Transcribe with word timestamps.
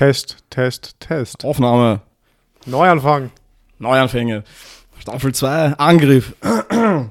Test, 0.00 0.38
Test, 0.48 0.96
Test. 0.98 1.44
Aufnahme, 1.44 2.00
Neuanfang. 2.64 3.30
Neuanfänge. 3.78 4.44
Staffel 4.98 5.34
2, 5.34 5.74
Angriff. 5.74 6.34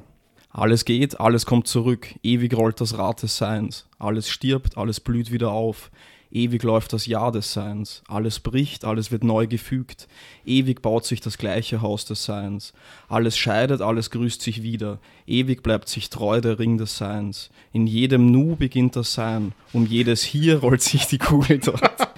Alles 0.49 0.85
geht, 0.85 1.19
alles 1.19 1.45
kommt 1.45 1.67
zurück. 1.67 2.07
Ewig 2.23 2.55
rollt 2.57 2.81
das 2.81 2.97
Rad 2.97 3.21
des 3.21 3.37
Seins. 3.37 3.87
Alles 3.99 4.27
stirbt, 4.27 4.75
alles 4.75 4.99
blüht 4.99 5.31
wieder 5.31 5.51
auf. 5.51 5.91
Ewig 6.31 6.63
läuft 6.63 6.93
das 6.93 7.05
Jahr 7.05 7.31
des 7.31 7.53
Seins. 7.53 8.03
Alles 8.07 8.39
bricht, 8.39 8.85
alles 8.85 9.11
wird 9.11 9.23
neu 9.23 9.45
gefügt. 9.45 10.07
Ewig 10.45 10.81
baut 10.81 11.05
sich 11.05 11.21
das 11.21 11.37
gleiche 11.37 11.81
Haus 11.81 12.05
des 12.05 12.23
Seins. 12.23 12.73
Alles 13.07 13.37
scheidet, 13.37 13.81
alles 13.81 14.09
grüßt 14.09 14.41
sich 14.41 14.63
wieder. 14.63 14.99
Ewig 15.27 15.61
bleibt 15.61 15.89
sich 15.89 16.09
treu 16.09 16.41
der 16.41 16.57
Ring 16.57 16.79
des 16.79 16.97
Seins. 16.97 17.51
In 17.71 17.85
jedem 17.85 18.31
Nu 18.31 18.55
beginnt 18.55 18.95
das 18.95 19.13
Sein. 19.13 19.53
Um 19.73 19.85
jedes 19.85 20.23
Hier 20.23 20.59
rollt 20.59 20.81
sich 20.81 21.05
die 21.05 21.19
Kugel 21.19 21.59
dort. 21.59 22.09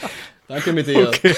Danke 0.52 0.74
mit 0.74 0.86
dir. 0.88 1.08
Okay. 1.08 1.34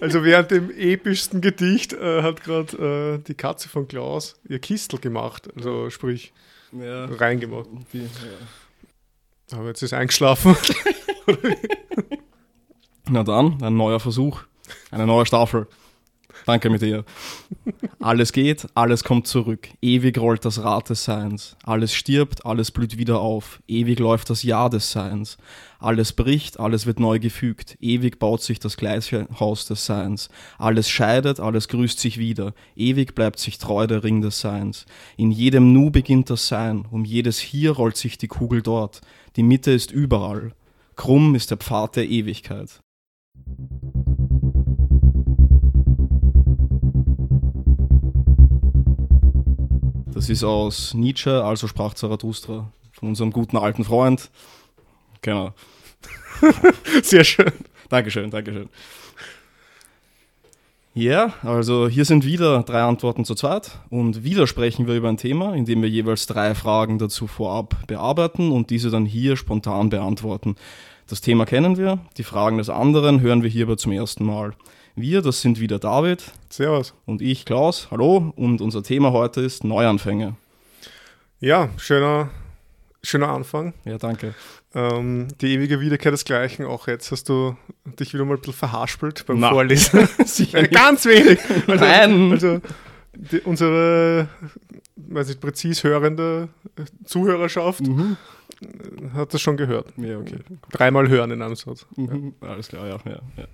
Also 0.00 0.24
während 0.24 0.50
dem 0.50 0.70
epischsten 0.70 1.40
Gedicht 1.40 1.92
äh, 1.92 2.22
hat 2.22 2.42
gerade 2.42 3.20
äh, 3.20 3.24
die 3.24 3.34
Katze 3.34 3.68
von 3.68 3.86
Klaus 3.86 4.34
ihr 4.48 4.58
Kistel 4.58 4.98
gemacht. 4.98 5.48
Also 5.56 5.90
sprich, 5.90 6.32
Ja, 6.72 7.04
reingemacht. 7.04 7.68
die, 7.92 8.00
ja. 8.00 9.56
Aber 9.58 9.68
jetzt 9.68 9.82
ist 9.82 9.92
eingeschlafen. 9.92 10.56
Na 13.08 13.22
dann, 13.22 13.62
ein 13.62 13.76
neuer 13.76 14.00
Versuch, 14.00 14.40
eine 14.90 15.06
neue 15.06 15.24
Staffel. 15.26 15.68
Danke 16.46 16.76
dir. 16.78 17.04
Alles 18.00 18.32
geht, 18.32 18.66
alles 18.74 19.04
kommt 19.04 19.26
zurück. 19.28 19.68
Ewig 19.80 20.18
rollt 20.18 20.44
das 20.44 20.64
Rad 20.64 20.90
des 20.90 21.04
Seins. 21.04 21.56
Alles 21.62 21.94
stirbt, 21.94 22.44
alles 22.44 22.72
blüht 22.72 22.98
wieder 22.98 23.20
auf. 23.20 23.62
Ewig 23.68 24.00
läuft 24.00 24.30
das 24.30 24.42
Jahr 24.42 24.70
des 24.70 24.90
Seins. 24.90 25.36
Alles 25.78 26.12
bricht, 26.12 26.58
alles 26.58 26.86
wird 26.86 26.98
neu 26.98 27.20
gefügt. 27.20 27.76
Ewig 27.80 28.18
baut 28.18 28.42
sich 28.42 28.58
das 28.58 28.76
gleiche 28.76 29.28
Haus 29.38 29.66
des 29.66 29.86
Seins. 29.86 30.30
Alles 30.58 30.88
scheidet, 30.88 31.38
alles 31.38 31.68
grüßt 31.68 32.00
sich 32.00 32.18
wieder. 32.18 32.54
Ewig 32.74 33.14
bleibt 33.14 33.38
sich 33.38 33.58
treu 33.58 33.86
der 33.86 34.02
Ring 34.02 34.20
des 34.20 34.40
Seins. 34.40 34.86
In 35.16 35.30
jedem 35.30 35.72
Nu 35.72 35.90
beginnt 35.90 36.28
das 36.30 36.48
Sein. 36.48 36.86
Um 36.90 37.04
jedes 37.04 37.38
Hier 37.38 37.72
rollt 37.72 37.96
sich 37.96 38.18
die 38.18 38.28
Kugel 38.28 38.62
dort. 38.62 39.00
Die 39.36 39.44
Mitte 39.44 39.70
ist 39.70 39.92
überall. 39.92 40.52
Krumm 40.96 41.34
ist 41.34 41.50
der 41.50 41.58
Pfad 41.58 41.96
der 41.96 42.08
Ewigkeit. 42.08 42.80
Das 50.22 50.30
ist 50.30 50.44
aus 50.44 50.94
Nietzsche, 50.94 51.42
also 51.42 51.66
sprach 51.66 51.94
Zarathustra, 51.94 52.70
von 52.92 53.08
unserem 53.08 53.32
guten 53.32 53.56
alten 53.56 53.82
Freund. 53.82 54.30
Genau. 55.20 55.52
Sehr 57.02 57.24
schön. 57.24 57.50
Dankeschön, 57.88 58.30
Dankeschön. 58.30 58.68
Ja, 60.94 61.32
also 61.42 61.88
hier 61.88 62.04
sind 62.04 62.24
wieder 62.24 62.62
drei 62.62 62.82
Antworten 62.82 63.24
zu 63.24 63.34
zweit 63.34 63.80
und 63.90 64.22
wieder 64.22 64.46
sprechen 64.46 64.86
wir 64.86 64.94
über 64.94 65.08
ein 65.08 65.16
Thema, 65.16 65.54
in 65.56 65.64
dem 65.64 65.82
wir 65.82 65.90
jeweils 65.90 66.28
drei 66.28 66.54
Fragen 66.54 67.00
dazu 67.00 67.26
vorab 67.26 67.84
bearbeiten 67.88 68.52
und 68.52 68.70
diese 68.70 68.90
dann 68.90 69.06
hier 69.06 69.36
spontan 69.36 69.90
beantworten. 69.90 70.54
Das 71.08 71.20
Thema 71.20 71.46
kennen 71.46 71.76
wir, 71.76 71.98
die 72.16 72.22
Fragen 72.22 72.58
des 72.58 72.70
anderen 72.70 73.22
hören 73.22 73.42
wir 73.42 73.50
hierbei 73.50 73.74
zum 73.74 73.90
ersten 73.90 74.24
Mal. 74.24 74.52
Wir, 74.94 75.22
das 75.22 75.40
sind 75.40 75.58
wieder 75.58 75.78
David 75.78 76.22
Servus. 76.50 76.94
und 77.06 77.22
ich, 77.22 77.44
Klaus, 77.44 77.88
hallo 77.90 78.32
und 78.36 78.60
unser 78.60 78.82
Thema 78.82 79.12
heute 79.12 79.40
ist 79.40 79.64
Neuanfänge. 79.64 80.36
Ja, 81.40 81.70
schöner, 81.78 82.30
schöner 83.02 83.28
Anfang. 83.28 83.72
Ja, 83.84 83.96
danke. 83.98 84.34
Ähm, 84.74 85.28
die 85.40 85.54
ewige 85.54 85.80
Wiederkehr 85.80 86.10
des 86.12 86.24
Gleichen. 86.24 86.66
Auch 86.66 86.88
jetzt 86.88 87.10
hast 87.10 87.28
du 87.28 87.56
dich 87.98 88.12
wieder 88.14 88.24
mal 88.24 88.34
ein 88.34 88.40
bisschen 88.40 88.52
verhaspelt 88.54 89.24
beim 89.26 89.40
Na. 89.40 89.50
Vorlesen. 89.50 90.00
Ganz 90.70 91.04
wenig. 91.06 91.38
Also, 91.66 91.84
Nein. 91.84 92.30
Also 92.32 92.60
die, 93.14 93.40
unsere, 93.40 94.28
weiß 94.96 95.28
nicht, 95.28 95.40
präzis 95.40 95.84
hörende 95.84 96.48
Zuhörerschaft 97.04 97.80
Mhm. 97.80 98.16
hat 99.14 99.32
das 99.34 99.40
schon 99.40 99.56
gehört. 99.56 99.92
Ja, 99.96 100.18
okay. 100.18 100.38
Dreimal 100.70 101.08
hören 101.08 101.30
in 101.32 101.42
einem 101.42 101.56
Satz. 101.56 101.86
Mhm. 101.96 102.34
Alles 102.40 102.68
klar, 102.68 102.86
ja. 102.86 102.98
ja, 103.04 103.20
ja. 103.36 103.44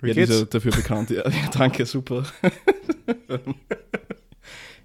Wie 0.00 0.08
ja, 0.08 0.14
geht's? 0.14 0.38
ja 0.38 0.44
dafür 0.44 0.72
bekannt. 0.72 1.10
Ja, 1.10 1.24
ja 1.28 1.48
danke, 1.52 1.86
super. 1.86 2.24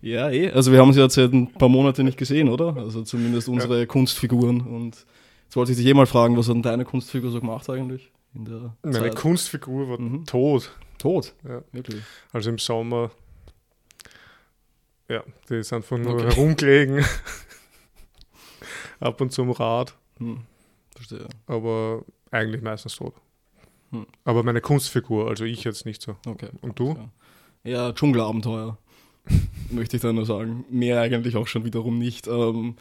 ja, 0.02 0.30
eh. 0.30 0.52
Also 0.52 0.72
wir 0.72 0.80
haben 0.80 0.92
ja 0.92 1.04
jetzt 1.04 1.16
seit 1.16 1.32
ein 1.34 1.52
paar 1.54 1.70
Monaten 1.70 2.06
nicht 2.06 2.18
gesehen, 2.18 2.50
oder? 2.50 2.76
Also 2.78 3.04
zumindest 3.04 3.48
unsere 3.50 3.88
Kunstfiguren. 3.88 4.62
Und 4.62 5.06
jetzt 5.46 5.56
wollte 5.56 5.72
ich 5.72 5.78
dich 5.78 5.88
eh 5.88 5.94
mal 5.94 6.06
fragen, 6.06 6.38
was 6.38 6.48
hat 6.48 6.56
denn 6.56 6.62
deine 6.62 6.86
Kunstfigur 6.86 7.32
so 7.32 7.40
gemacht 7.40 7.70
eigentlich? 7.70 8.12
In 8.36 8.46
der 8.46 8.76
Meine 8.82 9.00
Zeit? 9.00 9.16
Kunstfigur 9.16 9.90
war 9.90 10.00
Mhm. 10.00 10.26
tot. 10.26 10.72
Tot. 10.98 11.34
Ja. 11.48 11.64
Wirklich. 11.72 12.02
Also 12.32 12.50
im 12.50 12.58
Sommer. 12.58 13.12
Ja, 15.10 15.24
die 15.50 15.56
ist 15.56 15.74
einfach 15.74 15.98
nur 15.98 16.14
Okay. 16.16 16.24
herumgelegen. 16.26 17.06
Ab 19.00 19.20
und 19.22 19.32
zu 19.32 19.42
am 19.42 19.52
Rad, 19.52 19.94
Hm. 20.18 20.40
Verstehe. 20.96 21.28
aber 21.46 22.04
eigentlich 22.32 22.62
meistens 22.62 22.96
tot. 22.96 23.14
Hm. 23.94 24.08
Aber 24.26 24.42
meine 24.44 24.60
Kunstfigur, 24.60 25.30
also 25.30 25.46
ich 25.46 25.64
jetzt 25.64 25.86
nicht 25.86 26.02
so. 26.02 26.16
Okay. 26.26 26.50
Und 26.62 26.80
du? 26.80 26.98
Ja, 27.64 27.72
ja 27.72 27.94
Dschungelabenteuer. 27.94 28.78
Möchte 29.70 29.96
ich 29.96 30.02
da 30.02 30.12
nur 30.12 30.26
sagen. 30.26 30.66
Mehr 30.70 31.00
eigentlich 31.00 31.36
auch 31.38 31.48
schon 31.48 31.64
wiederum 31.64 32.00
nicht. 32.00 32.28
Ähm, 32.28 32.76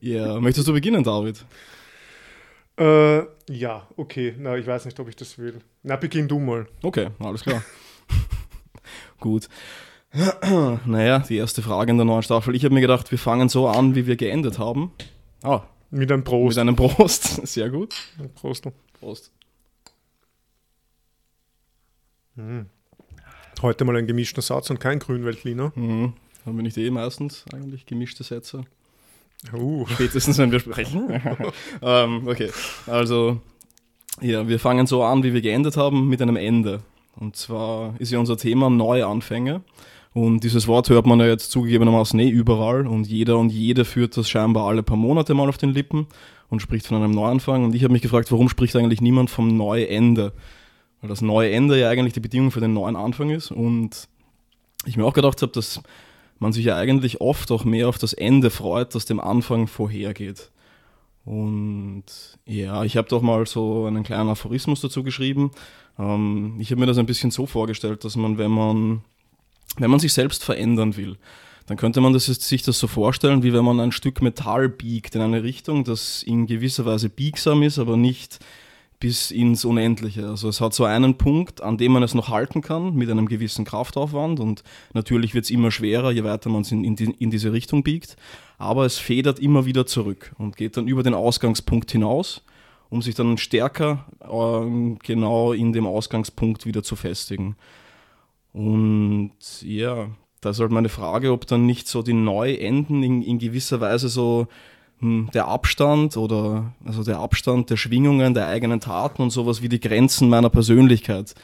ja, 0.00 0.40
möchtest 0.40 0.66
du 0.66 0.72
beginnen, 0.72 1.04
David? 1.04 1.44
Äh, 2.78 3.18
ja, 3.48 3.86
okay. 3.96 4.34
Na, 4.38 4.56
ich 4.56 4.66
weiß 4.66 4.86
nicht, 4.86 4.98
ob 4.98 5.08
ich 5.08 5.16
das 5.16 5.38
will. 5.38 5.60
Na, 5.82 5.96
beginn 5.96 6.26
du 6.26 6.38
mal. 6.38 6.66
Okay, 6.82 7.08
alles 7.20 7.42
klar. 7.42 7.62
Gut. 9.20 9.48
naja, 10.86 11.20
die 11.20 11.36
erste 11.36 11.62
Frage 11.62 11.90
in 11.90 11.98
der 11.98 12.06
neuen 12.06 12.22
Staffel. 12.22 12.54
Ich 12.54 12.64
habe 12.64 12.74
mir 12.74 12.80
gedacht, 12.80 13.10
wir 13.10 13.18
fangen 13.18 13.48
so 13.48 13.68
an, 13.68 13.94
wie 13.94 14.06
wir 14.06 14.16
geendet 14.16 14.58
haben. 14.58 14.92
Ah, 15.42 15.62
Mit 15.90 16.10
einem 16.10 16.20
mit 16.20 16.26
Prost. 16.26 16.58
einem 16.58 16.76
Prost. 16.76 17.24
Sehr 17.46 17.70
gut. 17.70 17.94
Prost. 18.34 18.66
Prost. 18.98 19.30
Heute 23.62 23.84
mal 23.84 23.96
ein 23.96 24.06
gemischter 24.06 24.42
Satz 24.42 24.70
und 24.70 24.80
kein 24.80 24.98
Grünweltliner. 24.98 25.72
Mhm. 25.74 26.12
Haben 26.44 26.56
wir 26.56 26.62
nicht 26.62 26.76
eh 26.76 26.90
meistens 26.90 27.44
eigentlich 27.52 27.86
gemischte 27.86 28.22
Sätze? 28.22 28.64
Uh. 29.52 29.86
Spätestens, 29.86 30.38
wenn 30.38 30.52
wir 30.52 30.60
sprechen. 30.60 31.20
ähm, 31.82 32.28
okay, 32.28 32.50
also, 32.86 33.40
ja, 34.20 34.46
wir 34.48 34.58
fangen 34.58 34.86
so 34.86 35.02
an, 35.02 35.22
wie 35.22 35.32
wir 35.32 35.40
geendet 35.40 35.76
haben, 35.76 36.08
mit 36.08 36.22
einem 36.22 36.36
Ende. 36.36 36.80
Und 37.16 37.36
zwar 37.36 37.94
ist 37.98 38.12
ja 38.12 38.18
unser 38.18 38.36
Thema 38.36 38.70
Neuanfänge. 38.70 39.62
Und 40.12 40.44
dieses 40.44 40.66
Wort 40.66 40.88
hört 40.88 41.06
man 41.06 41.20
ja 41.20 41.26
jetzt 41.26 41.50
zugegebenermaßen 41.50 42.18
eh 42.20 42.28
überall. 42.28 42.86
Und 42.86 43.06
jeder 43.06 43.38
und 43.38 43.50
jede 43.50 43.84
führt 43.84 44.16
das 44.16 44.28
scheinbar 44.28 44.66
alle 44.66 44.82
paar 44.82 44.96
Monate 44.96 45.34
mal 45.34 45.48
auf 45.48 45.58
den 45.58 45.70
Lippen 45.70 46.06
und 46.48 46.60
spricht 46.60 46.86
von 46.86 46.96
einem 46.96 47.12
Neuanfang. 47.12 47.64
Und 47.64 47.74
ich 47.74 47.82
habe 47.84 47.92
mich 47.92 48.02
gefragt, 48.02 48.30
warum 48.32 48.48
spricht 48.48 48.76
eigentlich 48.76 49.00
niemand 49.00 49.30
vom 49.30 49.56
Neuende? 49.56 50.32
Weil 51.06 51.10
das 51.10 51.22
neue 51.22 51.52
Ende 51.52 51.78
ja 51.78 51.88
eigentlich 51.88 52.14
die 52.14 52.20
Bedingung 52.20 52.50
für 52.50 52.58
den 52.60 52.72
neuen 52.72 52.96
Anfang 52.96 53.30
ist. 53.30 53.52
Und 53.52 54.08
ich 54.86 54.96
mir 54.96 55.04
auch 55.04 55.12
gedacht 55.12 55.40
habe, 55.40 55.52
dass 55.52 55.80
man 56.40 56.52
sich 56.52 56.64
ja 56.64 56.76
eigentlich 56.76 57.20
oft 57.20 57.52
auch 57.52 57.64
mehr 57.64 57.88
auf 57.88 57.96
das 57.96 58.12
Ende 58.12 58.50
freut, 58.50 58.96
das 58.96 59.04
dem 59.04 59.20
Anfang 59.20 59.68
vorhergeht. 59.68 60.50
Und 61.24 62.04
ja, 62.44 62.82
ich 62.82 62.96
habe 62.96 63.08
doch 63.08 63.22
mal 63.22 63.46
so 63.46 63.86
einen 63.86 64.02
kleinen 64.02 64.28
Aphorismus 64.30 64.80
dazu 64.80 65.04
geschrieben. 65.04 65.52
Ähm, 65.96 66.56
ich 66.58 66.72
habe 66.72 66.80
mir 66.80 66.86
das 66.86 66.98
ein 66.98 67.06
bisschen 67.06 67.30
so 67.30 67.46
vorgestellt, 67.46 68.04
dass 68.04 68.16
man, 68.16 68.36
wenn 68.36 68.50
man, 68.50 69.02
wenn 69.78 69.90
man 69.90 70.00
sich 70.00 70.12
selbst 70.12 70.42
verändern 70.42 70.96
will, 70.96 71.18
dann 71.66 71.76
könnte 71.76 72.00
man 72.00 72.12
das, 72.12 72.26
jetzt- 72.26 72.42
sich 72.42 72.62
das 72.62 72.80
so 72.80 72.88
vorstellen, 72.88 73.44
wie 73.44 73.52
wenn 73.52 73.64
man 73.64 73.78
ein 73.78 73.92
Stück 73.92 74.22
Metall 74.22 74.68
biegt 74.68 75.14
in 75.14 75.20
eine 75.20 75.44
Richtung, 75.44 75.84
das 75.84 76.24
in 76.24 76.46
gewisser 76.46 76.84
Weise 76.84 77.08
biegsam 77.10 77.62
ist, 77.62 77.78
aber 77.78 77.96
nicht 77.96 78.40
bis 78.98 79.30
ins 79.30 79.64
Unendliche. 79.64 80.26
Also 80.26 80.48
es 80.48 80.60
hat 80.60 80.74
so 80.74 80.84
einen 80.84 81.18
Punkt, 81.18 81.60
an 81.60 81.76
dem 81.76 81.92
man 81.92 82.02
es 82.02 82.14
noch 82.14 82.28
halten 82.28 82.62
kann 82.62 82.94
mit 82.94 83.10
einem 83.10 83.28
gewissen 83.28 83.64
Kraftaufwand 83.64 84.40
und 84.40 84.62
natürlich 84.94 85.34
wird 85.34 85.44
es 85.44 85.50
immer 85.50 85.70
schwerer, 85.70 86.10
je 86.10 86.24
weiter 86.24 86.48
man 86.48 86.62
es 86.62 86.72
in, 86.72 86.84
in, 86.84 86.96
die, 86.96 87.14
in 87.18 87.30
diese 87.30 87.52
Richtung 87.52 87.82
biegt, 87.82 88.16
aber 88.58 88.86
es 88.86 88.98
federt 88.98 89.38
immer 89.38 89.66
wieder 89.66 89.86
zurück 89.86 90.34
und 90.38 90.56
geht 90.56 90.76
dann 90.76 90.88
über 90.88 91.02
den 91.02 91.14
Ausgangspunkt 91.14 91.90
hinaus, 91.92 92.42
um 92.88 93.02
sich 93.02 93.14
dann 93.14 93.36
stärker 93.36 94.06
ähm, 94.20 94.98
genau 95.02 95.52
in 95.52 95.72
dem 95.72 95.86
Ausgangspunkt 95.86 96.64
wieder 96.64 96.82
zu 96.82 96.96
festigen. 96.96 97.56
Und 98.52 99.32
ja, 99.60 100.08
da 100.40 100.50
ist 100.50 100.60
halt 100.60 100.70
meine 100.70 100.88
Frage, 100.88 101.32
ob 101.32 101.46
dann 101.46 101.66
nicht 101.66 101.88
so 101.88 102.02
die 102.02 102.14
Neuenden 102.14 103.02
in, 103.02 103.22
in 103.22 103.38
gewisser 103.38 103.80
Weise 103.80 104.08
so 104.08 104.46
der 105.00 105.46
Abstand 105.48 106.16
oder 106.16 106.72
also 106.84 107.04
der 107.04 107.18
Abstand 107.18 107.70
der 107.70 107.76
Schwingungen, 107.76 108.34
der 108.34 108.48
eigenen 108.48 108.80
Taten 108.80 109.22
und 109.22 109.30
sowas 109.30 109.60
wie 109.62 109.68
die 109.68 109.80
Grenzen 109.80 110.28
meiner 110.28 110.50
Persönlichkeit 110.50 111.34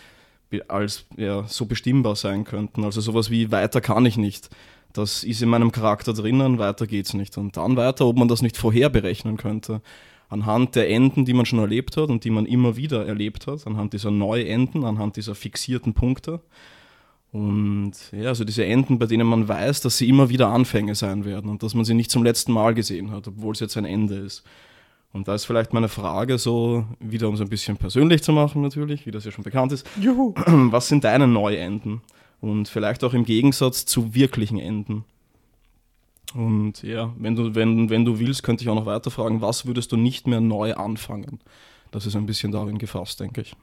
als 0.69 1.06
ja, 1.16 1.44
so 1.44 1.66
bestimmbar 1.66 2.16
sein 2.16 2.44
könnten. 2.44 2.84
Also 2.84 3.00
sowas 3.00 3.31
wie 3.31 3.50
weiter 3.50 3.81
kann 3.81 4.06
ich 4.06 4.16
nicht. 4.16 4.50
Das 4.93 5.25
ist 5.25 5.40
in 5.40 5.49
meinem 5.49 5.72
Charakter 5.72 6.12
drinnen, 6.12 6.58
weiter 6.58 6.87
geht's 6.87 7.14
nicht. 7.14 7.38
Und 7.38 7.56
dann 7.56 7.76
weiter, 7.76 8.06
ob 8.06 8.19
man 8.19 8.28
das 8.28 8.43
nicht 8.43 8.56
vorher 8.56 8.90
berechnen 8.90 9.37
könnte. 9.37 9.81
anhand 10.28 10.76
der 10.76 10.88
Enden, 10.88 11.26
die 11.26 11.34
man 11.34 11.44
schon 11.44 11.58
erlebt 11.58 11.96
hat 11.96 12.08
und 12.08 12.25
die 12.25 12.31
man 12.31 12.46
immer 12.46 12.76
wieder 12.76 13.06
erlebt 13.06 13.46
hat, 13.46 13.66
anhand 13.66 13.93
dieser 13.93 14.10
Neuenden, 14.10 14.84
anhand 14.84 15.16
dieser 15.16 15.34
fixierten 15.34 15.93
Punkte. 15.93 16.40
Und 17.32 17.93
ja, 18.12 18.29
also 18.29 18.44
diese 18.44 18.64
Enden, 18.67 18.99
bei 18.99 19.06
denen 19.06 19.26
man 19.26 19.49
weiß, 19.49 19.81
dass 19.81 19.96
sie 19.96 20.08
immer 20.08 20.29
wieder 20.29 20.49
Anfänge 20.49 20.94
sein 20.94 21.25
werden 21.25 21.50
und 21.50 21.62
dass 21.62 21.75
man 21.75 21.87
sie 21.87 21.94
nicht 21.94 22.11
zum 22.11 22.23
letzten 22.23 22.52
Mal 22.52 22.75
gesehen 22.75 23.11
hat, 23.11 23.26
obwohl 23.26 23.55
es 23.55 23.61
jetzt 23.61 23.76
ein 23.79 23.87
Ende 23.87 24.17
ist. 24.17 24.44
Und 25.14 25.29
da 25.29 25.34
ist 25.34 25.46
vielleicht 25.46 25.73
meine 25.73 25.88
Frage 25.88 26.38
so, 26.38 26.87
wieder 27.00 27.29
um 27.29 27.34
es 27.34 27.40
ein 27.40 27.49
bisschen 27.49 27.79
persönlich 27.79 28.23
zu 28.23 28.32
machen 28.32 28.62
natürlich, 28.62 29.06
wie 29.06 29.11
das 29.11 29.25
ja 29.25 29.31
schon 29.31 29.44
bekannt 29.44 29.73
ist. 29.73 29.87
Juhu. 30.00 30.34
Was 30.46 30.88
sind 30.88 31.05
deine 31.05 31.26
Neuenden? 31.26 32.02
Und 32.40 32.69
vielleicht 32.69 33.05
auch 33.05 33.14
im 33.14 33.25
Gegensatz 33.25 33.87
zu 33.87 34.14
wirklichen 34.14 34.58
Enden. 34.58 35.05
Und 36.35 36.82
ja, 36.82 37.12
wenn 37.19 37.35
du, 37.37 37.55
wenn, 37.55 37.88
wenn 37.90 38.05
du 38.05 38.19
willst, 38.19 38.43
könnte 38.43 38.64
ich 38.64 38.70
auch 38.70 38.75
noch 38.75 38.87
weiter 38.87 39.11
fragen, 39.11 39.40
was 39.40 39.67
würdest 39.67 39.93
du 39.93 39.96
nicht 39.96 40.26
mehr 40.26 40.40
neu 40.40 40.75
anfangen? 40.75 41.40
Das 41.90 42.06
ist 42.06 42.17
ein 42.17 42.26
bisschen 42.26 42.52
darin 42.52 42.78
gefasst, 42.78 43.20
denke 43.20 43.43
ich. 43.43 43.55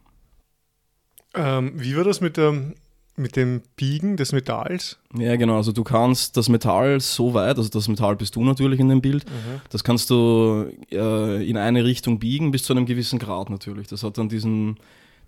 Ähm, 1.34 1.74
wie 1.76 1.98
war 1.98 2.04
das 2.04 2.22
mit, 2.22 2.38
der, 2.38 2.74
mit 3.20 3.36
dem 3.36 3.62
Biegen 3.76 4.18
des 4.18 4.32
Metalls? 4.32 4.98
Ja, 5.18 5.36
genau. 5.36 5.58
Also 5.58 5.72
du 5.72 5.84
kannst 5.84 6.38
das 6.38 6.50
Metall 6.50 7.00
so 7.00 7.34
weit, 7.34 7.58
also 7.58 7.70
das 7.70 7.88
Metall 7.88 8.16
bist 8.16 8.36
du 8.36 8.44
natürlich 8.44 8.80
in 8.80 8.90
dem 8.90 9.02
Bild, 9.02 9.26
das 9.70 9.84
kannst 9.84 10.10
du 10.10 10.72
äh, 10.92 11.48
in 11.48 11.58
eine 11.58 11.84
Richtung 11.84 12.20
biegen 12.20 12.52
bis 12.52 12.64
zu 12.64 12.74
einem 12.74 12.86
gewissen 12.86 13.20
Grad 13.20 13.50
natürlich. 13.50 13.88
Das 13.88 14.04
hat 14.04 14.18
dann 14.18 14.30
diesen, 14.30 14.78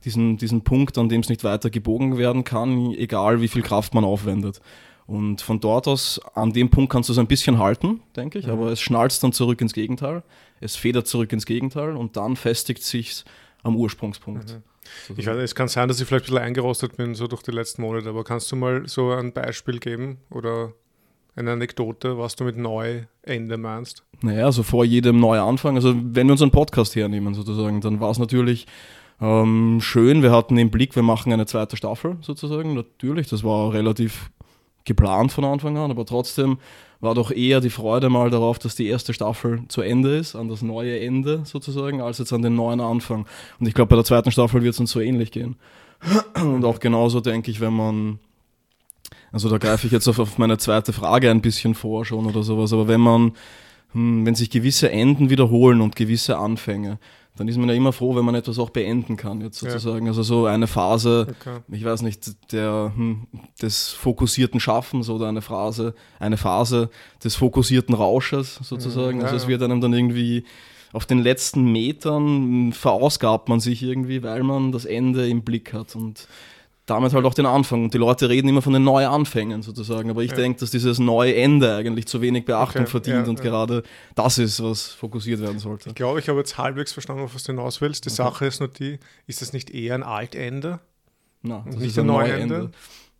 diesen, 0.05 0.37
diesen 0.37 0.61
Punkt, 0.61 0.97
an 0.97 1.09
dem 1.09 1.21
es 1.21 1.29
nicht 1.29 1.43
weiter 1.43 1.69
gebogen 1.69 2.17
werden 2.17 2.43
kann, 2.43 2.91
egal 2.93 3.41
wie 3.41 3.47
viel 3.47 3.61
Kraft 3.61 3.93
man 3.93 4.05
aufwendet. 4.05 4.61
Und 5.05 5.41
von 5.41 5.59
dort 5.59 5.87
aus, 5.87 6.21
an 6.35 6.53
dem 6.53 6.69
Punkt 6.69 6.91
kannst 6.91 7.09
du 7.09 7.13
es 7.13 7.19
ein 7.19 7.27
bisschen 7.27 7.59
halten, 7.59 7.99
denke 8.15 8.39
ich, 8.39 8.47
aber 8.47 8.71
es 8.71 8.79
schnalzt 8.79 9.21
dann 9.23 9.33
zurück 9.33 9.59
ins 9.59 9.73
Gegenteil, 9.73 10.23
es 10.61 10.77
federt 10.77 11.07
zurück 11.07 11.33
ins 11.33 11.45
Gegenteil 11.45 11.97
und 11.97 12.15
dann 12.15 12.37
festigt 12.37 12.83
sich 12.83 13.25
am 13.63 13.75
Ursprungspunkt. 13.75 14.61
Ich 15.17 15.25
weiß, 15.25 15.37
es 15.37 15.55
kann 15.55 15.67
sein, 15.67 15.87
dass 15.87 15.99
ich 15.99 16.07
vielleicht 16.07 16.25
ein 16.25 16.33
bisschen 16.33 16.43
eingerostet 16.43 16.97
bin, 16.97 17.15
so 17.15 17.27
durch 17.27 17.43
die 17.43 17.51
letzten 17.51 17.81
Monate, 17.81 18.09
aber 18.09 18.23
kannst 18.23 18.51
du 18.51 18.55
mal 18.55 18.87
so 18.87 19.11
ein 19.11 19.33
Beispiel 19.33 19.79
geben 19.79 20.17
oder 20.29 20.73
eine 21.35 21.51
Anekdote, 21.51 22.17
was 22.17 22.35
du 22.35 22.43
mit 22.43 22.57
Neuende 22.57 23.57
meinst? 23.57 24.03
Naja, 24.21 24.45
also 24.45 24.63
vor 24.63 24.85
jedem 24.85 25.19
Neuanfang, 25.19 25.75
also 25.75 25.93
wenn 25.95 26.27
wir 26.27 26.33
unseren 26.33 26.51
Podcast 26.51 26.95
hernehmen 26.95 27.33
sozusagen, 27.33 27.81
dann 27.81 27.99
war 27.99 28.11
es 28.11 28.19
natürlich 28.19 28.67
ähm, 29.21 29.79
schön, 29.81 30.23
wir 30.23 30.31
hatten 30.31 30.57
im 30.57 30.71
Blick, 30.71 30.95
wir 30.95 31.03
machen 31.03 31.31
eine 31.31 31.45
zweite 31.45 31.77
Staffel 31.77 32.17
sozusagen, 32.21 32.73
natürlich, 32.73 33.29
das 33.29 33.43
war 33.43 33.73
relativ 33.73 34.31
geplant 34.85 35.31
von 35.31 35.45
Anfang 35.45 35.77
an, 35.77 35.91
aber 35.91 36.05
trotzdem 36.05 36.57
war 37.01 37.15
doch 37.15 37.31
eher 37.31 37.61
die 37.61 37.71
Freude 37.71 38.09
mal 38.09 38.29
darauf, 38.29 38.59
dass 38.59 38.75
die 38.75 38.87
erste 38.87 39.13
Staffel 39.13 39.63
zu 39.67 39.81
Ende 39.81 40.17
ist, 40.17 40.35
an 40.35 40.49
das 40.49 40.61
neue 40.61 40.99
Ende 40.99 41.41
sozusagen, 41.45 41.99
als 41.99 42.19
jetzt 42.19 42.31
an 42.31 42.43
den 42.43 42.55
neuen 42.55 42.79
Anfang. 42.79 43.25
Und 43.59 43.67
ich 43.67 43.73
glaube, 43.73 43.89
bei 43.89 43.95
der 43.95 44.05
zweiten 44.05 44.31
Staffel 44.31 44.61
wird 44.61 44.75
es 44.75 44.79
uns 44.79 44.91
so 44.91 44.99
ähnlich 44.99 45.31
gehen. 45.31 45.55
Und 46.35 46.63
auch 46.63 46.79
genauso 46.79 47.19
denke 47.19 47.49
ich, 47.49 47.59
wenn 47.59 47.73
man, 47.73 48.19
also 49.31 49.49
da 49.49 49.57
greife 49.57 49.87
ich 49.87 49.93
jetzt 49.93 50.07
auf, 50.07 50.19
auf 50.19 50.37
meine 50.37 50.57
zweite 50.57 50.93
Frage 50.93 51.31
ein 51.31 51.41
bisschen 51.41 51.73
vor 51.73 52.05
schon 52.05 52.27
oder 52.27 52.43
sowas, 52.43 52.71
aber 52.71 52.87
wenn 52.87 53.01
man, 53.01 53.33
hm, 53.93 54.25
wenn 54.25 54.35
sich 54.35 54.51
gewisse 54.51 54.91
Enden 54.91 55.31
wiederholen 55.31 55.81
und 55.81 55.95
gewisse 55.95 56.37
Anfänge, 56.37 56.99
dann 57.37 57.47
ist 57.47 57.57
man 57.57 57.69
ja 57.69 57.75
immer 57.75 57.93
froh, 57.93 58.15
wenn 58.15 58.25
man 58.25 58.35
etwas 58.35 58.59
auch 58.59 58.69
beenden 58.71 59.15
kann, 59.17 59.41
jetzt 59.41 59.61
Ja. 59.61 59.69
sozusagen. 59.71 60.07
Also 60.07 60.21
so 60.23 60.45
eine 60.45 60.67
Phase, 60.67 61.27
Okay. 61.41 61.59
ich 61.71 61.83
weiß 61.85 62.01
nicht, 62.01 62.51
der, 62.51 62.91
hm, 62.95 63.27
des 63.61 63.89
fokussierten 63.89 64.59
Schaffens 64.59 65.09
oder 65.09 65.27
eine 65.27 65.41
Phase, 65.41 65.93
eine 66.19 66.37
Phase 66.37 66.89
des 67.23 67.35
fokussierten 67.35 67.95
Rausches 67.95 68.55
sozusagen. 68.61 69.15
Mhm, 69.17 69.21
ja, 69.21 69.25
also 69.25 69.37
es 69.37 69.43
ja. 69.43 69.49
wird 69.49 69.63
einem 69.63 69.79
dann 69.81 69.93
irgendwie 69.93 70.43
auf 70.93 71.05
den 71.05 71.19
letzten 71.19 71.71
Metern 71.71 72.73
verausgabt 72.73 73.47
man 73.47 73.61
sich 73.61 73.81
irgendwie, 73.81 74.23
weil 74.23 74.43
man 74.43 74.73
das 74.73 74.83
Ende 74.85 75.27
im 75.29 75.41
Blick 75.43 75.73
hat 75.73 75.95
und 75.95 76.27
damit 76.85 77.13
halt 77.13 77.25
auch 77.25 77.33
den 77.33 77.45
Anfang. 77.45 77.83
Und 77.83 77.93
die 77.93 77.97
Leute 77.97 78.27
reden 78.27 78.47
immer 78.49 78.61
von 78.61 78.73
den 78.73 78.83
Neuanfängen 78.83 79.61
sozusagen. 79.61 80.09
Aber 80.09 80.23
ich 80.23 80.31
Ja. 80.31 80.37
denke, 80.37 80.59
dass 80.59 80.71
dieses 80.71 80.99
neue 80.99 81.35
Ende 81.35 81.75
eigentlich 81.75 82.07
zu 82.07 82.21
wenig 82.21 82.45
Beachtung 82.45 82.81
Okay, 82.83 82.91
verdient 82.91 83.25
ja, 83.25 83.29
und 83.29 83.39
ja. 83.39 83.45
gerade 83.45 83.83
das 84.15 84.37
ist, 84.37 84.61
was 84.63 84.87
fokussiert 84.87 85.41
werden 85.41 85.59
sollte. 85.59 85.89
Ich 85.89 85.95
glaube, 85.95 86.19
ich 86.19 86.27
habe 86.27 86.39
jetzt 86.39 86.57
halbwegs 86.57 86.91
verstanden, 86.91 87.23
auf 87.23 87.35
was 87.35 87.43
du 87.43 87.53
hinaus 87.53 87.81
willst. 87.81 88.05
Die 88.05 88.09
Okay. 88.09 88.15
Sache 88.17 88.45
ist 88.47 88.59
nur 88.59 88.69
die, 88.69 88.99
ist 89.27 89.41
das 89.41 89.53
nicht 89.53 89.69
eher 89.69 89.95
ein 89.95 90.03
Altende? 90.03 90.79
Und 91.43 91.51
das 91.67 91.75
nicht 91.77 91.97
ein 91.97 92.01
ein 92.01 92.07
Neuende? 92.07 92.47
Neuende. 92.55 92.71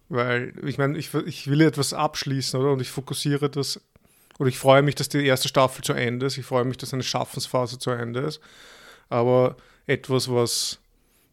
Weil, 0.09 0.53
ich 0.65 0.77
meine, 0.77 0.97
ich, 0.97 1.13
ich 1.13 1.47
will 1.49 1.61
etwas 1.61 1.93
abschließen, 1.93 2.59
oder? 2.59 2.73
Und 2.73 2.81
ich 2.81 2.89
fokussiere 2.89 3.49
das, 3.49 3.79
oder 4.39 4.49
ich 4.49 4.59
freue 4.59 4.81
mich, 4.81 4.95
dass 4.95 5.07
die 5.07 5.25
erste 5.25 5.47
Staffel 5.47 5.83
zu 5.83 5.93
Ende 5.93 6.25
ist. 6.25 6.37
Ich 6.37 6.45
freue 6.45 6.65
mich, 6.65 6.75
dass 6.77 6.93
eine 6.93 7.03
Schaffensphase 7.03 7.79
zu 7.79 7.91
Ende 7.91 8.19
ist. 8.21 8.41
Aber 9.07 9.55
etwas, 9.87 10.29
was 10.29 10.79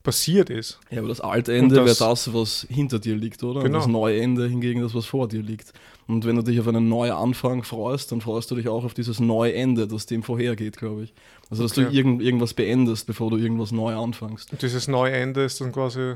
passiert 0.09 0.51
ist, 0.51 0.79
Ja, 0.91 0.99
aber 1.01 1.09
das 1.09 1.21
Altende 1.21 1.81
Und 1.81 1.87
wäre 1.87 1.97
das- 1.97 2.33
was 2.35 2.67
hinter 2.71 2.99
dir 2.99 3.15
liegt, 3.17 3.43
oder? 3.43 3.63
Genau. 3.63 3.67
Und 3.67 3.73
das 3.83 3.87
Neuende 3.87 4.49
hingegen 4.49 4.81
das, 4.83 4.95
was 4.95 5.07
vor 5.07 5.29
dir 5.29 5.43
liegt. 5.43 5.73
Und 6.07 6.25
wenn 6.25 6.37
du 6.37 6.43
dich 6.43 6.59
auf 6.59 6.67
einen 6.69 6.89
neuen 6.89 7.13
Anfang 7.13 7.63
freust, 7.65 8.11
dann 8.13 8.21
freust 8.21 8.51
du 8.51 8.55
dich 8.55 8.69
auch 8.69 8.85
auf 8.85 8.95
dieses 8.95 9.21
Neuende, 9.21 9.87
das 9.87 10.07
dem 10.07 10.23
vorhergeht, 10.23 10.79
glaube 10.79 11.05
ich. 11.05 11.15
Also, 11.51 11.63
dass 11.63 11.73
du 11.73 11.83
Okay. 11.87 11.95
irgend, 11.97 12.23
irgendwas 12.23 12.55
beendest, 12.55 13.07
bevor 13.07 13.31
du 13.31 13.37
irgendwas 13.37 13.73
neu 13.73 13.95
anfängst. 13.95 14.53
Und 14.53 14.63
dieses 14.63 14.89
Neuende 14.89 15.45
ist 15.45 15.61
dann 15.61 15.73
quasi 15.73 16.15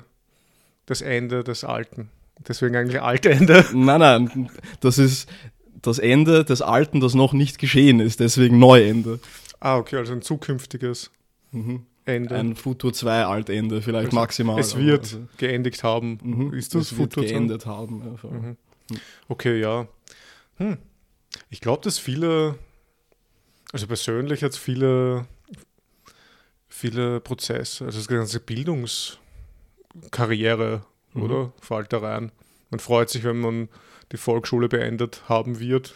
das 0.87 1.03
Ende 1.03 1.45
des 1.45 1.65
Alten. 1.65 2.09
Deswegen 2.49 2.75
eigentlich 2.77 3.01
Altende. 3.03 3.65
Nein, 3.75 4.01
nein, 4.01 4.51
das 4.81 4.99
ist 4.99 5.29
das 5.83 5.99
Ende 5.99 6.45
des 6.45 6.63
Alten, 6.63 7.01
das 7.01 7.15
noch 7.15 7.33
nicht 7.35 7.59
geschehen 7.59 8.01
ist, 8.01 8.21
deswegen 8.21 8.59
Neuende. 8.59 9.21
Ah, 9.61 9.77
okay, 9.77 9.97
also 9.97 10.13
ein 10.13 10.23
zukünftiges 10.23 11.11
Mhm. 11.53 11.85
Ende. 12.05 12.35
Ein 12.37 12.57
Futur 12.57 12.93
2 12.93 13.25
Altende, 13.25 13.81
vielleicht 13.83 14.07
Also, 14.07 14.17
maximal. 14.17 14.59
es 14.61 14.77
wird 14.77 15.01
also, 15.03 15.21
geendigt 15.37 15.83
haben. 15.85 16.19
mhm, 16.23 16.53
Ist 16.55 16.75
das 16.75 16.91
es 16.91 16.97
Futur 16.97 17.23
2? 17.25 17.29
geendet 17.31 17.67
haben. 17.67 18.03
Ja, 18.05 18.17
voll. 18.17 18.31
Mhm. 18.33 18.57
Okay, 19.29 19.61
ja. 19.61 19.87
Hm. 20.57 20.79
Ich 21.49 21.61
glaube, 21.61 21.83
dass 21.83 21.99
viele, 21.99 22.59
also 23.73 23.87
persönlich 23.87 24.41
jetzt 24.41 24.59
viele, 24.59 25.27
viele 26.69 27.21
Prozesse, 27.21 27.85
also 27.85 27.99
das 27.99 28.09
ganze 28.09 28.41
Bildungskarriere, 28.41 30.83
Mhm. 31.15 31.23
oder? 31.23 31.53
Fällt 31.61 31.93
da 31.93 31.99
rein. 31.99 32.33
Man 32.71 32.81
freut 32.81 33.11
sich, 33.11 33.23
wenn 33.25 33.39
man 33.41 33.69
die 34.13 34.17
Volksschule 34.17 34.69
beendet 34.69 35.23
haben 35.29 35.59
wird, 35.61 35.95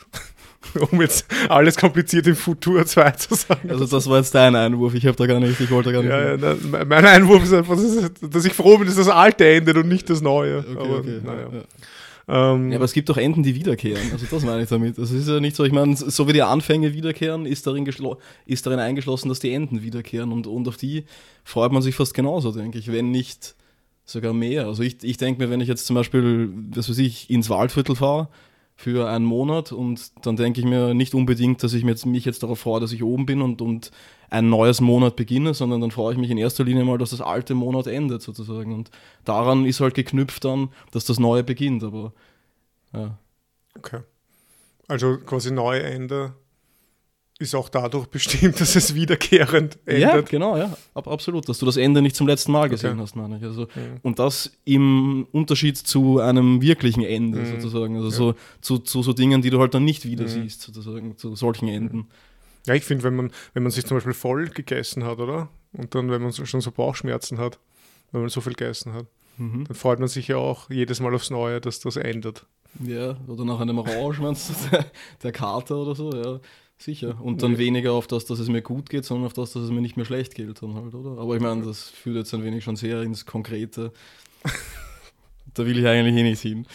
um 0.90 1.00
jetzt 1.00 1.26
alles 1.48 1.76
kompliziert 1.76 2.26
im 2.26 2.36
Futur 2.36 2.84
2 2.84 3.10
zu 3.12 3.34
sagen. 3.34 3.70
Also 3.70 3.86
das 3.86 4.08
war 4.08 4.18
jetzt 4.18 4.34
dein 4.34 4.54
Einwurf, 4.56 4.94
ich 4.94 5.06
habe 5.06 5.16
da 5.16 5.26
gar 5.26 5.40
nicht, 5.40 5.60
ich 5.60 5.70
wollte 5.70 5.92
da 5.92 6.00
gar 6.00 6.02
nicht. 6.02 6.42
ja, 6.42 6.50
ja, 6.50 6.56
na, 6.70 6.84
mein 6.84 7.06
Einwurf 7.06 7.44
ist 7.44 7.52
einfach, 7.52 7.76
dass, 8.20 8.44
ich 8.44 8.52
froh 8.52 8.78
bin, 8.78 8.86
dass 8.86 8.96
das 8.96 9.08
alte 9.08 9.46
endet 9.46 9.76
und 9.76 9.88
nicht 9.88 10.08
das 10.10 10.20
neue. 10.20 10.58
Okay, 10.58 10.78
Aber, 10.78 10.98
okay. 10.98 11.20
naja. 11.24 11.48
ja. 11.52 11.62
Ähm, 12.28 12.72
Ja, 12.72 12.78
aber 12.78 12.84
es 12.84 12.92
gibt 12.92 13.08
doch 13.08 13.16
Enden, 13.16 13.42
die 13.42 13.54
wiederkehren. 13.54 14.10
Also 14.12 14.26
das 14.28 14.44
meine 14.44 14.62
ich 14.62 14.68
damit. 14.68 14.98
Es 14.98 15.12
ist 15.12 15.28
ja 15.28 15.38
nicht 15.38 15.54
so, 15.54 15.64
ich 15.64 15.72
meine, 15.72 15.96
so 15.96 16.26
wie 16.26 16.32
die 16.32 16.42
Anfänge 16.42 16.92
wiederkehren, 16.92 17.46
ist 17.46 17.66
darin, 17.66 17.86
ist 18.46 18.66
darin 18.66 18.80
eingeschlossen, 18.80 19.28
dass 19.28 19.38
die 19.38 19.52
Enden 19.52 19.82
wiederkehren. 19.82 20.32
Und, 20.32 20.46
und 20.46 20.66
auf 20.66 20.76
die 20.76 21.04
freut 21.44 21.72
man 21.72 21.82
sich 21.82 21.94
fast 21.94 22.14
genauso, 22.14 22.50
denke 22.50 22.78
ich, 22.78 22.90
wenn 22.90 23.10
nicht 23.10 23.54
sogar 24.04 24.32
mehr. 24.32 24.66
Also 24.66 24.82
ich, 24.82 24.96
ich 25.02 25.18
denke 25.18 25.42
mir, 25.42 25.50
wenn 25.50 25.60
ich 25.60 25.68
jetzt 25.68 25.86
zum 25.86 25.94
Beispiel, 25.94 26.50
was 26.70 26.88
weiß 26.88 26.98
ich, 26.98 27.30
ins 27.30 27.48
Waldviertel 27.48 27.94
fahre 27.94 28.28
für 28.76 29.08
einen 29.08 29.24
Monat 29.24 29.72
und 29.72 30.12
dann 30.26 30.36
denke 30.36 30.60
ich 30.60 30.66
mir 30.66 30.92
nicht 30.92 31.14
unbedingt, 31.14 31.62
dass 31.62 31.72
ich 31.72 31.82
mir 31.82 31.92
jetzt, 31.92 32.04
mich 32.04 32.26
jetzt 32.26 32.42
darauf 32.42 32.60
freue, 32.60 32.80
dass 32.80 32.92
ich 32.92 33.02
oben 33.02 33.24
bin 33.24 33.40
und, 33.40 33.62
und 33.62 33.90
ein 34.28 34.50
neues 34.50 34.82
Monat 34.82 35.16
beginne, 35.16 35.54
sondern 35.54 35.80
dann 35.80 35.90
freue 35.90 36.12
ich 36.12 36.18
mich 36.18 36.30
in 36.30 36.36
erster 36.36 36.62
Linie 36.62 36.84
mal, 36.84 36.98
dass 36.98 37.10
das 37.10 37.22
alte 37.22 37.54
Monat 37.54 37.86
endet 37.86 38.20
sozusagen. 38.20 38.74
Und 38.74 38.90
daran 39.24 39.64
ist 39.64 39.80
halt 39.80 39.94
geknüpft 39.94 40.44
dann, 40.44 40.68
dass 40.92 41.06
das 41.06 41.18
neue 41.18 41.42
beginnt. 41.42 41.84
Aber 41.84 42.12
ja. 42.92 43.18
Okay. 43.78 44.00
Also 44.88 45.16
quasi 45.18 45.52
Neuende 45.52 46.34
ist 47.38 47.54
auch 47.54 47.68
dadurch 47.68 48.06
bestimmt, 48.06 48.58
dass 48.60 48.76
es 48.76 48.94
wiederkehrend 48.94 49.78
Ja, 49.86 50.10
endet. 50.12 50.30
genau, 50.30 50.56
ja, 50.56 50.76
ab, 50.94 51.06
absolut, 51.08 51.48
dass 51.48 51.58
du 51.58 51.66
das 51.66 51.76
Ende 51.76 52.00
nicht 52.00 52.16
zum 52.16 52.26
letzten 52.26 52.52
Mal 52.52 52.68
gesehen 52.68 52.92
Okay. 52.92 53.00
hast, 53.02 53.16
meine 53.16 53.36
ich. 53.38 53.42
Also, 53.44 53.62
Mhm. 53.74 53.98
und 54.02 54.18
das 54.18 54.52
im 54.64 55.26
Unterschied 55.32 55.76
zu 55.76 56.20
einem 56.20 56.62
wirklichen 56.62 57.02
Ende 57.02 57.40
Mhm. 57.40 57.44
sozusagen. 57.46 57.96
Also 57.96 58.08
Ja. 58.08 58.12
so, 58.12 58.34
zu, 58.62 58.78
zu 58.78 59.02
so 59.02 59.12
Dingen, 59.12 59.42
die 59.42 59.50
du 59.50 59.60
halt 59.60 59.74
dann 59.74 59.84
nicht 59.84 60.04
wieder 60.06 60.24
Mhm. 60.24 60.28
siehst, 60.28 60.62
sozusagen, 60.62 61.18
zu 61.18 61.36
solchen 61.36 61.68
Enden. 61.68 62.06
Ja, 62.66 62.74
ich 62.74 62.84
finde, 62.84 63.04
wenn 63.04 63.14
man, 63.16 63.30
wenn 63.54 63.62
man 63.62 63.70
sich 63.70 63.84
zum 63.84 63.96
Beispiel 63.98 64.14
voll 64.14 64.48
gegessen 64.48 65.04
hat, 65.04 65.18
oder? 65.18 65.48
Und 65.72 65.94
dann, 65.94 66.10
wenn 66.10 66.22
man 66.22 66.32
schon 66.32 66.60
so 66.62 66.70
Bauchschmerzen 66.72 67.38
hat, 67.38 67.58
wenn 68.12 68.22
man 68.22 68.30
so 68.30 68.40
viel 68.40 68.54
gegessen 68.54 68.92
hat, 68.94 69.06
Mhm. 69.38 69.64
dann 69.66 69.74
freut 69.76 69.98
man 69.98 70.08
sich 70.08 70.28
ja 70.28 70.38
auch 70.38 70.70
jedes 70.70 71.00
Mal 71.00 71.14
aufs 71.14 71.28
Neue, 71.30 71.60
dass 71.60 71.80
das 71.80 71.96
endet. 71.96 72.46
Ja, 72.82 73.16
oder 73.28 73.44
nach 73.44 73.60
einem 73.60 73.78
Rausch, 73.78 74.18
meinst 74.18 74.48
du, 74.50 74.54
der, 74.70 74.86
der 75.22 75.32
Kater 75.32 75.76
oder 75.76 75.94
so, 75.94 76.10
ja, 76.12 76.40
sicher. 76.78 77.18
Und 77.20 77.42
dann 77.42 77.52
Ja. 77.52 77.58
weniger 77.58 77.92
auf 77.92 78.06
das, 78.06 78.24
dass 78.26 78.38
es 78.38 78.48
mir 78.48 78.62
gut 78.62 78.90
geht, 78.90 79.04
sondern 79.04 79.26
auf 79.26 79.32
das, 79.32 79.52
dass 79.52 79.62
es 79.62 79.70
mir 79.70 79.80
nicht 79.80 79.96
mehr 79.96 80.06
schlecht 80.06 80.34
geht 80.34 80.62
dann 80.62 80.74
halt, 80.74 80.94
oder? 80.94 81.20
Aber 81.20 81.34
ich 81.36 81.42
meine, 81.42 81.62
das 81.64 81.88
führt 81.90 82.16
jetzt 82.16 82.32
ein 82.34 82.44
wenig 82.44 82.64
schon 82.64 82.76
sehr 82.76 83.02
ins 83.02 83.24
Konkrete. 83.26 83.92
da 85.54 85.66
will 85.66 85.78
ich 85.78 85.86
eigentlich 85.86 86.16
eh 86.16 86.22
nicht 86.22 86.40
hin. 86.40 86.66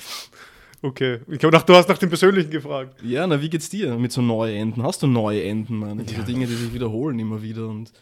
Okay. 0.83 1.19
Ich 1.27 1.37
gedacht, 1.39 1.69
du 1.69 1.75
hast 1.75 1.87
nach 1.89 1.99
dem 1.99 2.09
Persönlichen 2.09 2.49
gefragt. 2.49 3.01
Ja, 3.03 3.27
na, 3.27 3.39
wie 3.39 3.49
geht's 3.49 3.69
dir 3.69 3.97
mit 3.99 4.11
so 4.11 4.21
neuen 4.21 4.55
Enden? 4.55 4.83
Hast 4.83 5.03
du 5.03 5.07
neue 5.07 5.43
Enden, 5.43 5.75
meine? 5.77 6.03
Diese 6.03 6.21
Ja. 6.21 6.25
Dinge, 6.25 6.47
die 6.47 6.55
sich 6.55 6.73
wiederholen 6.73 7.19
immer 7.19 7.43
wieder 7.43 7.67
und 7.67 7.93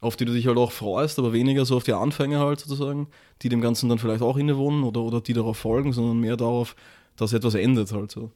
auf 0.00 0.16
die 0.16 0.26
du 0.26 0.34
dich 0.34 0.46
halt 0.46 0.58
auch 0.58 0.70
freust, 0.72 1.18
aber 1.18 1.32
weniger 1.32 1.64
so 1.64 1.74
auf 1.78 1.84
die 1.84 1.94
Anfänge 1.94 2.38
halt 2.38 2.60
sozusagen, 2.60 3.08
die 3.40 3.48
dem 3.48 3.62
Ganzen 3.62 3.88
dann 3.88 3.98
vielleicht 3.98 4.20
auch 4.20 4.36
innewohnen 4.36 4.84
oder, 4.84 5.00
oder 5.00 5.22
die 5.22 5.32
darauf 5.32 5.56
folgen, 5.56 5.94
sondern 5.94 6.18
mehr 6.20 6.36
darauf, 6.36 6.76
dass 7.16 7.32
etwas 7.32 7.54
endet 7.54 7.90
halt 7.92 8.10
so. 8.10 8.30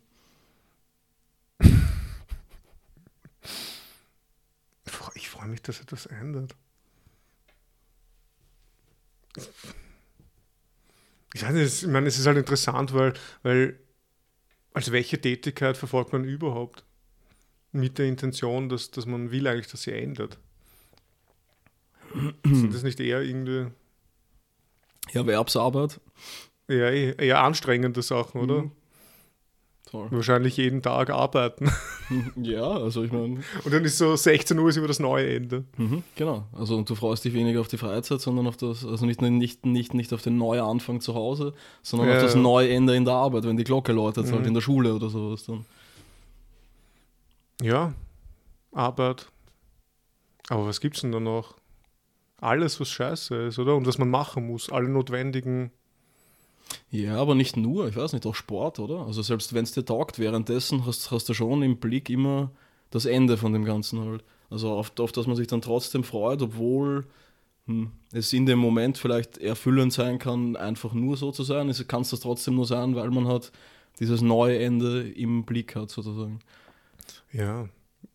Ich 5.14 5.28
freue 5.40 5.48
mich, 5.48 5.62
dass 5.62 5.80
etwas 5.80 6.06
ändert. 6.06 6.54
Ich 11.32 11.42
weiß 11.42 11.82
ich 11.82 11.88
meine, 11.88 12.08
es 12.08 12.18
ist 12.18 12.26
halt 12.26 12.36
interessant, 12.36 12.92
weil, 12.92 13.14
weil 13.42 13.78
also 14.74 14.92
welche 14.92 15.20
Tätigkeit 15.20 15.76
verfolgt 15.76 16.12
man 16.12 16.24
überhaupt? 16.24 16.84
Mit 17.72 17.98
der 17.98 18.06
Intention, 18.06 18.68
dass, 18.68 18.90
dass 18.90 19.06
man 19.06 19.30
will 19.30 19.46
eigentlich, 19.46 19.68
dass 19.68 19.82
sie 19.82 19.92
ändert. 19.92 20.38
Sind 22.44 22.74
das 22.74 22.82
nicht 22.82 22.98
eher 22.98 23.22
irgendwie 23.22 23.70
Erwerbsarbeit. 25.12 26.00
eher, 26.66 27.18
eher 27.18 27.42
anstrengende 27.42 28.02
Sachen, 28.02 28.40
oder? 28.40 28.62
Mhm. 28.62 28.72
Toll. 29.90 30.06
Wahrscheinlich 30.10 30.56
jeden 30.56 30.82
Tag 30.82 31.10
arbeiten. 31.10 31.70
Ja, 32.36 32.64
also 32.68 33.04
ich 33.04 33.12
meine, 33.12 33.40
Und 33.64 33.72
dann 33.72 33.84
ist 33.84 33.96
so 33.98 34.16
16 34.16 34.58
Uhr 34.58 34.68
ist 34.68 34.76
über 34.76 34.88
das 34.88 34.98
neue 34.98 35.32
Ende. 35.32 35.64
mhm, 35.76 36.02
genau. 36.16 36.44
Also 36.52 36.76
und 36.76 36.90
du 36.90 36.96
freust 36.96 37.24
dich 37.24 37.32
weniger 37.34 37.60
auf 37.60 37.68
die 37.68 37.76
Freizeit, 37.78 38.20
sondern 38.20 38.48
auf 38.48 38.56
das, 38.56 38.84
also 38.84 39.06
nicht, 39.06 39.22
nicht, 39.22 39.64
nicht, 39.64 39.94
nicht 39.94 40.12
auf 40.12 40.20
den 40.20 40.36
neuen 40.36 40.60
Anfang 40.62 41.00
zu 41.00 41.14
Hause, 41.14 41.54
sondern 41.82 42.08
Ja, 42.08 42.16
auf 42.16 42.22
das 42.22 42.34
ja. 42.34 42.40
neue 42.40 42.68
Ende 42.70 42.96
in 42.96 43.04
der 43.04 43.14
Arbeit, 43.14 43.44
wenn 43.44 43.56
die 43.56 43.62
Glocke 43.62 43.92
läutet, 43.92 44.26
halt 44.32 44.40
Mhm. 44.40 44.48
in 44.48 44.54
der 44.54 44.60
Schule 44.60 44.92
oder 44.92 45.08
sowas 45.08 45.44
dann. 45.44 45.64
Ja, 47.62 47.92
Arbeit. 48.72 49.26
Aber 50.48 50.66
was 50.66 50.80
gibt's 50.80 51.02
denn 51.02 51.12
da 51.12 51.20
noch? 51.20 51.56
Alles, 52.40 52.80
was 52.80 52.88
scheiße 52.88 53.34
ist, 53.46 53.58
oder? 53.58 53.76
Und 53.76 53.86
was 53.86 53.98
man 53.98 54.10
machen 54.10 54.46
muss. 54.46 54.70
Alle 54.70 54.88
notwendigen. 54.88 55.70
Ja, 56.90 57.16
aber 57.16 57.34
nicht 57.34 57.56
nur, 57.56 57.88
ich 57.88 57.96
weiß 57.96 58.12
nicht, 58.12 58.26
auch 58.26 58.34
Sport, 58.34 58.78
oder? 58.78 59.06
Also 59.06 59.22
selbst 59.22 59.54
wenn 59.54 59.64
es 59.64 59.72
dir 59.72 59.84
taugt, 59.84 60.18
währenddessen 60.18 60.86
hast, 60.86 61.10
hast 61.10 61.28
du 61.28 61.34
schon 61.34 61.62
im 61.62 61.76
Blick 61.78 62.10
immer 62.10 62.50
das 62.90 63.06
Ende 63.06 63.36
von 63.36 63.52
dem 63.52 63.64
Ganzen 63.64 64.00
halt. 64.00 64.24
Also 64.50 64.70
auf, 64.72 64.92
auf 64.98 65.12
das 65.12 65.26
man 65.26 65.36
sich 65.36 65.46
dann 65.46 65.62
trotzdem 65.62 66.02
freut, 66.02 66.42
obwohl 66.42 67.06
hm, 67.66 67.92
es 68.12 68.32
in 68.32 68.46
dem 68.46 68.58
Moment 68.58 68.98
vielleicht 68.98 69.38
erfüllend 69.38 69.92
sein 69.92 70.18
kann, 70.18 70.56
einfach 70.56 70.92
nur 70.92 71.16
so 71.16 71.30
zu 71.30 71.44
sein. 71.44 71.68
Es 71.68 71.86
kann 71.86 72.02
es 72.02 72.10
das 72.10 72.20
trotzdem 72.20 72.56
nur 72.56 72.66
sein, 72.66 72.96
weil 72.96 73.10
man 73.10 73.28
halt 73.28 73.52
dieses 74.00 74.22
neue 74.22 74.58
Ende 74.58 75.08
im 75.08 75.44
Blick 75.44 75.76
hat, 75.76 75.90
sozusagen. 75.90 76.40
Ja, 77.32 77.68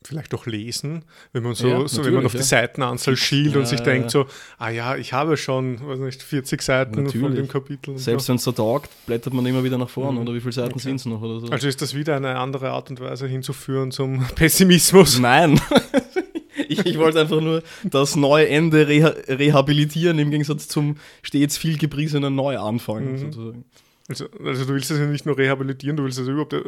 vielleicht 0.07 0.33
auch 0.33 0.45
lesen, 0.45 1.03
wenn 1.33 1.43
man 1.43 1.55
so, 1.55 1.67
Ja, 1.67 1.87
so 1.87 2.05
wenn 2.05 2.13
man 2.13 2.25
auf 2.25 2.31
die 2.33 2.37
ja. 2.39 2.43
Seitenanzahl 2.43 3.15
schielt 3.17 3.55
und 3.55 3.63
Ja, 3.63 3.67
sich 3.67 3.79
ja, 3.79 3.85
denkt 3.85 4.11
so, 4.11 4.25
ah 4.57 4.69
ja, 4.69 4.95
ich 4.95 5.13
habe 5.13 5.37
schon, 5.37 5.79
weiß 5.85 5.99
nicht, 5.99 6.21
40 6.23 6.61
Seiten 6.61 6.93
von 6.93 7.03
Natürlich. 7.05 7.35
dem 7.35 7.47
Kapitel. 7.47 7.91
Und 7.91 7.97
Selbst 7.99 8.25
so. 8.25 8.29
wenn 8.29 8.37
es 8.37 8.43
da 8.43 8.51
taugt, 8.51 8.89
blättert 9.05 9.33
man 9.33 9.45
immer 9.45 9.63
wieder 9.63 9.77
nach 9.77 9.89
vorn, 9.89 10.15
Mhm. 10.15 10.21
oder 10.21 10.33
wie 10.33 10.39
viele 10.41 10.53
Seiten 10.53 10.71
Okay. 10.73 10.79
sind 10.79 10.95
es 10.97 11.05
noch 11.05 11.21
oder 11.21 11.39
so. 11.39 11.47
Also 11.47 11.67
ist 11.67 11.81
das 11.81 11.93
wieder 11.95 12.15
eine 12.15 12.37
andere 12.37 12.69
Art 12.71 12.89
und 12.89 12.99
Weise 12.99 13.27
hinzuführen 13.27 13.91
zum 13.91 14.25
Pessimismus. 14.35 15.19
Nein. 15.19 15.59
ich, 16.67 16.85
ich 16.85 16.97
wollte 16.97 17.19
einfach 17.21 17.41
nur 17.41 17.63
das 17.83 18.15
neue 18.15 18.47
Ende 18.47 18.87
reha 18.87 19.09
rehabilitieren 19.27 20.19
im 20.19 20.31
Gegensatz 20.31 20.67
zum 20.67 20.97
stets 21.21 21.57
viel 21.57 21.77
gepriesenen 21.77 22.35
Neuanfang. 22.35 23.11
Mhm. 23.13 23.17
Sozusagen. 23.17 23.65
Also, 24.07 24.29
also 24.43 24.65
du 24.65 24.73
willst 24.75 24.91
es 24.91 24.99
ja 24.99 25.05
nicht 25.07 25.25
nur 25.25 25.37
rehabilitieren, 25.37 25.97
du 25.97 26.03
willst 26.03 26.19
es 26.19 26.27
überhaupt 26.27 26.53
äh, 26.53 26.57
Ja, 26.57 26.63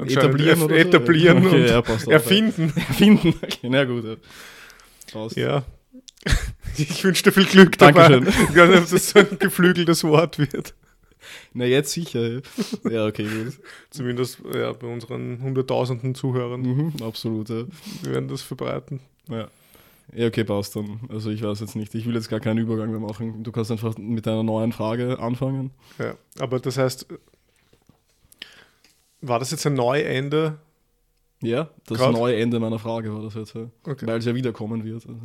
anscheinend 0.00 0.10
etablieren 0.10 0.58
eff- 0.58 0.64
oder 0.64 0.74
so? 0.74 0.80
etablieren 0.88 1.46
Okay, 1.46 1.56
und 1.62 1.68
ja, 1.68 1.82
passt 1.82 2.08
auch. 2.08 2.12
erfinden. 2.12 2.72
Erfinden. 2.88 3.34
Okay, 3.42 3.68
na 3.68 3.84
gut. 3.84 4.04
Ja. 4.04 4.16
Passt. 5.12 5.36
Ja. 5.36 5.64
Ich 6.76 7.02
wünsche 7.02 7.24
dir 7.24 7.32
viel 7.32 7.44
Glück 7.46 7.76
dabei. 7.78 8.08
Dankeschön. 8.08 8.46
Ich 8.50 8.56
weiß 8.56 8.68
nicht, 8.70 8.78
ob 8.82 8.90
das 8.90 9.10
so 9.10 9.18
ein 9.18 9.38
geflügeltes 9.38 10.04
Wort 10.04 10.38
wird. 10.38 10.74
Na, 11.52 11.64
jetzt 11.64 11.90
sicher. 11.92 12.20
Ja, 12.28 12.40
Ja, 12.90 13.06
okay, 13.06 13.24
gut. 13.24 13.54
Zumindest 13.90 14.38
ja, 14.54 14.72
bei 14.72 14.86
unseren 14.86 15.40
hunderttausenden 15.42 16.14
Zuhörern. 16.14 16.60
Mhm, 16.62 16.92
absolut, 17.02 17.48
ja. 17.48 17.64
Wir 18.02 18.12
werden 18.12 18.28
das 18.28 18.42
verbreiten. 18.42 19.00
ja. 19.28 19.48
Ja, 20.14 20.26
okay, 20.26 20.44
passt 20.44 20.74
dann. 20.74 21.00
Also 21.08 21.30
ich 21.30 21.42
weiß 21.42 21.60
jetzt 21.60 21.76
nicht. 21.76 21.94
Ich 21.94 22.06
will 22.06 22.14
jetzt 22.14 22.28
gar 22.28 22.40
keinen 22.40 22.58
Übergang 22.58 22.90
mehr 22.90 23.00
machen. 23.00 23.42
Du 23.42 23.52
kannst 23.52 23.70
einfach 23.70 23.96
mit 23.98 24.26
einer 24.26 24.42
neuen 24.42 24.72
Frage 24.72 25.18
anfangen. 25.18 25.70
Ja. 25.98 26.14
Aber 26.38 26.60
das 26.60 26.78
heißt, 26.78 27.06
war 29.20 29.38
das 29.38 29.50
jetzt 29.50 29.66
ein 29.66 29.74
Neuende? 29.74 30.58
Ja, 31.40 31.70
das 31.86 31.98
Grad? 31.98 32.12
neue 32.12 32.36
Ende 32.36 32.58
meiner 32.58 32.80
Frage 32.80 33.14
war 33.14 33.22
das 33.22 33.34
jetzt. 33.34 33.54
Ja. 33.54 33.68
Okay. 33.84 34.06
Weil 34.06 34.18
es 34.18 34.24
ja 34.24 34.34
wiederkommen 34.34 34.82
wird. 34.82 35.06
Also. 35.06 35.20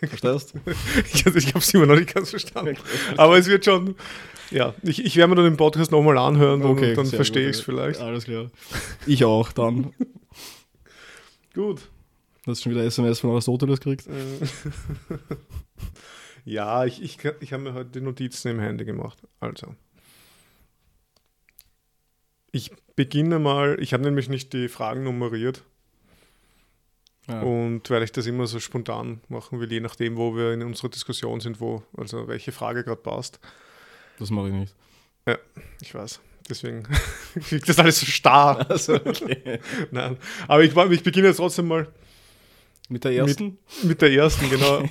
Verstehst? 0.16 0.54
Ich, 1.14 1.26
also 1.26 1.38
ich 1.38 1.48
habe 1.48 1.58
es 1.58 1.74
immer 1.74 1.86
noch 1.86 1.96
nicht 1.96 2.12
ganz 2.12 2.30
verstanden. 2.30 2.76
Aber 3.16 3.38
es 3.38 3.46
wird 3.46 3.64
schon. 3.64 3.94
Ja, 4.50 4.74
ich, 4.82 5.04
ich 5.04 5.16
werde 5.16 5.30
mir 5.30 5.36
dann 5.36 5.44
den 5.44 5.56
Podcast 5.56 5.92
nochmal 5.92 6.18
anhören 6.18 6.62
und 6.62 6.80
dann 6.80 7.06
verstehe 7.06 7.48
ich 7.48 7.56
es 7.56 7.62
vielleicht. 7.62 8.00
Alles 8.00 8.24
klar. 8.24 8.50
Ich 9.06 9.24
auch, 9.24 9.52
dann. 9.52 9.92
Gut. 11.54 11.82
Hast 12.46 12.60
du 12.60 12.64
schon 12.64 12.72
wieder 12.72 12.84
SMS 12.84 13.20
von 13.20 13.30
Aristoteles 13.30 13.78
gekriegt? 13.80 14.06
Äh, 14.08 14.46
ja, 16.44 16.84
ich, 16.84 17.00
ich, 17.00 17.18
ich 17.40 17.52
habe 17.52 17.62
mir 17.62 17.74
heute 17.74 17.90
die 17.90 18.00
Notizen 18.00 18.48
im 18.48 18.60
Handy 18.60 18.84
gemacht. 18.84 19.18
Also. 19.38 19.76
Ich 22.50 22.72
beginne 22.96 23.38
mal, 23.38 23.78
ich 23.80 23.92
habe 23.94 24.02
nämlich 24.02 24.28
nicht 24.28 24.52
die 24.52 24.68
Fragen 24.68 25.04
nummeriert 25.04 25.62
Ja. 27.28 27.40
und 27.42 27.88
weil 27.88 28.02
ich 28.02 28.12
das 28.12 28.26
immer 28.26 28.46
so 28.46 28.58
spontan 28.60 29.20
machen 29.28 29.60
will, 29.60 29.70
je 29.70 29.80
nachdem, 29.80 30.16
wo 30.16 30.36
wir 30.36 30.52
in 30.52 30.62
unserer 30.62 30.90
Diskussion 30.90 31.40
sind, 31.40 31.60
wo, 31.60 31.82
also 31.96 32.26
welche 32.28 32.52
Frage 32.52 32.82
gerade 32.82 33.00
passt. 33.00 33.38
Das 34.18 34.30
mache 34.30 34.48
ich 34.48 34.54
nicht. 34.54 34.74
Ich 35.80 35.94
weiß. 35.94 36.20
Deswegen 36.50 36.82
liegt 37.50 37.68
das 37.68 37.78
alles 37.78 38.00
so 38.00 38.06
starr. 38.06 38.68
Also, 38.68 38.94
okay. 38.96 39.60
Nein. 39.92 40.18
Aber 40.48 40.64
ich, 40.64 40.76
ich 40.76 41.02
beginne 41.04 41.28
jetzt 41.28 41.36
trotzdem 41.36 41.68
mal 41.68 41.86
Mit 42.88 43.04
der 43.04 43.12
ersten? 43.12 43.58
Mit 43.84 44.02
der 44.02 44.12
ersten, 44.12 44.50
genau. 44.50 44.82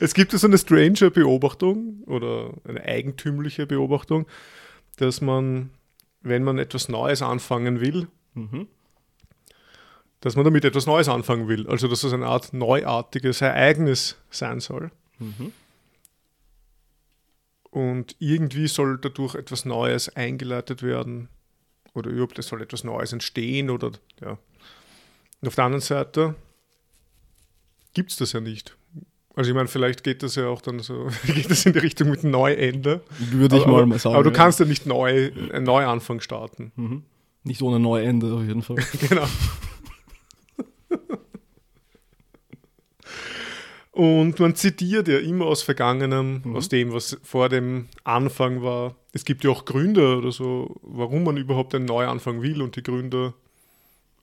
es 0.00 0.14
gibt 0.14 0.32
so 0.32 0.46
eine 0.46 0.58
strange 0.58 1.10
Beobachtung 1.10 2.02
oder 2.06 2.52
eine 2.64 2.82
eigentümliche 2.82 3.66
Beobachtung, 3.66 4.26
dass 4.96 5.20
man, 5.20 5.70
wenn 6.20 6.42
man 6.42 6.58
etwas 6.58 6.88
Neues 6.88 7.22
anfangen 7.22 7.80
will, 7.80 8.08
Mhm. 8.34 8.68
dass 10.20 10.36
man 10.36 10.44
damit 10.44 10.64
etwas 10.64 10.86
Neues 10.86 11.08
anfangen 11.08 11.48
will. 11.48 11.66
Also 11.66 11.88
dass 11.88 12.04
es 12.04 12.12
eine 12.12 12.26
Art 12.26 12.52
neuartiges 12.52 13.40
Ereignis 13.40 14.16
sein 14.30 14.60
soll. 14.60 14.90
Mhm. 15.18 15.52
Und 17.70 18.16
irgendwie 18.18 18.68
soll 18.68 18.98
dadurch 18.98 19.34
etwas 19.34 19.64
Neues 19.64 20.14
eingeleitet 20.14 20.82
werden. 20.82 21.28
Oder 21.94 22.10
überhaupt 22.10 22.38
es 22.38 22.46
soll 22.48 22.62
etwas 22.62 22.84
Neues 22.84 23.12
entstehen. 23.12 23.70
Oder 23.70 23.92
ja. 24.20 24.38
Und 25.40 25.48
auf 25.48 25.54
der 25.54 25.64
anderen 25.64 25.80
Seite 25.80 26.34
gibt 27.94 28.10
es 28.10 28.16
das 28.16 28.32
ja 28.32 28.40
nicht. 28.40 28.76
Also 29.34 29.50
ich 29.50 29.54
meine, 29.54 29.68
vielleicht 29.68 30.04
geht 30.04 30.22
das 30.22 30.34
ja 30.34 30.48
auch 30.48 30.60
dann 30.60 30.80
so, 30.80 31.08
geht 31.26 31.50
das 31.50 31.64
in 31.64 31.72
die 31.72 31.78
Richtung 31.78 32.10
mit 32.10 32.24
Neuende. 32.24 33.02
Würde 33.18 33.56
ich 33.56 33.66
aber, 33.66 33.86
mal 33.86 33.98
sagen. 33.98 34.14
aber 34.16 34.24
du 34.24 34.30
ja. 34.30 34.36
kannst 34.36 34.60
ja 34.60 34.66
nicht 34.66 34.86
neu, 34.86 35.30
einen 35.52 35.64
Neuanfang 35.64 36.20
starten. 36.20 36.72
Mhm. 36.76 37.04
Nicht 37.44 37.62
ohne 37.62 37.80
Neuende 37.80 38.32
auf 38.34 38.42
jeden 38.42 38.62
Fall. 38.62 38.76
Genau. 39.08 39.26
Und 43.92 44.38
man 44.38 44.54
zitiert 44.54 45.08
ja 45.08 45.18
immer 45.18 45.46
aus 45.46 45.62
Vergangenem, 45.62 46.42
Mhm. 46.44 46.56
aus 46.56 46.68
dem, 46.68 46.92
was 46.92 47.18
vor 47.22 47.48
dem 47.48 47.88
Anfang 48.04 48.62
war. 48.62 48.94
Es 49.12 49.24
gibt 49.24 49.42
ja 49.44 49.50
auch 49.50 49.64
Gründe 49.64 50.16
oder 50.16 50.32
so, 50.32 50.76
warum 50.82 51.24
man 51.24 51.36
überhaupt 51.36 51.74
einen 51.74 51.86
Neuanfang 51.86 52.40
will 52.40 52.62
und 52.62 52.76
die 52.76 52.82
Gründe 52.82 53.34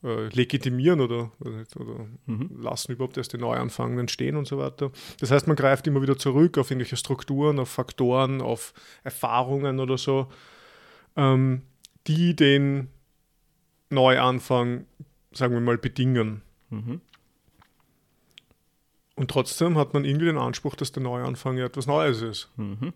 äh, 0.07 0.27
legitimieren 0.29 1.01
oder, 1.01 1.31
oder 1.39 2.07
Mhm. 2.25 2.61
lassen 2.61 2.93
überhaupt 2.93 3.17
erst 3.17 3.33
den 3.33 3.41
Neuanfang 3.41 3.99
entstehen 3.99 4.35
und 4.37 4.47
so 4.47 4.57
weiter. 4.57 4.91
Das 5.19 5.31
heißt, 5.31 5.47
man 5.47 5.55
greift 5.55 5.85
immer 5.87 6.01
wieder 6.01 6.17
zurück 6.17 6.57
auf 6.57 6.71
irgendwelche 6.71 6.97
Strukturen, 6.97 7.59
auf 7.59 7.69
Faktoren, 7.69 8.41
auf 8.41 8.73
Erfahrungen 9.03 9.79
oder 9.79 9.97
so, 9.97 10.27
ähm, 11.15 11.63
die 12.07 12.35
den 12.35 12.87
Neuanfang, 13.89 14.85
sagen 15.31 15.53
wir 15.53 15.61
mal, 15.61 15.77
bedingen. 15.77 16.41
Mhm. 16.69 17.01
Und 19.15 19.31
trotzdem 19.31 19.77
hat 19.77 19.93
man 19.93 20.05
irgendwie 20.05 20.27
den 20.27 20.37
Anspruch, 20.37 20.75
dass 20.75 20.91
der 20.91 21.03
Neuanfang 21.03 21.57
ja 21.57 21.65
etwas 21.65 21.87
Neues 21.87 22.21
ist. 22.21 22.49
Mhm. 22.55 22.93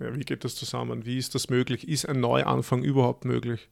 Ja, 0.00 0.14
wie 0.14 0.20
geht 0.20 0.44
das 0.44 0.54
zusammen? 0.56 1.06
Wie 1.06 1.18
ist 1.18 1.34
das 1.34 1.48
möglich? 1.48 1.88
Ist 1.88 2.06
ein 2.06 2.20
Neuanfang 2.20 2.82
überhaupt 2.82 3.24
möglich? 3.24 3.68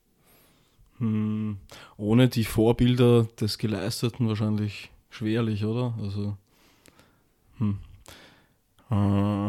Hm. 1.03 1.57
Ohne 1.97 2.29
die 2.29 2.45
Vorbilder 2.45 3.25
des 3.41 3.59
Geleisteten 3.59 4.29
wahrscheinlich 4.29 4.91
schwerlich, 5.11 5.65
oder? 5.65 5.95
Also. 6.01 6.37
Hm. 7.59 7.79
Äh, 8.89 9.49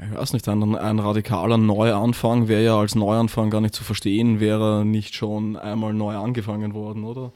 ich 0.00 0.14
weiß 0.14 0.32
nicht, 0.32 0.48
ein, 0.48 0.74
ein 0.74 0.98
radikaler 1.00 1.58
Neuanfang 1.58 2.48
wäre 2.48 2.64
ja 2.64 2.78
als 2.78 2.94
Neuanfang 2.94 3.50
gar 3.50 3.60
nicht 3.60 3.74
zu 3.74 3.84
verstehen, 3.84 4.40
wäre 4.40 4.86
nicht 4.86 5.14
schon 5.14 5.56
einmal 5.56 5.92
neu 5.92 6.16
angefangen 6.16 6.72
worden, 6.72 7.04
oder? 7.04 7.32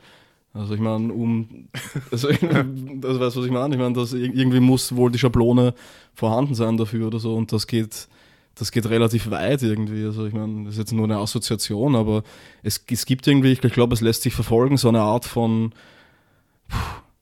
Also 0.55 0.73
ich 0.73 0.81
meine, 0.81 1.13
um, 1.13 1.69
also, 2.11 2.29
das 3.01 3.21
weißt 3.21 3.37
was 3.37 3.45
ich 3.45 3.51
meine? 3.51 3.75
Ich 3.75 3.81
meine, 3.81 3.95
dass 3.95 4.15
irgendwie 4.15 4.61
muss 4.61 4.97
wohl 4.97 5.11
die 5.11 5.19
Schablone 5.19 5.75
vorhanden 6.15 6.55
sein 6.55 6.79
dafür 6.79 7.09
oder 7.09 7.19
so 7.19 7.35
und 7.35 7.53
das 7.53 7.67
geht, 7.67 8.09
das 8.55 8.73
geht 8.73 8.89
relativ 8.89 9.31
weit 9.31 9.63
irgendwie. 9.63 10.05
Also 10.05 10.27
ich 10.27 10.33
meine, 10.33 10.65
das 10.65 10.75
ist 10.75 10.79
jetzt 10.79 10.93
nur 10.93 11.05
eine 11.05 11.19
Assoziation, 11.19 11.97
aber 11.97 12.23
es, 12.63 12.85
es 12.91 13.07
gibt 13.07 13.27
irgendwie, 13.27 13.53
ich 13.53 13.61
glaube, 13.61 13.95
es 13.95 14.01
lässt 14.01 14.23
sich 14.23 14.35
verfolgen, 14.35 14.77
so 14.77 14.89
eine 14.89 15.01
Art 15.01 15.25
von, 15.25 15.73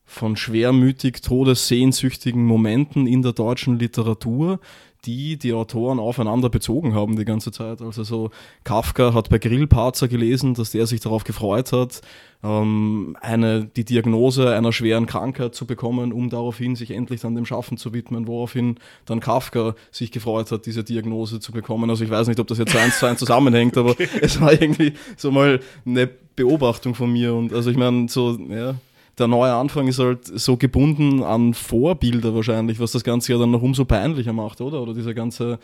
von 0.05 0.37
schwermütig, 0.37 1.23
todessehnsüchtigen 1.23 2.45
Momenten 2.45 3.07
in 3.07 3.23
der 3.23 3.33
deutschen 3.33 3.79
Literatur, 3.79 4.61
die 5.07 5.39
die 5.39 5.53
Autoren 5.53 5.99
aufeinander 5.99 6.49
bezogen 6.49 6.95
haben 6.95 7.17
die 7.17 7.25
ganze 7.25 7.53
Zeit. 7.53 7.81
Also 7.81 8.03
so 8.03 8.31
Kafka 8.65 9.15
hat 9.15 9.31
bei 9.31 9.39
Grillparzer 9.39 10.09
gelesen, 10.09 10.55
dass 10.55 10.71
der 10.71 10.87
sich 10.87 11.01
darauf 11.01 11.25
gefreut 11.25 11.73
hat, 11.73 12.03
ähm, 12.43 13.17
eine, 13.21 13.65
die 13.65 13.85
Diagnose 13.85 14.55
einer 14.55 14.73
schweren 14.73 15.07
Krankheit 15.07 15.55
zu 15.55 15.67
bekommen, 15.67 16.13
um 16.13 16.31
daraufhin 16.31 16.77
sich 16.77 16.91
endlich 16.91 17.21
dann 17.21 17.35
dem 17.35 17.47
Schaffen 17.47 17.77
zu 17.77 17.93
widmen, 17.93 18.27
woraufhin 18.27 18.77
dann 19.07 19.21
Kafka 19.21 19.75
sich 19.91 20.11
gefreut 20.11 20.51
hat, 20.51 20.67
diese 20.67 20.85
Diagnose 20.85 21.41
zu 21.41 21.53
bekommen. 21.53 21.89
Also 21.91 22.05
ich 22.05 22.11
weiß 22.11 22.29
nicht, 22.29 22.41
ob 22.41 22.47
das 22.47 22.59
jetzt 22.59 22.77
eins 22.77 22.99
zu 22.99 23.07
eins 23.07 23.19
zusammenhängt, 23.19 23.77
aber 23.77 23.91
okay. 23.91 24.09
es 24.21 24.41
war 24.41 24.53
irgendwie 24.53 24.95
so 25.17 25.31
mal 25.31 25.61
eine 25.85 26.09
Beobachtung 26.37 26.95
von 26.95 27.13
mir 27.13 27.35
und 27.35 27.53
also 27.53 27.71
ich 27.71 27.77
meine 27.77 28.09
so, 28.09 28.39
ja, 28.49 28.77
der 29.21 29.29
neue 29.29 29.53
Anfang 29.53 29.87
ist 29.87 29.99
halt 29.99 30.27
so 30.27 30.57
gebunden 30.57 31.23
an 31.23 31.55
Vorbilder 31.55 32.35
wahrscheinlich, 32.35 32.81
was 32.81 32.93
das 32.93 33.05
Ganze 33.05 33.33
ja 33.33 33.39
dann 33.39 33.51
noch 33.51 33.63
umso 33.63 33.85
peinlicher 33.85 34.33
macht, 34.33 34.61
oder? 34.61 34.83
Oder 34.83 34.95
diese 34.95 35.15
ganze, 35.15 35.59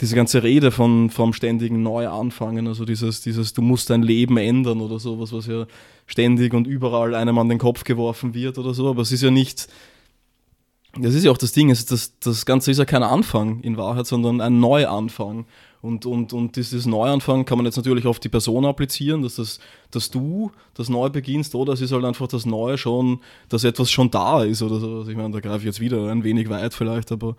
diese 0.00 0.14
ganze 0.14 0.42
Rede 0.42 0.70
von, 0.70 1.10
vom 1.10 1.32
ständigen 1.32 1.82
Neuanfangen, 1.82 2.66
also 2.66 2.84
dieses, 2.84 3.20
dieses, 3.20 3.54
du 3.54 3.62
musst 3.62 3.90
dein 3.90 4.02
Leben 4.02 4.36
ändern 4.36 4.80
oder 4.80 4.98
sowas, 4.98 5.32
was 5.32 5.46
ja 5.46 5.66
ständig 6.06 6.52
und 6.54 6.66
überall 6.66 7.14
einem 7.14 7.38
an 7.38 7.48
den 7.48 7.58
Kopf 7.58 7.84
geworfen 7.84 8.34
wird 8.34 8.58
oder 8.58 8.74
so, 8.74 8.88
aber 8.88 9.02
es 9.02 9.12
ist 9.12 9.22
ja 9.22 9.30
nicht, 9.30 9.68
das 10.96 11.14
ist 11.14 11.24
ja 11.24 11.30
auch 11.30 11.38
das 11.38 11.52
Ding, 11.52 11.68
das, 11.68 12.18
das 12.18 12.46
Ganze 12.46 12.70
ist 12.70 12.78
ja 12.78 12.84
kein 12.84 13.02
Anfang 13.02 13.60
in 13.60 13.76
Wahrheit, 13.76 14.06
sondern 14.06 14.40
ein 14.40 14.60
Neuanfang. 14.60 15.46
Und, 15.80 16.06
und, 16.06 16.32
und 16.32 16.56
dieses 16.56 16.86
Neuanfang 16.86 17.44
kann 17.44 17.58
man 17.58 17.64
jetzt 17.64 17.76
natürlich 17.76 18.06
auf 18.06 18.18
die 18.18 18.28
Person 18.28 18.64
applizieren, 18.64 19.22
dass, 19.22 19.36
das, 19.36 19.60
dass 19.92 20.10
du 20.10 20.50
das 20.74 20.88
Neu 20.88 21.08
beginnst, 21.08 21.54
oder 21.54 21.72
es 21.72 21.80
ist 21.80 21.92
halt 21.92 22.04
einfach 22.04 22.26
das 22.26 22.46
Neue 22.46 22.76
schon, 22.76 23.20
dass 23.48 23.62
etwas 23.62 23.90
schon 23.90 24.10
da 24.10 24.42
ist 24.42 24.62
oder 24.62 24.80
so. 24.80 25.08
Ich 25.08 25.16
meine, 25.16 25.30
da 25.30 25.40
greife 25.40 25.58
ich 25.58 25.64
jetzt 25.64 25.80
wieder 25.80 26.10
ein 26.10 26.24
wenig 26.24 26.48
weit 26.48 26.74
vielleicht, 26.74 27.12
aber 27.12 27.36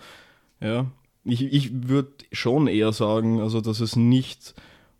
ja, 0.61 0.85
ich, 1.25 1.41
ich 1.41 1.89
würde 1.89 2.11
schon 2.31 2.67
eher 2.67 2.93
sagen, 2.93 3.41
also 3.41 3.59
dass 3.59 3.81
es 3.81 3.97
nicht 3.97 4.53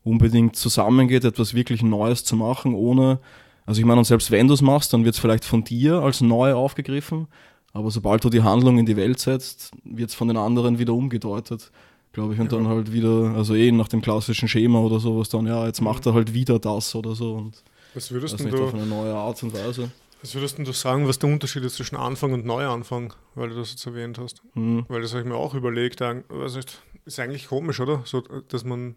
unbedingt 0.03 0.57
zusammengeht, 0.57 1.23
etwas 1.23 1.53
wirklich 1.53 1.81
Neues 1.81 2.25
zu 2.25 2.35
machen, 2.35 2.73
ohne, 2.73 3.19
also 3.65 3.79
ich 3.79 3.85
meine, 3.85 3.99
und 3.99 4.05
selbst 4.05 4.31
wenn 4.31 4.49
du 4.49 4.53
es 4.53 4.61
machst, 4.61 4.91
dann 4.91 5.05
wird 5.05 5.15
es 5.15 5.21
vielleicht 5.21 5.45
von 5.45 5.63
dir 5.63 6.01
als 6.01 6.19
neu 6.19 6.53
aufgegriffen, 6.53 7.27
aber 7.71 7.89
sobald 7.89 8.23
du 8.23 8.29
die 8.29 8.41
Handlung 8.41 8.79
in 8.79 8.85
die 8.85 8.97
Welt 8.97 9.19
setzt, 9.19 9.71
wird 9.85 10.09
es 10.09 10.15
von 10.15 10.27
den 10.27 10.37
anderen 10.37 10.77
wieder 10.77 10.93
umgedeutet 10.93 11.71
glaube 12.11 12.33
ich, 12.33 12.39
und 12.39 12.51
ja. 12.51 12.57
dann 12.57 12.67
halt 12.67 12.91
wieder, 12.91 13.33
also 13.35 13.55
eh 13.55 13.71
nach 13.71 13.87
dem 13.87 14.01
klassischen 14.01 14.47
Schema 14.47 14.79
oder 14.79 14.99
sowas 14.99 15.29
dann, 15.29 15.45
ja, 15.45 15.65
jetzt 15.65 15.81
macht 15.81 16.05
er 16.05 16.13
halt 16.13 16.33
wieder 16.33 16.59
das 16.59 16.95
oder 16.95 17.15
so 17.15 17.35
und 17.35 17.63
was 17.93 18.11
würdest 18.11 18.35
das 18.35 18.43
nicht 18.43 18.57
du, 18.57 18.63
auf 18.63 18.73
eine 18.73 18.85
neue 18.85 19.13
Art 19.13 19.41
und 19.43 19.53
Weise. 19.53 19.91
Was 20.21 20.35
würdest 20.35 20.59
du 20.59 20.71
sagen, 20.73 21.07
was 21.07 21.17
der 21.17 21.29
Unterschied 21.29 21.63
ist 21.63 21.75
zwischen 21.75 21.95
Anfang 21.95 22.33
und 22.33 22.45
Neuanfang, 22.45 23.13
weil 23.35 23.49
du 23.49 23.55
das 23.55 23.71
jetzt 23.71 23.85
erwähnt 23.85 24.17
hast? 24.19 24.41
Mhm. 24.53 24.85
Weil 24.89 25.01
das 25.01 25.11
habe 25.11 25.23
ich 25.23 25.27
mir 25.27 25.35
auch 25.35 25.53
überlegt, 25.53 26.01
also 26.01 26.59
ist 27.05 27.19
eigentlich 27.19 27.47
komisch, 27.47 27.79
oder? 27.79 28.01
So, 28.05 28.21
dass 28.21 28.65
man 28.65 28.95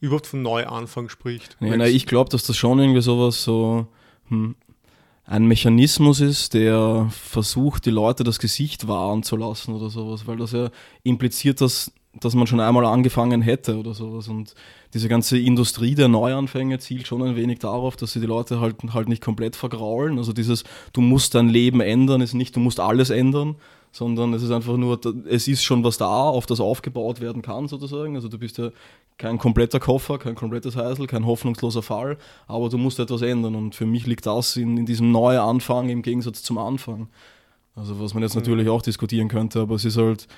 überhaupt 0.00 0.26
von 0.26 0.42
Neuanfang 0.42 1.08
spricht. 1.08 1.56
Nee, 1.60 1.76
nein, 1.76 1.94
ich 1.94 2.06
glaube, 2.06 2.30
dass 2.30 2.44
das 2.44 2.56
schon 2.56 2.80
irgendwie 2.80 3.02
sowas 3.02 3.44
so 3.44 3.86
hm, 4.28 4.56
ein 5.24 5.46
Mechanismus 5.46 6.20
ist, 6.20 6.54
der 6.54 7.08
versucht, 7.10 7.86
die 7.86 7.90
Leute 7.90 8.24
das 8.24 8.38
Gesicht 8.38 8.88
wahren 8.88 9.22
zu 9.22 9.36
lassen 9.36 9.74
oder 9.74 9.90
sowas, 9.90 10.26
weil 10.26 10.36
das 10.36 10.52
ja 10.52 10.70
impliziert, 11.02 11.60
dass 11.60 11.92
dass 12.20 12.34
man 12.34 12.46
schon 12.46 12.60
einmal 12.60 12.84
angefangen 12.84 13.42
hätte 13.42 13.78
oder 13.78 13.94
sowas. 13.94 14.28
Und 14.28 14.54
diese 14.92 15.08
ganze 15.08 15.38
Industrie 15.38 15.94
der 15.94 16.08
Neuanfänge 16.08 16.78
zielt 16.78 17.06
schon 17.06 17.22
ein 17.22 17.36
wenig 17.36 17.58
darauf, 17.58 17.96
dass 17.96 18.12
sie 18.12 18.20
die 18.20 18.26
Leute 18.26 18.60
halt, 18.60 18.76
halt 18.92 19.08
nicht 19.08 19.22
komplett 19.22 19.56
vergraulen. 19.56 20.18
Also 20.18 20.32
dieses, 20.32 20.64
du 20.92 21.00
musst 21.00 21.34
dein 21.34 21.48
Leben 21.48 21.80
ändern, 21.80 22.20
ist 22.20 22.34
nicht, 22.34 22.54
du 22.54 22.60
musst 22.60 22.80
alles 22.80 23.10
ändern, 23.10 23.56
sondern 23.90 24.34
es 24.34 24.42
ist 24.42 24.50
einfach 24.50 24.76
nur, 24.76 25.00
es 25.28 25.48
ist 25.48 25.62
schon 25.62 25.84
was 25.84 25.98
da, 25.98 26.06
auf 26.06 26.46
das 26.46 26.60
aufgebaut 26.60 27.20
werden 27.20 27.42
kann 27.42 27.68
sozusagen. 27.68 28.16
Also 28.16 28.28
du 28.28 28.38
bist 28.38 28.58
ja 28.58 28.70
kein 29.18 29.38
kompletter 29.38 29.80
Koffer, 29.80 30.18
kein 30.18 30.34
komplettes 30.34 30.76
Heisel, 30.76 31.06
kein 31.06 31.26
hoffnungsloser 31.26 31.82
Fall, 31.82 32.16
aber 32.46 32.68
du 32.68 32.78
musst 32.78 32.98
etwas 32.98 33.22
ändern. 33.22 33.54
Und 33.54 33.74
für 33.74 33.86
mich 33.86 34.06
liegt 34.06 34.26
das 34.26 34.56
in, 34.56 34.76
in 34.76 34.86
diesem 34.86 35.12
Neuanfang 35.12 35.88
im 35.88 36.02
Gegensatz 36.02 36.42
zum 36.42 36.58
Anfang. 36.58 37.08
Also 37.76 38.00
was 38.00 38.14
man 38.14 38.22
jetzt 38.22 38.34
mhm. 38.34 38.40
natürlich 38.42 38.68
auch 38.68 38.82
diskutieren 38.82 39.28
könnte, 39.28 39.60
aber 39.60 39.74
es 39.74 39.84
ist 39.84 39.96
halt, 39.96 40.28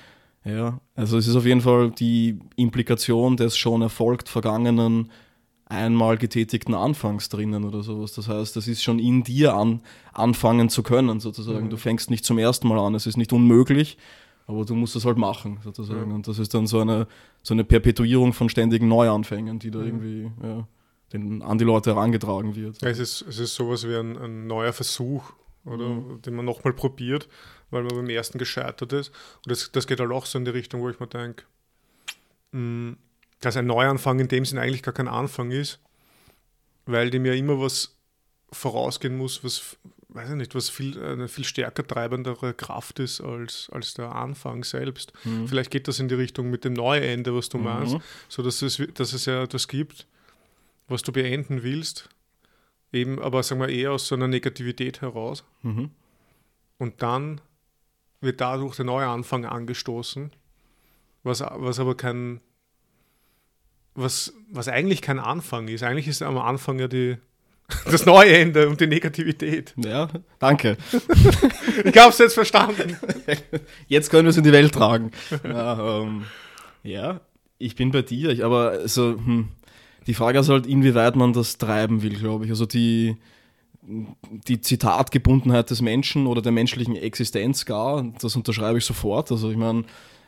ja, 0.47 0.79
also 0.95 1.17
es 1.17 1.27
ist 1.27 1.35
auf 1.35 1.45
jeden 1.45 1.61
Fall 1.61 1.91
die 1.91 2.39
Implikation 2.55 3.37
des 3.37 3.57
schon 3.57 3.81
erfolgt 3.81 4.29
vergangenen 4.29 5.09
einmal 5.69 6.17
getätigten 6.17 6.73
Anfangs 6.73 7.29
drinnen 7.29 7.65
oder 7.65 7.83
sowas. 7.83 8.13
Das 8.13 8.27
heißt, 8.27 8.55
das 8.55 8.67
ist 8.67 8.83
schon 8.83 8.99
in 8.99 9.23
dir 9.23 9.53
an, 9.53 9.81
anfangen 10.13 10.69
zu 10.69 10.83
können, 10.83 11.19
sozusagen. 11.19 11.65
Mhm. 11.65 11.69
Du 11.69 11.77
fängst 11.77 12.09
nicht 12.09 12.23
zum 12.23 12.37
ersten 12.37 12.67
Mal 12.67 12.79
an, 12.79 12.95
es 12.95 13.05
ist 13.05 13.17
nicht 13.17 13.33
unmöglich, 13.33 13.97
aber 14.45 14.63
du 14.63 14.75
musst 14.75 14.95
es 14.95 15.05
halt 15.05 15.17
machen, 15.17 15.59
sozusagen. 15.63 16.09
Mhm. 16.09 16.15
Und 16.15 16.27
das 16.27 16.39
ist 16.39 16.53
dann 16.53 16.67
so 16.67 16.79
eine, 16.79 17.07
so 17.43 17.53
eine 17.53 17.65
Perpetuierung 17.65 18.31
von 18.31 18.47
ständigen 18.47 18.87
Neuanfängen, 18.87 19.59
die 19.59 19.71
da 19.71 19.79
mhm. 19.79 19.85
irgendwie 19.85 20.31
ja, 20.41 20.67
den, 21.11 21.41
an 21.41 21.57
die 21.57 21.65
Leute 21.65 21.93
herangetragen 21.95 22.55
wird. 22.55 22.81
Ja, 22.81 22.89
es, 22.89 22.99
ist, 22.99 23.25
es 23.27 23.39
ist 23.39 23.55
sowas 23.55 23.85
wie 23.85 23.95
ein, 23.95 24.17
ein 24.17 24.47
neuer 24.47 24.71
Versuch, 24.71 25.33
oder, 25.65 25.89
mhm. 25.89 26.21
den 26.21 26.35
man 26.35 26.45
nochmal 26.45 26.71
probiert 26.73 27.27
weil 27.69 27.83
man 27.83 27.95
beim 27.95 28.09
ersten 28.09 28.37
gescheitert 28.37 28.93
ist. 28.93 29.09
Und 29.43 29.51
das, 29.51 29.71
das 29.71 29.87
geht 29.87 29.99
halt 29.99 30.11
auch 30.11 30.25
so 30.25 30.37
in 30.37 30.45
die 30.45 30.51
Richtung, 30.51 30.81
wo 30.81 30.89
ich 30.89 30.99
mir 30.99 31.07
denke, 31.07 31.43
mm, 32.51 32.93
dass 33.41 33.57
ein 33.57 33.67
Neuanfang 33.67 34.19
in 34.19 34.27
dem 34.27 34.45
Sinn 34.45 34.57
eigentlich 34.57 34.83
gar 34.83 34.93
kein 34.93 35.07
Anfang 35.07 35.51
ist, 35.51 35.79
weil 36.85 37.09
dem 37.09 37.25
ja 37.25 37.33
immer 37.33 37.59
was 37.59 37.95
vorausgehen 38.51 39.17
muss, 39.17 39.43
was, 39.43 39.77
weiß 40.09 40.29
ich 40.29 40.35
nicht, 40.35 40.55
was 40.55 40.69
viel, 40.69 41.01
eine 41.03 41.27
viel 41.27 41.43
stärker 41.43 41.85
treibendere 41.85 42.53
Kraft 42.53 42.99
ist 42.99 43.21
als, 43.21 43.69
als 43.71 43.93
der 43.93 44.15
Anfang 44.15 44.63
selbst. 44.63 45.13
Mhm. 45.25 45.47
Vielleicht 45.47 45.71
geht 45.71 45.87
das 45.87 45.99
in 45.99 46.07
die 46.07 46.15
Richtung 46.15 46.49
mit 46.49 46.63
dem 46.63 46.73
Neuende, 46.73 47.35
was 47.35 47.49
du 47.49 47.57
mhm. 47.57 47.65
meinst, 47.65 47.97
so 48.29 48.41
dass 48.41 48.61
es, 48.61 48.81
dass 48.93 49.13
es 49.13 49.25
ja 49.25 49.43
etwas 49.43 49.67
gibt, 49.67 50.07
was 50.87 51.01
du 51.01 51.11
beenden 51.11 51.63
willst, 51.63 52.09
eben 52.93 53.19
aber 53.21 53.43
sagen 53.43 53.59
wir 53.59 53.69
eher 53.69 53.91
aus 53.91 54.07
so 54.07 54.15
einer 54.15 54.27
Negativität 54.27 55.01
heraus. 55.01 55.43
Mhm. 55.61 55.91
Und 56.77 57.01
dann 57.01 57.41
wird 58.21 58.41
dadurch 58.41 58.75
der 58.75 58.85
neue 58.85 59.07
Anfang 59.07 59.45
angestoßen, 59.45 60.31
was, 61.23 61.41
was 61.41 61.79
aber 61.79 61.95
kein, 61.95 62.41
was, 63.95 64.33
was 64.51 64.67
eigentlich 64.67 65.01
kein 65.01 65.19
Anfang 65.19 65.67
ist. 65.67 65.83
Eigentlich 65.83 66.07
ist 66.07 66.21
am 66.21 66.37
Anfang 66.37 66.79
ja 66.79 66.87
die, 66.87 67.17
das 67.85 68.05
neue 68.05 68.37
Ende 68.37 68.69
und 68.69 68.79
die 68.79 68.87
Negativität. 68.87 69.73
Ja, 69.77 70.07
danke. 70.39 70.77
ich 71.83 71.97
habe 71.97 72.09
es 72.09 72.17
jetzt 72.17 72.33
verstanden. 72.33 72.97
Jetzt 73.87 74.09
können 74.09 74.23
wir 74.23 74.29
es 74.29 74.37
in 74.37 74.43
die 74.43 74.53
Welt 74.53 74.73
tragen. 74.73 75.11
Ja, 75.43 76.01
ähm, 76.01 76.25
ja 76.83 77.19
ich 77.57 77.75
bin 77.75 77.91
bei 77.91 78.03
dir, 78.03 78.45
aber 78.45 78.71
also, 78.71 79.17
hm, 79.17 79.49
die 80.05 80.13
Frage 80.13 80.39
ist 80.39 80.49
halt, 80.49 80.67
inwieweit 80.67 81.15
man 81.15 81.33
das 81.33 81.57
treiben 81.57 82.01
will, 82.01 82.15
glaube 82.15 82.45
ich. 82.45 82.51
Also 82.51 82.65
die, 82.65 83.17
die 83.87 84.59
Zitatgebundenheit 84.59 85.69
des 85.69 85.81
Menschen 85.81 86.27
oder 86.27 86.41
der 86.41 86.51
menschlichen 86.51 86.95
Existenz 86.95 87.65
gar, 87.65 88.03
das 88.21 88.35
unterschreibe 88.35 88.77
ich 88.77 88.85
sofort. 88.85 89.31
Also 89.31 89.49
ich 89.49 89.57
meine, 89.57 89.85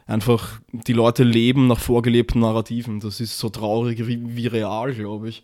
einfach 0.07 0.59
die 0.71 0.93
Leute 0.93 1.23
leben 1.23 1.67
nach 1.67 1.79
vorgelebten 1.79 2.41
Narrativen. 2.41 2.99
Das 2.99 3.19
ist 3.19 3.37
so 3.37 3.49
traurig 3.49 4.07
wie, 4.07 4.35
wie 4.35 4.47
real, 4.47 4.93
glaube 4.93 5.29
ich. 5.29 5.43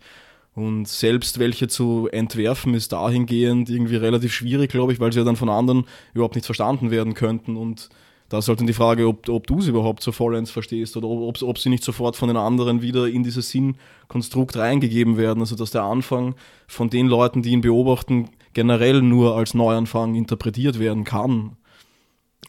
Und 0.54 0.88
selbst 0.88 1.38
welche 1.38 1.68
zu 1.68 2.08
entwerfen, 2.10 2.72
ist 2.72 2.92
dahingehend 2.92 3.68
irgendwie 3.68 3.96
relativ 3.96 4.32
schwierig, 4.32 4.70
glaube 4.70 4.94
ich, 4.94 5.00
weil 5.00 5.12
sie 5.12 5.18
ja 5.18 5.24
dann 5.24 5.36
von 5.36 5.50
anderen 5.50 5.84
überhaupt 6.14 6.34
nicht 6.34 6.46
verstanden 6.46 6.90
werden 6.90 7.12
könnten. 7.12 7.56
Und 7.56 7.90
da 8.28 8.38
ist 8.38 8.48
halt 8.48 8.58
dann 8.58 8.66
die 8.66 8.72
Frage, 8.72 9.06
ob, 9.06 9.28
ob 9.28 9.46
du 9.46 9.60
sie 9.60 9.70
überhaupt 9.70 10.02
so 10.02 10.10
vollends 10.10 10.50
verstehst 10.50 10.96
oder 10.96 11.08
ob, 11.08 11.40
ob 11.42 11.58
sie 11.58 11.68
nicht 11.68 11.84
sofort 11.84 12.16
von 12.16 12.28
den 12.28 12.36
anderen 12.36 12.82
wieder 12.82 13.06
in 13.06 13.22
dieses 13.22 13.50
Sinnkonstrukt 13.50 14.56
reingegeben 14.56 15.16
werden. 15.16 15.40
Also 15.40 15.54
dass 15.54 15.70
der 15.70 15.84
Anfang 15.84 16.34
von 16.66 16.90
den 16.90 17.06
Leuten, 17.06 17.42
die 17.42 17.50
ihn 17.50 17.60
beobachten, 17.60 18.30
generell 18.52 19.02
nur 19.02 19.36
als 19.36 19.54
Neuanfang 19.54 20.14
interpretiert 20.14 20.78
werden 20.78 21.04
kann. 21.04 21.56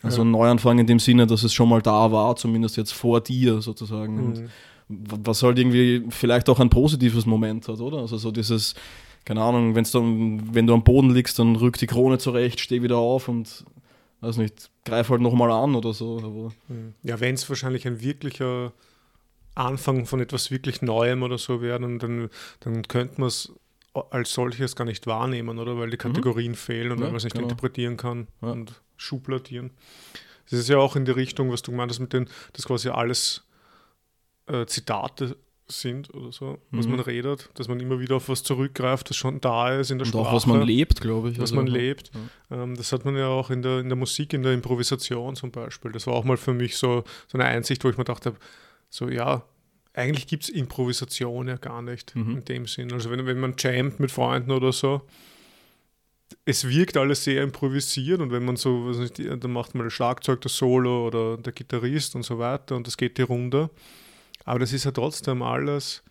Also 0.02 0.22
ein 0.22 0.32
Neuanfang 0.32 0.80
in 0.80 0.88
dem 0.88 1.00
Sinne, 1.00 1.28
dass 1.28 1.44
es 1.44 1.54
schon 1.54 1.70
mal 1.70 1.82
da 1.82 2.12
war, 2.12 2.36
zumindest 2.36 2.78
jetzt 2.78 2.94
vor 2.94 3.22
dir 3.22 3.62
sozusagen. 3.62 4.30
Mhm. 4.30 4.50
was 4.88 5.44
halt 5.44 5.60
irgendwie 5.60 6.06
vielleicht 6.10 6.50
auch 6.50 6.60
ein 6.60 6.70
positives 6.70 7.26
Moment 7.26 7.68
hat, 7.68 7.80
oder? 7.82 7.98
Also 7.98 8.18
so 8.18 8.32
dieses, 8.32 8.74
keine 9.26 9.42
Ahnung, 9.42 9.76
wenn's 9.76 9.92
dann, 9.92 10.54
wenn 10.54 10.66
du 10.66 10.74
am 10.74 10.84
Boden 10.84 11.14
liegst, 11.14 11.38
dann 11.40 11.56
rück 11.58 11.78
die 11.78 11.88
Krone 11.88 12.20
zurecht, 12.20 12.62
steh 12.62 12.82
wieder 12.82 12.98
auf 12.98 13.28
und 13.28 13.66
weiß 14.22 14.38
nicht, 14.38 14.72
greif 14.86 15.10
halt 15.10 15.22
nochmal 15.22 15.52
an 15.52 15.76
oder 15.76 15.94
so. 15.94 16.18
Aber 16.18 16.52
ja, 17.04 17.20
wenn 17.20 17.36
es 17.36 17.48
wahrscheinlich 17.50 17.86
ein 17.88 18.02
wirklicher 18.02 18.74
Anfang 19.56 20.06
von 20.06 20.20
etwas 20.20 20.52
wirklich 20.52 20.82
Neuem 20.82 21.24
oder 21.24 21.38
so 21.38 21.62
werden 21.62 21.84
und 21.84 22.00
dann, 22.04 22.30
dann 22.60 22.88
könnte 22.88 23.20
man 23.20 23.28
es 23.28 23.52
als 24.12 24.32
solches 24.32 24.76
gar 24.76 24.86
nicht 24.86 25.08
wahrnehmen, 25.08 25.58
oder? 25.58 25.78
Weil 25.78 25.90
die 25.90 25.98
Kategorien 25.98 26.52
mhm. 26.52 26.56
fehlen 26.56 26.92
und 26.92 27.00
ja, 27.00 27.08
man 27.08 27.16
es 27.16 27.24
nicht 27.24 27.34
genau. 27.34 27.46
interpretieren 27.46 27.98
kann 27.98 28.28
ja. 28.42 28.50
und 28.50 28.82
schubladieren. 28.96 29.72
Das 30.50 30.60
ist 30.60 30.70
ja 30.70 30.78
auch 30.78 30.96
in 30.96 31.06
die 31.06 31.12
Richtung, 31.12 31.52
was 31.52 31.62
du 31.62 31.72
gemeint 31.72 31.92
hast, 31.92 32.00
mit 32.00 32.14
den, 32.14 32.30
dass 32.54 32.66
quasi 32.66 32.90
alles 32.90 33.46
äh, 34.46 34.66
Zitate 34.66 35.36
sind 35.70 36.14
oder 36.14 36.32
so, 36.32 36.60
was 36.72 36.86
mhm. 36.86 36.94
man 36.94 37.00
redet, 37.02 37.50
dass 37.56 37.68
man 37.68 37.80
immer 37.80 38.00
wieder 38.00 38.16
auf 38.16 38.30
was 38.30 38.44
zurückgreift, 38.44 39.10
das 39.10 39.18
schon 39.18 39.42
da 39.42 39.76
ist 39.78 39.92
in 39.92 39.98
der 39.98 40.06
und 40.06 40.12
Sprache. 40.12 40.30
auch 40.30 40.34
was 40.34 40.46
man 40.46 40.62
lebt, 40.62 41.02
glaube 41.02 41.30
ich. 41.30 41.38
Was 41.38 41.52
also, 41.52 41.56
man 41.56 41.68
lebt. 41.68 42.12
Ja. 42.50 42.64
Ähm, 42.64 42.76
das 42.76 42.92
hat 42.92 43.04
man 43.06 43.18
ja 43.18 43.28
auch 43.28 43.50
in 43.50 43.62
der, 43.62 43.80
in 43.80 43.90
der 43.90 43.98
Musik, 43.98 44.34
in 44.34 44.44
der 44.44 44.54
Improvisation 44.54 45.36
zum 45.36 45.52
Beispiel. 45.52 45.92
Das 45.92 46.08
war 46.08 46.14
auch 46.14 46.24
mal 46.24 46.38
für 46.38 46.54
mich 46.54 46.78
so, 46.78 47.04
so 47.28 47.38
eine 47.38 47.46
Einsicht, 47.46 47.84
wo 47.84 47.90
ich 47.90 47.98
mir 47.98 48.06
dachte, 48.06 48.36
so 48.90 49.10
ja, 49.10 49.44
eigentlich 49.94 50.28
gibt 50.28 50.44
es 50.44 50.50
Improvisation 50.50 51.48
ja 51.48 51.58
gar 51.58 51.82
nicht 51.82 52.16
mhm. 52.16 52.38
in 52.38 52.46
dem 52.46 52.66
Sinn. 52.68 52.94
Also 52.94 53.10
wenn, 53.10 53.26
wenn 53.26 53.40
man 53.40 53.56
jammt 53.58 54.00
mit 54.00 54.12
Freunden 54.12 54.52
oder 54.52 54.72
so, 54.72 55.02
es 56.46 56.68
wirkt 56.68 56.98
alles 56.98 57.24
sehr 57.24 57.44
improvisiert 57.44 58.20
und 58.22 58.32
wenn 58.32 58.46
man 58.46 58.56
so, 58.56 58.90
nicht, 58.90 59.20
dann 59.20 59.52
macht 59.52 59.76
man 59.76 59.86
das 59.86 59.94
Schlagzeug, 59.94 60.42
das 60.42 60.56
Solo 60.56 61.08
oder 61.08 61.38
der 61.38 61.54
Gitarrist 61.54 62.16
und 62.16 62.24
so 62.24 62.38
weiter 62.40 62.76
und 62.76 62.88
das 62.88 62.96
geht 62.96 63.18
die 63.18 63.24
Runde. 63.24 63.70
Aber 64.48 64.60
das 64.60 64.72
ist 64.72 64.86
ja 64.86 64.92
trotzdem 64.92 65.42
alles, 65.42 66.04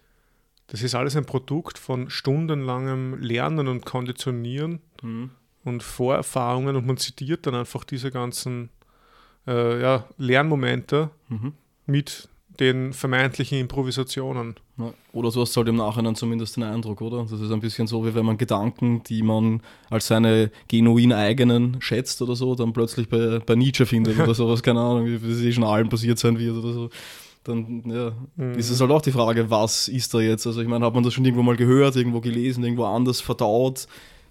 das 0.67 0.83
ist 0.83 0.95
alles 0.95 1.17
ein 1.17 1.25
Produkt 1.25 1.79
von 1.79 2.11
stundenlangem 2.11 3.19
Lernen 3.19 3.67
und 3.67 3.87
Konditionieren 3.87 4.81
mhm. 5.03 5.31
und 5.65 5.83
Vorerfahrungen 5.83 6.77
und 6.77 6.87
man 6.87 6.99
zitiert 6.99 7.47
dann 7.47 7.55
einfach 7.55 7.83
diese 7.85 8.11
ganzen 8.11 8.69
äh, 9.47 9.81
ja, 9.81 10.05
Lernmomente 10.19 11.11
mhm. 11.31 11.55
mit 11.87 12.29
den 12.61 12.93
vermeintlichen 12.93 13.59
Improvisationen. 13.59 14.57
Ja. 14.77 14.93
Oder 15.13 15.31
so 15.31 15.41
hast 15.41 15.57
du 15.57 15.61
halt 15.61 15.69
im 15.69 15.77
Nachhinein 15.77 16.15
zumindest 16.15 16.57
den 16.57 16.65
Eindruck, 16.65 17.01
oder? 17.01 17.23
Das 17.23 17.41
ist 17.41 17.51
ein 17.51 17.61
bisschen 17.61 17.87
so, 17.87 18.05
wie 18.05 18.15
wenn 18.15 18.27
man 18.27 18.37
Gedanken, 18.37 19.03
die 19.05 19.23
man 19.23 19.63
als 19.89 20.09
seine 20.09 20.51
genuin 20.69 21.15
eigenen 21.15 21.81
schätzt 21.81 22.21
oder 22.21 22.37
so, 22.37 22.55
dann 22.55 22.75
plötzlich 22.75 23.09
bei, 23.09 23.39
bei 23.39 23.55
Nietzsche 23.55 23.87
findet 23.87 24.21
oder 24.21 24.35
sowas, 24.35 24.63
keine 24.63 24.81
Ahnung, 24.81 25.07
wie 25.07 25.15
es 25.15 25.41
eh 25.41 25.53
schon 25.53 25.65
allen 25.65 25.89
passiert 25.89 26.19
sein 26.19 26.39
wird 26.39 26.57
oder 26.57 26.73
so. 26.75 26.91
Dann 27.47 27.83
ja, 27.87 28.13
mhm. 28.35 28.55
ist 28.55 28.71
es 28.71 28.81
halt 28.81 28.91
auch 28.91 29.03
die 29.03 29.13
Frage, 29.13 29.49
was 29.51 29.87
ist 29.87 30.13
da 30.13 30.21
jetzt? 30.21 30.47
Also 30.47 30.61
ich 30.61 30.69
meine, 30.69 30.85
hat 30.85 30.95
man 30.95 31.05
das 31.05 31.15
schon 31.15 31.25
irgendwo 31.25 31.45
mal 31.45 31.57
gehört, 31.57 31.95
irgendwo 31.95 32.21
gelesen, 32.21 32.65
irgendwo 32.65 32.85
anders 32.85 33.21
verdaut, 33.21 33.87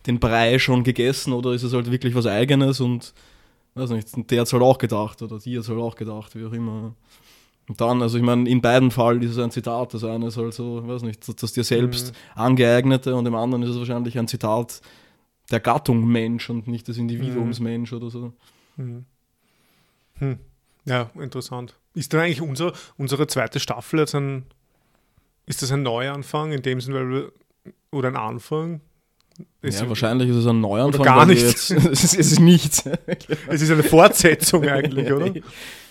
den 0.05 0.19
Brei 0.19 0.59
schon 0.59 0.83
gegessen 0.83 1.31
oder 1.31 1.53
ist 1.53 1.63
es 1.63 1.73
halt 1.73 1.89
wirklich 1.89 2.13
was 2.13 2.25
Eigenes 2.25 2.81
und 2.81 3.13
weiß 3.75 3.91
nicht, 3.91 4.31
der 4.31 4.41
hat 4.41 4.47
es 4.47 4.53
halt 4.53 4.63
auch 4.63 4.77
gedacht 4.77 5.21
oder 5.21 5.39
die 5.39 5.55
hat 5.55 5.63
es 5.63 5.69
halt 5.69 5.79
auch 5.79 5.95
gedacht, 5.95 6.35
wie 6.35 6.45
auch 6.45 6.51
immer. 6.51 6.93
Und 7.67 7.81
dann, 7.81 8.01
also 8.01 8.17
ich 8.17 8.23
meine, 8.23 8.49
in 8.49 8.61
beiden 8.61 8.91
Fällen 8.91 9.21
ist 9.21 9.31
es 9.31 9.39
ein 9.39 9.49
Zitat. 9.49 9.93
Das 9.93 10.03
eine 10.03 10.27
ist 10.27 10.37
halt 10.37 10.53
so, 10.53 10.87
weiß 10.87 11.01
nicht, 11.01 11.27
das, 11.27 11.35
das 11.37 11.53
dir 11.53 11.63
selbst 11.63 12.11
mhm. 12.11 12.41
angeeignete 12.41 13.15
und 13.15 13.25
im 13.25 13.35
anderen 13.35 13.63
ist 13.63 13.69
es 13.69 13.79
wahrscheinlich 13.79 14.19
ein 14.19 14.27
Zitat 14.27 14.81
der 15.51 15.61
Gattung 15.61 16.05
Mensch 16.05 16.49
und 16.49 16.67
nicht 16.67 16.87
des 16.87 16.97
Individuums 16.97 17.59
mhm. 17.59 17.63
Mensch 17.63 17.93
oder 17.93 18.09
so. 18.09 18.33
Mhm. 18.75 19.05
Hm. 20.17 20.39
Ja, 20.85 21.09
interessant. 21.15 21.75
Ist 21.95 22.13
dann 22.13 22.21
eigentlich 22.21 22.41
unser, 22.41 22.73
unsere 22.97 23.25
zweite 23.27 23.59
Staffel 23.59 23.99
jetzt 23.99 24.15
ein, 24.15 24.45
ist 25.45 25.61
das 25.61 25.71
ein 25.71 25.83
Neuanfang 25.83 26.51
in 26.51 26.61
dem 26.61 26.81
Sinne, 26.81 26.97
weil 26.97 27.09
wir, 27.09 27.31
oder 27.91 28.09
ein 28.09 28.17
Anfang? 28.17 28.81
Ist 29.61 29.81
ja, 29.81 29.89
wahrscheinlich 29.89 30.29
ist 30.29 30.37
es 30.37 30.47
ein 30.47 30.61
Neuanfang. 30.61 31.01
Oder 31.01 31.09
gar 31.09 31.25
nichts. 31.25 31.71
es, 31.71 32.03
ist, 32.03 32.19
es 32.19 32.31
ist 32.33 32.39
nichts. 32.39 32.83
es 33.47 33.61
ist 33.61 33.71
eine 33.71 33.83
Fortsetzung 33.83 34.67
eigentlich, 34.67 35.11
oder? 35.11 35.33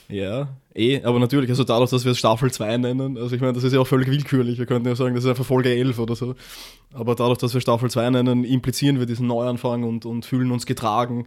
Ja, 0.08 0.48
eh, 0.74 1.02
aber 1.02 1.18
natürlich, 1.18 1.48
also 1.48 1.64
dadurch, 1.64 1.88
dass 1.88 2.04
wir 2.04 2.12
es 2.12 2.18
Staffel 2.18 2.52
2 2.52 2.76
nennen, 2.76 3.16
also 3.16 3.34
ich 3.34 3.40
meine, 3.40 3.54
das 3.54 3.64
ist 3.64 3.72
ja 3.72 3.80
auch 3.80 3.86
völlig 3.86 4.08
willkürlich, 4.08 4.58
wir 4.58 4.66
könnten 4.66 4.86
ja 4.86 4.94
sagen, 4.94 5.14
das 5.14 5.24
ist 5.24 5.30
einfach 5.30 5.46
Folge 5.46 5.74
11 5.74 5.98
oder 5.98 6.14
so, 6.14 6.34
aber 6.92 7.14
dadurch, 7.14 7.38
dass 7.38 7.54
wir 7.54 7.62
Staffel 7.62 7.90
2 7.90 8.10
nennen, 8.10 8.44
implizieren 8.44 8.98
wir 8.98 9.06
diesen 9.06 9.26
Neuanfang 9.26 9.82
und, 9.82 10.04
und 10.04 10.26
fühlen 10.26 10.50
uns 10.50 10.66
getragen 10.66 11.26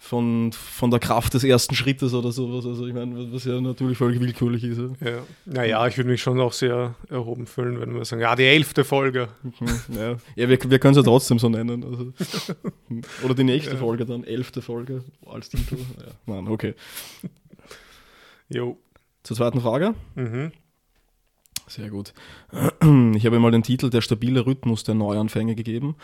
von, 0.00 0.52
von 0.52 0.90
der 0.90 1.00
Kraft 1.00 1.34
des 1.34 1.42
ersten 1.42 1.74
Schrittes 1.74 2.14
oder 2.14 2.30
sowas, 2.30 2.64
also 2.64 2.86
ich 2.86 2.94
meine, 2.94 3.32
was 3.32 3.44
ja 3.44 3.60
natürlich 3.60 3.98
völlig 3.98 4.20
willkürlich 4.20 4.62
ist. 4.62 4.78
Ja. 5.00 5.24
Naja, 5.44 5.86
ich 5.88 5.96
würde 5.96 6.08
mich 6.08 6.22
schon 6.22 6.40
auch 6.40 6.52
sehr 6.52 6.94
erhoben 7.10 7.46
fühlen, 7.46 7.80
wenn 7.80 7.94
wir 7.94 8.04
sagen, 8.04 8.22
ja, 8.22 8.36
die 8.36 8.44
elfte 8.44 8.84
Folge. 8.84 9.28
Mhm, 9.42 9.96
ja, 9.96 10.16
ja 10.36 10.48
wir, 10.48 10.58
wir 10.70 10.78
können 10.78 10.92
es 10.92 10.98
ja 10.98 11.02
trotzdem 11.02 11.40
so 11.40 11.48
nennen. 11.48 11.84
Also. 11.84 12.12
Oder 13.24 13.34
die 13.34 13.44
nächste 13.44 13.72
ja. 13.72 13.78
Folge 13.78 14.06
dann, 14.06 14.22
elfte 14.22 14.62
Folge 14.62 15.02
als 15.26 15.48
Titel. 15.48 15.76
Ja, 15.76 16.12
Mann, 16.32 16.46
okay. 16.46 16.74
Jo. 18.48 18.78
Zur 19.24 19.36
zweiten 19.36 19.60
Frage. 19.60 19.94
Mhm. 20.14 20.52
Sehr 21.66 21.90
gut. 21.90 22.14
Ich 23.14 23.26
habe 23.26 23.38
mal 23.40 23.50
den 23.50 23.62
Titel 23.62 23.90
Der 23.90 24.00
stabile 24.00 24.46
Rhythmus 24.46 24.84
der 24.84 24.94
Neuanfänge 24.94 25.54
gegeben. 25.54 25.96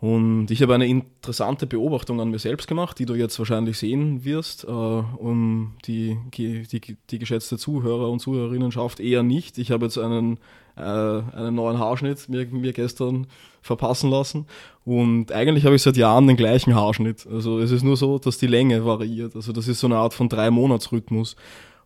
Und 0.00 0.50
ich 0.50 0.62
habe 0.62 0.74
eine 0.74 0.86
interessante 0.86 1.66
Beobachtung 1.66 2.22
an 2.22 2.30
mir 2.30 2.38
selbst 2.38 2.66
gemacht, 2.66 2.98
die 2.98 3.04
du 3.04 3.14
jetzt 3.14 3.38
wahrscheinlich 3.38 3.76
sehen 3.76 4.24
wirst, 4.24 4.64
äh, 4.64 4.66
um 4.66 5.74
die, 5.84 6.16
die, 6.32 6.66
die, 7.10 7.18
geschätzte 7.18 7.58
Zuhörer 7.58 8.08
und 8.08 8.20
Zuhörerinnenschaft 8.20 8.98
eher 8.98 9.22
nicht. 9.22 9.58
Ich 9.58 9.70
habe 9.70 9.84
jetzt 9.84 9.98
einen, 9.98 10.38
äh, 10.76 10.80
einen 10.80 11.54
neuen 11.54 11.78
Haarschnitt 11.78 12.30
mir, 12.30 12.46
mir 12.46 12.72
gestern 12.72 13.26
verpassen 13.60 14.08
lassen 14.08 14.46
und 14.86 15.32
eigentlich 15.32 15.66
habe 15.66 15.76
ich 15.76 15.82
seit 15.82 15.98
Jahren 15.98 16.26
den 16.26 16.38
gleichen 16.38 16.74
Haarschnitt. 16.74 17.26
Also 17.30 17.58
es 17.58 17.70
ist 17.70 17.82
nur 17.82 17.98
so, 17.98 18.18
dass 18.18 18.38
die 18.38 18.46
Länge 18.46 18.86
variiert. 18.86 19.36
Also 19.36 19.52
das 19.52 19.68
ist 19.68 19.80
so 19.80 19.86
eine 19.86 19.98
Art 19.98 20.14
von 20.14 20.30
drei 20.30 20.50
Monats-Rhythmus. 20.50 21.36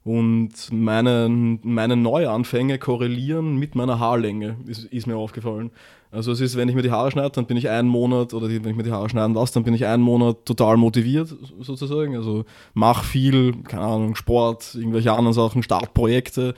Und 0.05 0.53
meine, 0.71 1.59
meine 1.63 1.97
Neuanfänge 1.97 2.79
korrelieren 2.79 3.57
mit 3.57 3.75
meiner 3.75 3.99
Haarlänge, 3.99 4.59
ist, 4.67 4.85
ist, 4.85 5.07
mir 5.07 5.17
aufgefallen. 5.17 5.71
Also 6.11 6.31
es 6.31 6.41
ist, 6.41 6.57
wenn 6.57 6.69
ich 6.69 6.75
mir 6.75 6.83
die 6.83 6.91
Haare 6.91 7.11
schneide, 7.11 7.31
dann 7.31 7.47
bin 7.47 7.57
ich 7.57 7.71
einen 7.71 7.89
Monat, 7.89 8.35
oder 8.35 8.49
wenn 8.49 8.67
ich 8.67 8.77
mir 8.77 8.83
die 8.83 8.93
Haare 8.93 9.09
schneiden 9.09 9.35
lasse, 9.35 9.55
dann 9.55 9.65
bin 9.65 9.73
ich 9.73 9.87
einen 9.87 10.03
Monat 10.03 10.45
total 10.45 10.77
motiviert, 10.77 11.35
sozusagen. 11.59 12.17
Also 12.17 12.45
mach 12.75 13.03
viel, 13.03 13.55
keine 13.63 13.83
Ahnung, 13.83 14.15
Sport, 14.15 14.75
irgendwelche 14.75 15.11
anderen 15.11 15.33
Sachen, 15.33 15.63
Startprojekte. 15.63 16.55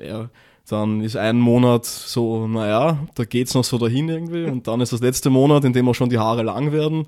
Ja, 0.00 0.30
dann 0.70 1.02
ist 1.02 1.16
ein 1.16 1.38
Monat 1.38 1.84
so, 1.84 2.48
naja, 2.48 3.06
da 3.14 3.24
geht 3.24 3.48
es 3.48 3.54
noch 3.54 3.64
so 3.64 3.76
dahin 3.76 4.08
irgendwie. 4.08 4.44
Und 4.44 4.66
dann 4.66 4.80
ist 4.80 4.94
das 4.94 5.02
letzte 5.02 5.28
Monat, 5.28 5.64
in 5.64 5.74
dem 5.74 5.86
auch 5.86 5.94
schon 5.94 6.08
die 6.08 6.18
Haare 6.18 6.44
lang 6.44 6.72
werden 6.72 7.06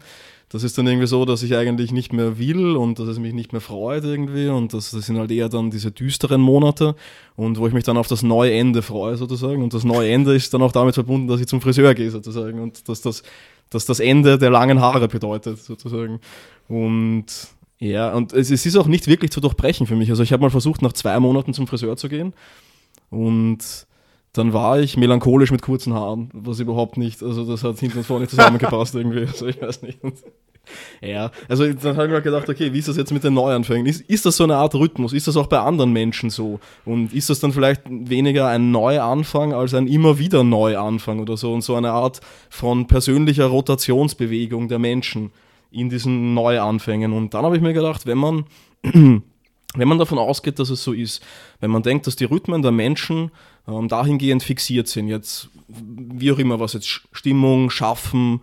das 0.51 0.65
ist 0.65 0.77
dann 0.77 0.87
irgendwie 0.89 1.07
so, 1.07 1.25
dass 1.25 1.45
ich 1.45 1.55
eigentlich 1.55 1.93
nicht 1.93 2.13
mehr 2.13 2.39
will 2.39 2.77
und 2.77 2.99
dass 2.99 3.07
es 3.07 3.21
mich 3.21 3.33
nicht 3.33 3.53
mehr 3.53 3.61
freut 3.61 4.05
irgendwie 4.05 4.49
und 4.49 4.75
das, 4.75 4.91
das 4.91 5.07
sind 5.07 5.17
halt 5.17 5.31
eher 5.31 5.49
dann 5.49 5.71
diese 5.71 5.93
düsteren 5.93 6.41
Monate 6.41 6.97
und 7.37 7.59
wo 7.59 7.69
ich 7.69 7.73
mich 7.73 7.85
dann 7.85 7.97
auf 7.97 8.09
das 8.09 8.25
neue 8.25 8.53
Ende 8.53 8.83
freue 8.83 9.17
sozusagen 9.17 9.63
und 9.63 9.73
das 9.73 9.85
neue 9.85 10.11
Ende 10.11 10.35
ist 10.35 10.53
dann 10.53 10.63
auch 10.63 10.73
damit 10.73 10.95
verbunden, 10.95 11.29
dass 11.29 11.41
ich 11.41 11.47
zum 11.47 11.61
Friseur 11.61 11.95
gehe 11.95 12.11
sozusagen 12.11 12.61
und 12.61 12.89
dass 12.89 13.01
das, 13.01 13.23
dass 13.71 13.87
das 13.87 14.01
Ende 14.01 14.39
der 14.39 14.51
langen 14.51 14.81
Haare 14.81 15.07
bedeutet 15.07 15.59
sozusagen 15.63 16.21
und 16.69 17.27
ja, 17.79 18.13
und 18.13 18.33
es, 18.33 18.51
es 18.51 18.67
ist 18.67 18.77
auch 18.77 18.89
nicht 18.89 19.07
wirklich 19.07 19.31
zu 19.31 19.41
durchbrechen 19.41 19.87
für 19.87 19.97
mich. 19.97 20.11
Also 20.11 20.23
ich 20.23 20.35
habe 20.35 20.43
mal 20.43 20.51
versucht, 20.51 20.83
nach 20.83 20.93
zwei 20.93 21.19
Monaten 21.19 21.55
zum 21.55 21.67
Friseur 21.67 21.97
zu 21.97 22.11
gehen 22.11 22.35
und 23.09 23.87
dann 24.33 24.53
war 24.53 24.79
ich 24.79 24.97
melancholisch 24.97 25.51
mit 25.51 25.63
kurzen 25.63 25.95
Haaren, 25.95 26.31
was 26.33 26.61
überhaupt 26.61 26.97
nicht, 26.97 27.23
also 27.23 27.45
das 27.45 27.65
hat 27.65 27.79
hinten 27.79 27.99
und 27.99 28.05
vorne 28.05 28.23
nicht 28.23 28.31
zusammengepasst 28.31 28.95
irgendwie, 28.95 29.21
also 29.27 29.47
ich 29.47 29.61
weiß 29.61 29.83
nicht. 29.83 29.99
Ja, 31.01 31.31
also 31.49 31.73
dann 31.73 31.97
habe 31.97 32.07
ich 32.07 32.13
mir 32.13 32.23
gedacht, 32.23 32.49
okay, 32.49 32.73
wie 32.73 32.79
ist 32.79 32.89
das 32.89 32.97
jetzt 32.97 33.13
mit 33.13 33.25
den 33.25 33.35
Neuanfängen? 33.35 33.87
Ist, 33.87 34.03
ist 34.03 34.27
das 34.27 34.37
so 34.37 34.45
eine 34.45 34.57
Art 34.57 34.75
Rhythmus? 34.75 35.13
Ist 35.13 35.27
das 35.27 35.37
auch 35.37 35.47
bei 35.47 35.59
anderen 35.59 35.93
Menschen 35.93 36.31
so? 36.31 36.61
Und 36.85 37.13
ist 37.13 37.31
das 37.31 37.41
dann 37.41 37.53
vielleicht 37.53 37.83
weniger 37.89 38.47
ein 38.49 38.71
Neuanfang 38.71 39.53
als 39.53 39.75
ein 39.75 39.89
immer 39.89 40.19
wieder 40.19 40.45
Neuanfang 40.45 41.21
oder 41.21 41.37
so? 41.37 41.53
Und 41.53 41.63
so 41.63 41.75
eine 41.75 41.91
Art 41.91 42.21
von 42.51 42.87
persönlicher 42.87 43.47
Rotationsbewegung 43.47 44.69
der 44.69 44.79
Menschen 44.79 45.33
in 45.71 45.89
diesen 45.89 46.35
Neuanfängen. 46.35 47.13
Und 47.13 47.35
dann 47.35 47.45
habe 47.45 47.57
ich 47.57 47.63
mir 47.63 47.73
gedacht, 47.73 48.07
wenn 48.07 48.19
man, 48.19 48.45
wenn 48.83 49.23
man 49.89 49.99
davon 49.99 50.19
ausgeht, 50.19 50.59
dass 50.59 50.71
es 50.71 50.85
so 50.85 50.93
ist, 50.93 51.23
wenn 51.61 51.71
man 51.71 51.83
denkt, 51.83 52.07
dass 52.07 52.17
die 52.17 52.25
Rhythmen 52.25 52.63
der 52.63 52.73
Menschen 52.73 53.31
ähm, 53.71 53.89
dahingehend 53.89 54.43
fixiert 54.43 54.89
sind. 54.89 55.09
Jetzt, 55.09 55.49
wie 55.69 56.33
auch 56.33 56.39
immer, 56.39 56.61
was 56.61 56.73
jetzt 56.73 57.03
Stimmung, 57.13 57.71
Schaffen, 57.71 58.41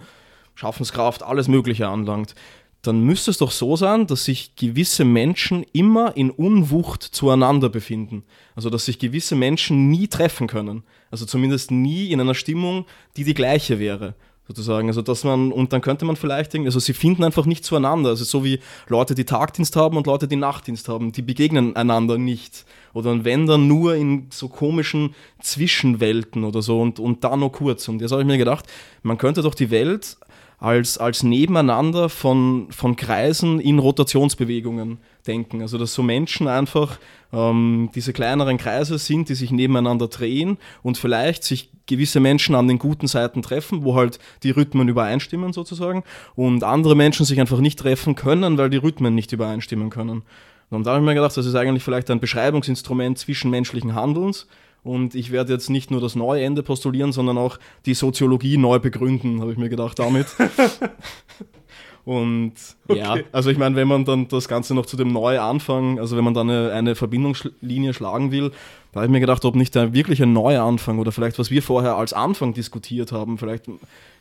Schaffenskraft, 0.56 1.24
alles 1.24 1.48
Mögliche 1.48 1.88
anlangt, 1.88 2.36
dann 2.82 3.02
müsste 3.02 3.32
es 3.32 3.38
doch 3.38 3.52
so 3.52 3.76
sein, 3.76 4.08
dass 4.08 4.26
sich 4.26 4.56
gewisse 4.56 5.04
Menschen 5.04 5.66
immer 5.74 6.16
in 6.16 6.30
Unwucht 6.30 7.04
zueinander 7.04 7.70
befinden. 7.70 8.24
Also 8.56 8.70
dass 8.70 8.86
sich 8.86 9.00
gewisse 9.00 9.36
Menschen 9.36 9.90
nie 9.90 10.08
treffen 10.08 10.48
können. 10.48 10.84
Also 11.12 11.26
zumindest 11.26 11.72
nie 11.72 12.12
in 12.12 12.22
einer 12.22 12.36
Stimmung, 12.36 12.86
die 13.18 13.24
die 13.24 13.34
gleiche 13.34 13.80
wäre 13.80 14.16
sozusagen. 14.48 14.88
Also 14.88 15.02
dass 15.02 15.24
man, 15.24 15.52
und 15.52 15.74
dann 15.74 15.82
könnte 15.82 16.06
man 16.06 16.16
vielleicht, 16.16 16.56
also 16.56 16.80
sie 16.80 16.94
finden 16.94 17.24
einfach 17.24 17.46
nicht 17.46 17.66
zueinander. 17.66 18.12
Also 18.12 18.24
so 18.24 18.44
wie 18.46 18.60
Leute, 18.88 19.16
die 19.16 19.26
Tagdienst 19.26 19.76
haben 19.76 19.98
und 19.98 20.08
Leute, 20.08 20.28
die 20.28 20.38
Nachtdienst 20.38 20.88
haben, 20.88 21.12
die 21.12 21.22
begegnen 21.22 21.76
einander 21.76 22.18
nicht. 22.18 22.66
Oder 22.98 23.24
wenn 23.24 23.46
dann 23.46 23.68
nur 23.68 23.94
in 23.96 24.26
so 24.32 24.50
komischen 24.50 25.14
Zwischenwelten 25.40 26.44
oder 26.44 26.64
so 26.64 26.82
und, 26.82 27.00
und 27.00 27.24
dann 27.24 27.42
nur 27.42 27.52
kurz. 27.52 27.88
Und 27.88 28.02
jetzt 28.02 28.12
habe 28.12 28.24
ich 28.24 28.28
mir 28.28 28.40
gedacht, 28.40 28.66
man 29.04 29.20
könnte 29.20 29.44
doch 29.44 29.54
die 29.54 29.70
Welt 29.70 30.18
als, 30.58 30.98
als 30.98 31.22
Nebeneinander 31.22 32.10
von, 32.10 32.68
von 32.72 32.96
Kreisen 32.96 33.60
in 33.60 33.78
Rotationsbewegungen 33.78 34.98
denken. 35.28 35.62
Also 35.62 35.78
dass 35.78 35.94
so 35.94 36.02
Menschen 36.02 36.48
einfach 36.48 36.98
ähm, 37.32 37.92
diese 37.94 38.14
kleineren 38.14 38.58
Kreise 38.58 38.98
sind, 38.98 39.30
die 39.30 39.36
sich 39.36 39.52
nebeneinander 39.52 40.08
drehen 40.08 40.58
und 40.82 40.98
vielleicht 40.98 41.44
sich 41.44 41.70
gewisse 41.86 42.20
Menschen 42.20 42.56
an 42.56 42.68
den 42.68 42.80
guten 42.80 43.06
Seiten 43.06 43.44
treffen, 43.44 43.84
wo 43.84 43.94
halt 43.94 44.18
die 44.42 44.50
Rhythmen 44.50 44.88
übereinstimmen 44.88 45.54
sozusagen 45.54 46.04
und 46.36 46.64
andere 46.64 46.96
Menschen 46.96 47.28
sich 47.28 47.40
einfach 47.40 47.60
nicht 47.60 47.78
treffen 47.78 48.16
können, 48.16 48.58
weil 48.58 48.72
die 48.72 48.78
Rhythmen 48.78 49.14
nicht 49.14 49.32
übereinstimmen 49.34 49.92
können. 49.92 50.24
Und 50.70 50.86
da 50.86 50.92
habe 50.92 51.00
ich 51.00 51.06
mir 51.06 51.16
gedacht, 51.16 51.36
das 51.36 51.46
ist 51.46 51.56
eigentlich 51.56 51.84
vielleicht 51.84 52.10
ein 52.12 52.20
Beschreibungsinstrument 52.20 53.18
zwischenmenschlichen 53.18 53.96
Handelns, 53.96 54.48
und 54.88 55.16
ich 55.16 55.32
werde 55.32 55.52
jetzt 55.52 55.70
nicht 55.70 55.92
nur 55.92 56.00
das 56.00 56.16
neue 56.16 56.44
Ende 56.44 56.64
postulieren, 56.64 57.12
sondern 57.12 57.38
auch 57.38 57.60
die 57.86 57.94
Soziologie 57.94 58.58
neu 58.58 58.80
begründen, 58.80 59.42
habe 59.42 59.52
ich 59.52 59.58
mir 59.58 59.70
gedacht 59.70 60.00
damit. 60.00 60.28
Und 62.06 62.54
okay. 62.88 63.00
ja, 63.00 63.18
also 63.34 63.50
ich 63.50 63.58
meine, 63.58 63.76
wenn 63.76 63.90
man 63.90 64.06
dann 64.06 64.30
das 64.30 64.48
Ganze 64.48 64.74
noch 64.74 64.86
zu 64.86 64.96
dem 64.96 65.12
Neuanfang, 65.12 66.00
also 66.00 66.16
wenn 66.16 66.24
man 66.24 66.34
dann 66.34 66.50
eine, 66.50 66.72
eine 66.72 66.96
Verbindungslinie 66.96 67.94
schlagen 67.94 68.32
will, 68.32 68.52
da 68.94 69.02
habe 69.02 69.08
ich 69.08 69.12
mir 69.12 69.20
gedacht, 69.20 69.44
ob 69.44 69.56
nicht 69.56 69.76
da 69.76 69.92
wirklich 69.92 70.24
ein 70.24 70.32
Neuanfang 70.32 71.00
oder 71.00 71.12
vielleicht, 71.12 71.38
was 71.38 71.52
wir 71.52 71.62
vorher 71.62 71.98
als 71.98 72.14
Anfang 72.14 72.54
diskutiert 72.54 73.12
haben, 73.12 73.38
vielleicht 73.38 73.66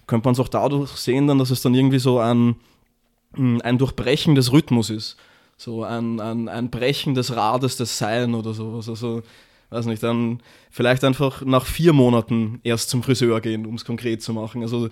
könnte 0.08 0.26
man 0.26 0.32
es 0.32 0.40
auch 0.40 0.48
dadurch 0.48 0.90
sehen, 0.96 1.28
dann, 1.28 1.38
dass 1.38 1.50
es 1.50 1.62
dann 1.62 1.76
irgendwie 1.76 2.00
so 2.00 2.18
ein, 2.18 2.56
ein 3.36 3.78
Durchbrechen 3.78 4.34
des 4.34 4.50
Rhythmus 4.50 4.90
ist. 4.90 5.16
So 5.56 5.84
ein, 5.84 6.20
ein, 6.20 6.48
ein 6.48 6.70
Brechen 6.70 7.14
des 7.14 7.34
Rades 7.34 7.76
des 7.76 7.98
Sein 7.98 8.34
oder 8.34 8.52
sowas. 8.52 8.88
Also 8.88 9.22
weiß 9.70 9.86
nicht, 9.86 10.02
dann 10.02 10.40
vielleicht 10.70 11.02
einfach 11.04 11.44
nach 11.44 11.66
vier 11.66 11.92
Monaten 11.92 12.60
erst 12.62 12.90
zum 12.90 13.02
Friseur 13.02 13.40
gehen, 13.40 13.66
um 13.66 13.74
es 13.74 13.84
konkret 13.84 14.22
zu 14.22 14.32
machen. 14.32 14.62
Also 14.62 14.88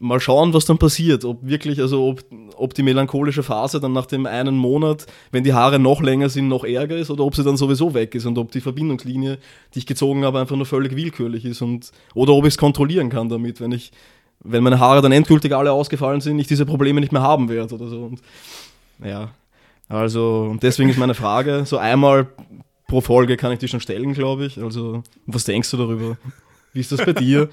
mal 0.00 0.20
schauen, 0.20 0.52
was 0.52 0.64
dann 0.64 0.78
passiert. 0.78 1.24
Ob 1.24 1.38
wirklich, 1.42 1.80
also 1.80 2.06
ob, 2.06 2.24
ob 2.56 2.74
die 2.74 2.82
melancholische 2.82 3.42
Phase 3.42 3.80
dann 3.80 3.92
nach 3.92 4.06
dem 4.06 4.26
einen 4.26 4.56
Monat, 4.56 5.06
wenn 5.32 5.44
die 5.44 5.54
Haare 5.54 5.78
noch 5.78 6.02
länger 6.02 6.28
sind, 6.28 6.48
noch 6.48 6.64
ärger 6.64 6.96
ist 6.96 7.10
oder 7.10 7.24
ob 7.24 7.34
sie 7.34 7.44
dann 7.44 7.56
sowieso 7.56 7.94
weg 7.94 8.14
ist 8.14 8.26
und 8.26 8.38
ob 8.38 8.52
die 8.52 8.60
Verbindungslinie, 8.60 9.38
die 9.74 9.80
ich 9.80 9.86
gezogen 9.86 10.24
habe, 10.24 10.40
einfach 10.40 10.56
nur 10.56 10.66
völlig 10.66 10.94
willkürlich 10.94 11.44
ist 11.44 11.62
und 11.62 11.90
oder 12.14 12.32
ob 12.32 12.44
ich 12.44 12.54
es 12.54 12.58
kontrollieren 12.58 13.10
kann 13.10 13.28
damit, 13.28 13.60
wenn 13.60 13.72
ich, 13.72 13.92
wenn 14.40 14.62
meine 14.62 14.78
Haare 14.78 15.02
dann 15.02 15.12
endgültig 15.12 15.52
alle 15.54 15.72
ausgefallen 15.72 16.20
sind, 16.20 16.38
ich 16.38 16.46
diese 16.46 16.66
Probleme 16.66 17.00
nicht 17.00 17.12
mehr 17.12 17.22
haben 17.22 17.48
werde 17.48 17.74
oder 17.74 17.88
so. 17.88 18.04
Und 18.04 18.20
ja. 19.04 19.30
Also, 19.88 20.56
deswegen 20.60 20.90
ist 20.90 20.98
meine 20.98 21.14
Frage, 21.14 21.64
so 21.64 21.78
einmal 21.78 22.28
pro 22.86 23.00
Folge 23.00 23.36
kann 23.36 23.52
ich 23.52 23.58
die 23.58 23.68
schon 23.68 23.80
stellen, 23.80 24.12
glaube 24.14 24.46
ich. 24.46 24.58
Also, 24.58 25.02
was 25.26 25.44
denkst 25.44 25.70
du 25.70 25.76
darüber? 25.76 26.18
Wie 26.72 26.80
ist 26.80 26.92
das 26.92 27.04
bei 27.04 27.12
dir? 27.12 27.48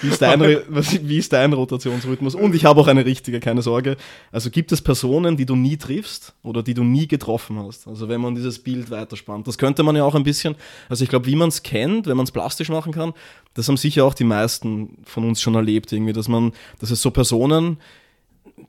Wie 0.00 0.08
ist, 0.08 0.20
dein, 0.20 0.40
wie 0.40 1.18
ist 1.18 1.32
dein 1.32 1.52
Rotationsrhythmus? 1.52 2.34
Und 2.34 2.54
ich 2.54 2.64
habe 2.64 2.80
auch 2.80 2.88
eine 2.88 3.04
richtige, 3.04 3.38
keine 3.38 3.62
Sorge. 3.62 3.96
Also 4.32 4.50
gibt 4.50 4.72
es 4.72 4.82
Personen, 4.82 5.36
die 5.36 5.46
du 5.46 5.54
nie 5.54 5.76
triffst 5.76 6.34
oder 6.42 6.64
die 6.64 6.74
du 6.74 6.82
nie 6.82 7.06
getroffen 7.06 7.58
hast? 7.60 7.86
Also 7.86 8.08
wenn 8.08 8.20
man 8.20 8.34
dieses 8.34 8.58
Bild 8.58 8.90
weiterspannt. 8.90 9.46
Das 9.46 9.56
könnte 9.56 9.84
man 9.84 9.94
ja 9.94 10.02
auch 10.04 10.16
ein 10.16 10.24
bisschen, 10.24 10.56
also 10.88 11.04
ich 11.04 11.10
glaube, 11.10 11.26
wie 11.26 11.36
man 11.36 11.48
es 11.48 11.62
kennt, 11.62 12.06
wenn 12.06 12.16
man 12.16 12.24
es 12.24 12.32
plastisch 12.32 12.70
machen 12.70 12.92
kann, 12.92 13.14
das 13.54 13.68
haben 13.68 13.76
sicher 13.76 14.04
auch 14.04 14.14
die 14.14 14.24
meisten 14.24 14.98
von 15.04 15.24
uns 15.28 15.40
schon 15.40 15.54
erlebt, 15.54 15.92
irgendwie, 15.92 16.12
dass 16.12 16.26
man, 16.26 16.52
dass 16.80 16.90
es 16.90 17.00
so 17.00 17.12
Personen, 17.12 17.78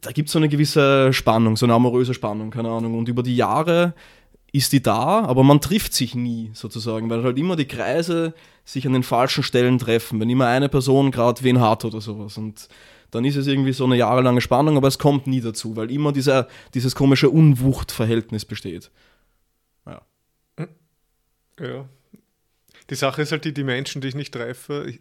da 0.06 0.12
gibt 0.12 0.30
es 0.30 0.34
so 0.34 0.40
eine 0.40 0.50
gewisse 0.50 1.12
Spannung, 1.14 1.58
so 1.58 1.66
eine 1.66 1.74
amoröse 1.74 2.14
Spannung, 2.14 2.52
keine 2.52 2.70
Ahnung. 2.70 2.96
Und 2.98 3.10
über 3.10 3.24
die 3.24 3.36
Jahre 3.36 3.96
ist 4.52 4.72
die 4.72 4.82
da, 4.82 5.26
aber 5.26 5.44
man 5.44 5.62
trifft 5.62 5.94
sich 5.94 6.14
nie 6.14 6.52
sozusagen, 6.54 7.10
weil 7.10 7.24
halt 7.24 7.40
immer 7.40 7.56
die 7.56 7.68
Kreise 7.68 8.36
sich 8.64 8.86
an 8.86 8.94
den 8.94 9.02
falschen 9.02 9.44
Stellen 9.44 9.80
treffen, 9.80 10.20
wenn 10.20 10.30
immer 10.30 10.48
eine 10.48 10.70
Person 10.70 11.10
gerade 11.10 11.44
wen 11.44 11.60
hat 11.60 11.86
oder 11.86 12.02
sowas. 12.02 12.38
Und 12.38 12.70
dann 13.10 13.26
ist 13.26 13.36
es 13.36 13.48
irgendwie 13.48 13.74
so 13.74 13.86
eine 13.86 13.98
jahrelange 13.98 14.42
Spannung, 14.42 14.78
aber 14.78 14.88
es 14.88 15.00
kommt 15.00 15.26
nie 15.26 15.42
dazu, 15.42 15.76
weil 15.76 15.90
immer 15.90 16.12
dieser, 16.12 16.48
dieses 16.76 16.94
komische 16.94 17.32
Unwuchtverhältnis 17.32 18.46
besteht. 18.46 18.92
Ja. 19.88 20.02
Ja. 21.60 21.90
Die 22.92 22.96
Sache 22.96 23.24
ist 23.24 23.32
halt 23.32 23.46
die, 23.46 23.54
die 23.54 23.64
Menschen, 23.64 24.02
die 24.02 24.10
ich 24.10 24.16
nicht 24.16 24.34
treffe, 24.34 24.94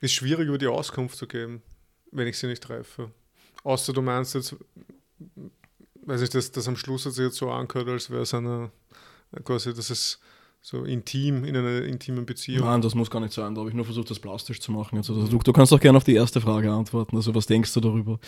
ist 0.00 0.12
schwierig 0.12 0.48
über 0.48 0.58
die 0.58 0.66
Auskunft 0.66 1.16
zu 1.16 1.26
geben, 1.26 1.62
wenn 2.12 2.26
ich 2.26 2.38
sie 2.38 2.46
nicht 2.46 2.62
treffe. 2.62 3.10
Außer 3.62 3.92
du 3.92 4.02
meinst 4.02 4.34
jetzt, 4.34 4.56
weiß 6.06 6.22
ich, 6.22 6.30
das, 6.30 6.50
das 6.50 6.68
am 6.68 6.76
Schluss 6.76 7.06
hat 7.06 7.12
sich 7.12 7.24
jetzt 7.24 7.36
so 7.36 7.50
angehört, 7.50 7.88
als 7.88 8.10
wäre 8.10 8.22
es 8.22 8.34
eine, 8.34 8.70
quasi, 9.44 9.74
das 9.74 9.90
ist 9.90 10.20
so 10.62 10.84
intim, 10.84 11.44
in 11.44 11.56
einer 11.56 11.82
intimen 11.84 12.26
Beziehung. 12.26 12.66
Nein, 12.66 12.82
das 12.82 12.94
muss 12.94 13.10
gar 13.10 13.20
nicht 13.20 13.32
sein, 13.32 13.54
da 13.54 13.60
habe 13.60 13.70
ich 13.70 13.76
nur 13.76 13.84
versucht, 13.84 14.10
das 14.10 14.18
plastisch 14.18 14.60
zu 14.60 14.72
machen. 14.72 14.98
Also, 14.98 15.26
du, 15.26 15.38
du 15.38 15.52
kannst 15.52 15.72
auch 15.72 15.80
gerne 15.80 15.96
auf 15.96 16.04
die 16.04 16.14
erste 16.14 16.40
Frage 16.40 16.70
antworten, 16.70 17.16
also 17.16 17.34
was 17.34 17.46
denkst 17.46 17.72
du 17.74 17.80
darüber? 17.80 18.18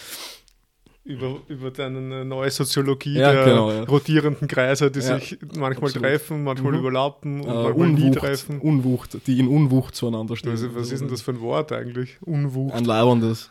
Über, 1.05 1.41
über 1.49 1.73
deine 1.73 2.25
neue 2.25 2.51
Soziologie 2.51 3.15
ja, 3.15 3.33
der 3.33 3.45
genau, 3.45 3.73
ja. 3.73 3.83
rotierenden 3.83 4.47
Kreise, 4.47 4.89
die 4.89 5.01
ja, 5.01 5.19
sich 5.19 5.37
manchmal 5.41 5.89
absolut. 5.89 5.95
treffen, 5.95 6.45
manchmal 6.45 6.73
mhm. 6.73 6.79
überlappen 6.79 7.41
und 7.41 7.51
äh, 7.51 7.63
manchmal 7.65 7.89
nie 7.89 8.11
treffen. 8.13 8.61
Unwucht, 8.61 9.27
die 9.27 9.41
in 9.41 9.49
Unwucht 9.49 9.97
zueinander 9.97 10.37
stehen. 10.37 10.53
Also, 10.53 10.73
was 10.77 10.93
ist 10.93 11.01
denn 11.01 11.09
das 11.09 11.23
für 11.23 11.33
ein 11.33 11.41
Wort 11.41 11.73
eigentlich? 11.73 12.19
Unwucht. 12.21 12.75
Ein 12.75 12.85
leibendes. 12.85 13.51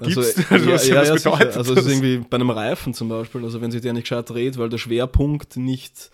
Also, 0.00 0.20
also, 0.20 0.70
was, 0.70 0.88
ja, 0.88 1.02
bedeutet 1.02 1.56
Also 1.56 1.74
es 1.74 1.86
ist 1.86 1.90
irgendwie 1.90 2.18
bei 2.18 2.36
einem 2.36 2.50
Reifen 2.50 2.94
zum 2.94 3.08
Beispiel, 3.08 3.44
also 3.44 3.60
wenn 3.60 3.70
sich 3.70 3.82
der 3.82 3.92
nicht 3.92 4.04
gescheit 4.04 4.30
dreht, 4.30 4.56
weil 4.58 4.68
der 4.68 4.78
Schwerpunkt 4.78 5.56
nicht, 5.56 6.10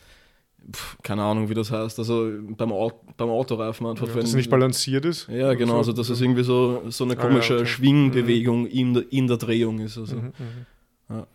keine 1.02 1.22
Ahnung 1.22 1.48
wie 1.48 1.54
das 1.54 1.70
heißt, 1.70 1.98
also 1.98 2.30
beim, 2.56 2.72
Auto, 2.72 3.00
beim 3.16 3.28
Autoreifen 3.28 3.86
einfach. 3.86 4.08
Ja, 4.08 4.14
wenn 4.14 4.24
es 4.24 4.34
nicht 4.34 4.50
balanciert 4.50 5.04
ist? 5.04 5.28
Ja, 5.28 5.54
genau, 5.54 5.78
also 5.78 5.92
dass 5.92 6.08
es 6.08 6.20
irgendwie 6.20 6.42
so, 6.42 6.82
so 6.88 7.04
eine 7.04 7.16
komische 7.16 7.54
ah, 7.54 7.56
ja, 7.56 7.62
okay. 7.62 7.70
Schwingbewegung 7.70 8.62
mhm. 8.62 8.66
in, 8.68 8.94
der, 8.94 9.12
in 9.12 9.26
der 9.26 9.36
Drehung 9.36 9.80
ist. 9.80 9.98
Also. 9.98 10.16
Mhm, 10.16 10.32
mhm. 10.38 10.66
ja. 11.10 11.26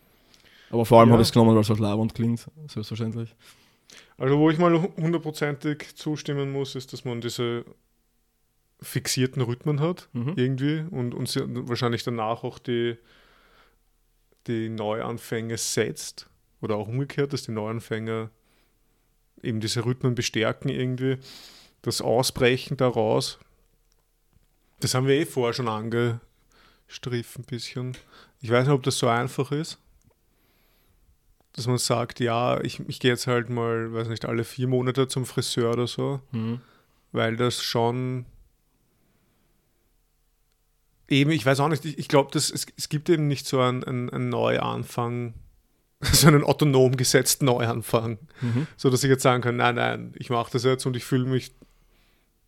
Aber 0.71 0.85
vor 0.85 0.99
allem 0.99 1.11
habe 1.11 1.21
ich 1.21 1.27
es 1.27 1.31
genommen, 1.31 1.55
weil 1.55 1.61
es 1.61 1.69
halt 1.69 1.79
leibend 1.79 2.13
klingt, 2.13 2.45
selbstverständlich. 2.67 3.35
Also 4.17 4.37
wo 4.37 4.49
ich 4.49 4.57
mal 4.57 4.79
hundertprozentig 4.97 5.95
zustimmen 5.95 6.51
muss, 6.51 6.75
ist, 6.75 6.93
dass 6.93 7.05
man 7.05 7.21
diese 7.21 7.65
fixierten 8.81 9.41
Rhythmen 9.41 9.79
hat, 9.79 10.09
mhm. 10.13 10.33
irgendwie, 10.35 10.85
und, 10.91 11.13
und 11.13 11.33
wahrscheinlich 11.67 12.03
danach 12.03 12.43
auch 12.43 12.59
die, 12.59 12.97
die 14.47 14.69
Neuanfänge 14.69 15.57
setzt. 15.57 16.29
Oder 16.61 16.75
auch 16.75 16.87
umgekehrt, 16.87 17.31
dass 17.33 17.43
die 17.43 17.51
Neuanfänger 17.51 18.29
eben 19.43 19.59
diese 19.59 19.85
Rhythmen 19.85 20.15
bestärken, 20.15 20.69
irgendwie. 20.69 21.17
Das 21.81 22.01
Ausbrechen 22.01 22.77
daraus, 22.77 23.39
das 24.79 24.93
haben 24.93 25.07
wir 25.07 25.15
eh 25.15 25.25
vorher 25.25 25.53
schon 25.53 25.67
angestriffen, 25.67 27.43
ein 27.43 27.47
bisschen. 27.47 27.97
Ich 28.41 28.49
weiß 28.49 28.65
nicht, 28.67 28.73
ob 28.73 28.83
das 28.83 28.97
so 28.97 29.07
einfach 29.07 29.51
ist, 29.51 29.77
dass 31.53 31.67
man 31.67 31.77
sagt, 31.77 32.19
ja, 32.19 32.61
ich, 32.61 32.79
ich 32.87 32.99
gehe 32.99 33.11
jetzt 33.11 33.27
halt 33.27 33.49
mal, 33.49 33.93
weiß 33.93 34.07
nicht, 34.09 34.25
alle 34.25 34.43
vier 34.43 34.67
Monate 34.67 35.07
zum 35.07 35.25
Friseur 35.25 35.71
oder 35.73 35.87
so, 35.87 36.21
mhm. 36.31 36.61
weil 37.11 37.37
das 37.37 37.63
schon 37.63 38.25
Eben, 41.09 41.31
ich 41.31 41.43
weiß 41.43 41.59
auch 41.59 41.69
nicht, 41.69 41.85
ich, 41.85 41.97
ich 41.97 42.07
glaube, 42.07 42.37
es, 42.37 42.51
es 42.51 42.87
gibt 42.87 43.09
eben 43.09 43.27
nicht 43.27 43.47
so 43.47 43.59
einen, 43.59 43.83
einen, 43.83 44.09
einen 44.11 44.29
Neuanfang, 44.29 45.33
so 46.13 46.27
einen 46.27 46.43
autonom 46.43 46.95
gesetzten 46.95 47.45
Neuanfang, 47.45 48.19
mhm. 48.41 48.67
so 48.77 48.89
dass 48.89 49.03
ich 49.03 49.09
jetzt 49.09 49.23
sagen 49.23 49.41
kann, 49.41 49.57
nein, 49.57 49.75
nein, 49.75 50.13
ich 50.17 50.29
mache 50.29 50.51
das 50.51 50.63
jetzt 50.63 50.85
und 50.85 50.95
ich 50.95 51.03
fühle 51.03 51.25
mich 51.25 51.51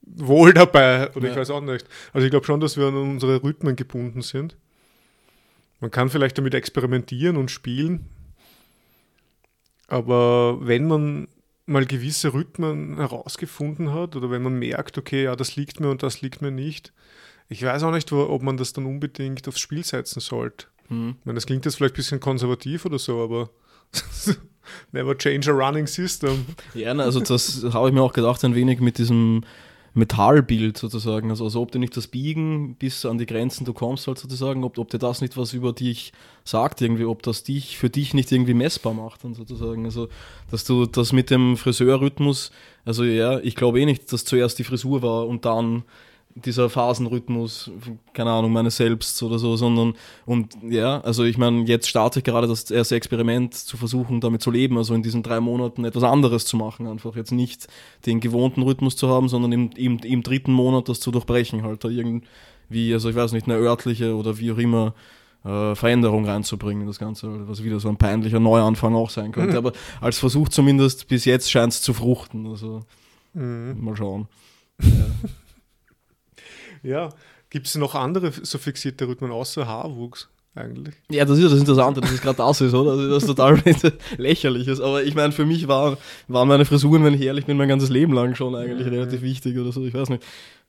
wohl 0.04 0.54
dabei 0.54 1.12
oder 1.16 1.28
ja. 1.28 1.32
ich 1.32 1.38
weiß 1.38 1.50
auch 1.52 1.62
nicht. 1.62 1.86
Also 2.14 2.26
ich 2.26 2.32
glaube 2.32 2.46
schon, 2.46 2.60
dass 2.60 2.78
wir 2.78 2.88
an 2.88 2.96
unsere 2.96 3.44
Rhythmen 3.44 3.76
gebunden 3.76 4.22
sind. 4.22 4.56
Man 5.80 5.92
kann 5.92 6.10
vielleicht 6.10 6.38
damit 6.38 6.54
experimentieren 6.54 7.38
und 7.38 7.52
spielen, 7.52 8.08
aber 9.88 10.66
wenn 10.66 10.88
man 10.88 11.28
mal 11.66 11.86
gewisse 11.86 12.34
Rhythmen 12.34 12.98
herausgefunden 12.98 13.94
hat 13.94 14.16
oder 14.16 14.30
wenn 14.30 14.42
man 14.42 14.58
merkt, 14.60 14.98
okay, 14.98 15.24
ja, 15.24 15.36
das 15.36 15.56
liegt 15.56 15.80
mir 15.80 15.90
und 15.90 16.04
das 16.04 16.22
liegt 16.22 16.42
mir 16.42 16.52
nicht, 16.52 16.94
ich 17.50 17.64
weiß 17.64 17.84
auch 17.84 17.92
nicht, 17.92 18.12
ob 18.14 18.42
man 18.44 18.56
das 18.56 18.72
dann 18.72 18.86
unbedingt 18.86 19.46
aufs 19.48 19.60
Spiel 19.60 19.84
setzen 19.84 20.22
sollte. 20.22 20.68
Mhm. 20.92 21.16
Ich 21.20 21.26
meine, 21.26 21.36
das 21.36 21.46
klingt 21.46 21.66
jetzt 21.66 21.76
vielleicht 21.76 21.96
ein 21.96 21.98
bisschen 21.98 22.20
konservativ 22.20 22.86
oder 22.86 23.00
so, 23.00 23.24
aber 23.24 23.50
never 24.92 25.18
change 25.18 25.50
a 25.50 25.54
running 25.54 25.88
system. 25.88 26.46
Ja, 26.74 26.92
also 26.94 27.20
das 27.20 27.66
habe 27.74 27.88
ich 27.88 27.94
mir 27.94 28.02
auch 28.02 28.14
gedacht, 28.14 28.44
ein 28.44 28.56
wenig 28.56 28.80
mit 28.80 28.98
diesem 28.98 29.44
Metallbild 29.94 30.78
sozusagen. 30.78 31.30
Also, 31.30 31.44
also 31.44 31.62
ob 31.62 31.72
du 31.72 31.80
nicht 31.80 31.96
das 31.98 32.08
Biegen 32.08 32.76
bis 32.76 33.06
an 33.06 33.18
die 33.18 33.26
Grenzen 33.26 33.66
du 33.66 33.74
kommst, 33.74 34.08
halt 34.08 34.20
sozusagen, 34.20 34.64
ob, 34.64 34.78
ob 34.78 34.90
dir 34.90 35.00
das 35.00 35.22
nicht 35.22 35.36
was 35.36 35.54
über 35.54 35.74
dich 35.74 36.14
sagt, 36.46 36.82
irgendwie, 36.82 37.06
ob 37.06 37.24
das 37.24 37.44
dich 37.44 37.78
für 37.78 37.90
dich 37.90 38.14
nicht 38.14 38.32
irgendwie 38.32 38.54
messbar 38.54 38.94
macht 38.94 39.26
und 39.26 39.36
sozusagen. 39.36 39.86
Also, 39.86 40.08
dass 40.50 40.64
du 40.64 40.86
das 40.86 41.12
mit 41.12 41.30
dem 41.30 41.58
Friseurrhythmus, 41.58 42.52
also 42.86 43.04
ja, 43.04 43.40
ich 43.40 43.56
glaube 43.56 43.82
eh 43.82 43.86
nicht, 43.86 44.12
dass 44.14 44.24
zuerst 44.24 44.60
die 44.60 44.64
Frisur 44.64 45.02
war 45.02 45.28
und 45.28 45.46
dann 45.46 45.84
dieser 46.36 46.70
Phasenrhythmus, 46.70 47.72
keine 48.13 48.32
Ahnung, 48.32 48.52
meines 48.54 48.78
Selbst 48.78 49.22
oder 49.24 49.39
so, 49.39 49.56
sondern 49.56 49.94
und 50.26 50.56
ja, 50.70 51.02
also 51.02 51.24
ich 51.24 51.38
meine, 51.38 51.63
jetzt 51.63 51.88
starte 51.88 52.20
ich 52.20 52.26
gerade 52.26 52.48
das 52.48 52.70
erste 52.72 52.96
Experiment 52.96 53.54
zu 53.54 53.78
versuchen, 53.78 54.22
damit 54.22 54.41
zu 54.41 54.52
leben, 54.52 54.78
also 54.78 54.94
in 54.94 55.04
diesen 55.04 55.24
drei 55.24 55.39
Monaten 55.39 55.86
etwas 55.86 56.04
anderes 56.04 56.46
zu 56.46 56.58
machen, 56.58 56.88
einfach 56.88 57.15
jetzt 57.15 57.32
nicht 57.32 57.67
den 58.06 58.20
gewohnten 58.20 58.62
Rhythmus 58.62 58.96
zu 58.96 59.10
haben, 59.10 59.30
sondern 59.30 59.52
im, 59.52 59.70
im, 59.76 59.98
im 60.00 60.24
dritten 60.24 60.54
Monat 60.54 60.89
das 60.89 61.00
zu 61.00 61.12
durchbrechen, 61.12 61.63
halt 61.63 61.84
da 61.84 61.89
irgendwie, 61.89 62.94
also 62.94 63.10
ich 63.10 63.15
weiß 63.15 63.32
nicht, 63.34 63.48
eine 63.48 63.58
örtliche 63.58 64.15
oder 64.15 64.38
wie 64.39 64.52
auch 64.52 64.58
immer 64.58 64.94
äh, 65.44 65.74
Veränderung 65.76 66.26
reinzubringen, 66.26 66.86
das 66.86 67.00
Ganze, 67.00 67.48
was 67.50 67.63
wieder 67.63 67.80
so 67.80 67.89
ein 67.89 67.98
peinlicher 67.98 68.39
Neuanfang 68.39 68.94
auch 68.96 69.10
sein 69.10 69.32
könnte. 69.32 69.58
Aber 69.58 69.72
als 70.00 70.20
Versuch 70.20 70.50
zumindest 70.50 71.08
bis 71.08 71.26
jetzt 71.26 71.50
scheint 71.50 71.74
es 71.74 71.82
zu 71.82 71.94
fruchten. 71.94 72.46
Also 72.48 72.82
Mhm. 73.34 73.78
mal 73.80 73.96
schauen. 73.96 74.28
Ja, 74.82 74.89
gibt 77.50 77.67
es 77.67 77.76
noch 77.76 77.96
andere 77.96 78.32
so 78.32 78.58
fixierte 78.58 79.08
Rhythmen 79.08 79.32
außer 79.32 79.67
Haarwuchs 79.67 80.30
eigentlich? 80.56 80.96
Ja, 81.10 81.26
das 81.26 81.38
ist 81.38 81.44
ja 81.44 81.50
das 81.50 81.60
Interessante, 81.60 82.02
dass 82.02 82.12
es 82.12 82.22
gerade 82.22 82.38
das 82.38 82.62
ist, 82.62 82.74
oder? 82.74 82.91
Also 82.91 83.10
das 83.10 83.24
ist 83.24 83.28
total 83.28 83.62
lächerliches. 84.17 84.82
Aber 84.82 85.04
ich 85.04 85.15
meine, 85.15 85.32
für 85.32 85.46
mich 85.46 85.67
war, 85.67 85.98
waren 86.28 86.48
meine 86.48 86.65
Frisuren, 86.65 87.04
wenn 87.04 87.13
ich 87.13 87.22
ehrlich 87.22 87.46
bin, 87.46 87.58
mein 87.58 87.70
ganzes 87.70 87.89
Leben 87.89 88.13
lang 88.13 88.36
schon 88.36 88.56
eigentlich 88.56 88.88
Ja, 88.88 88.94
relativ 88.94 89.22
wichtig 89.22 89.58
oder 89.58 89.72
so, 89.72 89.86
ich 89.86 89.94
weiß 89.94 90.10
nicht. 90.10 90.24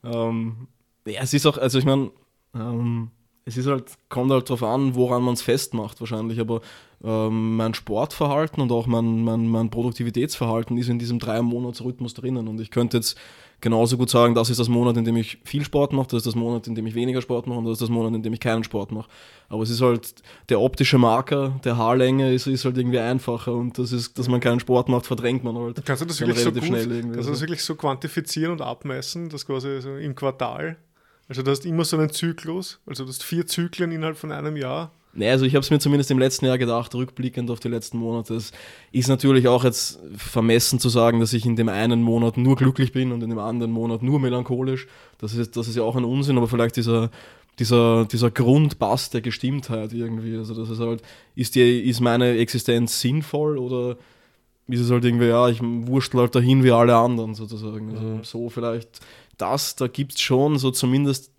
Ähm, 0.05 0.69
ja, 1.07 1.21
es 1.23 1.35
ist 1.35 1.47
auch, 1.47 1.59
also 1.59 1.79
ich 1.79 1.85
meine, 1.85 2.11
ähm, 2.55 3.11
es 3.45 3.57
ist 3.57 3.67
halt, 3.67 3.85
kommt 4.09 4.31
halt 4.31 4.49
drauf 4.49 4.63
an, 4.63 4.95
woran 4.95 5.23
man 5.23 5.35
es 5.35 5.43
festmacht 5.43 6.01
wahrscheinlich, 6.01 6.39
aber 6.39 6.61
ähm, 7.05 7.57
mein 7.57 7.75
Sportverhalten 7.75 8.63
und 8.63 8.71
auch 8.71 8.87
mein, 8.87 9.25
mein, 9.25 9.47
mein 9.47 9.71
Produktivitätsverhalten 9.71 10.79
ist 10.79 10.89
in 10.89 10.99
diesem 10.99 11.19
drei 11.19 11.43
Monats 11.43 11.83
Rhythmus 11.83 12.15
drinnen 12.15 12.49
und 12.49 12.61
ich 12.61 12.71
könnte 12.71 12.99
jetzt 12.99 13.19
genauso 13.61 13.97
gut 13.97 14.11
sagen, 14.11 14.35
das 14.35 14.51
ist 14.51 14.61
das 14.61 14.69
Monat, 14.69 14.97
in 14.97 15.05
dem 15.05 15.17
ich 15.17 15.39
viel 15.45 15.65
Sport 15.65 15.93
mache, 15.93 16.09
das 16.09 16.19
ist 16.19 16.27
das 16.27 16.35
Monat, 16.35 16.67
in 16.67 16.75
dem 16.75 16.87
ich 16.87 16.95
weniger 16.95 17.23
Sport 17.23 17.47
mache 17.47 17.59
und 17.59 17.65
das 17.65 17.75
ist 17.75 17.83
das 17.83 17.89
Monat, 17.89 18.15
in 18.15 18.23
dem 18.23 18.33
ich 18.33 18.41
keinen 18.41 18.65
Sport 18.65 18.93
mache. 18.93 19.09
Aber 19.49 19.63
es 19.63 19.71
ist 19.71 19.81
halt 19.81 20.15
der 20.49 20.61
optische 20.61 20.99
Marker 20.99 21.59
der 21.65 21.77
Haarlänge 21.77 22.33
ist, 22.33 22.47
ist 22.47 22.65
halt 22.65 22.77
irgendwie 22.77 22.99
einfacher 22.99 23.55
und 23.55 23.79
das 23.79 23.93
ist, 23.93 24.19
dass 24.19 24.29
man 24.29 24.41
keinen 24.41 24.61
Sport 24.61 24.89
macht, 24.89 25.07
verdrängt 25.07 25.45
man 25.45 25.57
halt. 25.57 25.85
Kannst 25.85 26.03
du 26.03 26.07
das 26.07 26.21
wirklich 26.21 26.41
so 26.41 26.53
gut, 26.53 26.65
schnell 26.65 26.91
irgendwie, 26.91 27.15
kannst 27.15 27.29
du 27.29 27.33
das 27.33 27.41
wirklich 27.41 27.65
so 27.65 27.75
quantifizieren 27.77 28.53
und 28.53 28.61
abmessen, 28.61 29.29
das 29.29 29.47
quasi 29.47 29.81
so 29.81 29.97
im 29.97 30.15
Quartal? 30.15 30.77
Also 31.29 31.43
du 31.43 31.51
hast 31.51 31.65
immer 31.65 31.85
so 31.85 31.97
einen 31.97 32.11
Zyklus, 32.11 32.81
also 32.85 33.05
du 33.05 33.11
hast 33.11 33.23
vier 33.23 33.47
Zyklen 33.47 33.93
innerhalb 33.93 34.19
von 34.19 34.33
einem 34.33 34.57
Jahr. 34.57 34.93
Nee, 35.15 35.29
also 35.29 35.45
ich 35.45 35.55
habe 35.55 35.63
es 35.63 35.71
mir 35.71 35.79
zumindest 35.79 36.11
im 36.11 36.19
letzten 36.19 36.47
Jahr 36.47 36.57
gedacht, 36.57 36.95
rückblickend 36.95 37.51
auf 37.51 37.61
die 37.61 37.69
letzten 37.69 37.99
Monate. 37.99 38.35
Es 38.35 38.51
ist 38.93 39.09
natürlich 39.09 39.47
auch 39.47 39.63
jetzt 39.63 39.99
vermessen 40.17 40.79
zu 40.79 40.89
sagen, 40.89 41.21
dass 41.21 41.35
ich 41.35 41.45
in 41.45 41.55
dem 41.57 41.69
einen 41.69 42.03
Monat 42.03 42.39
nur 42.39 42.57
glücklich 42.57 42.93
bin 42.93 43.13
und 43.13 43.23
in 43.23 43.29
dem 43.29 43.39
anderen 43.39 43.73
Monat 43.73 44.03
nur 44.03 44.21
melancholisch. 44.21 44.87
Das 45.19 45.35
ist, 45.35 45.57
das 45.57 45.69
ist 45.69 45.77
ja 45.77 45.83
auch 45.83 45.97
ein 45.97 46.05
Unsinn, 46.05 46.39
aber 46.39 46.49
vielleicht 46.49 46.77
dieser, 46.77 47.11
dieser, 47.59 48.07
dieser 48.07 48.31
Grundbass 48.31 49.11
der 49.11 49.21
Gestimmtheit 49.21 49.93
irgendwie. 49.93 50.37
Also 50.39 50.55
das 50.55 50.71
ist 50.71 50.81
halt, 50.81 51.03
ist, 51.35 51.55
die, 51.57 51.81
ist 51.81 52.01
meine 52.01 52.39
Existenz 52.39 52.99
sinnvoll 53.01 53.59
oder 53.59 53.99
ist 54.69 54.81
es 54.81 54.91
halt 54.91 55.05
irgendwie, 55.05 55.27
ja, 55.27 55.49
ich 55.49 55.61
wurschtel 55.61 56.21
halt 56.21 56.35
dahin 56.35 56.65
wie 56.65 56.71
alle 56.71 56.97
anderen 56.97 57.35
sozusagen. 57.35 57.91
Also 57.91 58.03
Mhm. 58.03 58.25
so 58.25 58.49
vielleicht 58.49 59.01
das, 59.39 59.77
da 59.77 59.87
gibt 59.89 60.15
es 60.15 60.21
schon 60.21 60.59
so 60.59 60.71
zumindest 60.71 61.33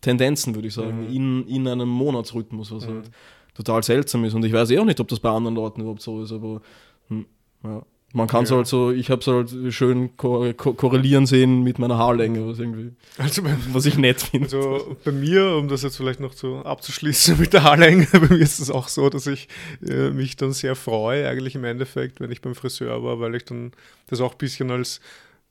Tendenzen, 0.00 0.54
würde 0.54 0.68
ich 0.68 0.74
sagen, 0.74 1.04
Mhm. 1.08 1.14
in, 1.14 1.46
in 1.48 1.68
einem 1.68 1.88
Monatsrhythmus, 1.88 2.70
was 2.72 2.86
Mhm. 2.86 2.92
halt 2.94 3.10
total 3.54 3.82
seltsam 3.82 4.24
ist. 4.24 4.34
Und 4.34 4.44
ich 4.44 4.52
weiß 4.52 4.70
eh 4.70 4.78
auch 4.78 4.84
nicht, 4.84 5.00
ob 5.00 5.08
das 5.08 5.20
bei 5.20 5.30
anderen 5.30 5.56
Leuten 5.56 5.80
überhaupt 5.80 6.02
so 6.02 6.22
ist, 6.22 6.32
aber 6.32 6.60
hm, 7.08 7.26
ja. 7.64 7.82
Man 8.14 8.26
kann 8.26 8.44
es 8.44 8.50
Ja. 8.50 8.56
halt 8.56 8.66
so, 8.66 8.90
ich 8.90 9.10
habe 9.10 9.20
es 9.20 9.26
halt 9.26 9.74
schön 9.74 10.16
ko 10.16 10.50
ko 10.56 10.72
korrelieren 10.72 11.26
sehen 11.26 11.62
mit 11.62 11.78
meiner 11.78 11.98
Haarlänge, 11.98 12.46
was 12.48 12.58
irgendwie, 12.58 12.92
Also 13.18 13.42
bei, 13.42 13.54
was 13.72 13.84
ich 13.84 13.98
nett 13.98 14.22
finde. 14.22 14.44
also 14.46 14.96
bei 15.04 15.12
mir, 15.12 15.56
um 15.56 15.68
das 15.68 15.82
jetzt 15.82 15.98
vielleicht 15.98 16.18
noch 16.18 16.32
so 16.32 16.60
abzuschließen 16.60 17.38
mit 17.38 17.52
der 17.52 17.64
Haarlänge, 17.64 18.06
bei 18.12 18.20
mir 18.20 18.38
ist 18.40 18.60
es 18.60 18.70
auch 18.70 18.88
so, 18.88 19.10
dass 19.10 19.26
ich 19.26 19.48
äh, 19.86 20.08
mich 20.08 20.36
dann 20.36 20.52
sehr 20.52 20.74
freue, 20.74 21.28
eigentlich 21.28 21.54
im 21.54 21.64
Endeffekt, 21.64 22.20
wenn 22.20 22.30
ich 22.30 22.40
beim 22.40 22.54
Friseur 22.54 23.02
war, 23.04 23.20
weil 23.20 23.34
ich 23.34 23.44
dann 23.44 23.72
das 24.06 24.22
auch 24.22 24.32
ein 24.32 24.38
bisschen 24.38 24.70
als, 24.70 25.00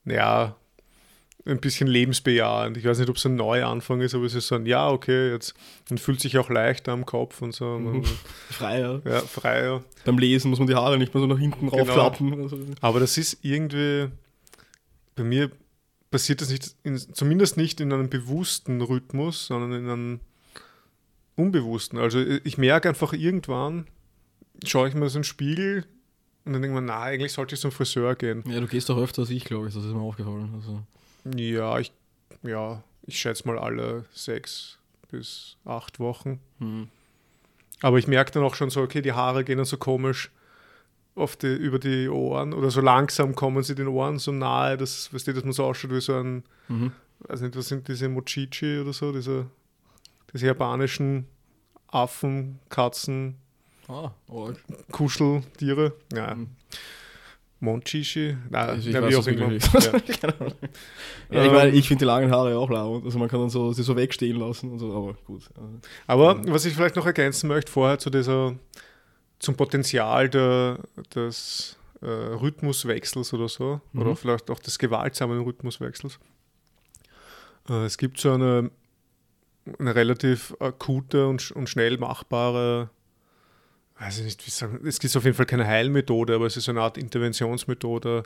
ja, 0.05 0.55
ein 1.47 1.59
bisschen 1.59 1.87
lebensbejahend. 1.87 2.77
Ich 2.77 2.85
weiß 2.85 2.99
nicht, 2.99 3.09
ob 3.09 3.15
es 3.15 3.25
ein 3.25 3.35
Neuanfang 3.35 4.01
ist, 4.01 4.13
aber 4.13 4.25
es 4.25 4.33
ist 4.35 4.47
so 4.47 4.55
ein, 4.55 4.65
ja, 4.65 4.89
okay, 4.89 5.31
jetzt, 5.31 5.53
man 5.89 5.97
fühlt 5.97 6.19
sich 6.19 6.37
auch 6.37 6.49
leichter 6.49 6.91
am 6.91 7.05
Kopf 7.05 7.41
und 7.41 7.53
so. 7.53 7.79
Man, 7.79 8.03
Freier. 8.49 9.01
ja, 9.05 9.19
freier. 9.21 9.83
Beim 10.05 10.17
Lesen 10.17 10.49
muss 10.49 10.59
man 10.59 10.67
die 10.67 10.75
Haare 10.75 10.97
nicht 10.97 11.13
mehr 11.13 11.21
so 11.21 11.27
nach 11.27 11.39
hinten 11.39 11.69
Genau. 11.69 11.83
raufklappen. 11.83 12.75
Aber 12.81 12.99
das 12.99 13.17
ist 13.17 13.39
irgendwie, 13.43 14.07
bei 15.15 15.23
mir 15.23 15.51
passiert 16.11 16.41
das 16.41 16.49
nicht, 16.49 16.75
in, 16.83 16.97
zumindest 16.97 17.57
nicht 17.57 17.79
in 17.81 17.91
einem 17.93 18.09
bewussten 18.09 18.81
Rhythmus, 18.81 19.47
sondern 19.47 19.73
in 19.73 19.89
einem 19.89 20.19
unbewussten. 21.35 21.99
Also 21.99 22.19
ich 22.19 22.57
merke 22.57 22.89
einfach 22.89 23.13
irgendwann, 23.13 23.87
schaue 24.65 24.87
ich 24.89 24.95
mir 24.95 25.09
so 25.09 25.17
einen 25.19 25.23
Spiegel 25.23 25.85
und 26.45 26.53
dann 26.53 26.61
denke 26.61 26.75
ich 26.77 26.81
mir, 26.81 26.87
na, 26.87 27.01
eigentlich 27.01 27.33
sollte 27.33 27.55
ich 27.55 27.61
zum 27.61 27.71
Friseur 27.71 28.15
gehen. 28.15 28.43
ja, 28.47 28.59
du 28.59 28.67
gehst 28.67 28.89
auch 28.89 28.97
öfter 28.97 29.21
als 29.21 29.29
ich, 29.29 29.43
glaube 29.45 29.67
ich, 29.67 29.73
das 29.73 29.83
ist 29.85 29.91
mir 29.93 29.99
aufgefallen. 30.01 30.49
Also, 30.55 30.81
Ja, 31.35 31.79
ich, 31.79 31.91
ja, 32.43 32.81
ich 33.05 33.19
schätze 33.19 33.47
mal 33.47 33.57
alle 33.59 34.05
sechs 34.13 34.77
bis 35.11 35.57
acht 35.65 35.99
Wochen. 35.99 36.39
hm. 36.59 36.87
Aber 37.81 37.99
ich 37.99 38.07
merke 38.07 38.31
dann 38.31 38.43
auch 38.43 38.55
schon 38.55 38.71
so, 38.71 38.81
okay, 38.81 39.03
die 39.03 39.13
Haare 39.13 39.43
gehen 39.43 39.57
dann 39.57 39.65
so 39.65 39.77
komisch 39.77 40.31
auf 41.13 41.35
die, 41.35 41.53
über 41.55 41.77
die 41.77 42.09
Ohren 42.09 42.53
oder 42.53 42.71
so 42.71 42.81
langsam 42.81 43.35
kommen 43.35 43.61
sie 43.61 43.75
den 43.75 43.87
Ohren 43.87 44.17
so 44.17 44.31
nahe, 44.31 44.77
dass, 44.77 45.13
weißt 45.13 45.27
du, 45.27 45.33
dass 45.33 45.43
man 45.43 45.53
so 45.53 45.63
ausschaut 45.65 45.91
wie 45.91 46.01
so 46.01 46.15
ein, 46.15 46.43
Mhm. 46.69 46.91
weiß 47.19 47.41
nicht, 47.41 47.55
was 47.55 47.67
sind 47.67 47.87
diese 47.87 48.09
Mochichi 48.09 48.79
oder 48.79 48.93
so, 48.93 49.11
diese, 49.13 49.45
diese 50.33 50.47
japanischen 50.47 51.27
Affen, 51.89 52.59
Katzen, 52.69 53.35
Ah. 53.87 54.11
Kuscheltiere. 54.91 55.93
Ja. 56.13 56.35
Mhm. 56.35 56.49
Monchichi? 57.59 58.37
Na, 58.49 58.59
Also 58.65 58.87
ich 58.89 58.95
na, 58.95 59.01
weiß 59.01 59.11
wie 59.11 59.15
auch 59.15 59.27
immer. 59.27 59.51
Ja. 59.51 59.91
nicht. 60.07 60.25
Ahnung. 60.25 60.53
ja, 61.31 61.45
ich 61.45 61.51
meine, 61.51 61.71
ich 61.71 61.87
finde 61.87 61.99
die 61.99 62.05
langen 62.05 62.31
Haare 62.31 62.57
auch 62.57 62.69
lau. 62.69 63.01
Also 63.03 63.17
man 63.17 63.27
kann 63.29 63.39
dann 63.39 63.49
so, 63.49 63.71
sie 63.73 63.83
so 63.83 63.95
wegstehen 63.95 64.37
lassen 64.37 64.71
und 64.71 64.79
so, 64.79 64.93
aber 64.95 65.13
gut. 65.25 65.43
Aber 66.05 66.39
was 66.47 66.65
ich 66.65 66.73
vielleicht 66.75 66.95
noch 66.95 67.05
ergänzen 67.05 67.47
möchte 67.47 67.71
vorher 67.71 67.97
zu 67.97 68.09
dieser, 68.09 68.55
zum 69.39 69.55
Potenzial 69.55 70.29
der, 70.29 70.79
des 71.15 71.77
äh, 72.01 72.05
Rhythmuswechsels 72.05 73.33
oder 73.33 73.47
so, 73.49 73.81
Mhm. 73.91 74.01
oder 74.01 74.15
vielleicht 74.15 74.51
auch 74.51 74.59
des 74.59 74.77
gewaltsamen 74.77 75.41
Rhythmuswechsels. 75.41 76.19
Äh, 77.69 77.85
es 77.85 77.97
gibt 77.97 78.19
so 78.19 78.31
eine, 78.33 78.69
eine 79.79 79.95
relativ 79.95 80.55
akute 80.59 81.27
und, 81.27 81.51
und 81.51 81.69
schnell 81.69 81.97
machbare, 81.97 82.89
weiß 83.99 84.19
ich 84.19 84.25
nicht, 84.25 84.45
wie 84.45 84.51
sagen, 84.51 84.79
es 84.85 84.99
gibt 84.99 85.15
auf 85.15 85.23
jeden 85.23 85.35
Fall 85.35 85.45
keine 85.45 85.65
Heilmethode, 85.65 86.35
aber 86.35 86.45
es 86.45 86.57
ist 86.57 86.65
so 86.65 86.71
eine 86.71 86.81
Art 86.81 86.97
Interventionsmethode 86.97 88.23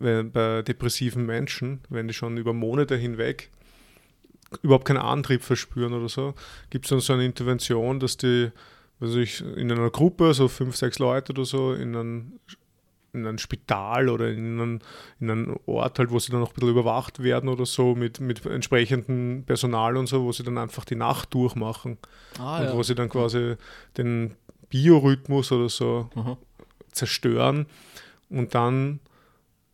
äh, 0.00 0.22
bei 0.22 0.62
depressiven 0.62 1.26
Menschen, 1.26 1.80
wenn 1.88 2.08
die 2.08 2.14
schon 2.14 2.36
über 2.36 2.52
Monate 2.52 2.96
hinweg 2.96 3.50
überhaupt 4.62 4.84
keinen 4.84 4.98
Antrieb 4.98 5.42
verspüren 5.42 5.94
oder 5.94 6.08
so, 6.08 6.34
gibt 6.70 6.84
es 6.84 6.90
dann 6.90 7.00
so 7.00 7.14
eine 7.14 7.24
Intervention, 7.24 8.00
dass 8.00 8.16
die, 8.16 8.50
also 9.00 9.18
ich 9.18 9.40
in 9.40 9.72
einer 9.72 9.90
Gruppe, 9.90 10.34
so 10.34 10.48
fünf, 10.48 10.76
sechs 10.76 10.98
Leute 10.98 11.32
oder 11.32 11.46
so, 11.46 11.72
in 11.72 11.94
ein, 11.96 12.40
in 13.14 13.26
ein 13.26 13.38
Spital 13.38 14.08
oder 14.08 14.30
in 14.30 14.60
einen, 14.60 14.80
in 15.20 15.30
einen 15.30 15.56
Ort 15.66 15.98
halt, 15.98 16.10
wo 16.10 16.18
sie 16.18 16.32
dann 16.32 16.42
auch 16.42 16.50
ein 16.50 16.54
bisschen 16.54 16.70
überwacht 16.70 17.22
werden 17.22 17.48
oder 17.48 17.66
so, 17.66 17.94
mit, 17.94 18.20
mit 18.20 18.44
entsprechendem 18.44 19.44
Personal 19.46 19.96
und 19.96 20.06
so, 20.06 20.22
wo 20.22 20.32
sie 20.32 20.42
dann 20.42 20.58
einfach 20.58 20.84
die 20.84 20.96
Nacht 20.96 21.32
durchmachen. 21.34 21.98
Ah, 22.38 22.60
und 22.60 22.76
wo 22.76 22.82
sie 22.82 22.94
dann 22.94 23.08
quasi 23.08 23.56
den 23.96 24.36
Biorhythmus 24.72 25.52
oder 25.52 25.68
so 25.68 26.08
Aha. 26.14 26.36
zerstören 26.90 27.66
und 28.30 28.54
dann 28.54 29.00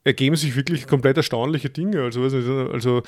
ergeben 0.05 0.37
sich 0.37 0.57
wirklich 0.57 0.87
komplett 0.87 1.17
erstaunliche 1.19 1.71
Dinge. 1.71 2.03
Also, 2.03 2.23
also 2.23 3.03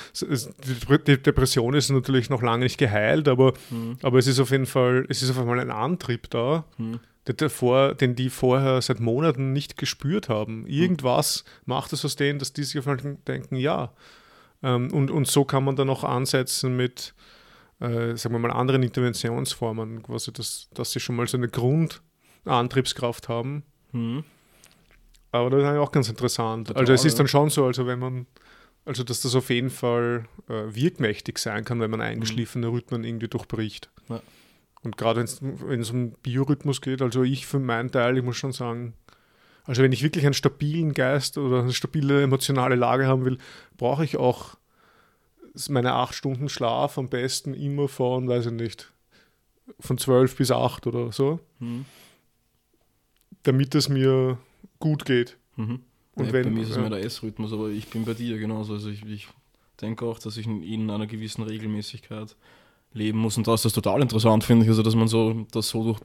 die 1.06 1.22
Depression 1.22 1.74
ist 1.74 1.90
natürlich 1.90 2.30
noch 2.30 2.42
lange 2.42 2.64
nicht 2.64 2.78
geheilt, 2.78 3.26
aber, 3.26 3.54
Hm. 3.70 3.96
aber 4.02 4.18
es 4.18 4.26
ist 4.26 4.38
auf 4.38 4.50
jeden 4.50 4.66
Fall, 4.66 5.06
es 5.08 5.22
ist 5.22 5.30
auf 5.30 5.38
einmal 5.38 5.58
ein 5.60 5.70
Antrieb 5.70 6.28
da, 6.30 6.64
Hm. 6.76 7.00
der 7.26 7.34
davor, 7.34 7.94
den 7.94 8.14
die 8.16 8.28
vorher 8.30 8.80
seit 8.82 9.00
Monaten 9.00 9.52
nicht 9.52 9.76
gespürt 9.78 10.28
haben. 10.28 10.66
Irgendwas 10.66 11.44
macht 11.64 11.92
es 11.92 12.04
aus 12.04 12.16
denen, 12.16 12.38
dass 12.38 12.52
die 12.52 12.64
sich 12.64 12.78
auf 12.78 12.86
einmal 12.86 13.16
denken, 13.26 13.56
ja. 13.56 13.92
Ähm, 14.62 14.92
und, 14.92 15.10
und 15.10 15.26
so 15.26 15.44
kann 15.46 15.64
man 15.64 15.76
dann 15.76 15.88
auch 15.88 16.04
ansetzen 16.04 16.76
mit, 16.76 17.14
äh, 17.80 18.16
sagen 18.16 18.34
wir 18.34 18.38
mal, 18.38 18.50
anderen 18.50 18.82
Interventionsformen, 18.82 20.02
quasi, 20.02 20.32
dass, 20.32 20.68
dass 20.74 20.92
sie 20.92 21.00
schon 21.00 21.16
mal 21.16 21.26
so 21.26 21.36
eine 21.36 21.48
Grundantriebskraft 21.48 23.28
haben. 23.28 23.64
Hm. 23.92 24.24
Aber 25.32 25.50
das 25.50 25.60
ist 25.60 25.66
eigentlich 25.66 25.80
auch 25.80 25.92
ganz 25.92 26.08
interessant. 26.08 26.68
Total, 26.68 26.80
also 26.80 26.92
es 26.92 27.04
ist 27.04 27.18
dann 27.18 27.28
schon 27.28 27.50
so, 27.50 27.64
also 27.64 27.86
wenn 27.86 27.98
man, 27.98 28.26
also 28.84 29.04
dass 29.04 29.20
das 29.20 29.34
auf 29.34 29.50
jeden 29.50 29.70
Fall 29.70 30.26
äh, 30.48 30.74
wirkmächtig 30.74 31.38
sein 31.38 31.64
kann, 31.64 31.80
wenn 31.80 31.90
man 31.90 32.00
eingeschliffene 32.00 32.68
Rhythmen 32.68 33.04
irgendwie 33.04 33.28
durchbricht. 33.28 33.90
Ja. 34.08 34.20
Und 34.82 34.96
gerade 34.96 35.24
wenn 35.40 35.80
es 35.80 35.90
um 35.90 36.12
Biorhythmus 36.22 36.80
geht, 36.80 37.02
also 37.02 37.22
ich 37.22 37.46
für 37.46 37.58
meinen 37.58 37.90
Teil, 37.90 38.16
ich 38.16 38.24
muss 38.24 38.36
schon 38.36 38.52
sagen, 38.52 38.94
also 39.64 39.82
wenn 39.82 39.92
ich 39.92 40.02
wirklich 40.02 40.24
einen 40.24 40.34
stabilen 40.34 40.94
Geist 40.94 41.38
oder 41.38 41.60
eine 41.60 41.72
stabile 41.72 42.22
emotionale 42.22 42.76
Lage 42.76 43.06
haben 43.06 43.24
will, 43.24 43.38
brauche 43.76 44.04
ich 44.04 44.16
auch 44.16 44.56
meine 45.68 45.92
acht 45.94 46.14
Stunden 46.14 46.48
Schlaf 46.48 46.96
am 46.98 47.08
besten 47.08 47.54
immer 47.54 47.88
von, 47.88 48.28
weiß 48.28 48.46
ich 48.46 48.52
nicht, 48.52 48.92
von 49.78 49.98
zwölf 49.98 50.36
bis 50.36 50.50
acht 50.50 50.86
oder 50.86 51.12
so, 51.12 51.40
Hm. 51.58 51.84
damit 53.42 53.74
es 53.74 53.88
mir 53.88 54.38
gut 54.78 55.04
geht. 55.04 55.36
Mhm. 55.56 55.80
Und 56.14 56.26
ja, 56.26 56.32
wenn- 56.32 56.44
bei 56.44 56.50
mir 56.50 56.62
ist 56.62 56.70
es 56.70 56.76
mehr 56.78 56.90
der 56.90 57.04
Essrhythmus, 57.04 57.52
aber 57.52 57.68
ich 57.70 57.88
bin 57.88 58.04
bei 58.04 58.14
dir 58.14 58.38
genauso. 58.38 58.74
Also 58.74 58.90
ich, 58.90 59.04
ich 59.06 59.28
denke 59.80 60.04
auch, 60.04 60.18
dass 60.18 60.36
ich 60.36 60.46
in, 60.46 60.62
in 60.62 60.90
einer 60.90 61.06
gewissen 61.06 61.42
Regelmäßigkeit 61.42 62.36
leben 62.92 63.18
muss. 63.18 63.36
Und 63.36 63.46
da 63.46 63.54
ist 63.54 63.64
das 63.64 63.72
total 63.72 64.02
interessant, 64.02 64.44
finde 64.44 64.64
ich, 64.64 64.68
also 64.70 64.82
dass 64.82 64.94
man 64.96 65.08
so 65.08 65.46
das 65.52 65.68
so 65.68 65.84
durch, 65.84 66.00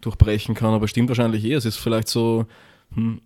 durchbrechen 0.00 0.54
kann. 0.54 0.74
Aber 0.74 0.86
stimmt 0.86 1.08
wahrscheinlich 1.08 1.44
eh. 1.44 1.54
Es 1.54 1.64
ist 1.64 1.76
vielleicht 1.76 2.08
so 2.08 2.46
hm, 2.94 3.20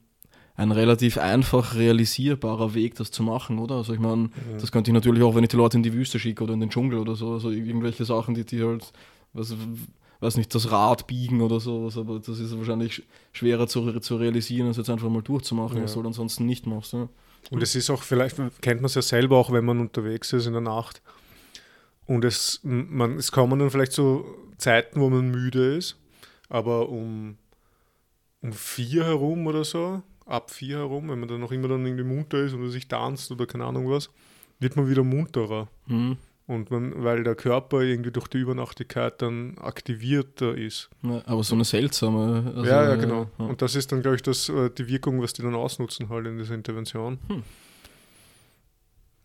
ein 0.54 0.70
relativ 0.70 1.16
einfach 1.18 1.74
realisierbarer 1.76 2.74
Weg, 2.74 2.94
das 2.96 3.10
zu 3.10 3.22
machen, 3.22 3.58
oder? 3.58 3.76
Also 3.76 3.94
ich 3.94 4.00
meine, 4.00 4.24
Ja. 4.52 4.58
das 4.60 4.70
könnte 4.70 4.90
ich 4.90 4.94
natürlich 4.94 5.22
auch, 5.22 5.34
wenn 5.34 5.44
ich 5.44 5.50
die 5.50 5.56
Leute 5.56 5.76
in 5.78 5.82
die 5.82 5.92
Wüste 5.94 6.18
schicke 6.18 6.44
oder 6.44 6.54
in 6.54 6.60
den 6.60 6.68
Dschungel 6.70 6.98
oder 6.98 7.14
so, 7.16 7.32
also 7.32 7.50
irgendwelche 7.50 8.04
Sachen, 8.04 8.34
die, 8.34 8.44
die 8.44 8.62
halt, 8.62 8.92
was, 9.32 9.54
weiß 10.20 10.36
nicht, 10.36 10.54
das 10.54 10.70
Rad 10.70 11.06
biegen 11.06 11.40
oder 11.40 11.58
sowas, 11.58 11.96
aber 11.96 12.18
das 12.20 12.38
ist 12.38 12.56
wahrscheinlich 12.56 12.92
sch- 12.92 13.02
schwerer 13.32 13.66
zu, 13.66 13.98
zu 14.00 14.16
realisieren, 14.16 14.68
als 14.68 14.76
jetzt 14.76 14.90
einfach 14.90 15.08
mal 15.08 15.22
durchzumachen, 15.22 15.78
Ja. 15.78 15.84
was 15.84 15.92
du 15.92 15.96
halt 16.00 16.06
ansonsten 16.08 16.44
nicht 16.46 16.66
machst. 16.66 16.92
Ja. 16.92 17.08
Und 17.50 17.62
es 17.62 17.74
ist 17.74 17.88
auch, 17.90 18.02
vielleicht 18.02 18.36
kennt 18.60 18.80
man 18.82 18.86
es 18.86 18.94
ja 18.94 19.02
selber 19.02 19.38
auch, 19.38 19.50
wenn 19.52 19.64
man 19.64 19.80
unterwegs 19.80 20.32
ist 20.32 20.46
in 20.46 20.52
der 20.52 20.60
Nacht. 20.62 21.02
Und 22.06 22.24
es, 22.24 22.60
man, 22.62 23.16
es 23.16 23.32
kommen 23.32 23.58
dann 23.58 23.70
vielleicht 23.70 23.92
so 23.92 24.24
Zeiten, 24.58 25.00
wo 25.00 25.08
man 25.08 25.30
müde 25.30 25.76
ist, 25.76 25.96
aber 26.50 26.88
um, 26.90 27.36
um 28.42 28.52
vier 28.52 29.04
herum 29.04 29.46
oder 29.46 29.64
so, 29.64 30.02
ab 30.32 30.50
vier 30.50 30.78
herum, 30.78 31.10
wenn 31.10 31.20
man 31.20 31.28
dann 31.28 31.40
noch 31.40 31.52
immer 31.52 31.68
dann 31.68 31.84
irgendwie 31.84 32.04
munter 32.04 32.38
ist 32.38 32.54
oder 32.54 32.68
sich 32.70 32.88
tanzt 32.88 33.30
oder 33.30 33.46
keine 33.46 33.64
Ahnung 33.64 33.90
was, 33.90 34.10
wird 34.58 34.76
man 34.76 34.88
wieder 34.88 35.04
munterer. 35.04 35.68
Hm. 35.86 36.16
Und 36.46 36.70
man, 36.70 37.04
weil 37.04 37.22
der 37.22 37.34
Körper 37.36 37.82
irgendwie 37.82 38.10
durch 38.10 38.26
die 38.28 38.38
Übernachtigkeit 38.38 39.22
dann 39.22 39.56
aktivierter 39.58 40.56
ist. 40.56 40.90
Ja, 41.02 41.22
aber 41.26 41.44
so 41.44 41.54
eine 41.54 41.64
seltsame. 41.64 42.52
also, 42.56 42.64
ja, 42.64 42.88
ja, 42.88 42.96
genau. 42.96 43.30
ja. 43.38 43.44
Und 43.44 43.62
das 43.62 43.76
ist 43.76 43.92
dann, 43.92 44.02
glaube 44.02 44.16
ich, 44.16 44.22
das, 44.22 44.48
äh, 44.48 44.70
die 44.70 44.88
Wirkung, 44.88 45.22
was 45.22 45.32
die 45.32 45.42
dann 45.42 45.54
ausnutzen 45.54 46.08
halt 46.08 46.26
in 46.26 46.38
dieser 46.38 46.54
Intervention. 46.54 47.18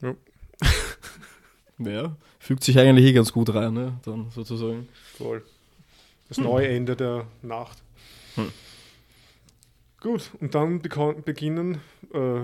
Ja, 1.79 2.15
fügt 2.39 2.63
sich 2.63 2.79
eigentlich 2.79 3.05
eh 3.05 3.13
ganz 3.13 3.31
gut 3.31 3.53
rein, 3.53 3.73
ne? 3.73 3.99
Dann 4.03 4.31
sozusagen. 4.31 4.87
Voll. 5.15 5.43
Das 6.27 6.39
neue 6.39 6.67
Ende 6.67 6.95
der 6.95 7.27
Nacht. 7.43 7.77
Hm. 8.35 8.51
Gut, 10.01 10.31
und 10.39 10.53
dann 10.55 10.81
beginnen 10.81 11.79
äh, 12.13 12.41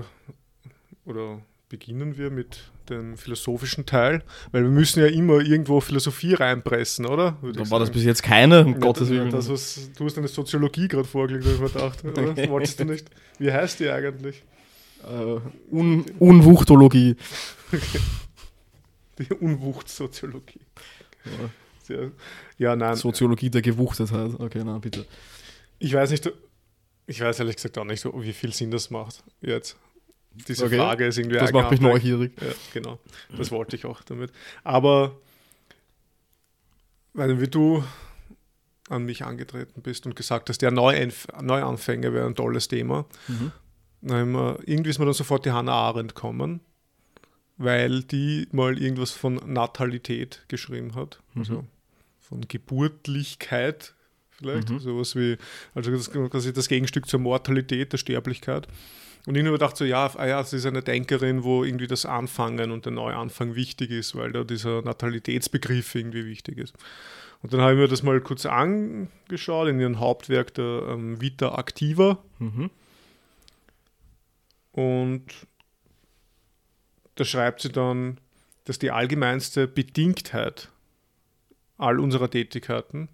oder 1.06 1.42
beginnen 1.70 2.18
wir 2.18 2.30
mit 2.30 2.64
dem 2.90 3.16
philosophischen 3.18 3.86
Teil, 3.86 4.24
weil 4.52 4.64
wir 4.64 4.70
müssen 4.70 5.00
ja 5.00 5.08
immer 5.08 5.40
irgendwo 5.40 5.80
Philosophie 5.80 6.34
reinpressen, 6.34 7.06
oder? 7.06 7.38
Würde 7.42 7.58
Da 7.60 7.64
ich 7.64 7.72
war 7.72 7.80
das 7.80 7.92
bis 7.92 8.04
jetzt 8.04 8.24
keine, 8.24 8.66
um 8.66 8.74
ja, 8.74 8.80
Gottes 8.80 9.10
Willen. 9.10 9.30
das, 9.30 9.50
was, 9.50 9.90
du 9.98 10.06
hast 10.06 10.18
eine 10.18 10.28
Soziologie 10.28 10.88
gerade 10.88 11.08
vorgelegt, 11.08 11.46
habe 11.46 11.56
ich 11.56 11.62
mir 11.62 11.70
gedacht, 11.70 12.04
oder? 12.04 12.36
Wolltest 12.50 12.80
du 12.80 12.86
nicht? 12.86 13.10
Wie 13.40 13.52
heißt 13.52 13.80
die 13.80 13.90
eigentlich? 13.90 14.44
äh, 15.08 15.40
Un 15.72 16.06
Unwuchtologie. 16.20 17.16
Die 19.20 19.34
Unwuchtsoziologie. 19.34 20.60
Ja. 21.90 21.98
Ja, 22.58 22.76
nein. 22.76 22.96
Soziologie 22.96 23.50
der 23.50 23.62
Gewuchtetheit. 23.62 24.32
Okay, 24.40 24.62
na 24.66 24.78
bitte. 24.78 25.06
Ich 25.80 25.94
weiß 25.94 26.12
nicht, 26.12 26.32
ich 27.08 27.20
weiß 27.22 27.40
ehrlich 27.40 27.56
gesagt 27.58 27.78
auch 27.78 27.84
nicht, 27.86 28.06
wie 28.06 28.34
viel 28.34 28.54
Sinn 28.54 28.72
das 28.72 28.90
macht 28.90 29.24
jetzt. 29.42 29.78
Diese 30.48 30.66
Okay. 30.66 30.78
Frage 30.78 31.06
ist 31.06 31.18
irgendwie 31.18 31.38
Das 31.38 31.52
macht 31.52 31.72
mich 31.72 31.80
neugierig. 31.82 32.34
Ja, 32.42 32.54
genau. 32.74 33.00
Das 33.38 33.52
wollte 33.52 33.76
ich 33.76 33.86
auch 33.86 34.02
damit. 34.04 34.32
Aber 34.64 35.16
weil 37.14 37.40
wie 37.40 37.48
du 37.48 37.84
an 38.90 39.06
mich 39.06 39.24
angetreten 39.24 39.82
bist 39.82 40.06
und 40.06 40.16
gesagt 40.16 40.50
hast, 40.50 40.62
ja, 40.62 40.72
Neuanf 40.72 41.28
Neuanfänge 41.42 42.14
wäre 42.14 42.26
ein 42.28 42.36
tolles 42.36 42.68
Thema. 42.68 43.06
Mhm. 43.28 43.52
Wir, 44.02 44.60
irgendwie 44.66 44.90
ist 44.90 45.00
mir 45.00 45.06
dann 45.06 45.14
sofort 45.14 45.46
die 45.46 45.52
Hannah 45.52 45.72
Arendt 45.72 46.14
kommen, 46.16 46.60
weil 47.58 48.04
die 48.04 48.48
mal 48.52 48.78
irgendwas 48.78 49.12
von 49.12 49.36
Natalität 49.46 50.44
geschrieben 50.50 50.96
hat. 50.96 51.22
Also 51.36 51.62
Mhm. 51.62 51.68
von 52.20 52.48
Geburtlichkeit 52.48 53.94
vielleicht. 54.38 54.70
Mhm. 54.70 54.80
Sowas 54.80 55.16
wie, 55.16 55.38
also 55.74 55.92
das, 55.92 56.12
quasi 56.12 56.54
das 56.54 56.68
Gegenstück 56.68 57.08
zur 57.08 57.20
Mortalität, 57.20 57.94
der 57.94 57.98
Sterblichkeit. 57.98 58.68
Und 59.26 59.36
ich 59.36 59.40
habe 59.40 59.52
mir 59.52 59.58
gedacht, 59.58 59.78
so, 59.78 59.86
ja, 59.86 60.12
ah 60.18 60.28
ja, 60.28 60.44
sie 60.44 60.58
ist 60.58 60.66
eine 60.66 60.82
Denkerin, 60.82 61.44
wo 61.44 61.64
irgendwie 61.64 61.88
das 61.88 62.06
Anfangen 62.06 62.72
und 62.72 62.86
der 62.86 62.92
Neuanfang 62.92 63.56
wichtig 63.56 63.90
ist, 63.90 64.16
weil 64.16 64.34
da 64.34 64.44
dieser 64.44 64.82
Natalitätsbegriff 64.82 65.96
irgendwie 65.96 66.26
wichtig 66.26 66.58
ist. 66.58 66.76
Und 67.42 67.54
dann 67.54 67.62
habe 67.62 67.74
ich 67.74 67.80
mir 67.80 67.88
das 67.88 68.04
mal 68.04 68.20
kurz 68.22 68.46
angeschaut 68.46 69.70
in 69.70 69.80
ihrem 69.80 70.00
Hauptwerk 70.00 70.54
der 70.54 70.88
ähm, 70.90 71.22
Vita 71.22 71.58
Activa. 71.58 72.18
Mhm. 72.40 72.70
Und 74.74 75.24
da 77.16 77.26
schreibt 77.26 77.62
sie 77.62 77.70
dann, 77.70 78.18
dass 78.66 78.80
die 78.80 78.92
allgemeinste 78.92 79.68
Bedingtheit 79.68 80.70
all 81.78 82.00
unserer 82.00 82.30
Tätigkeiten 82.30 83.10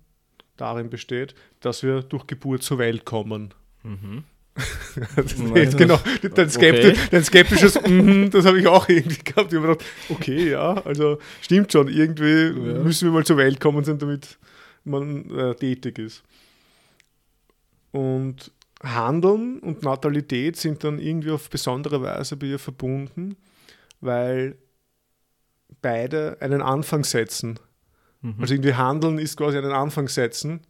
darin 0.61 0.89
besteht, 0.89 1.35
dass 1.59 1.83
wir 1.83 2.01
durch 2.01 2.27
Geburt 2.27 2.63
zur 2.63 2.77
Welt 2.77 3.05
kommen. 3.05 3.53
Mhm. 3.83 4.23
Nein, 5.37 5.55
jetzt 5.55 5.77
genau, 5.77 5.99
dein, 6.35 6.49
Skepti 6.49 6.89
okay. 6.89 6.99
dein 7.11 7.23
skeptisches, 7.23 7.79
mhm, 7.81 8.29
das 8.29 8.45
habe 8.45 8.59
ich 8.59 8.67
auch 8.67 8.89
irgendwie 8.89 9.23
gehabt. 9.23 9.53
Ich 9.53 9.59
habe 9.59 9.67
gedacht, 9.67 9.85
okay, 10.09 10.49
ja, 10.51 10.73
also 10.83 11.17
stimmt 11.41 11.71
schon, 11.71 11.87
irgendwie 11.87 12.47
Ja. 12.47 12.79
müssen 12.79 13.07
wir 13.07 13.13
mal 13.13 13.25
zur 13.25 13.37
Welt 13.37 13.59
kommen 13.59 13.83
sind, 13.85 14.01
damit 14.01 14.37
man 14.83 15.29
äh, 15.31 15.55
tätig 15.55 15.99
ist. 15.99 16.23
Und 17.91 18.51
Handeln 18.83 19.59
und 19.59 19.83
Natalität 19.83 20.55
sind 20.57 20.83
dann 20.83 20.99
irgendwie 20.99 21.31
auf 21.31 21.49
besondere 21.49 22.01
Weise 22.01 22.37
bei 22.37 22.47
ihr 22.47 22.59
verbunden, 22.59 23.35
weil 24.01 24.57
beide 25.81 26.37
einen 26.41 26.61
Anfang 26.61 27.03
setzen. 27.03 27.59
Mhm. 28.21 28.35
Also 28.39 28.53
irgendwie 28.53 28.73
Handeln 28.73 29.17
ist 29.17 29.37
quasi 29.37 29.57
einen 29.57 29.71
Anfang 29.71 30.07
setzen 30.07 30.61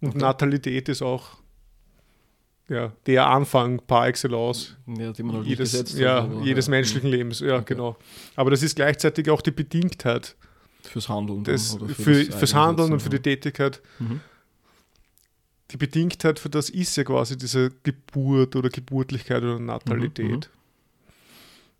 und 0.00 0.10
Okay. 0.10 0.18
Natalität 0.18 0.88
ist 0.88 1.02
auch 1.02 1.38
ja, 2.68 2.92
der 3.06 3.26
Anfang 3.26 3.80
par 3.86 4.06
excellence 4.08 4.76
ja, 4.86 5.06
halt 5.06 5.18
jedes, 5.46 5.72
gesetzt 5.72 5.98
ja, 5.98 6.18
aber- 6.20 6.42
jedes 6.42 6.66
ja. 6.66 6.70
menschlichen 6.70 7.10
Lebens. 7.10 7.40
Ja, 7.40 7.56
Okay. 7.56 7.74
genau. 7.74 7.96
Aber 8.36 8.50
das 8.50 8.62
ist 8.62 8.76
gleichzeitig 8.76 9.28
auch 9.30 9.42
die 9.42 9.50
Bedingtheit 9.50 10.36
Fürs 10.82 11.08
Handeln. 11.08 11.44
des, 11.44 11.74
oder 11.74 11.88
für, 11.88 12.24
das 12.24 12.34
fürs 12.34 12.54
Handeln 12.54 12.92
und 12.92 13.00
für 13.00 13.10
die 13.10 13.18
Tätigkeit. 13.20 13.82
Mhm. 13.98 14.20
Die 15.70 15.76
Bedingtheit 15.76 16.38
für 16.38 16.50
das 16.50 16.70
ist 16.70 16.96
ja 16.96 17.04
quasi 17.04 17.36
diese 17.36 17.70
Geburt 17.82 18.56
oder 18.56 18.68
Geburtlichkeit 18.68 19.42
oder 19.42 19.58
Natalität. 19.58 20.26
Mhm, 20.28 20.34
mhm. 20.34 20.42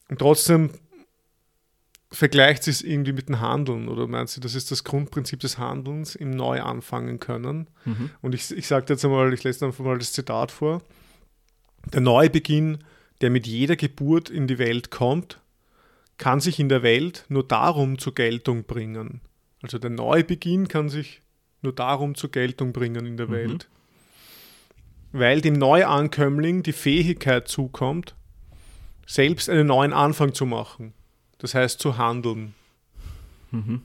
Und 0.09 0.19
trotzdem 0.19 0.71
vergleicht 2.13 2.63
sie 2.65 2.71
es 2.71 2.83
irgendwie 2.83 3.13
mit 3.13 3.29
dem 3.29 3.41
Handeln 3.41 3.89
oder 3.89 4.07
meinst 4.07 4.37
du, 4.37 4.41
das 4.41 4.55
ist 4.55 4.71
das 4.71 4.85
Grundprinzip 4.85 5.41
des 5.41 5.59
Handelns 5.59 6.15
im 6.15 6.31
Neu 6.31 6.61
anfangen 6.63 7.19
können? 7.19 7.69
Mhm. 7.85 8.11
Und 8.21 8.35
ich, 8.35 8.51
ich 8.51 8.67
sage 8.67 8.87
jetzt 8.91 9.05
einmal, 9.05 9.33
ich 9.33 9.43
lese 9.45 9.65
einfach 9.67 9.85
mal 9.85 9.99
das 9.99 10.13
Zitat 10.13 10.53
vor. 10.53 10.83
Der 11.93 12.01
Neubeginn, 12.01 12.85
der 13.23 13.31
mit 13.31 13.47
jeder 13.47 13.77
Geburt 13.77 14.31
in 14.31 14.47
die 14.47 14.59
Welt 14.59 14.91
kommt, 14.91 15.41
kann 16.19 16.39
sich 16.41 16.61
in 16.61 16.69
der 16.69 16.83
Welt 16.83 17.25
nur 17.29 17.43
darum 17.47 17.99
zur 17.99 18.15
Geltung 18.15 18.65
bringen. 18.65 19.21
Also 19.63 19.79
der 19.79 19.91
Neubeginn 19.91 20.69
kann 20.69 20.89
sich 20.89 21.23
nur 21.63 21.73
darum 21.73 22.15
zur 22.15 22.31
Geltung 22.31 22.73
bringen 22.73 23.07
in 23.07 23.17
der 23.17 23.29
Mhm. 23.29 23.33
Welt. 23.33 23.69
Weil 25.13 25.41
dem 25.41 25.55
Neuankömmling 25.55 26.63
die 26.63 26.73
Fähigkeit 26.73 27.49
zukommt, 27.49 28.15
selbst 29.07 29.49
einen 29.51 29.67
neuen 29.67 29.93
Anfang 29.93 30.35
zu 30.35 30.47
machen. 30.47 30.95
Das 31.43 31.55
heißt 31.55 31.81
zu 31.81 31.99
handeln. 31.99 32.55
Mhm. 33.51 33.83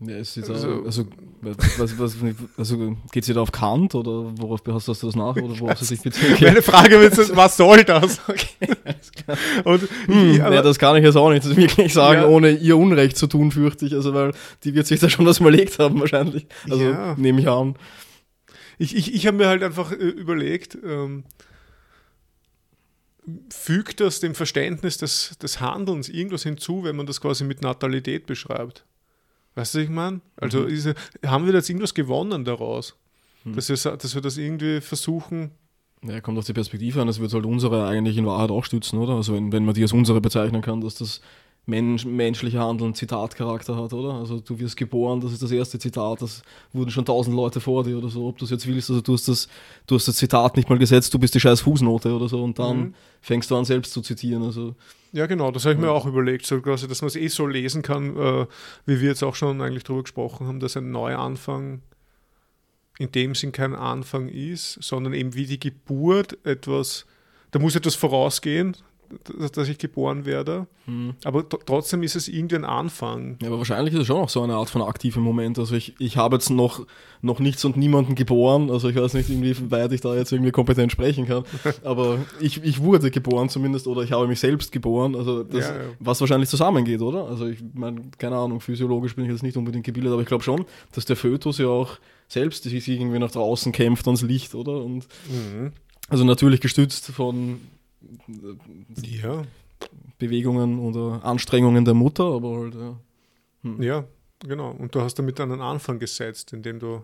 Ja, 0.00 0.16
ist 0.16 0.36
Also- 0.38 0.52
also, 0.54 0.84
also, 0.84 1.04
was, 1.78 1.98
was, 1.98 2.16
also 2.58 2.96
geht 3.12 3.26
es 3.28 3.32
da 3.32 3.40
auf 3.40 3.52
Kant 3.52 3.94
oder 3.94 4.32
worauf 4.38 4.60
hast 4.66 4.88
du 4.88 4.92
das 5.06 5.14
nach 5.14 5.36
oder 5.36 5.58
worauf 5.60 5.78
sich 5.78 6.00
bezieht? 6.02 6.40
Meine 6.40 6.62
Frage 6.62 6.96
ist, 6.96 7.34
was 7.36 7.56
soll 7.56 7.84
das? 7.84 8.20
Und 9.64 9.88
Hm, 10.06 10.34
ja, 10.36 10.62
das 10.62 10.78
kann 10.78 10.96
ich 10.96 11.04
jetzt 11.04 11.16
auch 11.16 11.30
nicht 11.30 11.44
wirklich 11.56 11.92
sagen, 11.92 12.22
Ja. 12.22 12.26
ohne 12.28 12.50
ihr 12.50 12.76
Unrecht 12.76 13.16
zu 13.16 13.26
tun, 13.28 13.50
fürchte 13.52 13.86
ich. 13.86 13.94
Also, 13.94 14.12
weil 14.14 14.32
die 14.64 14.74
wird 14.74 14.86
sich 14.86 15.00
da 15.00 15.08
schon 15.08 15.26
was 15.26 15.38
überlegt 15.38 15.78
haben, 15.78 16.00
wahrscheinlich. 16.00 16.46
Also, 16.68 16.82
Ja. 16.84 17.14
nehme 17.16 17.40
ich 17.40 17.48
an. 17.48 17.76
ich, 18.78 18.96
ich, 18.96 19.14
ich 19.14 19.26
habe 19.26 19.36
mir 19.36 19.46
halt 19.48 19.62
einfach 19.62 19.92
äh, 19.92 19.96
überlegt, 19.96 20.76
ähm, 20.84 21.24
fügt 23.50 24.00
das 24.00 24.20
dem 24.20 24.34
Verständnis 24.34 24.98
des, 24.98 25.36
des 25.38 25.60
Handelns 25.60 26.08
irgendwas 26.08 26.42
hinzu, 26.42 26.84
wenn 26.84 26.96
man 26.96 27.06
das 27.06 27.20
quasi 27.20 27.44
mit 27.44 27.62
Natalität 27.62 28.26
beschreibt? 28.26 28.84
Weißt 29.54 29.74
du, 29.74 29.78
was 29.78 29.84
ich 29.84 29.90
meine? 29.90 30.20
Also 30.36 30.60
Mhm. 30.60 30.68
ist, 30.68 30.88
haben 31.24 31.46
wir 31.46 31.52
da 31.52 31.58
jetzt 31.58 31.70
irgendwas 31.70 31.94
gewonnen 31.94 32.44
daraus? 32.44 32.96
Hm. 33.44 33.54
Dass, 33.54 33.68
wir, 33.68 33.96
dass 33.96 34.14
wir 34.14 34.22
das 34.22 34.36
irgendwie 34.36 34.80
versuchen, 34.80 35.52
Ja, 36.02 36.20
kommt 36.20 36.36
auf 36.38 36.44
die 36.44 36.52
Perspektive 36.52 37.00
an, 37.00 37.06
das 37.06 37.18
wird 37.20 37.32
halt 37.32 37.46
unsere 37.46 37.86
eigentlich 37.86 38.16
in 38.18 38.26
Wahrheit 38.26 38.50
auch 38.50 38.64
stützen, 38.64 38.98
oder? 38.98 39.14
Also, 39.14 39.34
wenn, 39.34 39.52
wenn 39.52 39.64
man 39.64 39.74
die 39.74 39.82
als 39.82 39.92
unsere 39.92 40.20
bezeichnen 40.20 40.60
kann, 40.60 40.80
dass 40.82 40.96
das 40.96 41.20
Mensch, 41.66 42.04
menschlicher 42.04 42.60
Handeln 42.60 42.94
Zitatcharakter 42.94 43.76
hat, 43.76 43.94
oder? 43.94 44.14
Also 44.14 44.38
du 44.40 44.58
wirst 44.58 44.76
geboren, 44.76 45.20
das 45.20 45.32
ist 45.32 45.42
das 45.42 45.50
erste 45.50 45.78
Zitat, 45.78 46.20
das 46.20 46.42
wurden 46.74 46.90
schon 46.90 47.06
tausend 47.06 47.34
Leute 47.34 47.60
vor 47.60 47.84
dir 47.84 47.96
oder 47.96 48.10
so, 48.10 48.26
ob 48.26 48.36
du 48.36 48.44
es 48.44 48.50
jetzt 48.50 48.66
willst, 48.66 48.90
also 48.90 49.00
du 49.00 49.14
hast, 49.14 49.28
das, 49.28 49.48
du 49.86 49.94
hast 49.94 50.06
das 50.06 50.16
Zitat 50.16 50.56
nicht 50.56 50.68
mal 50.68 50.78
gesetzt, 50.78 51.14
du 51.14 51.18
bist 51.18 51.34
die 51.34 51.40
scheiß 51.40 51.62
Fußnote 51.62 52.14
oder 52.14 52.28
so 52.28 52.44
und 52.44 52.58
dann 52.58 52.78
mhm. 52.78 52.94
fängst 53.22 53.50
du 53.50 53.56
an 53.56 53.64
selbst 53.64 53.92
zu 53.92 54.02
zitieren, 54.02 54.42
also... 54.42 54.74
Ja, 55.12 55.26
genau, 55.26 55.52
das 55.52 55.64
habe 55.64 55.74
ich 55.74 55.80
mir 55.80 55.92
auch 55.92 56.06
überlegt, 56.06 56.44
so 56.44 56.60
quasi, 56.60 56.88
dass 56.88 57.00
man 57.00 57.06
es 57.06 57.16
eh 57.16 57.28
so 57.28 57.46
lesen 57.46 57.82
kann, 57.82 58.16
äh, 58.16 58.46
wie 58.84 59.00
wir 59.00 59.08
jetzt 59.08 59.22
auch 59.22 59.36
schon 59.36 59.62
eigentlich 59.62 59.84
darüber 59.84 60.02
gesprochen 60.02 60.46
haben, 60.46 60.60
dass 60.60 60.76
ein 60.76 60.90
Neuanfang 60.90 61.82
in 62.98 63.10
dem 63.12 63.34
Sinn 63.34 63.52
kein 63.52 63.74
Anfang 63.74 64.28
ist, 64.28 64.78
sondern 64.82 65.14
eben 65.14 65.34
wie 65.34 65.46
die 65.46 65.60
Geburt 65.60 66.36
etwas, 66.44 67.06
da 67.52 67.58
muss 67.58 67.74
etwas 67.74 67.94
vorausgehen, 67.94 68.76
dass 69.54 69.68
ich 69.68 69.78
geboren 69.78 70.24
werde. 70.24 70.66
Mhm. 70.86 71.14
Aber 71.24 71.48
trotzdem 71.48 72.02
ist 72.02 72.14
es 72.16 72.28
irgendwie 72.28 72.56
ein 72.56 72.64
Anfang. 72.64 73.38
Ja, 73.40 73.48
aber 73.48 73.58
wahrscheinlich 73.58 73.94
ist 73.94 74.00
es 74.00 74.06
schon 74.06 74.20
noch 74.20 74.28
so 74.28 74.42
eine 74.42 74.54
Art 74.54 74.70
von 74.70 74.82
aktivem 74.82 75.22
Moment. 75.22 75.58
Also 75.58 75.74
ich, 75.74 75.94
ich 75.98 76.16
habe 76.16 76.36
jetzt 76.36 76.50
noch, 76.50 76.86
noch 77.22 77.40
nichts 77.40 77.64
und 77.64 77.76
niemanden 77.76 78.14
geboren. 78.14 78.70
Also 78.70 78.88
ich 78.88 78.96
weiß 78.96 79.14
nicht, 79.14 79.30
inwieweit 79.30 79.92
ich 79.92 80.00
da 80.00 80.14
jetzt 80.14 80.32
irgendwie 80.32 80.52
kompetent 80.52 80.92
sprechen 80.92 81.26
kann. 81.26 81.44
aber 81.84 82.18
ich, 82.40 82.62
ich 82.62 82.82
wurde 82.82 83.10
geboren 83.10 83.48
zumindest 83.48 83.86
oder 83.86 84.02
ich 84.02 84.12
habe 84.12 84.26
mich 84.26 84.40
selbst 84.40 84.72
geboren. 84.72 85.16
Also 85.16 85.42
das, 85.42 85.68
ja, 85.68 85.74
ja. 85.74 85.82
was 86.00 86.20
wahrscheinlich 86.20 86.48
zusammengeht, 86.48 87.00
oder? 87.00 87.26
Also 87.26 87.46
ich 87.46 87.58
meine, 87.72 88.02
keine 88.18 88.36
Ahnung, 88.36 88.60
physiologisch 88.60 89.16
bin 89.16 89.24
ich 89.24 89.30
jetzt 89.30 89.42
nicht 89.42 89.56
unbedingt 89.56 89.84
gebildet, 89.84 90.12
aber 90.12 90.22
ich 90.22 90.28
glaube 90.28 90.44
schon, 90.44 90.64
dass 90.92 91.04
der 91.04 91.16
Fötus 91.16 91.58
ja 91.58 91.68
auch 91.68 91.98
selbst 92.28 92.64
sich 92.64 92.88
irgendwie 92.88 93.18
nach 93.18 93.30
draußen 93.30 93.72
kämpft 93.72 94.06
ans 94.06 94.22
Licht, 94.22 94.54
oder? 94.54 94.82
Und 94.82 95.06
mhm. 95.28 95.72
also 96.08 96.24
natürlich 96.24 96.60
gestützt 96.60 97.06
von 97.06 97.60
ja. 99.02 99.42
Bewegungen 100.18 100.78
oder 100.78 101.24
Anstrengungen 101.24 101.84
der 101.84 101.94
Mutter, 101.94 102.24
aber 102.24 102.56
halt, 102.56 102.74
ja. 102.74 102.96
Hm. 103.62 103.82
Ja, 103.82 104.04
genau. 104.40 104.70
Und 104.70 104.94
du 104.94 105.00
hast 105.00 105.18
damit 105.18 105.40
einen 105.40 105.60
Anfang 105.60 105.98
gesetzt, 105.98 106.52
indem 106.52 106.78
du. 106.78 107.02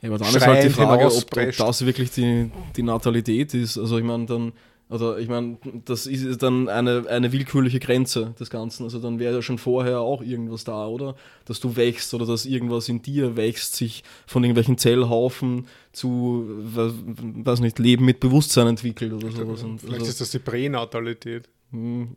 Ja, 0.00 0.08
aber 0.08 0.18
dann 0.18 0.28
ist 0.28 0.46
halt 0.46 0.64
die 0.64 0.70
Frage, 0.70 1.06
ob, 1.06 1.36
ob, 1.36 1.56
das 1.56 1.84
wirklich 1.84 2.10
die, 2.12 2.50
die 2.76 2.82
Natalität 2.82 3.52
ist. 3.54 3.78
Also 3.78 3.98
ich 3.98 4.04
meine, 4.04 4.26
dann 4.26 4.52
also 4.92 5.16
ich 5.16 5.28
meine, 5.28 5.56
das 5.86 6.06
ist 6.06 6.42
dann 6.42 6.68
eine, 6.68 7.06
eine 7.08 7.32
willkürliche 7.32 7.80
Grenze 7.80 8.34
des 8.38 8.50
Ganzen. 8.50 8.84
Also 8.84 8.98
dann 8.98 9.18
wäre 9.18 9.36
ja 9.36 9.40
schon 9.42 9.56
vorher 9.56 10.00
auch 10.00 10.20
irgendwas 10.20 10.64
da, 10.64 10.86
oder? 10.86 11.16
Dass 11.46 11.60
du 11.60 11.76
wächst 11.76 12.12
oder 12.12 12.26
dass 12.26 12.44
irgendwas 12.44 12.90
in 12.90 13.00
dir 13.00 13.34
wächst, 13.34 13.74
sich 13.74 14.04
von 14.26 14.44
irgendwelchen 14.44 14.76
Zellhaufen 14.76 15.66
zu, 15.92 16.44
weiß 16.46 17.60
nicht, 17.60 17.78
Leben 17.78 18.04
mit 18.04 18.20
Bewusstsein 18.20 18.66
entwickelt 18.66 19.14
oder 19.14 19.30
sowas. 19.30 19.62
Und 19.62 19.78
Vielleicht 19.78 20.00
also, 20.00 20.10
ist 20.10 20.20
das 20.20 20.30
die 20.30 20.40
Pränatalität. 20.40 21.48
Hm, 21.70 22.14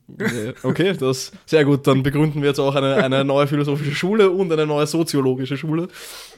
okay, 0.63 0.97
das 0.99 1.31
sehr 1.45 1.63
gut. 1.63 1.87
Dann 1.87 2.03
begründen 2.03 2.41
wir 2.41 2.49
jetzt 2.49 2.59
auch 2.59 2.75
eine, 2.75 2.97
eine 2.97 3.23
neue 3.23 3.47
philosophische 3.47 3.95
Schule 3.95 4.29
und 4.29 4.51
eine 4.51 4.65
neue 4.65 4.85
soziologische 4.85 5.55
Schule. 5.55 5.87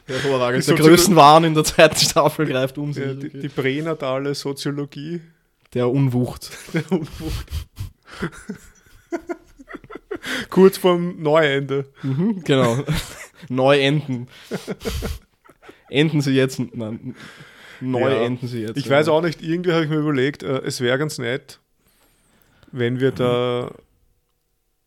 Hervorragend. 0.06 0.68
Der 0.68 0.76
Größenwahn 0.76 1.46
in 1.46 1.56
der 1.56 1.64
zweiten 1.64 1.98
Staffel 1.98 2.46
greift 2.46 2.78
um 2.78 2.94
sich. 2.94 3.06
Ja, 3.06 3.14
die, 3.16 3.30
die 3.30 3.50
pränatale 3.50 4.36
Soziologie. 4.36 5.22
Der 5.74 5.90
Unwucht. 5.90 6.52
Der 6.74 6.92
Unwucht. 6.92 7.48
Kurz 10.50 10.78
vorm 10.78 11.22
Neuende. 11.22 11.86
Mhm, 12.04 12.44
genau. 12.44 12.84
Neu 13.50 13.80
enden. 13.80 14.28
sie 16.22 16.32
jetzt. 16.32 16.60
Nein, 16.60 17.16
neu 17.80 18.12
ja. 18.12 18.24
enden 18.24 18.48
sie 18.48 18.62
jetzt. 18.62 18.78
Ich 18.78 18.90
weiß 18.90 19.08
auch 19.10 19.22
nicht, 19.22 19.42
irgendwie 19.42 19.74
habe 19.74 19.84
ich 19.84 19.90
mir 19.90 19.98
überlegt, 19.98 20.44
äh, 20.44 20.60
es 20.60 20.82
wäre 20.82 20.98
ganz 20.98 21.18
nett, 21.18 21.60
wenn 22.72 23.00
wir 23.00 23.12
da, 23.12 23.72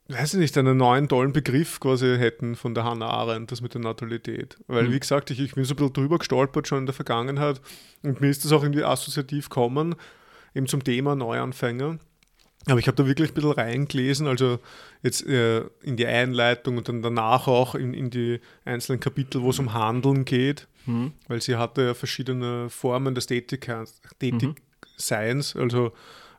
weiß 0.09 0.35
ich 0.35 0.41
nicht, 0.41 0.57
einen 0.59 0.77
neuen 0.77 1.09
tollen 1.09 1.33
Begriff 1.33 1.81
quasi 1.81 2.17
hätten 2.19 2.57
von 2.57 2.75
der 2.75 2.85
Hannah 2.85 3.09
Arendt, 3.09 3.53
das 3.53 3.61
mit 3.61 3.75
der 3.75 3.81
Natalität. 3.81 4.59
Weil, 4.67 4.85
mhm. 4.85 4.93
wie 4.93 5.01
gesagt, 5.01 5.31
ich, 5.31 5.41
ich 5.41 5.55
bin 5.55 5.65
so 5.65 5.75
ein 5.75 5.77
bisschen 5.77 5.93
drüber 5.93 6.19
gestolpert 6.19 6.69
schon 6.69 6.81
in 6.81 6.87
der 6.87 6.95
Vergangenheit 6.95 7.61
und 8.03 8.21
mir 8.21 8.29
ist 8.29 8.45
das 8.45 8.53
auch 8.53 8.63
irgendwie 8.63 8.85
assoziativ 8.85 9.49
kommen 9.49 9.95
eben 10.55 10.67
zum 10.67 10.85
Thema 10.85 11.15
Neuanfänger. 11.15 11.99
Aber 12.67 12.79
ich 12.79 12.87
habe 12.87 12.97
da 12.97 13.07
wirklich 13.07 13.31
ein 13.31 13.35
bisschen 13.35 13.53
reingelesen, 13.53 14.27
also 14.27 14.59
jetzt 15.03 15.27
äh, 15.27 15.61
in 15.83 15.97
die 15.97 16.07
Einleitung 16.07 16.77
und 16.77 16.89
dann 16.89 17.01
danach 17.01 17.49
auch 17.49 17.75
in, 17.75 17.95
in 17.95 18.11
die 18.11 18.39
einzelnen 18.67 19.01
Kapitel, 19.01 19.41
wo 19.41 19.49
es 19.51 19.59
um 19.59 19.73
Handeln 19.73 20.27
geht, 20.27 20.69
mhm. 20.85 21.13
weil 21.27 21.41
sie 21.41 21.57
hatte 21.57 21.83
ja 21.83 21.95
verschiedene 21.95 22.69
Formen 22.69 23.15
des 23.15 23.27
Tätigseins, 23.27 23.95
mhm. 25.55 25.61
also 25.61 25.93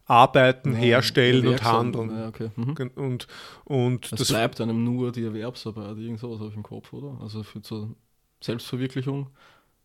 Arbeiten, 0.06 0.74
ja, 0.74 0.80
Herstellen 0.80 1.48
und 1.48 1.64
Handeln. 1.64 2.12
Ja, 2.12 2.28
okay. 2.28 2.52
mhm. 2.56 2.92
und, 2.96 3.28
und 3.66 4.12
das, 4.12 4.20
das 4.20 4.28
bleibt 4.28 4.62
einem 4.62 4.84
nur 4.84 5.12
die 5.12 5.24
Erwerbsarbeit, 5.24 5.98
irgend 5.98 6.20
sowas 6.20 6.40
habe 6.40 6.50
ich 6.50 6.56
im 6.56 6.64
Kopf, 6.64 6.94
oder? 6.94 7.18
Also 7.20 7.42
für 7.42 7.62
zur 7.64 7.96
Selbstverwirklichung. 8.42 9.28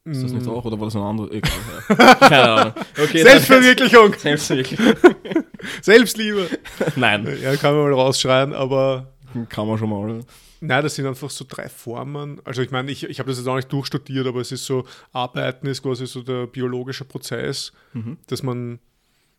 Ist 0.07 0.23
das 0.23 0.33
nicht 0.33 0.47
mm. 0.47 0.51
auch 0.51 0.65
oder 0.65 0.79
war 0.79 0.87
das 0.87 0.95
ein 0.95 1.03
anderer? 1.03 1.29
Keine 2.21 2.43
Ahnung. 2.43 2.73
Okay, 2.97 3.23
Selbstverwirklichung. 3.23 4.15
Selbstverwirklichung. 4.19 4.95
Selbstliebe. 5.83 6.49
Nein. 6.95 7.27
Ja, 7.43 7.57
kann 7.57 7.75
man 7.75 7.91
mal 7.91 7.93
rausschreien, 7.93 8.53
aber. 8.53 9.13
Kann 9.49 9.67
man 9.67 9.79
schon 9.79 9.91
mal. 9.91 10.21
Nein, 10.61 10.83
das 10.83 10.95
sind 10.95 11.07
einfach 11.07 11.29
so 11.29 11.45
drei 11.47 11.69
Formen. 11.69 12.41
Also 12.45 12.63
ich 12.63 12.71
meine, 12.71 12.91
ich, 12.91 13.03
ich 13.05 13.19
habe 13.19 13.29
das 13.29 13.39
jetzt 13.39 13.49
auch 13.49 13.57
nicht 13.57 13.73
durchstudiert, 13.73 14.27
aber 14.27 14.41
es 14.41 14.53
ist 14.53 14.65
so, 14.65 14.87
Arbeiten 15.13 15.67
ist 15.67 15.83
quasi 15.83 16.07
so 16.07 16.23
der 16.23 16.47
biologische 16.47 17.05
Prozess, 17.05 17.73
mhm. 17.93 18.17
dass 18.29 18.45
man 18.45 18.79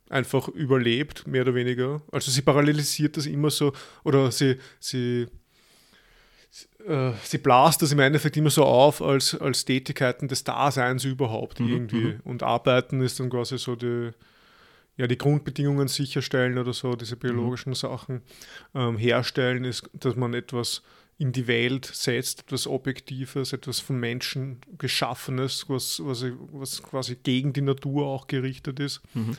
einfach 0.09 0.49
überlebt, 0.49 1.26
mehr 1.28 1.43
oder 1.43 1.55
weniger. 1.55 2.01
Also 2.11 2.30
sie 2.30 2.41
parallelisiert 2.41 3.18
das 3.18 3.26
immer 3.26 3.49
so, 3.49 3.72
oder 4.03 4.32
sie, 4.32 4.57
sie 4.80 5.28
sie 7.24 7.38
blast 7.38 7.82
das 7.82 7.91
im 7.91 7.99
Endeffekt 7.99 8.38
immer 8.38 8.49
so 8.49 8.64
auf 8.64 9.01
als, 9.01 9.36
als 9.36 9.66
Tätigkeiten 9.66 10.28
des 10.28 10.43
Daseins 10.43 11.03
überhaupt 11.03 11.60
mhm. 11.60 11.70
irgendwie. 11.70 12.05
Mhm. 12.05 12.20
Und 12.24 12.43
Arbeiten 12.43 13.01
ist 13.01 13.20
dann 13.20 13.30
quasi 13.30 13.58
so 13.58 13.76
die, 13.76 14.12
ja, 14.95 15.08
die 15.08 15.18
Grundbedingungen 15.18 15.88
sicherstellen 15.88 16.58
oder 16.58 16.74
so, 16.74 16.95
diese 16.95 17.18
biologischen 17.18 17.72
mhm. 17.72 17.76
Sachen 17.76 18.22
ähm, 18.74 18.97
herstellen, 18.97 19.66
ist, 19.66 19.89
dass 19.93 20.16
man 20.16 20.34
etwas 20.34 20.82
in 21.20 21.32
die 21.32 21.47
Welt 21.47 21.86
setzt, 21.86 22.41
etwas 22.41 22.68
Objektives, 22.68 23.51
etwas 23.51 23.80
von 23.80 23.99
Menschen 23.99 24.62
geschaffenes, 24.78 25.66
was, 25.68 25.99
was, 26.03 26.26
was 26.51 26.84
quasi 26.84 27.18
gegen 27.22 27.53
die 27.53 27.62
Natur 27.62 28.05
auch 28.05 28.28
gerichtet 28.28 28.80
ist 28.80 29.01
mhm. 29.14 29.36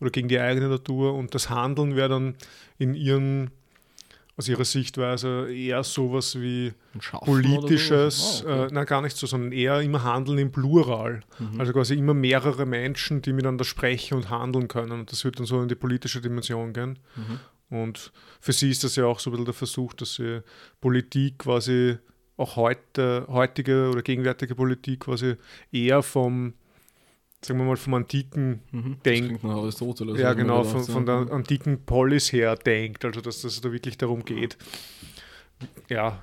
oder 0.00 0.10
gegen 0.10 0.28
die 0.28 0.38
eigene 0.38 0.68
Natur. 0.68 1.14
Und 1.14 1.34
das 1.34 1.48
Handeln 1.50 1.96
wäre 1.96 2.10
dann 2.10 2.36
in 2.78 2.94
ihren 2.94 3.50
aus 4.36 4.48
ihrer 4.48 4.64
Sichtweise 4.64 5.48
eher 5.52 5.84
sowas 5.84 6.40
wie 6.40 6.72
politisches, 7.24 8.38
so? 8.38 8.48
oh, 8.48 8.50
okay. 8.50 8.66
äh, 8.66 8.68
nein, 8.72 8.86
gar 8.86 9.02
nicht 9.02 9.16
so, 9.16 9.26
sondern 9.26 9.52
eher 9.52 9.80
immer 9.80 10.02
Handeln 10.02 10.38
im 10.38 10.50
Plural. 10.50 11.20
Mhm. 11.38 11.60
Also 11.60 11.72
quasi 11.72 11.94
immer 11.94 12.14
mehrere 12.14 12.66
Menschen, 12.66 13.22
die 13.22 13.32
miteinander 13.32 13.64
sprechen 13.64 14.14
und 14.14 14.30
handeln 14.30 14.66
können. 14.66 14.92
Und 14.92 15.12
das 15.12 15.24
wird 15.24 15.38
dann 15.38 15.46
so 15.46 15.62
in 15.62 15.68
die 15.68 15.76
politische 15.76 16.20
Dimension 16.20 16.72
gehen. 16.72 16.98
Mhm. 17.16 17.40
Und 17.78 18.12
für 18.40 18.52
sie 18.52 18.70
ist 18.70 18.84
das 18.84 18.96
ja 18.96 19.06
auch 19.06 19.20
so 19.20 19.30
ein 19.30 19.32
bisschen 19.32 19.44
der 19.46 19.54
Versuch, 19.54 19.94
dass 19.94 20.14
sie 20.14 20.42
Politik 20.80 21.38
quasi 21.38 21.98
auch 22.36 22.56
heute, 22.56 23.26
heutige 23.28 23.88
oder 23.90 24.02
gegenwärtige 24.02 24.54
Politik 24.54 25.00
quasi 25.00 25.36
eher 25.70 26.02
vom 26.02 26.54
sagen 27.44 27.60
wir 27.60 27.66
mal, 27.66 27.76
vom 27.76 27.94
antiken 27.94 28.60
mhm, 28.72 28.96
Denken. 29.04 29.48
Aristoteles. 29.48 30.18
Ja, 30.18 30.32
genau, 30.32 30.64
von, 30.64 30.84
von, 30.84 31.06
der 31.06 31.30
antiken 31.30 31.84
Polis 31.84 32.32
her 32.32 32.56
denkt, 32.56 33.04
also 33.04 33.20
dass 33.20 33.44
es 33.44 33.60
da 33.60 33.72
wirklich 33.72 33.98
darum 33.98 34.24
geht, 34.24 34.56
ja, 35.88 36.22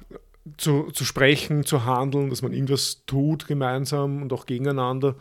zu, 0.57 0.89
zu 0.91 1.05
sprechen, 1.05 1.65
zu 1.65 1.85
handeln, 1.85 2.29
dass 2.29 2.41
man 2.41 2.53
irgendwas 2.53 3.03
tut 3.05 3.47
gemeinsam 3.47 4.23
und 4.23 4.33
auch 4.33 4.45
gegeneinander. 4.45 5.15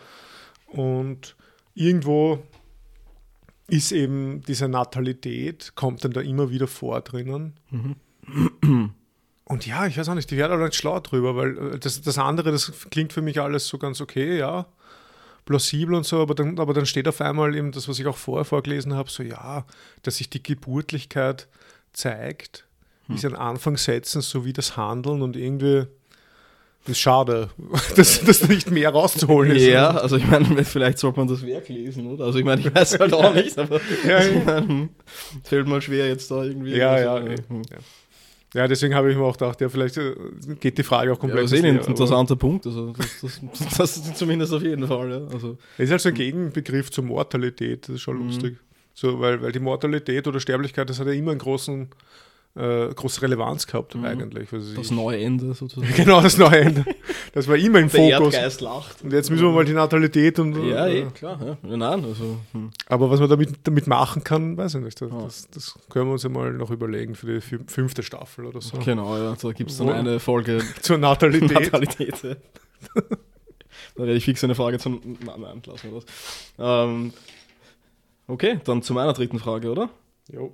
Und 0.67 1.37
irgendwo 1.75 2.43
ist 3.69 3.93
eben 3.93 4.43
diese 4.43 4.69
Natalität, 4.69 5.73
kommt 5.75 6.05
dann 6.05 6.13
da 6.13 6.23
immer 6.23 6.51
wieder 6.51 6.67
vor 6.67 7.01
drinnen. 7.03 7.55
Mhm. 7.71 8.95
Und 9.45 9.67
ja, 9.67 9.87
ich 9.87 9.99
weiß 9.99 10.09
auch 10.09 10.15
nicht, 10.15 10.31
die 10.31 10.37
werden 10.37 10.61
halt 10.61 10.75
schlau 10.75 11.01
drüber, 11.01 11.37
weil 11.37 11.75
äh, 11.75 11.79
das, 11.79 12.01
das 12.01 12.19
andere, 12.19 12.53
das 12.53 12.73
klingt 12.91 13.13
für 13.13 13.23
mich 13.23 13.41
alles 13.41 13.67
so 13.67 13.79
ganz 13.79 14.01
okay, 14.01 14.39
ja 14.39 14.67
plausibel 15.45 15.95
und 15.95 16.05
so, 16.05 16.21
aber 16.21 16.35
dann, 16.35 16.59
aber 16.59 16.75
dann 16.75 16.87
steht 16.87 17.09
auf 17.09 17.21
einmal 17.21 17.55
eben 17.55 17.73
das, 17.73 17.89
was 17.89 17.99
ich 17.99 18.07
auch 18.07 18.17
vorher 18.17 18.45
vorgelesen 18.45 18.95
habe, 18.95 19.11
so 19.11 19.23
ja, 19.23 19.65
dass 20.03 20.17
sich 20.17 20.31
die 20.31 20.43
Geburtlichkeit 20.43 21.49
zeigt, 21.93 22.67
hm. 23.07 23.17
ist 23.17 23.25
ein 23.25 23.35
Anfangssetzen 23.35 24.21
sowie 24.21 24.53
das 24.53 24.77
Handeln 24.77 25.23
und 25.23 25.37
irgendwie 25.37 25.87
das 26.85 26.93
ist 26.93 27.01
schade, 27.01 27.51
dass 27.97 28.25
das 28.25 28.49
nicht 28.49 28.71
mehr 28.71 28.91
rauszuholen 28.91 29.55
ist. 29.55 29.67
Ja, 29.67 29.91
also 29.91 30.17
ich 30.17 30.27
meine, 30.27 30.65
vielleicht 30.65 30.99
sollte 30.99 31.19
man 31.19 31.29
das 31.29 31.45
Werk 31.45 31.69
lesen, 31.69 32.07
oder? 32.07 32.25
Also 32.25 32.39
ich 32.39 32.45
meine, 32.45 32.61
ich 32.63 32.75
weiß 32.75 32.99
halt 32.99 33.13
auch 33.13 33.35
nicht, 33.35 33.59
aber 33.59 33.81
ja, 34.07 34.23
ja. 34.23 34.45
Meine, 34.45 34.89
fällt 35.45 35.67
mal 35.67 35.83
schwer 35.83 36.09
jetzt 36.09 36.31
da 36.31 36.43
irgendwie. 36.43 36.77
Ja, 36.77 36.93
also, 36.93 37.27
ja, 37.27 37.33
ja. 37.33 37.37
ja. 37.37 37.79
Ja, 38.53 38.67
deswegen 38.67 38.95
habe 38.95 39.11
ich 39.11 39.17
mir 39.17 39.23
auch 39.23 39.37
gedacht, 39.37 39.61
ja, 39.61 39.69
vielleicht 39.69 39.97
äh, 39.97 40.15
geht 40.59 40.77
die 40.77 40.83
Frage 40.83 41.13
auch 41.13 41.19
komplett. 41.19 41.39
Ja, 41.39 41.43
das 41.45 41.53
ist 41.53 41.65
eh 41.65 41.69
ein 41.69 41.79
interessanter 41.79 42.35
Punkt. 42.35 42.67
Also 42.67 42.93
das, 42.93 43.21
das, 43.21 43.41
das, 43.79 43.97
ist 43.97 44.17
zumindest 44.17 44.53
auf 44.53 44.63
jeden 44.63 44.87
Fall. 44.89 45.11
Ja. 45.11 45.27
Also. 45.33 45.57
Es 45.79 45.85
ist 45.85 45.91
halt 45.93 46.01
so 46.01 46.09
ein 46.09 46.15
Gegenbegriff 46.15 46.91
zur 46.91 47.05
Mortalität, 47.05 47.89
das 47.89 47.97
ist 47.97 48.01
schon 48.01 48.19
mhm. 48.19 48.27
lustig. 48.27 48.57
So, 48.95 49.21
weil, 49.21 49.41
weil 49.41 49.53
die 49.53 49.61
Mortalität 49.61 50.27
oder 50.27 50.41
Sterblichkeit, 50.41 50.91
das 50.91 50.99
hat 50.99 51.07
ja 51.07 51.13
immer 51.13 51.31
einen 51.31 51.39
großen 51.39 51.89
äh, 52.57 52.89
große 52.93 53.23
Relevanz 53.23 53.67
gehabt 53.67 53.95
Mhm. 53.95 54.05
eigentlich. 54.05 54.53
Also 54.53 54.75
Das 54.75 54.87
ich- 54.87 54.91
neue 54.91 55.21
Ende 55.21 55.55
sozusagen. 55.55 55.93
Genau, 55.97 56.21
das 56.21 56.37
neue 56.37 56.59
Ende. 56.61 56.85
Das 57.33 57.47
war 57.47 57.55
immer 57.57 57.79
im 57.79 57.89
Der 57.89 58.19
Fokus. 58.19 58.35
Erdgeist 58.35 58.61
lacht. 58.61 59.03
Und 59.03 59.13
jetzt 59.13 59.31
müssen 59.31 59.45
wir 59.45 59.53
mal 59.53 59.65
die 59.65 59.73
Natalität 59.73 60.39
und. 60.41 60.57
Ja, 60.69 60.87
äh, 60.87 61.01
eh, 61.03 61.07
klar. 61.15 61.39
Ja. 61.63 61.77
Nein, 61.77 62.05
also. 62.05 62.39
Hm. 62.53 62.71
Aber 62.89 63.09
was 63.09 63.21
man 63.21 63.29
damit, 63.29 63.51
damit 63.63 63.87
machen 63.87 64.25
kann, 64.25 64.57
weiß 64.57 64.75
ich 64.75 64.81
nicht. 64.83 65.01
Das, 65.01 65.13
Ah. 65.13 65.23
das, 65.25 65.49
das 65.51 65.79
können 65.89 66.07
wir 66.07 66.13
uns 66.15 66.25
ja 66.25 66.29
mal 66.29 66.53
noch 66.53 66.71
überlegen 66.73 67.15
für 67.15 67.27
die 67.27 67.41
fü- 67.41 67.71
fünfte 67.71 68.03
Staffel 68.03 68.47
oder 68.47 68.61
so. 68.61 68.79
Genau, 68.79 69.17
ja. 69.17 69.37
Da 69.41 69.53
gibt 69.53 69.71
es 69.71 69.79
dann 69.79 69.87
Wo- 69.87 69.93
eine 69.93 70.19
Folge 70.19 70.61
Zur 70.83 70.99
Natalität. 70.99 71.51
Natalität. 71.73 72.23
ja. 72.25 72.35
da 73.95 74.03
werde 74.05 74.15
ich 74.15 74.25
fix 74.25 74.43
eine 74.43 74.57
Frage 74.57 74.79
zum. 74.79 75.01
Nein, 75.25 75.41
nein, 75.41 75.63
lassen 75.67 75.93
wir 75.93 76.01
das. 76.01 76.05
Ähm, 76.59 77.13
okay, 78.27 78.59
dann 78.65 78.83
zu 78.83 78.93
meiner 78.93 79.13
dritten 79.13 79.39
Frage, 79.39 79.71
oder? 79.71 79.89
Jo. 80.33 80.53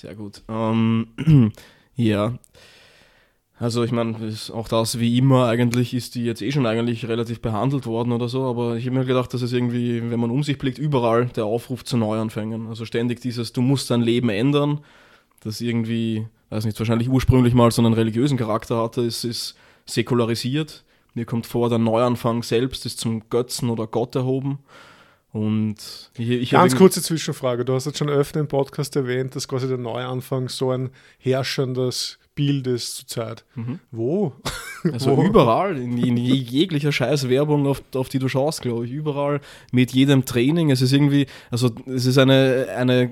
Sehr 0.00 0.14
gut. 0.14 0.42
Ähm, 0.48 1.08
ja. 1.94 2.38
Also 3.58 3.84
ich 3.84 3.92
meine, 3.92 4.16
auch 4.54 4.66
das 4.66 4.98
wie 4.98 5.18
immer 5.18 5.46
eigentlich 5.46 5.92
ist 5.92 6.14
die 6.14 6.24
jetzt 6.24 6.40
eh 6.40 6.50
schon 6.50 6.64
eigentlich 6.64 7.06
relativ 7.06 7.42
behandelt 7.42 7.84
worden 7.84 8.12
oder 8.12 8.26
so, 8.26 8.44
aber 8.44 8.76
ich 8.76 8.86
habe 8.86 8.96
mir 8.96 9.04
gedacht, 9.04 9.34
dass 9.34 9.42
es 9.42 9.52
irgendwie, 9.52 10.10
wenn 10.10 10.18
man 10.18 10.30
um 10.30 10.42
sich 10.42 10.56
blickt, 10.56 10.78
überall 10.78 11.26
der 11.26 11.44
Aufruf 11.44 11.84
zu 11.84 11.98
Neuanfängen. 11.98 12.68
Also 12.68 12.86
ständig 12.86 13.20
dieses, 13.20 13.52
du 13.52 13.60
musst 13.60 13.90
dein 13.90 14.00
Leben 14.00 14.30
ändern, 14.30 14.80
das 15.40 15.60
irgendwie, 15.60 16.26
weiß 16.48 16.64
nicht, 16.64 16.78
wahrscheinlich 16.78 17.10
ursprünglich 17.10 17.52
mal 17.52 17.70
so 17.70 17.82
einen 17.82 17.92
religiösen 17.92 18.38
Charakter 18.38 18.82
hatte, 18.82 19.02
es 19.02 19.24
ist 19.24 19.54
säkularisiert. 19.84 20.82
Mir 21.12 21.26
kommt 21.26 21.44
vor, 21.44 21.68
der 21.68 21.78
Neuanfang 21.78 22.42
selbst 22.42 22.86
ist 22.86 23.00
zum 23.00 23.28
Götzen 23.28 23.68
oder 23.68 23.86
Gott 23.86 24.14
erhoben. 24.14 24.60
Und 25.32 25.76
ich, 26.18 26.28
ich 26.30 26.50
Ganz 26.50 26.74
kurze 26.76 27.02
Zwischenfrage. 27.02 27.64
Du 27.64 27.74
hast 27.74 27.86
jetzt 27.86 27.98
schon 27.98 28.08
öfter 28.08 28.40
im 28.40 28.48
Podcast 28.48 28.96
erwähnt, 28.96 29.36
dass 29.36 29.46
quasi 29.46 29.68
der 29.68 29.78
Neuanfang 29.78 30.48
so 30.48 30.70
ein 30.72 30.90
herrschendes 31.18 32.18
Bild 32.34 32.66
ist 32.66 32.96
zurzeit. 32.96 33.44
Mhm. 33.54 33.78
Wo? 33.90 34.32
Also 34.94 35.14
Wo? 35.14 35.22
überall, 35.24 35.76
in, 35.76 35.98
in 35.98 36.16
je- 36.16 36.32
jeglicher 36.32 36.90
Scheißwerbung, 36.90 37.66
auf, 37.66 37.82
auf 37.94 38.08
die 38.08 38.18
du 38.18 38.28
schaust, 38.28 38.62
glaube 38.62 38.86
ich. 38.86 38.90
Überall, 38.92 39.42
mit 39.72 39.92
jedem 39.92 40.24
Training. 40.24 40.70
Es 40.70 40.80
ist 40.80 40.94
irgendwie, 40.94 41.26
also 41.50 41.68
es 41.84 42.06
ist 42.06 42.16
eine, 42.16 42.66
eine, 42.74 43.10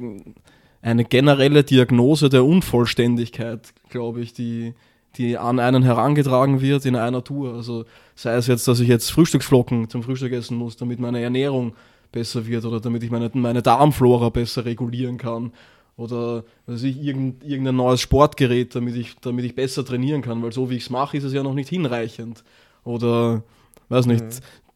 eine 0.80 1.04
generelle 1.04 1.64
Diagnose 1.64 2.30
der 2.30 2.42
Unvollständigkeit, 2.46 3.74
glaube 3.90 4.22
ich, 4.22 4.32
die, 4.32 4.72
die 5.16 5.36
an 5.36 5.58
einen 5.60 5.82
herangetragen 5.82 6.62
wird 6.62 6.86
in 6.86 6.96
einer 6.96 7.22
Tour. 7.22 7.52
Also 7.54 7.84
sei 8.14 8.34
es 8.36 8.46
jetzt, 8.46 8.66
dass 8.66 8.80
ich 8.80 8.88
jetzt 8.88 9.10
Frühstücksflocken 9.12 9.90
zum 9.90 10.02
Frühstück 10.02 10.32
essen 10.32 10.56
muss, 10.56 10.76
damit 10.78 11.00
meine 11.00 11.20
Ernährung 11.20 11.74
besser 12.12 12.46
wird 12.46 12.64
oder 12.64 12.80
damit 12.80 13.02
ich 13.02 13.10
meine, 13.10 13.30
meine 13.34 13.62
Darmflora 13.62 14.28
besser 14.30 14.64
regulieren 14.64 15.18
kann. 15.18 15.52
Oder 15.96 16.44
weiß 16.66 16.84
ich, 16.84 17.02
irgend, 17.02 17.42
irgendein 17.42 17.76
neues 17.76 18.00
Sportgerät, 18.00 18.74
damit 18.74 18.94
ich, 18.94 19.16
damit 19.20 19.44
ich 19.44 19.56
besser 19.56 19.84
trainieren 19.84 20.22
kann, 20.22 20.42
weil 20.42 20.52
so 20.52 20.70
wie 20.70 20.76
ich 20.76 20.84
es 20.84 20.90
mache, 20.90 21.16
ist 21.16 21.24
es 21.24 21.32
ja 21.32 21.42
noch 21.42 21.54
nicht 21.54 21.68
hinreichend. 21.68 22.44
Oder, 22.84 23.42
weiß 23.88 24.06
nicht, 24.06 24.24
Mhm. 24.24 24.28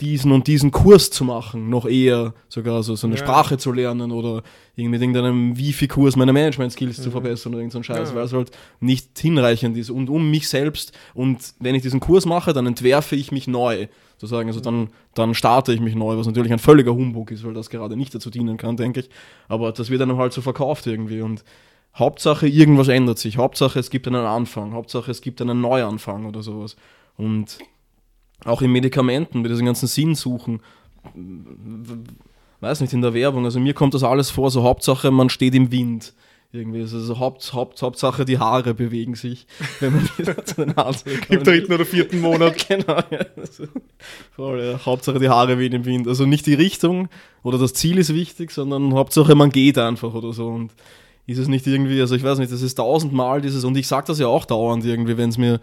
Diesen 0.02 0.32
und 0.32 0.46
diesen 0.46 0.70
Kurs 0.70 1.10
zu 1.10 1.24
machen, 1.24 1.70
noch 1.70 1.86
eher 1.86 2.34
sogar 2.48 2.82
so, 2.82 2.94
so 2.96 3.06
eine 3.06 3.16
Ja. 3.16 3.22
Sprache 3.22 3.56
zu 3.56 3.72
lernen 3.72 4.12
oder 4.12 4.42
irgendwie 4.76 4.90
mit 4.90 5.00
irgendeinem 5.00 5.56
Wifi-Kurs 5.56 6.16
meine 6.16 6.32
Management-Skills 6.32 6.96
zu 7.00 7.08
Mhm. 7.08 7.12
verbessern 7.12 7.52
oder 7.54 7.60
irgend 7.60 7.72
so 7.72 7.78
ein 7.78 7.84
Scheiß, 7.84 8.10
Ja. 8.10 8.14
weil 8.16 8.24
es 8.24 8.32
halt 8.32 8.50
nicht 8.80 9.18
hinreichend 9.18 9.76
ist. 9.78 9.88
Und 9.90 10.10
um 10.10 10.30
mich 10.30 10.48
selbst, 10.48 10.92
und 11.14 11.38
wenn 11.60 11.74
ich 11.74 11.82
diesen 11.82 12.00
Kurs 12.00 12.26
mache, 12.26 12.52
dann 12.52 12.66
entwerfe 12.66 13.16
ich 13.16 13.32
mich 13.32 13.46
neu, 13.48 13.86
sozusagen. 14.18 14.48
Also 14.48 14.60
dann, 14.60 14.88
dann 15.14 15.34
starte 15.34 15.72
ich 15.72 15.80
mich 15.80 15.94
neu, 15.94 16.16
was 16.18 16.26
natürlich 16.26 16.52
ein 16.52 16.58
völliger 16.58 16.92
Humbug 16.94 17.30
ist, 17.30 17.44
weil 17.44 17.54
das 17.54 17.70
gerade 17.70 17.96
nicht 17.96 18.14
dazu 18.14 18.28
dienen 18.30 18.56
kann, 18.56 18.76
denke 18.76 19.00
ich. 19.00 19.10
Aber 19.48 19.72
das 19.72 19.88
wird 19.88 20.02
einem 20.02 20.18
halt 20.18 20.32
so 20.32 20.42
verkauft 20.42 20.86
irgendwie. 20.86 21.20
Und 21.22 21.44
Hauptsache, 21.94 22.48
irgendwas 22.48 22.88
ändert 22.88 23.18
sich. 23.18 23.36
Hauptsache, 23.36 23.78
es 23.78 23.90
gibt 23.90 24.06
einen 24.08 24.24
Anfang. 24.24 24.72
Hauptsache, 24.72 25.10
es 25.10 25.20
gibt 25.20 25.40
einen 25.42 25.60
Neuanfang 25.60 26.24
oder 26.24 26.42
sowas. 26.42 26.76
Und 27.18 27.58
auch 28.44 28.62
in 28.62 28.72
Medikamenten, 28.72 29.42
bei 29.42 29.48
diesen 29.48 29.66
ganzen 29.66 29.86
Sinnsuchen, 29.86 30.60
weiß 32.60 32.80
nicht, 32.80 32.92
in 32.92 33.02
der 33.02 33.14
Werbung, 33.14 33.44
also 33.44 33.60
mir 33.60 33.74
kommt 33.74 33.94
das 33.94 34.04
alles 34.04 34.30
vor, 34.30 34.50
so 34.50 34.62
Hauptsache, 34.62 35.10
man 35.10 35.28
steht 35.28 35.54
im 35.54 35.70
Wind. 35.72 36.14
Irgendwie, 36.54 36.82
also 36.82 37.00
so 37.00 37.18
Haupt, 37.18 37.54
Haupt, 37.54 37.80
Hauptsache, 37.80 38.26
die 38.26 38.38
Haare 38.38 38.74
bewegen 38.74 39.14
sich, 39.14 39.46
wenn 39.80 39.94
man 39.94 40.06
zu 40.44 40.56
den 40.56 40.76
Haaren 40.76 40.94
Im 41.30 41.42
dritten 41.44 41.72
oder 41.72 41.86
vierten 41.86 42.20
Monat. 42.20 42.68
genau, 42.68 42.98
ja. 43.10 43.24
Also, 43.38 43.64
voll, 44.36 44.62
ja. 44.62 44.84
Hauptsache, 44.84 45.18
die 45.18 45.30
Haare 45.30 45.58
wehen 45.58 45.72
im 45.72 45.86
Wind. 45.86 46.06
Also 46.06 46.26
nicht 46.26 46.44
die 46.44 46.52
Richtung 46.52 47.08
oder 47.42 47.56
das 47.56 47.72
Ziel 47.72 47.96
ist 47.96 48.12
wichtig, 48.12 48.50
sondern 48.50 48.92
Hauptsache, 48.92 49.34
man 49.34 49.48
geht 49.48 49.78
einfach 49.78 50.12
oder 50.12 50.34
so. 50.34 50.48
Und 50.48 50.72
ist 51.26 51.38
es 51.38 51.48
nicht 51.48 51.66
irgendwie, 51.66 51.98
also 52.02 52.14
ich 52.16 52.22
weiß 52.22 52.38
nicht, 52.38 52.52
das 52.52 52.60
ist 52.60 52.74
tausendmal 52.74 53.40
dieses, 53.40 53.64
und 53.64 53.74
ich 53.78 53.88
sage 53.88 54.08
das 54.08 54.18
ja 54.18 54.26
auch 54.26 54.44
dauernd 54.44 54.84
irgendwie, 54.84 55.16
wenn 55.16 55.30
es 55.30 55.38
mir, 55.38 55.58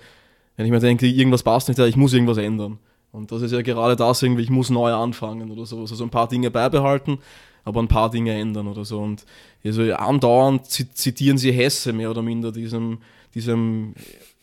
wenn 0.59 0.65
ich 0.65 0.73
mir 0.73 0.79
denke, 0.81 1.07
irgendwas 1.07 1.41
passt 1.41 1.69
nicht, 1.69 1.79
ich 1.79 1.95
muss 1.95 2.11
irgendwas 2.11 2.35
ändern. 2.35 2.79
Und 3.13 3.31
das 3.31 3.41
ist 3.41 3.53
ja 3.53 3.61
gerade 3.61 3.95
das 3.95 4.21
irgendwie, 4.21 4.41
ich 4.41 4.49
muss 4.49 4.69
neu 4.69 4.91
anfangen 4.91 5.51
oder 5.51 5.65
so. 5.65 5.79
Also 5.79 5.95
so 5.95 6.03
ein 6.03 6.09
paar 6.09 6.27
Dinge 6.27 6.51
beibehalten, 6.51 7.19
aber 7.63 7.81
ein 7.81 7.87
paar 7.87 8.11
Dinge 8.11 8.33
ändern 8.33 8.67
oder 8.67 8.83
so. 8.83 8.99
Und 8.99 9.25
also 9.63 9.81
andauernd 9.93 10.65
zi- 10.65 10.91
zitieren 10.91 11.37
sie 11.37 11.53
Hesse 11.53 11.93
mehr 11.93 12.11
oder 12.11 12.21
minder, 12.21 12.51
diesem, 12.51 12.97
diesem 13.33 13.93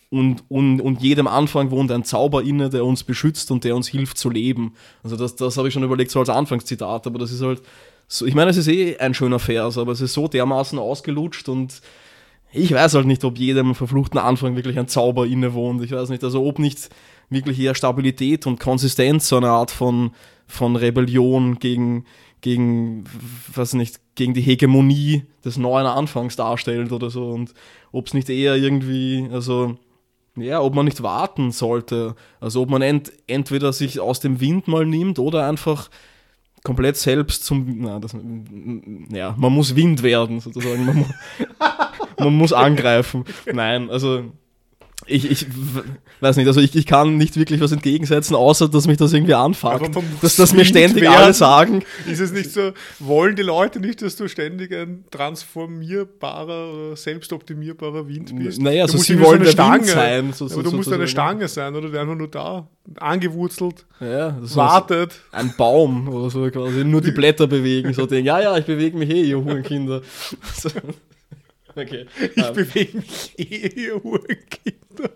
und, 0.08 0.42
und, 0.48 0.80
und 0.80 1.02
jedem 1.02 1.26
Anfang 1.26 1.70
wohnt 1.70 1.92
ein 1.92 2.02
Zauber 2.02 2.42
inne, 2.42 2.70
der 2.70 2.86
uns 2.86 3.04
beschützt 3.04 3.50
und 3.50 3.64
der 3.64 3.76
uns 3.76 3.88
hilft 3.88 4.16
zu 4.16 4.30
leben. 4.30 4.72
Also 5.02 5.16
das, 5.16 5.36
das 5.36 5.58
habe 5.58 5.68
ich 5.68 5.74
schon 5.74 5.82
überlegt, 5.82 6.10
so 6.10 6.20
als 6.20 6.30
Anfangszitat, 6.30 7.06
aber 7.06 7.18
das 7.18 7.30
ist 7.30 7.42
halt 7.42 7.60
so, 8.08 8.24
ich 8.24 8.34
meine, 8.34 8.50
es 8.50 8.56
ist 8.56 8.68
eh 8.68 8.96
ein 8.96 9.12
schöner 9.12 9.38
Vers, 9.38 9.76
aber 9.76 9.92
es 9.92 10.00
ist 10.00 10.14
so 10.14 10.28
dermaßen 10.28 10.78
ausgelutscht 10.78 11.50
und 11.50 11.82
ich 12.56 12.72
weiß 12.72 12.94
halt 12.94 13.06
nicht, 13.06 13.24
ob 13.24 13.38
jedem 13.38 13.74
verfluchten 13.74 14.18
Anfang 14.18 14.56
wirklich 14.56 14.78
ein 14.78 14.88
Zauber 14.88 15.26
innewohnt. 15.26 15.82
Ich 15.82 15.92
weiß 15.92 16.08
nicht, 16.08 16.24
also 16.24 16.44
ob 16.44 16.58
nicht 16.58 16.88
wirklich 17.28 17.58
eher 17.58 17.74
Stabilität 17.74 18.46
und 18.46 18.60
Konsistenz 18.60 19.28
so 19.28 19.36
eine 19.36 19.50
Art 19.50 19.70
von, 19.70 20.12
von 20.46 20.76
Rebellion 20.76 21.58
gegen, 21.58 22.04
gegen, 22.40 23.04
weiß 23.54 23.74
nicht, 23.74 24.00
gegen 24.14 24.34
die 24.34 24.40
Hegemonie 24.40 25.24
des 25.44 25.56
neuen 25.56 25.86
Anfangs 25.86 26.36
darstellt 26.36 26.92
oder 26.92 27.10
so. 27.10 27.30
Und 27.30 27.52
ob 27.92 28.06
es 28.06 28.14
nicht 28.14 28.30
eher 28.30 28.56
irgendwie, 28.56 29.28
also 29.32 29.76
ja, 30.36 30.60
ob 30.60 30.74
man 30.74 30.84
nicht 30.84 31.02
warten 31.02 31.50
sollte. 31.50 32.14
Also 32.40 32.62
ob 32.62 32.70
man 32.70 32.82
ent, 32.82 33.12
entweder 33.26 33.72
sich 33.72 34.00
aus 34.00 34.20
dem 34.20 34.40
Wind 34.40 34.68
mal 34.68 34.86
nimmt 34.86 35.18
oder 35.18 35.48
einfach 35.48 35.90
komplett 36.62 36.96
selbst 36.96 37.44
zum, 37.44 37.80
na, 37.80 37.98
das, 37.98 38.14
ja, 39.10 39.34
man 39.38 39.52
muss 39.52 39.76
Wind 39.76 40.02
werden 40.02 40.40
sozusagen. 40.40 41.06
Man, 42.18 42.24
mu- 42.26 42.30
man 42.30 42.34
muss 42.38 42.52
angreifen. 42.52 43.24
Nein, 43.52 43.90
also 43.90 44.24
ich, 45.08 45.30
ich 45.30 45.46
weiß 46.20 46.36
nicht, 46.36 46.48
also 46.48 46.60
ich, 46.60 46.74
ich 46.74 46.84
kann 46.86 47.16
nicht 47.16 47.36
wirklich 47.36 47.60
was 47.60 47.70
entgegensetzen, 47.70 48.34
außer 48.34 48.68
dass 48.68 48.88
mich 48.88 48.96
das 48.96 49.12
irgendwie 49.12 49.34
anfuckt. 49.34 49.90
Dass, 50.20 50.34
dass 50.36 50.52
mir 50.52 50.64
ständig 50.64 51.02
werden. 51.02 51.14
alle 51.16 51.32
sagen, 51.34 51.84
Ist 52.10 52.18
es 52.18 52.32
nicht 52.32 52.50
so, 52.50 52.72
wollen 52.98 53.36
die 53.36 53.42
Leute 53.42 53.78
nicht, 53.78 54.02
dass 54.02 54.16
du 54.16 54.26
ständig 54.26 54.72
ein 54.74 55.04
transformierbarer 55.10 56.96
selbstoptimierbarer 56.96 58.08
Wind 58.08 58.34
bist? 58.36 58.60
naja, 58.60 58.86
Du 58.86 58.92
also 58.94 58.98
sie 59.04 59.20
wollen 59.20 59.44
so 59.44 59.62
eine 59.62 59.74
Wind 59.74 59.86
sein. 59.86 60.32
So, 60.32 60.48
so, 60.48 60.54
aber 60.54 60.62
du 60.70 60.76
musst 60.76 60.92
eine. 60.92 61.06
Stange 61.06 61.46
sein, 61.46 61.76
oder? 61.76 61.88
Der 61.90 62.00
einfach 62.00 62.16
nur 62.16 62.28
da, 62.28 62.66
angewurzelt, 62.98 63.86
Ja, 64.00 64.30
das 64.32 64.56
wartet. 64.56 65.20
ein 65.30 65.54
Baum 65.56 66.08
oder 66.08 66.30
so 66.30 66.50
quasi, 66.50 66.84
nur 66.84 67.00
die 67.00 67.12
Blätter 67.12 67.46
bewegen, 67.46 67.92
so 67.92 68.06
denken, 68.06 68.26
ja, 68.26 68.40
ja, 68.40 68.56
ich 68.58 68.64
bewege 68.64 68.96
mich 68.96 69.10
eh, 69.10 69.22
ihr 69.22 69.36
Hurenkinder. 69.44 70.00
Okay. 71.76 72.06
Ich 72.34 72.44
ähm, 72.44 72.54
bewege 72.54 72.98
mich 72.98 73.38
eh, 73.38 73.68
ihr 73.68 74.02
Hurenkinder. 74.02 75.10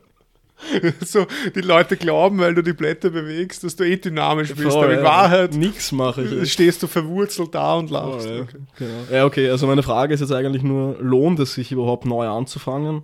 So, 1.01 1.27
die 1.55 1.63
Leute 1.63 1.97
glauben, 1.97 2.39
weil 2.39 2.55
du 2.55 2.63
die 2.63 2.75
Blätter 2.75 3.11
bewegst, 3.11 3.65
dass 3.65 3.77
du 3.77 3.85
eh 3.85 3.97
dynamisch 3.97 4.55
bist. 4.55 4.71
voll, 4.71 4.85
aber 4.85 4.93
in 4.93 4.99
ja. 4.99 5.05
Wahrheit 5.05 5.55
Nix 5.55 5.91
mache 5.91 6.23
ich. 6.23 6.53
stehst 6.53 6.83
du 6.83 6.87
verwurzelt 6.87 7.55
da 7.55 7.77
und 7.77 7.91
lachst. 7.91 8.27
Voll, 8.27 8.37
ja. 8.37 8.43
Okay. 8.43 8.59
Genau. 8.77 8.93
Ja, 9.11 9.25
okay, 9.25 9.51
also 9.51 9.67
meine 9.67 9.83
Frage 9.83 10.13
ist 10.13 10.21
jetzt 10.21 10.33
eigentlich 10.33 10.63
nur, 10.63 10.97
lohnt 11.01 11.41
es 11.41 11.55
sich 11.55 11.73
überhaupt 11.73 12.05
neu 12.05 12.29
anzufangen? 12.29 13.03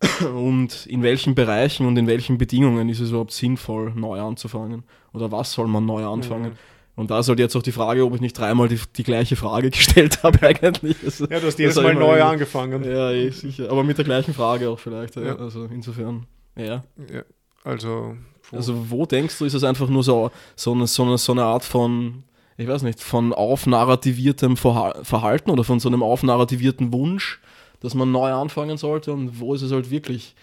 Und 0.34 0.86
in 0.86 1.02
welchen 1.02 1.34
Bereichen 1.34 1.84
und 1.84 1.96
in 1.96 2.06
welchen 2.06 2.38
Bedingungen 2.38 2.88
ist 2.88 3.00
es 3.00 3.10
überhaupt 3.10 3.32
sinnvoll, 3.32 3.92
neu 3.96 4.20
anzufangen? 4.20 4.84
Oder 5.12 5.32
was 5.32 5.52
soll 5.52 5.66
man 5.66 5.86
neu 5.86 6.06
anfangen? 6.06 6.52
Und 6.98 7.10
da 7.10 7.20
ist 7.20 7.28
halt 7.28 7.38
jetzt 7.38 7.54
auch 7.56 7.62
die 7.62 7.72
Frage, 7.72 8.04
ob 8.04 8.14
ich 8.16 8.20
nicht 8.20 8.36
dreimal 8.36 8.66
die, 8.68 8.80
die 8.96 9.04
gleiche 9.04 9.36
Frage 9.36 9.70
gestellt 9.78 10.22
habe 10.24 10.46
eigentlich. 10.46 10.96
Also, 11.04 11.26
Ja, 11.26 11.38
du 11.40 11.46
hast 11.46 11.58
jedes 11.58 11.76
Mal 11.76 11.94
neu 11.94 12.00
irgendwie- 12.16 12.20
angefangen. 12.22 12.84
Ja, 12.84 13.10
eh, 13.12 13.30
sicher. 13.30 13.70
Aber 13.70 13.84
mit 13.84 13.96
der 13.98 14.04
gleichen 14.04 14.34
Frage 14.34 14.68
auch 14.68 14.78
vielleicht. 14.80 15.14
Ja. 15.16 15.36
Also 15.36 15.64
insofern, 15.72 16.26
ja. 16.56 16.82
Ja, 17.12 17.22
also, 17.64 18.16
puh. 18.50 18.56
Also 18.56 18.90
wo 18.90 19.06
denkst 19.06 19.38
du, 19.38 19.44
ist 19.44 19.54
es 19.54 19.62
einfach 19.64 19.88
nur 19.88 20.02
so, 20.02 20.30
so, 20.56 20.72
eine, 20.72 20.86
so, 20.88 21.04
eine, 21.04 21.18
so 21.18 21.32
eine 21.32 21.44
Art 21.44 21.64
von, 21.64 22.24
ich 22.56 22.66
weiß 22.66 22.82
nicht, 22.82 23.00
von 23.00 23.32
aufnarrativiertem 23.32 24.54
Verha- 24.54 25.04
Verhalten 25.04 25.50
oder 25.50 25.64
von 25.64 25.78
so 25.80 25.88
einem 25.88 26.02
aufnarrativierten 26.02 26.92
Wunsch, 26.92 27.40
dass 27.80 27.94
man 27.94 28.10
neu 28.10 28.32
anfangen 28.32 28.76
sollte 28.76 29.12
und 29.12 29.38
wo 29.38 29.54
ist 29.54 29.62
es 29.62 29.70
halt 29.70 29.90
wirklich, 29.90 30.34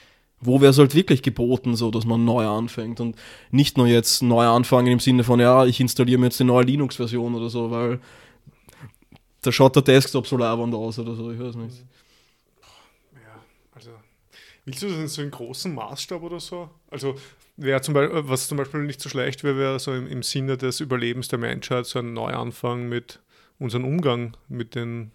wo 0.45 0.61
wäre 0.61 0.71
es 0.71 0.77
halt 0.77 0.95
wirklich 0.95 1.21
geboten, 1.21 1.75
so 1.75 1.91
dass 1.91 2.05
man 2.05 2.25
neu 2.25 2.45
anfängt 2.45 2.99
und 2.99 3.15
nicht 3.51 3.77
nur 3.77 3.87
jetzt 3.87 4.21
neu 4.23 4.45
anfangen 4.45 4.87
im 4.87 4.99
Sinne 4.99 5.23
von, 5.23 5.39
ja, 5.39 5.65
ich 5.65 5.79
installiere 5.79 6.19
mir 6.19 6.27
jetzt 6.27 6.39
die 6.39 6.43
neue 6.43 6.65
Linux-Version 6.65 7.35
oder 7.35 7.49
so, 7.49 7.71
weil 7.71 7.99
da 9.41 9.51
schaut 9.51 9.75
der 9.75 9.83
Desktop 9.83 10.27
so 10.27 10.37
leibend 10.37 10.73
aus 10.73 10.99
oder 10.99 11.15
so, 11.15 11.31
ich 11.31 11.39
weiß 11.39 11.55
nicht. 11.55 11.83
Also, 13.71 13.91
willst 14.65 14.81
du 14.81 14.87
das 14.87 14.97
in 14.97 15.07
so 15.07 15.21
einem 15.21 15.31
großen 15.31 15.73
Maßstab 15.73 16.21
oder 16.21 16.39
so? 16.39 16.69
Also, 16.89 17.15
wäre 17.57 17.81
zum 17.81 17.93
Beispiel, 17.93 18.27
was 18.27 18.47
zum 18.47 18.57
Beispiel 18.57 18.81
nicht 18.83 19.01
so 19.01 19.09
schlecht 19.09 19.43
wäre, 19.43 19.57
wäre 19.57 19.79
so 19.79 19.93
im, 19.93 20.07
im 20.07 20.23
Sinne 20.23 20.57
des 20.57 20.79
Überlebens 20.79 21.27
der 21.27 21.39
Menschheit 21.39 21.85
so 21.85 21.99
ein 21.99 22.13
Neuanfang 22.13 22.87
mit 22.89 23.19
unserem 23.59 23.85
Umgang 23.85 24.35
mit 24.47 24.75
den 24.75 25.11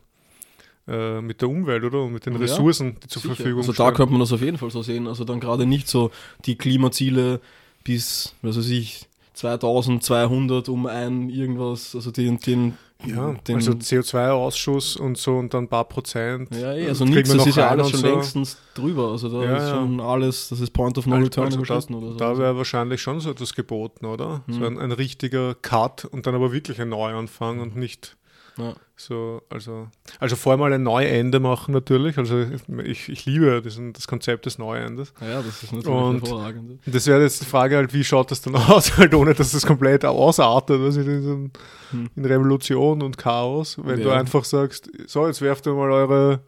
äh, 0.91 1.21
mit 1.21 1.41
der 1.41 1.49
Umwelt, 1.49 1.85
oder? 1.85 2.03
Und 2.03 2.13
mit 2.13 2.27
den 2.27 2.35
Ja, 2.35 2.41
Ressourcen, 2.41 2.97
die 3.03 3.09
zur 3.09 3.23
Sicher. 3.23 3.35
Verfügung 3.37 3.61
Also 3.61 3.73
stehen. 3.73 3.87
da 3.87 3.93
könnte 3.93 4.13
man 4.13 4.21
das 4.21 4.33
auf 4.33 4.43
jeden 4.43 4.59
Fall 4.59 4.71
so 4.71 4.83
sehen. 4.83 5.07
Also 5.07 5.25
dann 5.25 5.39
gerade 5.41 5.65
nicht 5.67 5.89
so 5.89 6.11
die 6.47 6.57
Klimaziele 6.57 7.41
bis, 7.85 8.35
was 8.43 8.57
weiß 8.59 8.69
ich, 8.71 9.07
2200 9.35 10.69
um 10.69 10.87
ein 10.87 11.31
irgendwas, 11.31 11.95
also 11.95 12.11
den, 12.11 12.39
den, 12.39 12.77
ja, 13.07 13.33
den 13.49 13.57
also 13.57 13.73
CO2-Ausschuss 13.73 14.97
und 14.97 15.17
so 15.17 15.37
und 15.39 15.55
dann 15.55 15.65
ein 15.65 15.69
paar 15.69 15.85
Prozent. 15.89 16.55
ja, 16.55 16.73
eh, 16.75 16.85
äh, 16.85 16.89
also 16.89 17.05
nichts, 17.05 17.33
das 17.35 17.47
ist 17.47 17.57
ja 17.57 17.69
alles 17.69 17.91
schon 17.91 18.01
so. 18.01 18.07
längstens 18.07 18.59
drüber. 18.75 19.11
Also 19.13 19.29
da 19.31 19.43
Ja, 19.45 19.57
ist 19.57 19.63
ja. 19.65 19.71
schon 19.77 20.01
alles, 20.01 20.49
das 20.51 20.61
ist 20.61 20.73
Point 20.73 20.99
of 20.99 21.07
No 21.07 21.15
Also, 21.17 21.25
Return 21.27 21.47
also 21.47 21.63
da, 21.65 21.81
so. 21.81 22.15
da 22.17 22.39
wäre 22.39 22.57
wahrscheinlich 22.57 23.01
schon 23.01 23.21
so 23.21 23.31
etwas 23.31 23.55
geboten, 23.55 24.05
oder? 24.07 24.43
So 24.49 24.57
Hm. 24.59 24.65
ein, 24.65 24.79
ein 24.79 24.93
richtiger 24.93 25.55
Cut 25.55 26.05
und 26.05 26.27
dann 26.27 26.35
aber 26.35 26.53
wirklich 26.53 26.81
ein 26.81 26.91
Neuanfang 26.91 27.61
und 27.61 27.77
nicht 27.77 28.17
ja. 28.61 28.75
so, 28.97 29.43
also, 29.49 29.89
also 30.19 30.37
vor 30.37 30.53
allem 30.53 30.63
ein 30.63 30.83
Neuende 30.83 31.41
machen 31.41 31.73
natürlich. 31.73 32.19
Also 32.19 32.41
ich, 32.85 33.09
ich 33.09 33.25
liebe 33.27 33.63
diesen, 33.63 33.93
das 33.93 34.07
Konzept 34.07 34.47
des 34.47 34.59
Neuendes. 34.59 35.13
ja, 35.21 35.43
das 35.43 35.63
ist 35.63 35.73
natürlich 35.73 35.87
Und- 35.89 36.21
hervorragend. 36.23 36.81
Das 36.87 37.07
wäre 37.07 37.23
jetzt 37.23 37.41
die 37.41 37.47
Frage 37.47 37.77
halt, 37.77 37.93
wie 37.95 38.05
schaut 38.05 38.31
das 38.31 38.41
dann 38.43 38.55
aus, 38.57 38.97
halt 38.97 39.15
ohne 39.15 39.35
dass 39.35 39.53
das 39.53 39.67
komplett 39.67 40.05
ausartet, 40.05 40.81
was 40.81 40.97
in, 40.97 41.09
in, 41.09 41.51
Hm. 41.91 42.11
in 42.15 42.25
Revolution 42.25 43.03
und 43.03 43.19
Chaos, 43.19 43.77
wenn 43.83 44.01
du 44.01 44.09
Ja. 44.11 44.15
einfach 44.21 44.45
sagst, 44.45 44.89
so, 45.07 45.27
jetzt 45.27 45.41
werft 45.43 45.67
ihr 45.67 45.75
mal 45.75 45.91
eure 45.91 46.41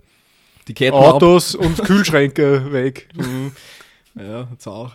Ketten 0.67 0.95
ab. 0.97 1.15
Autos 1.15 1.55
und 1.55 1.77
Kühlschränke 1.85 2.73
weg. 2.73 3.09
Mhm. 3.17 3.53
Ja, 4.15 4.47
jetzt 4.53 4.67
auch. 4.69 4.93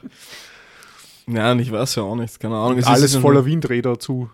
Nein, 1.25 1.59
ich 1.59 1.71
weiß 1.71 1.95
ja 1.95 2.03
auch 2.03 2.15
nicht, 2.15 2.39
keine 2.39 2.55
Ahnung. 2.55 2.81
Alles 2.85 3.15
voller 3.17 3.43
Windräder 3.45 3.99
zu 3.99 4.29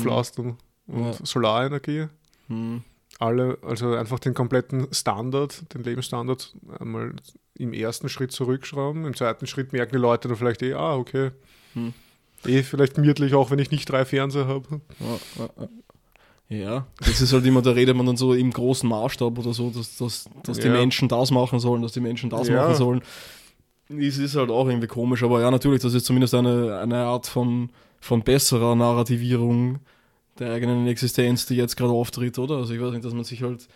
pflastern 0.00 0.56
und 0.88 1.04
Ja. 1.04 1.12
Solarenergie. 1.24 2.06
Hm. 2.48 2.82
Alle, 3.20 3.58
also 3.62 3.94
einfach 3.94 4.18
den 4.20 4.34
kompletten 4.34 4.86
Standard, 4.92 5.72
den 5.74 5.82
Lebensstandard 5.82 6.54
einmal 6.78 7.12
im 7.54 7.72
ersten 7.72 8.08
Schritt 8.08 8.30
zurückschrauben. 8.32 9.04
Im 9.04 9.14
zweiten 9.16 9.46
Schritt 9.46 9.72
merken 9.72 9.92
die 9.96 10.00
Leute 10.00 10.28
dann 10.28 10.36
vielleicht 10.36 10.62
eh, 10.62 10.74
ah, 10.74 10.94
okay. 10.96 11.30
Hm. 11.74 11.92
Eh, 12.46 12.62
vielleicht 12.62 12.94
gemütlich, 12.94 13.34
auch 13.34 13.50
wenn 13.50 13.58
ich 13.58 13.70
nicht 13.72 13.90
drei 13.90 14.04
Fernseher 14.04 14.46
habe. 14.46 14.80
Ja, 16.48 16.86
das 17.00 17.20
ist 17.20 17.32
halt 17.32 17.44
immer, 17.44 17.60
da 17.60 17.72
redet 17.72 17.94
man 17.96 18.06
dann 18.06 18.16
so 18.16 18.32
im 18.32 18.50
großen 18.50 18.88
Maßstab 18.88 19.36
oder 19.38 19.52
so, 19.52 19.68
dass, 19.70 19.96
dass, 19.98 20.24
dass 20.44 20.58
die 20.58 20.68
Ja. 20.68 20.72
Menschen 20.72 21.08
das 21.08 21.30
machen 21.30 21.58
sollen, 21.60 21.82
dass 21.82 21.92
die 21.92 22.00
Menschen 22.00 22.30
das 22.30 22.48
Ja. 22.48 22.62
machen 22.62 22.74
sollen. 22.76 23.02
Es 23.88 24.16
ist 24.18 24.34
halt 24.36 24.50
auch 24.50 24.66
irgendwie 24.68 24.86
komisch, 24.86 25.22
aber 25.22 25.40
ja, 25.40 25.50
natürlich, 25.50 25.82
das 25.82 25.92
ist 25.94 26.06
zumindest 26.06 26.34
eine, 26.34 26.78
eine 26.78 26.98
Art 26.98 27.26
von, 27.26 27.70
von 28.00 28.22
besserer 28.22 28.74
Narrativierung 28.76 29.80
der 30.38 30.52
eigenen 30.52 30.86
Existenz, 30.86 31.46
die 31.46 31.56
jetzt 31.56 31.76
gerade 31.76 31.92
auftritt, 31.92 32.38
oder? 32.38 32.56
Also 32.56 32.74
ich 32.74 32.80
weiß 32.80 32.92
nicht, 32.92 33.04
dass 33.04 33.14
man 33.14 33.24
sich 33.24 33.42
halt, 33.42 33.68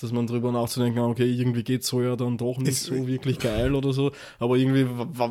dass 0.00 0.12
man 0.12 0.26
drüber 0.26 0.52
nachzudenken, 0.52 0.98
okay, 1.00 1.30
irgendwie 1.30 1.62
geht's 1.64 1.88
so 1.88 2.02
ja 2.02 2.16
dann 2.16 2.36
doch 2.38 2.58
nicht 2.58 2.68
Es- 2.72 2.84
so 2.84 3.06
wirklich 3.06 3.38
geil 3.38 3.74
oder 3.74 3.92
so, 3.92 4.12
aber 4.38 4.56
irgendwie, 4.56 4.86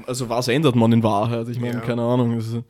also 0.08 0.30
was 0.30 0.48
ändert 0.48 0.76
man 0.76 0.92
in 0.92 1.04
Wahrheit? 1.04 1.48
Ich 1.50 1.60
meine, 1.60 1.76
Ja. 1.76 1.80
keine 1.82 2.02
Ahnung. 2.02 2.34
Also, 2.34 2.64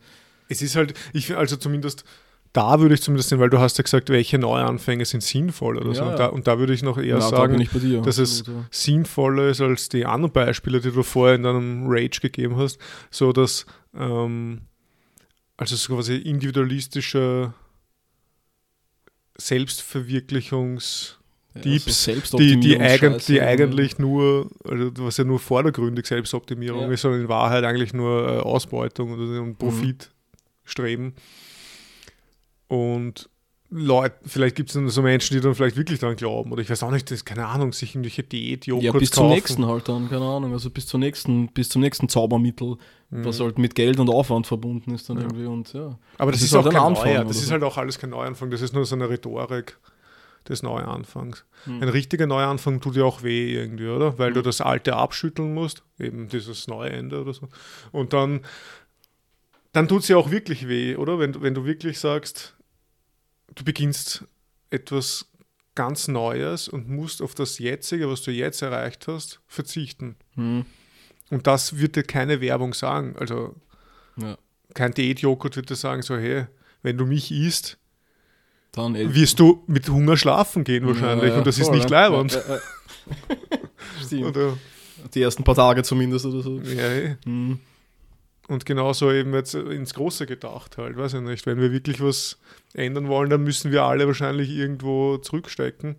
Es 0.48 0.62
ist 0.62 0.76
halt, 0.76 0.94
ich 1.12 1.26
finde 1.26 1.40
also 1.40 1.56
zumindest, 1.56 2.04
da 2.52 2.80
würde 2.80 2.94
ich 2.94 3.02
zumindest 3.02 3.28
sehen, 3.30 3.38
weil 3.40 3.50
du 3.50 3.58
hast 3.58 3.76
ja 3.78 3.82
gesagt, 3.82 4.08
welche 4.08 4.38
Neuanfänge 4.38 5.04
sind 5.04 5.22
sinnvoll 5.22 5.76
oder 5.76 5.94
so. 5.94 6.02
Ja, 6.02 6.06
Und 6.06 6.10
ja. 6.12 6.16
da, 6.18 6.26
und 6.28 6.46
da 6.46 6.58
würde 6.58 6.72
ich 6.72 6.82
noch 6.82 6.96
eher 6.98 7.16
da 7.16 7.28
sagen, 7.28 7.68
bei 7.72 7.78
dir. 7.80 8.00
dass 8.00 8.16
es 8.18 8.40
absolut, 8.40 8.60
ja. 8.62 8.66
sinnvoller 8.70 9.48
ist 9.48 9.60
als 9.60 9.88
die 9.90 10.06
anderen 10.06 10.32
Beispiele, 10.32 10.80
die 10.80 10.90
du 10.92 11.02
vorher 11.02 11.34
in 11.34 11.42
deinem 11.42 11.84
Rage 11.88 12.20
gegeben 12.22 12.56
hast, 12.56 12.78
so 13.10 13.32
dass 13.32 13.66
ähm, 13.94 14.60
also 15.58 15.74
so 15.76 15.94
quasi 15.96 16.16
individualistische 16.16 17.52
Selbstverwirklichungs 19.38 21.18
Tipps, 21.62 22.04
so 22.04 22.36
die, 22.36 22.60
die, 22.60 22.78
eigen, 22.78 23.18
die 23.26 23.40
eigentlich 23.40 23.98
nur, 23.98 24.50
also 24.64 24.90
was 24.98 25.16
ja 25.16 25.24
nur 25.24 25.38
vordergründig 25.38 26.04
Selbstoptimierung 26.06 26.82
Ja. 26.82 26.90
ist, 26.90 27.00
sondern 27.00 27.22
in 27.22 27.28
Wahrheit 27.28 27.64
eigentlich 27.64 27.94
nur 27.94 28.28
äh, 28.28 28.38
Ausbeutung 28.40 29.16
Mhm. 29.18 29.42
und 29.42 29.58
Profit 29.58 30.10
streben. 30.64 31.14
Und 32.68 33.28
Leute, 33.68 34.14
vielleicht 34.24 34.54
gibt 34.54 34.68
es 34.70 34.74
dann 34.74 34.88
so 34.88 35.02
Menschen, 35.02 35.34
die 35.34 35.40
dann 35.40 35.54
vielleicht 35.54 35.76
wirklich 35.76 35.98
daran 35.98 36.14
glauben, 36.16 36.52
oder 36.52 36.62
ich 36.62 36.70
weiß 36.70 36.84
auch 36.84 36.92
nicht, 36.92 37.10
das, 37.10 37.24
keine 37.24 37.46
Ahnung, 37.46 37.72
sich 37.72 37.90
irgendwelche 37.94 38.22
Diät-Joghurt 38.22 38.84
Ja, 38.84 38.92
bis 38.92 39.10
zum 39.10 39.24
kaufen. 39.24 39.34
nächsten 39.34 39.66
halt 39.66 39.88
dann, 39.88 40.08
keine 40.08 40.24
Ahnung, 40.24 40.52
also 40.52 40.70
bis 40.70 40.86
zum 40.86 41.00
nächsten, 41.00 41.48
bis 41.48 41.68
zum 41.68 41.82
nächsten 41.82 42.08
Zaubermittel, 42.08 42.76
Mhm. 43.10 43.24
was 43.24 43.40
halt 43.40 43.58
mit 43.58 43.74
Geld 43.74 43.98
und 43.98 44.08
Aufwand 44.08 44.46
verbunden 44.46 44.94
ist 44.94 45.08
dann 45.10 45.16
Ja. 45.18 45.24
irgendwie 45.24 45.46
und 45.46 45.72
ja. 45.72 45.98
Aber 46.18 46.30
das, 46.30 46.40
Das 46.40 46.46
ist, 46.48 46.52
ist 46.52 46.54
auch 46.56 46.64
halt 46.64 46.74
kein 46.74 46.82
ein 46.82 46.86
Anfang 46.88 47.12
neuer, 47.12 47.24
das 47.24 47.36
ist 47.38 47.46
so. 47.46 47.52
halt 47.52 47.62
auch 47.64 47.76
alles 47.76 47.98
kein 47.98 48.10
Neuanfang, 48.10 48.50
das 48.50 48.62
ist 48.62 48.72
nur 48.72 48.84
so 48.84 48.94
eine 48.94 49.08
Rhetorik 49.08 49.78
des 50.48 50.62
Neuanfangs. 50.62 51.44
Hm. 51.64 51.82
Ein 51.82 51.88
richtiger 51.88 52.26
Neuanfang 52.28 52.80
tut 52.80 52.94
dir 52.94 53.04
auch 53.04 53.24
weh 53.24 53.52
irgendwie, 53.52 53.88
oder? 53.88 54.16
Weil 54.18 54.32
du 54.32 54.40
Mhm. 54.40 54.44
das 54.44 54.60
Alte 54.60 54.94
abschütteln 54.94 55.52
musst, 55.54 55.82
eben 55.98 56.28
dieses 56.28 56.68
neue 56.68 56.90
Ende 56.90 57.20
oder 57.20 57.32
so. 57.32 57.48
Und 57.90 58.12
dann, 58.12 58.42
dann 59.72 59.88
tut 59.88 60.02
es 60.02 60.08
ja 60.08 60.16
auch 60.16 60.30
wirklich 60.30 60.68
weh, 60.68 60.94
oder? 60.96 61.18
Wenn, 61.18 61.42
wenn 61.42 61.54
du 61.54 61.64
wirklich 61.64 61.98
sagst, 61.98 62.54
du 63.54 63.64
beginnst 63.64 64.24
etwas 64.70 65.26
ganz 65.74 66.08
Neues 66.08 66.68
und 66.68 66.88
musst 66.88 67.20
auf 67.22 67.34
das 67.34 67.58
Jetzige, 67.58 68.08
was 68.08 68.22
du 68.22 68.30
jetzt 68.30 68.62
erreicht 68.62 69.06
hast, 69.08 69.40
verzichten. 69.46 70.16
Hm. 70.34 70.64
Und 71.30 71.46
das 71.46 71.78
wird 71.78 71.96
dir 71.96 72.02
keine 72.02 72.40
Werbung 72.40 72.72
sagen. 72.74 73.14
Also 73.18 73.54
Ja. 74.16 74.38
kein 74.74 74.92
Diät-Joghurt 74.92 75.56
wird 75.56 75.68
dir 75.70 75.76
sagen, 75.76 76.02
so 76.02 76.16
hey, 76.16 76.46
wenn 76.82 76.96
du 76.96 77.04
mich 77.04 77.30
isst, 77.32 77.78
Dann 78.72 78.94
eh- 78.94 79.14
wirst 79.14 79.38
du 79.40 79.62
mit 79.66 79.88
Hunger 79.88 80.16
schlafen 80.16 80.64
gehen 80.64 80.86
wahrscheinlich. 80.86 81.24
Ja, 81.28 81.32
ja, 81.32 81.38
und 81.38 81.46
das 81.46 81.58
ist 81.58 81.66
voll, 81.66 81.76
nicht 81.76 81.90
ja. 81.90 82.06
leibend. 82.08 82.38
Stimmt. 84.04 84.24
Oder, 84.24 84.56
Die 85.14 85.22
ersten 85.22 85.44
paar 85.44 85.54
Tage 85.54 85.82
zumindest 85.82 86.26
oder 86.26 86.42
so. 86.42 86.58
ja, 86.60 86.88
eh. 86.92 87.16
Hm. 87.24 87.58
Und 88.48 88.64
genauso 88.66 89.10
eben 89.10 89.34
jetzt 89.34 89.54
ins 89.54 89.94
Große 89.94 90.26
gedacht 90.26 90.78
halt, 90.78 90.96
weiß 90.96 91.14
ich 91.14 91.20
nicht. 91.20 91.46
Wenn 91.46 91.60
wir 91.60 91.72
wirklich 91.72 92.00
was 92.00 92.38
ändern 92.74 93.08
wollen, 93.08 93.30
dann 93.30 93.42
müssen 93.42 93.72
wir 93.72 93.82
alle 93.82 94.06
wahrscheinlich 94.06 94.50
irgendwo 94.50 95.18
zurückstecken. 95.18 95.96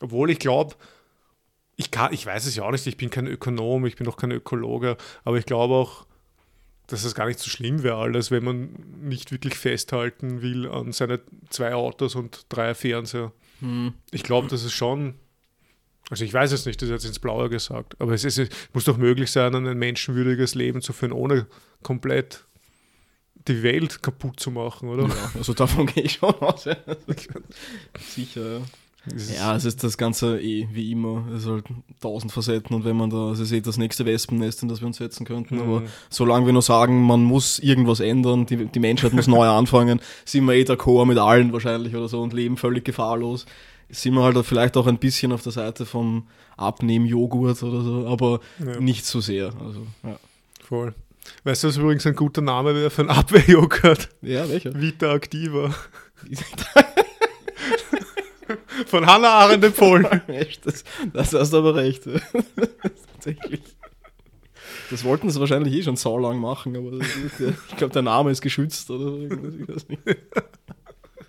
Obwohl 0.00 0.30
ich 0.30 0.38
glaube, 0.38 0.74
ich 1.76 1.90
kann, 1.90 2.12
ich 2.12 2.26
weiß 2.26 2.46
es 2.46 2.56
ja 2.56 2.64
auch 2.64 2.72
nicht, 2.72 2.86
ich 2.86 2.96
bin 2.96 3.10
kein 3.10 3.26
Ökonom, 3.26 3.86
ich 3.86 3.96
bin 3.96 4.08
auch 4.08 4.16
kein 4.16 4.32
Ökologe, 4.32 4.96
aber 5.24 5.38
ich 5.38 5.46
glaube 5.46 5.74
auch, 5.74 6.06
dass 6.86 7.04
es 7.04 7.14
gar 7.14 7.26
nicht 7.26 7.38
so 7.38 7.48
schlimm 7.48 7.82
wäre 7.82 7.96
alles, 7.96 8.30
wenn 8.30 8.44
man 8.44 8.70
nicht 9.00 9.32
wirklich 9.32 9.54
festhalten 9.54 10.42
will 10.42 10.68
an 10.68 10.92
seine 10.92 11.20
zwei 11.48 11.74
Autos 11.74 12.14
und 12.14 12.46
drei 12.48 12.74
Fernseher. 12.74 13.32
Hm. 13.60 13.94
Ich 14.10 14.22
glaube, 14.22 14.48
das 14.48 14.64
ist 14.64 14.72
schon. 14.74 15.14
Also 16.10 16.24
ich 16.24 16.34
weiß 16.34 16.52
es 16.52 16.66
nicht, 16.66 16.80
das 16.82 16.88
ist 16.88 16.92
jetzt 16.92 17.04
ins 17.06 17.18
Blaue 17.18 17.48
gesagt, 17.48 17.96
aber 17.98 18.12
es, 18.12 18.24
ist, 18.24 18.38
es 18.38 18.48
muss 18.72 18.84
doch 18.84 18.98
möglich 18.98 19.30
sein, 19.30 19.54
ein 19.54 19.78
menschenwürdiges 19.78 20.54
Leben 20.54 20.82
zu 20.82 20.92
führen, 20.92 21.12
ohne 21.12 21.46
komplett 21.82 22.44
die 23.48 23.62
Welt 23.62 24.02
kaputt 24.02 24.38
zu 24.40 24.50
machen, 24.50 24.88
oder? 24.88 25.04
Ja, 25.08 25.30
also 25.34 25.54
davon 25.54 25.86
gehe 25.94 26.04
ich 26.04 26.12
schon 26.14 26.34
aus. 26.34 26.64
Ja. 26.66 26.76
Sicher, 28.00 28.58
ja. 28.58 28.60
Ja, 29.34 29.54
es 29.54 29.66
ist 29.66 29.84
das 29.84 29.98
Ganze 29.98 30.40
eh 30.40 30.66
wie 30.72 30.92
immer. 30.92 31.26
Es 31.34 31.42
ist 31.42 31.48
halt 31.50 31.66
tausend 32.00 32.32
Facetten 32.32 32.74
und 32.74 32.86
wenn 32.86 32.96
man 32.96 33.10
da, 33.10 33.32
es 33.32 33.38
ist 33.40 33.52
eh 33.52 33.60
das 33.60 33.76
nächste 33.76 34.06
Wespennest, 34.06 34.62
in 34.62 34.70
das 34.70 34.80
wir 34.80 34.86
uns 34.86 34.96
setzen 34.96 35.26
könnten. 35.26 35.60
Aber 35.60 35.80
Mhm. 35.80 35.86
solange 36.08 36.46
wir 36.46 36.54
nur 36.54 36.62
sagen, 36.62 37.02
man 37.02 37.22
muss 37.22 37.58
irgendwas 37.58 38.00
ändern, 38.00 38.46
die, 38.46 38.64
die 38.64 38.80
Menschheit 38.80 39.12
muss 39.12 39.26
neu 39.26 39.46
anfangen, 39.48 40.00
sind 40.24 40.46
wir 40.46 40.54
eh 40.54 40.62
d'accord 40.62 41.04
mit 41.04 41.18
allen 41.18 41.52
wahrscheinlich 41.52 41.94
oder 41.94 42.08
so 42.08 42.22
und 42.22 42.32
leben 42.32 42.56
völlig 42.56 42.86
gefahrlos. 42.86 43.44
Sind 43.94 44.14
wir 44.14 44.22
halt 44.22 44.44
vielleicht 44.44 44.76
auch 44.76 44.86
ein 44.86 44.98
bisschen 44.98 45.32
auf 45.32 45.42
der 45.42 45.52
Seite 45.52 45.86
vom 45.86 46.26
Abnehmen-Joghurt 46.56 47.62
oder 47.62 47.82
so, 47.82 48.06
aber 48.08 48.40
Ja. 48.64 48.80
nicht 48.80 49.04
zu 49.06 49.20
sehr. 49.20 49.52
Also, 49.64 49.86
ja. 50.02 50.18
Voll. 50.66 50.94
Weißt 51.44 51.64
du, 51.64 51.68
was 51.68 51.76
übrigens 51.76 52.06
ein 52.06 52.14
guter 52.16 52.42
Name 52.42 52.74
wäre 52.74 52.90
für 52.90 53.02
einen 53.02 53.10
Abwehrjoghurt? 53.10 54.08
ja, 54.22 54.48
welcher? 54.48 54.74
Vita 54.78 55.14
Activa. 55.14 55.74
Von 58.86 59.06
Hannah 59.06 59.30
Arendt 59.30 59.64
empfohlen. 59.64 60.06
Das, 60.64 60.84
das 61.12 61.32
hast 61.32 61.52
du 61.52 61.58
aber 61.58 61.74
recht. 61.76 62.02
Tatsächlich. 63.14 63.60
Das 64.90 65.04
wollten 65.04 65.30
sie 65.30 65.40
wahrscheinlich 65.40 65.72
eh 65.74 65.82
schon 65.82 65.96
so 65.96 66.18
lang 66.18 66.38
machen, 66.38 66.76
aber 66.76 66.92
ich 67.00 67.76
glaube, 67.76 67.92
der 67.94 68.02
Name 68.02 68.30
ist 68.30 68.42
geschützt 68.42 68.90
oder 68.90 69.04
so. 69.12 69.18
Ich 69.18 69.30
weiß 69.68 69.88
nicht. 69.88 70.00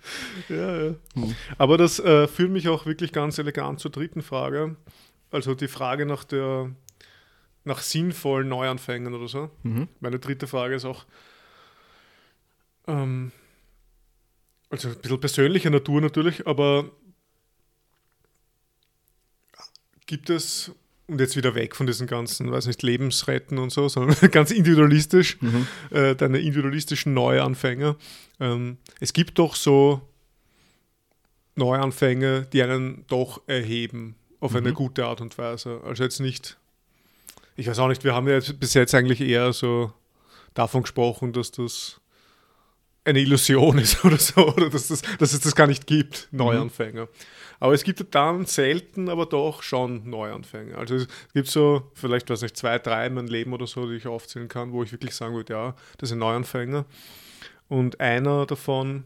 Ja, 0.48 0.84
ja. 0.84 0.94
Hm. 1.14 1.34
Aber 1.58 1.78
das 1.78 1.98
äh, 1.98 2.28
führt 2.28 2.50
mich 2.50 2.68
auch 2.68 2.86
wirklich 2.86 3.12
ganz 3.12 3.38
elegant 3.38 3.80
zur 3.80 3.90
dritten 3.90 4.22
Frage. 4.22 4.76
Also 5.30 5.54
die 5.54 5.68
Frage 5.68 6.06
nach 6.06 6.24
der 6.24 6.70
nach 7.64 7.80
sinnvollen 7.80 8.48
Neuanfängen 8.48 9.12
oder 9.12 9.26
so. 9.26 9.50
Mhm. 9.64 9.88
Meine 9.98 10.20
dritte 10.20 10.46
Frage 10.46 10.76
ist 10.76 10.84
auch, 10.84 11.04
ähm, 12.86 13.32
also 14.70 14.88
ein 14.88 15.00
bisschen 15.00 15.20
persönlicher 15.20 15.70
Natur 15.70 16.00
natürlich, 16.00 16.46
aber 16.46 16.90
gibt 20.06 20.30
es 20.30 20.72
und 21.08 21.20
jetzt 21.20 21.36
wieder 21.36 21.54
weg 21.54 21.76
von 21.76 21.86
diesen 21.86 22.06
ganzen, 22.06 22.50
weiß 22.50 22.66
nicht, 22.66 22.82
Lebensretten 22.82 23.58
und 23.58 23.70
so, 23.70 23.88
sondern 23.88 24.16
ganz 24.30 24.50
individualistisch, 24.50 25.40
mhm. 25.40 25.66
äh, 25.90 26.14
deine 26.14 26.38
individualistischen 26.38 27.14
Neuanfänger. 27.14 27.96
Ähm, 28.40 28.78
es 29.00 29.12
gibt 29.12 29.38
doch 29.38 29.54
so 29.54 30.00
Neuanfänge, 31.54 32.46
die 32.52 32.62
einen 32.62 33.04
doch 33.06 33.40
erheben 33.46 34.16
auf 34.40 34.52
mhm. 34.52 34.58
eine 34.58 34.72
gute 34.72 35.06
Art 35.06 35.20
und 35.20 35.36
Weise. 35.38 35.80
Also 35.84 36.02
jetzt 36.02 36.20
nicht, 36.20 36.58
ich 37.56 37.68
weiß 37.68 37.78
auch 37.78 37.88
nicht, 37.88 38.04
wir 38.04 38.14
haben 38.14 38.28
ja 38.28 38.40
bis 38.58 38.74
jetzt 38.74 38.94
eigentlich 38.94 39.20
eher 39.20 39.52
so 39.52 39.92
davon 40.54 40.82
gesprochen, 40.82 41.32
dass 41.32 41.52
das 41.52 42.00
eine 43.06 43.20
Illusion 43.20 43.78
ist 43.78 44.04
oder 44.04 44.18
so, 44.18 44.48
oder 44.48 44.68
dass, 44.68 44.88
das, 44.88 45.02
dass 45.18 45.32
es 45.32 45.40
das 45.40 45.54
gar 45.54 45.66
nicht 45.66 45.86
gibt. 45.86 46.28
Neuanfänger. 46.32 47.04
Mhm. 47.04 47.08
Aber 47.58 47.72
es 47.72 47.84
gibt 47.84 48.14
dann 48.14 48.44
selten, 48.44 49.08
aber 49.08 49.24
doch 49.26 49.62
schon 49.62 50.10
Neuanfänge. 50.10 50.76
Also 50.76 50.96
es 50.96 51.08
gibt 51.32 51.48
so, 51.48 51.90
vielleicht 51.94 52.28
weiß 52.28 52.42
nicht, 52.42 52.56
zwei, 52.56 52.78
drei 52.78 53.06
in 53.06 53.14
meinem 53.14 53.28
Leben 53.28 53.52
oder 53.54 53.66
so, 53.66 53.88
die 53.88 53.96
ich 53.96 54.06
aufzählen 54.06 54.48
kann, 54.48 54.72
wo 54.72 54.82
ich 54.82 54.92
wirklich 54.92 55.14
sagen 55.14 55.34
würde, 55.34 55.54
ja, 55.54 55.74
das 55.98 56.10
sind 56.10 56.18
Neuanfänger. 56.18 56.84
Und 57.68 58.00
einer 58.00 58.44
davon 58.44 59.04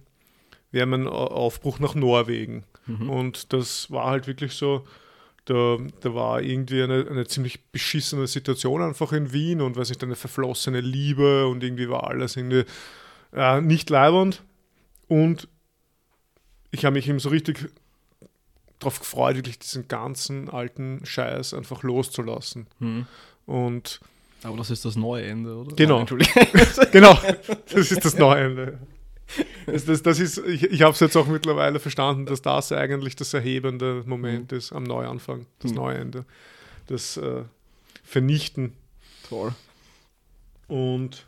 wäre 0.72 0.86
mein 0.86 1.06
Aufbruch 1.06 1.78
nach 1.78 1.94
Norwegen. 1.94 2.64
Mhm. 2.86 3.08
Und 3.08 3.52
das 3.52 3.90
war 3.90 4.06
halt 4.06 4.26
wirklich 4.26 4.54
so, 4.54 4.84
da, 5.44 5.78
da 6.00 6.14
war 6.14 6.42
irgendwie 6.42 6.82
eine, 6.82 7.06
eine 7.08 7.26
ziemlich 7.26 7.64
beschissene 7.70 8.26
Situation 8.26 8.82
einfach 8.82 9.12
in 9.12 9.32
Wien 9.32 9.60
und 9.60 9.76
weiß 9.76 9.88
nicht, 9.88 10.02
eine 10.02 10.16
verflossene 10.16 10.80
Liebe 10.80 11.46
und 11.46 11.62
irgendwie 11.62 11.88
war 11.88 12.08
alles 12.08 12.36
irgendwie 12.36 12.64
äh, 13.32 13.60
nicht 13.60 13.90
leibend. 13.90 14.42
Und 15.08 15.48
ich 16.70 16.84
habe 16.84 16.94
mich 16.94 17.08
eben 17.08 17.18
so 17.18 17.28
richtig 17.28 17.70
darauf 18.78 18.98
gefreut, 18.98 19.36
wirklich 19.36 19.58
diesen 19.58 19.88
ganzen 19.88 20.48
alten 20.48 21.04
Scheiß 21.04 21.54
einfach 21.54 21.82
loszulassen. 21.82 22.66
Mhm. 22.78 23.06
Und 23.46 24.00
aber 24.42 24.56
das 24.56 24.70
ist 24.70 24.84
das 24.84 24.96
neue 24.96 25.24
Ende, 25.24 25.54
oder? 25.54 25.76
Genau. 25.76 26.04
genau, 26.92 27.18
das 27.72 27.90
ist 27.90 28.04
das 28.04 28.16
neue 28.16 28.42
Ende. 28.42 28.78
Das, 29.66 29.84
das, 29.84 30.02
das 30.02 30.18
ist, 30.18 30.38
ich 30.38 30.64
ich 30.64 30.82
habe 30.82 30.92
es 30.92 31.00
jetzt 31.00 31.16
auch 31.16 31.26
mittlerweile 31.26 31.78
verstanden, 31.78 32.26
dass 32.26 32.42
das 32.42 32.72
eigentlich 32.72 33.16
das 33.16 33.34
erhebende 33.34 34.02
Moment 34.06 34.50
mhm. 34.50 34.58
ist 34.58 34.72
am 34.72 34.82
Neuanfang, 34.84 35.46
das 35.60 35.72
mhm. 35.72 35.76
neue 35.76 35.98
Ende. 35.98 36.24
Das 36.86 37.16
äh, 37.16 37.44
Vernichten. 38.02 38.72
Toll. 39.28 39.54
Und 40.66 41.26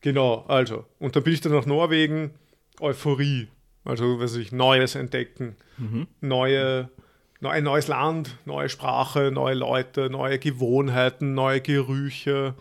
genau, 0.00 0.44
also, 0.48 0.84
und 0.98 1.16
dann 1.16 1.22
bin 1.22 1.32
ich 1.34 1.40
dann 1.40 1.52
nach 1.52 1.66
Norwegen, 1.66 2.32
Euphorie. 2.80 3.48
Also, 3.84 4.20
weiß 4.20 4.36
ich, 4.36 4.52
Neues 4.52 4.94
entdecken, 4.94 5.56
mhm. 5.78 6.08
neue, 6.20 6.90
ein 7.42 7.64
neues 7.64 7.88
Land, 7.88 8.36
neue 8.44 8.68
Sprache, 8.68 9.30
neue 9.32 9.54
Leute, 9.54 10.10
neue 10.10 10.38
Gewohnheiten, 10.38 11.34
neue 11.34 11.60
Gerüche 11.60 12.54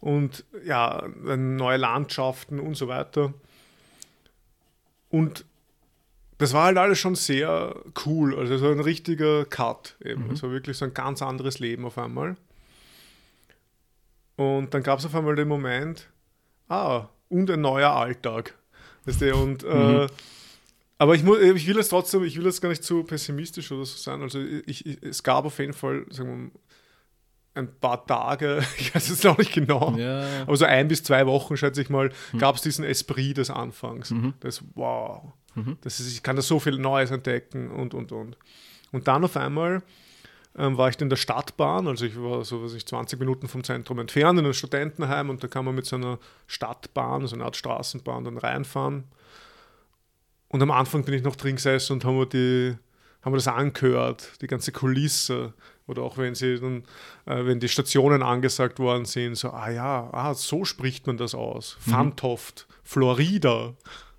und 0.00 0.44
ja, 0.64 1.06
neue 1.16 1.76
Landschaften 1.76 2.58
und 2.58 2.76
so 2.76 2.88
weiter. 2.88 3.34
Und 5.10 5.44
das 6.38 6.52
war 6.52 6.66
halt 6.66 6.78
alles 6.78 6.98
schon 6.98 7.16
sehr 7.16 7.74
cool. 8.06 8.36
Also 8.36 8.58
so 8.58 8.70
ein 8.70 8.80
richtiger 8.80 9.44
Cut 9.44 9.96
eben. 10.04 10.26
Mhm. 10.26 10.32
Es 10.32 10.42
war 10.42 10.50
wirklich 10.50 10.76
so 10.76 10.84
ein 10.84 10.94
ganz 10.94 11.20
anderes 11.20 11.58
Leben 11.58 11.84
auf 11.84 11.98
einmal. 11.98 12.36
Und 14.36 14.72
dann 14.72 14.84
gab 14.84 15.00
es 15.00 15.06
auf 15.06 15.14
einmal 15.16 15.34
den 15.34 15.48
Moment, 15.48 16.08
ah, 16.68 17.08
und 17.28 17.50
ein 17.50 17.60
neuer 17.60 17.90
Alltag. 17.90 18.54
Weißt 19.04 19.20
du, 19.20 19.34
und 19.34 19.62
mhm. 19.64 19.70
äh, 19.70 20.06
aber 20.98 21.14
ich, 21.14 21.22
muss, 21.22 21.38
ich 21.40 21.66
will 21.66 21.76
jetzt 21.76 21.90
trotzdem, 21.90 22.24
ich 22.24 22.36
will 22.36 22.44
jetzt 22.44 22.60
gar 22.60 22.68
nicht 22.68 22.82
zu 22.82 23.04
pessimistisch 23.04 23.70
oder 23.70 23.84
so 23.84 23.96
sein. 23.96 24.20
Also 24.20 24.40
ich, 24.40 24.84
ich, 24.84 25.02
es 25.02 25.22
gab 25.22 25.44
auf 25.44 25.58
jeden 25.60 25.72
Fall, 25.72 26.04
sagen 26.10 26.50
wir 26.52 26.60
ein 27.54 27.80
paar 27.80 28.04
Tage, 28.06 28.64
ich 28.78 28.94
weiß 28.94 29.10
es 29.10 29.22
noch 29.22 29.38
nicht 29.38 29.52
genau, 29.52 29.96
ja. 29.96 30.42
aber 30.42 30.56
so 30.56 30.64
ein 30.64 30.88
bis 30.88 31.02
zwei 31.02 31.26
Wochen, 31.26 31.56
schätze 31.56 31.82
ich 31.82 31.90
mal, 31.90 32.10
mhm. 32.32 32.38
gab 32.38 32.56
es 32.56 32.62
diesen 32.62 32.84
Esprit 32.84 33.36
des 33.36 33.50
Anfangs. 33.50 34.10
Mhm. 34.10 34.34
Das, 34.40 34.62
wow, 34.74 35.32
mhm. 35.54 35.76
das 35.82 36.00
ist, 36.00 36.12
ich 36.12 36.22
kann 36.22 36.36
da 36.36 36.42
so 36.42 36.58
viel 36.58 36.78
Neues 36.78 37.10
entdecken 37.10 37.70
und, 37.70 37.94
und, 37.94 38.12
und. 38.12 38.36
Und 38.90 39.06
dann 39.06 39.24
auf 39.24 39.36
einmal 39.36 39.82
war 40.54 40.88
ich 40.88 41.00
in 41.00 41.08
der 41.08 41.16
Stadtbahn, 41.16 41.86
also 41.86 42.04
ich 42.04 42.20
war 42.20 42.44
so 42.44 42.64
was 42.64 42.74
ich 42.74 42.86
20 42.86 43.18
Minuten 43.20 43.48
vom 43.48 43.62
Zentrum 43.62 43.98
entfernt 43.98 44.38
in 44.38 44.44
einem 44.44 44.54
Studentenheim 44.54 45.30
und 45.30 45.42
da 45.42 45.48
kann 45.48 45.64
man 45.64 45.74
mit 45.74 45.86
so 45.86 45.96
einer 45.96 46.18
Stadtbahn, 46.46 47.26
so 47.26 47.36
einer 47.36 47.44
Art 47.44 47.56
Straßenbahn 47.56 48.24
dann 48.24 48.38
reinfahren 48.38 49.04
und 50.48 50.62
am 50.62 50.70
Anfang 50.70 51.04
bin 51.04 51.14
ich 51.14 51.22
noch 51.22 51.36
drin 51.36 51.56
gesessen 51.56 51.94
und 51.94 52.04
haben 52.04 52.18
wir, 52.18 52.26
die, 52.26 52.76
haben 53.22 53.32
wir 53.32 53.36
das 53.36 53.48
angehört, 53.48 54.32
die 54.40 54.46
ganze 54.46 54.72
Kulisse. 54.72 55.52
Oder 55.86 56.02
auch 56.02 56.18
wenn 56.18 56.34
sie 56.34 56.58
dann, 56.58 56.84
äh, 57.26 57.44
wenn 57.46 57.60
die 57.60 57.68
Stationen 57.68 58.22
angesagt 58.22 58.78
worden 58.78 59.04
sind, 59.04 59.36
so, 59.36 59.50
ah 59.50 59.70
ja, 59.70 60.10
ah, 60.12 60.34
so 60.34 60.64
spricht 60.64 61.06
man 61.06 61.16
das 61.16 61.34
aus. 61.34 61.78
Mhm. 61.84 61.90
Fantoft, 61.90 62.66
Florida. 62.82 63.74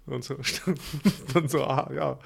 Und 0.10 0.24
so, 0.24 0.36
dann 1.34 1.47
so, 1.47 1.64
ah, 1.64 1.89
ja, 1.93 2.20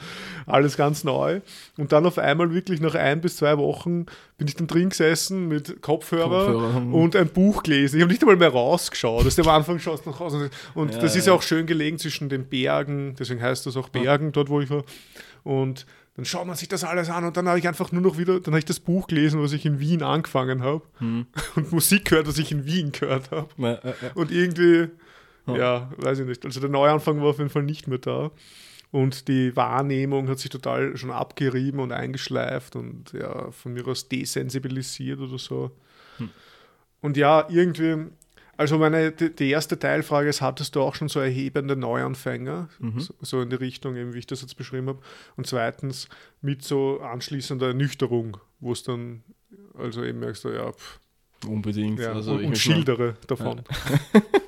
alles 0.46 0.78
ganz 0.78 1.04
neu. 1.04 1.42
Und 1.78 1.92
dann 1.92 2.06
auf 2.06 2.18
einmal 2.18 2.54
wirklich 2.54 2.82
nach 2.82 2.96
ein 2.96 3.22
bis 3.22 3.38
zwei 3.38 3.58
Wochen 3.58 4.06
bin 4.38 4.48
ich 4.48 4.56
dann 4.56 4.68
drin 4.68 4.90
gesessen 4.90 5.48
mit 5.48 5.82
Kopfhörer, 5.82 6.54
Kopfhörer. 6.54 6.94
und 6.94 7.16
ein 7.16 7.30
Buch 7.30 7.64
gelesen. 7.64 7.98
Ich 7.98 8.02
habe 8.02 8.12
nicht 8.12 8.22
einmal 8.22 8.38
mehr 8.38 8.50
rausgeschaut. 8.50 9.26
Das 9.26 9.38
am 9.40 9.50
Anfang 9.50 9.80
schaust 9.80 10.06
nach 10.06 10.20
raus. 10.20 10.34
Und 10.74 10.94
ja, 10.94 11.00
das 11.00 11.16
ist 11.16 11.28
ja 11.28 11.34
auch 11.34 11.42
schön 11.42 11.66
gelegen 11.66 12.00
zwischen 12.00 12.30
den 12.30 12.46
Bergen, 12.46 13.16
deswegen 13.18 13.42
heißt 13.42 13.66
das 13.66 13.78
auch 13.78 13.90
Bergen, 13.90 14.32
dort 14.32 14.50
wo 14.50 14.62
ich 14.62 14.70
war. 14.70 14.84
Und 15.44 15.86
dann 16.16 16.26
schaut 16.26 16.46
man 16.46 16.56
sich 16.56 16.68
das 16.68 16.84
alles 16.84 17.10
an 17.10 17.26
und 17.26 17.38
dann 17.38 17.48
habe 17.48 17.58
ich 17.58 17.68
einfach 17.68 17.92
nur 17.92 18.02
noch 18.02 18.18
wieder, 18.18 18.40
dann 18.40 18.54
habe 18.54 18.60
ich 18.60 18.66
das 18.66 18.80
Buch 18.80 19.08
gelesen, 19.08 19.42
was 19.42 19.52
ich 19.52 19.66
in 19.66 19.80
Wien 19.80 20.04
angefangen 20.04 20.62
habe 20.62 20.84
hm. 21.00 21.26
und 21.56 21.72
Musik 21.72 22.06
gehört, 22.06 22.28
was 22.28 22.38
ich 22.38 22.52
in 22.52 22.66
Wien 22.66 22.92
gehört 22.92 23.32
habe. 23.32 23.50
Ja, 23.58 23.80
ja, 23.84 23.94
ja. 24.02 24.12
Und 24.14 24.32
irgendwie 24.32 24.90
ja. 25.48 25.56
ja, 25.56 25.92
weiß 25.98 26.20
ich 26.20 26.28
nicht. 26.28 26.46
Also 26.46 26.60
der 26.60 26.70
Neuanfang 26.70 27.22
war 27.22 27.30
auf 27.30 27.38
jeden 27.38 27.50
Fall 27.50 27.64
nicht 27.64 27.88
mehr 27.88 27.98
da. 27.98 28.32
Und 28.92 29.28
die 29.28 29.56
Wahrnehmung 29.56 30.30
hat 30.30 30.38
sich 30.38 30.52
total 30.52 30.96
schon 30.98 31.10
abgerieben 31.10 31.80
und 31.80 31.92
eingeschleift 31.92 32.76
und 32.76 33.12
ja, 33.14 33.50
von 33.52 33.74
mir 33.74 33.88
aus 33.88 34.08
desensibilisiert 34.08 35.20
oder 35.20 35.40
so. 35.40 35.72
Hm. 36.18 36.30
Und 37.02 37.18
ja, 37.18 37.48
irgendwie, 37.50 38.06
also 38.56 38.78
meine, 38.78 39.12
die, 39.12 39.36
die, 39.36 39.50
erste 39.50 39.80
Teilfrage 39.80 40.30
ist, 40.30 40.42
hattest 40.42 40.76
du 40.76 40.82
auch 40.82 40.94
schon 40.94 41.10
so 41.10 41.20
erhebende 41.20 41.76
Neuanfänger, 41.76 42.70
mhm. 42.78 43.00
so, 43.00 43.16
so, 43.20 43.42
in 43.42 43.50
die 43.50 43.56
Richtung, 43.56 43.96
eben 43.96 44.14
wie 44.14 44.20
ich 44.20 44.28
das 44.28 44.42
jetzt 44.42 44.58
beschrieben 44.58 44.90
habe. 44.90 45.00
Und 45.38 45.48
zweitens 45.48 46.08
mit 46.42 46.64
so 46.64 47.02
anschließender 47.02 47.70
Ernüchterung, 47.70 48.38
wo 48.60 48.74
es 48.74 48.84
dann, 48.84 49.24
also 49.76 50.04
eben 50.04 50.20
merkst 50.20 50.44
du, 50.44 50.50
ja, 50.50 50.72
pff, 50.72 51.00
Unbedingt. 51.48 52.00
Ja, 52.00 52.14
also 52.14 52.34
und, 52.34 52.46
und 52.46 52.58
schildere 52.58 53.16
davon. 53.28 53.64
Ja. 54.14 54.22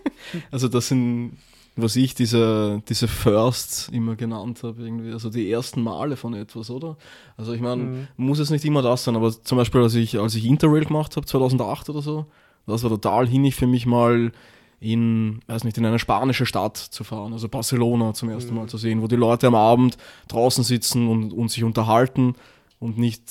also 0.51 0.67
das 0.67 0.87
sind, 0.87 1.37
was 1.75 1.95
ich 1.95 2.15
diese, 2.15 2.81
diese 2.87 3.07
Firsts 3.07 3.89
immer 3.89 4.15
genannt 4.15 4.63
habe, 4.63 4.81
irgendwie, 4.81 5.11
also 5.11 5.29
die 5.29 5.51
ersten 5.51 5.81
Male 5.81 6.15
von 6.15 6.33
etwas, 6.33 6.69
oder? 6.69 6.97
Also 7.37 7.53
ich 7.53 7.61
meine, 7.61 7.83
mhm. 7.83 8.07
muss 8.17 8.39
es 8.39 8.49
nicht 8.49 8.65
immer 8.65 8.81
das 8.81 9.03
sein, 9.03 9.15
aber 9.15 9.31
zum 9.31 9.57
Beispiel, 9.57 9.81
als 9.81 9.95
ich, 9.95 10.17
als 10.19 10.35
ich 10.35 10.45
Interrail 10.45 10.85
gemacht 10.85 11.15
habe, 11.17 11.25
2008 11.25 11.89
oder 11.89 12.01
so, 12.01 12.25
das 12.65 12.83
war 12.83 12.89
total 12.89 13.27
hinig 13.27 13.55
für 13.55 13.67
mich 13.67 13.85
mal 13.85 14.31
in, 14.79 15.39
weiß 15.47 15.63
nicht, 15.63 15.77
in 15.77 15.85
eine 15.85 15.99
spanische 15.99 16.45
Stadt 16.45 16.77
zu 16.77 17.03
fahren, 17.03 17.33
also 17.33 17.49
Barcelona 17.49 18.13
zum 18.13 18.29
ersten 18.29 18.51
mhm. 18.51 18.61
Mal 18.61 18.67
zu 18.67 18.77
sehen, 18.77 19.01
wo 19.01 19.07
die 19.07 19.15
Leute 19.15 19.47
am 19.47 19.55
Abend 19.55 19.97
draußen 20.27 20.63
sitzen 20.63 21.07
und, 21.07 21.33
und 21.33 21.49
sich 21.49 21.63
unterhalten 21.63 22.35
und 22.79 22.97
nicht 22.97 23.23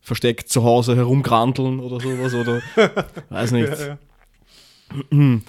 versteckt 0.00 0.48
zu 0.48 0.62
Hause 0.64 0.96
herumgranteln 0.96 1.80
oder 1.80 1.98
sowas 2.00 2.34
oder 2.34 2.60
weiß 3.30 3.52
nicht. 3.52 3.72
Ja, 3.78 3.98
ja. 5.10 5.38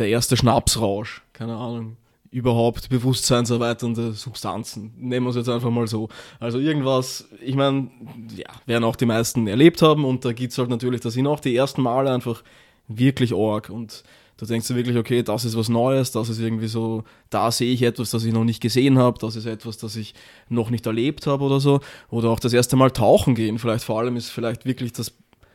Der 0.00 0.08
erste 0.08 0.34
Schnapsrausch, 0.34 1.20
keine 1.34 1.56
Ahnung. 1.56 1.98
Überhaupt 2.30 2.88
bewusstseinserweiternde 2.88 4.14
Substanzen. 4.14 4.94
Nehmen 4.96 5.26
wir 5.26 5.30
es 5.30 5.36
jetzt 5.36 5.50
einfach 5.50 5.68
mal 5.68 5.86
so. 5.86 6.08
Also 6.38 6.58
irgendwas, 6.58 7.28
ich 7.42 7.54
meine, 7.54 7.90
ja, 8.34 8.46
werden 8.64 8.84
auch 8.84 8.96
die 8.96 9.04
meisten 9.04 9.46
erlebt 9.46 9.82
haben 9.82 10.06
und 10.06 10.24
da 10.24 10.32
gibt 10.32 10.52
es 10.52 10.58
halt 10.58 10.70
natürlich, 10.70 11.02
da 11.02 11.10
sind 11.10 11.26
auch 11.26 11.38
die 11.38 11.54
ersten 11.54 11.82
Male 11.82 12.10
einfach 12.10 12.42
wirklich 12.88 13.34
arg 13.34 13.68
und 13.68 14.02
da 14.38 14.46
denkst 14.46 14.68
du 14.68 14.74
wirklich, 14.74 14.96
okay, 14.96 15.22
das 15.22 15.44
ist 15.44 15.54
was 15.54 15.68
Neues, 15.68 16.12
das 16.12 16.30
ist 16.30 16.40
irgendwie 16.40 16.68
so, 16.68 17.04
da 17.28 17.50
sehe 17.50 17.70
ich 17.70 17.82
etwas, 17.82 18.08
das 18.08 18.24
ich 18.24 18.32
noch 18.32 18.44
nicht 18.44 18.62
gesehen 18.62 18.96
habe, 18.96 19.18
das 19.18 19.36
ist 19.36 19.44
etwas, 19.44 19.76
das 19.76 19.96
ich 19.96 20.14
noch 20.48 20.70
nicht 20.70 20.86
erlebt 20.86 21.26
habe 21.26 21.44
oder 21.44 21.60
so. 21.60 21.80
Oder 22.08 22.30
auch 22.30 22.40
das 22.40 22.54
erste 22.54 22.74
Mal 22.74 22.90
tauchen 22.90 23.34
gehen, 23.34 23.58
vielleicht 23.58 23.84
vor 23.84 23.98
allem 23.98 24.16
ist 24.16 24.30
vielleicht 24.30 24.64
wirklich 24.64 24.94
das, 24.94 25.12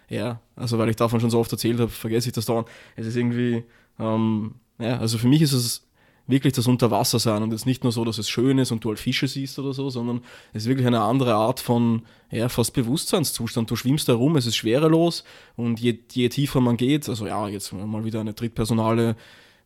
ja, 0.08 0.40
also 0.56 0.78
weil 0.78 0.90
ich 0.90 0.98
davon 0.98 1.20
schon 1.20 1.32
so 1.32 1.40
oft 1.40 1.52
erzählt 1.52 1.80
habe, 1.80 1.90
vergesse 1.90 2.30
ich 2.30 2.34
das 2.36 2.46
dauernd. 2.46 2.68
Es 2.96 3.08
ist 3.08 3.16
irgendwie, 3.16 3.64
ähm, 4.00 4.56
ja, 4.80 4.98
also 4.98 5.18
für 5.18 5.28
mich 5.28 5.42
ist 5.42 5.54
es 5.54 5.86
wirklich 6.28 6.54
das 6.54 6.68
Unterwassersein 6.68 7.44
und 7.44 7.54
es 7.54 7.62
ist 7.62 7.66
nicht 7.66 7.84
nur 7.84 7.92
so, 7.92 8.04
dass 8.04 8.18
es 8.18 8.30
schön 8.30 8.58
ist 8.58 8.72
und 8.72 8.84
du 8.84 8.90
halt 8.90 9.00
Fische 9.00 9.28
siehst 9.28 9.60
oder 9.60 9.74
so, 9.74 9.90
sondern 9.90 10.22
es 10.54 10.64
ist 10.64 10.70
wirklich 10.70 10.88
eine 10.88 11.02
andere 11.02 11.36
Art 11.36 11.60
von, 11.60 12.02
ja, 12.32 12.50
fast 12.50 12.74
Bewusstseinszustand. 12.74 13.70
Du 13.70 13.76
schwimmst 13.76 14.08
herum, 14.08 14.36
es 14.36 14.48
ist 14.48 14.56
schwerelos 14.56 15.24
und 15.56 15.80
je, 15.80 16.00
je 16.12 16.30
tiefer 16.30 16.62
man 16.62 16.78
geht, 16.78 17.08
also 17.08 17.28
ja, 17.28 17.48
jetzt 17.48 17.72
mal 17.74 18.06
wieder 18.06 18.22
eine 18.22 18.34
drittpersonale 18.34 19.16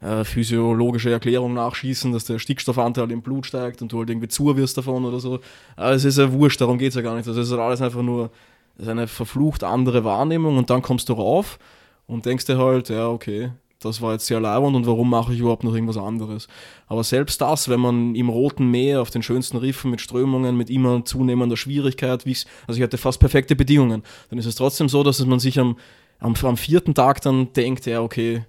äh, 0.02 0.24
physiologische 0.24 1.12
Erklärung 1.12 1.54
nachschießen, 1.54 2.12
dass 2.12 2.26
der 2.26 2.40
Stickstoffanteil 2.40 3.10
im 3.12 3.22
Blut 3.22 3.46
steigt 3.46 3.82
und 3.82 3.92
du 3.92 4.00
halt 4.00 4.10
irgendwie 4.10 4.28
zu 4.28 4.56
wirst 4.58 4.78
davon 4.78 5.06
oder 5.06 5.20
so. 5.20 5.40
Aber 5.76 5.92
es 5.92 6.06
ist 6.06 6.18
ja 6.18 6.32
wurscht, 6.32 6.62
darum 6.62 6.78
geht 6.78 6.90
es 6.90 6.96
ja 6.96 7.02
gar 7.02 7.16
nicht. 7.16 7.28
Also 7.28 7.40
es 7.40 7.48
ist 7.48 7.52
halt 7.52 7.62
alles 7.62 7.82
einfach 7.82 8.02
nur 8.02 8.32
eine 8.86 9.08
verflucht 9.08 9.64
andere 9.64 10.04
Wahrnehmung 10.04 10.58
und 10.58 10.70
dann 10.70 10.82
kommst 10.82 11.10
du 11.10 11.14
rauf 11.14 11.60
und 12.08 12.26
denkst 12.26 12.46
dir 12.46 12.58
halt, 12.58 12.90
ja, 12.90 13.08
okay, 13.10 13.52
das 13.80 14.02
war 14.02 14.14
jetzt 14.14 14.26
sehr 14.26 14.40
leibend 14.40 14.76
und 14.76 14.86
warum 14.86 15.10
mache 15.10 15.34
ich 15.34 15.40
überhaupt 15.40 15.64
noch 15.64 15.74
irgendwas 15.74 15.98
anderes? 15.98 16.48
Aber 16.88 17.04
selbst 17.04 17.40
das, 17.40 17.70
wenn 17.70 17.80
man 17.80 18.14
im 18.14 18.30
Roten 18.30 18.70
Meer 18.70 19.02
auf 19.02 19.10
den 19.10 19.24
schönsten 19.24 19.58
Riffen 19.58 19.90
mit 19.90 20.02
Strömungen, 20.02 20.58
mit 20.58 20.70
immer 20.70 21.06
zunehmender 21.06 21.56
Schwierigkeit, 21.56 22.26
also 22.26 22.78
ich 22.78 22.82
hatte 22.82 22.98
fast 22.98 23.20
perfekte 23.20 23.56
Bedingungen, 23.56 24.04
dann 24.30 24.40
ist 24.40 24.46
es 24.46 24.56
trotzdem 24.56 24.90
so, 24.90 25.04
dass 25.04 25.26
man 25.26 25.40
sich 25.40 25.60
am, 25.60 25.78
am, 26.20 26.34
am 26.42 26.58
vierten 26.58 26.94
Tag 26.94 27.22
dann 27.22 27.54
denkt, 27.54 27.86
ja, 27.86 28.02
okay, 28.02 28.44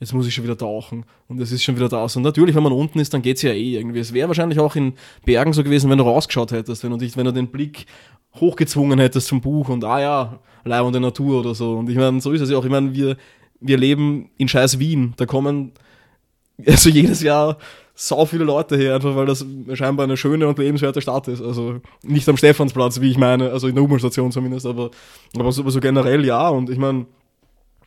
jetzt 0.00 0.14
muss 0.14 0.26
ich 0.26 0.34
schon 0.34 0.42
wieder 0.42 0.58
tauchen 0.58 1.04
und 1.28 1.40
es 1.40 1.52
ist 1.52 1.62
schon 1.62 1.76
wieder 1.76 1.88
da. 1.88 2.02
Und 2.02 2.22
natürlich, 2.22 2.56
wenn 2.56 2.64
man 2.64 2.72
unten 2.72 2.98
ist, 2.98 3.14
dann 3.14 3.22
geht 3.22 3.36
es 3.36 3.42
ja 3.42 3.52
eh 3.52 3.76
irgendwie. 3.76 4.00
Es 4.00 4.12
wäre 4.12 4.26
wahrscheinlich 4.26 4.58
auch 4.58 4.74
in 4.74 4.94
Bergen 5.24 5.52
so 5.52 5.62
gewesen, 5.62 5.90
wenn 5.90 5.98
du 5.98 6.04
rausgeschaut 6.04 6.50
hättest, 6.50 6.82
wenn 6.82 6.90
du, 6.90 6.96
dich, 6.96 7.16
wenn 7.16 7.24
du 7.24 7.32
den 7.32 7.52
Blick 7.52 7.86
hochgezwungen 8.34 8.98
hättest 8.98 9.28
zum 9.28 9.40
Buch 9.40 9.68
und 9.68 9.84
ah 9.84 10.00
ja, 10.00 10.40
leibende 10.64 10.98
Natur 10.98 11.38
oder 11.38 11.54
so. 11.54 11.76
Und 11.76 11.88
ich 11.88 11.96
meine, 11.96 12.20
so 12.20 12.32
ist 12.32 12.40
es 12.40 12.50
ja 12.50 12.58
auch. 12.58 12.64
Ich 12.64 12.70
meine, 12.70 12.92
wir, 12.92 13.16
wir 13.62 13.78
leben 13.78 14.30
in 14.36 14.48
scheiß 14.48 14.78
Wien. 14.78 15.14
Da 15.16 15.26
kommen 15.26 15.72
also 16.66 16.90
jedes 16.90 17.22
Jahr 17.22 17.58
so 17.94 18.24
viele 18.24 18.44
Leute 18.44 18.76
her, 18.76 18.94
einfach 18.94 19.14
weil 19.14 19.26
das 19.26 19.44
scheinbar 19.74 20.04
eine 20.04 20.16
schöne 20.16 20.48
und 20.48 20.58
lebenswerte 20.58 21.00
Stadt 21.00 21.28
ist. 21.28 21.42
Also 21.42 21.80
nicht 22.02 22.28
am 22.28 22.36
Stephansplatz, 22.36 23.00
wie 23.00 23.10
ich 23.10 23.18
meine, 23.18 23.50
also 23.50 23.68
in 23.68 23.74
der 23.74 23.84
U-Bahn-Station 23.84 24.32
zumindest, 24.32 24.66
aber, 24.66 24.90
aber, 25.36 25.52
so, 25.52 25.68
so 25.68 25.80
generell 25.80 26.24
ja. 26.24 26.48
Und 26.48 26.70
ich 26.70 26.78
meine, 26.78 27.06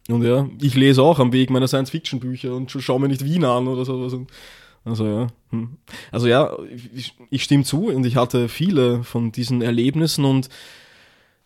und 0.07 0.23
ja, 0.23 0.47
ich 0.61 0.75
lese 0.75 1.01
auch 1.01 1.19
am 1.19 1.33
Weg 1.33 1.49
meine 1.49 1.67
Science-Fiction-Bücher 1.67 2.53
und 2.53 2.71
schaue 2.71 2.99
mir 2.99 3.07
nicht 3.07 3.25
Wien 3.25 3.43
an 3.43 3.67
oder 3.67 3.85
sowas. 3.85 4.15
Also 4.83 5.07
ja. 5.07 5.27
Hm. 5.49 5.77
Also 6.11 6.27
ja, 6.27 6.55
ich, 6.93 7.15
ich 7.31 7.43
stimme 7.43 7.63
zu 7.63 7.87
und 7.87 8.05
ich 8.05 8.15
hatte 8.15 8.47
viele 8.47 9.03
von 9.03 9.31
diesen 9.31 9.63
Erlebnissen 9.63 10.25
und 10.25 10.49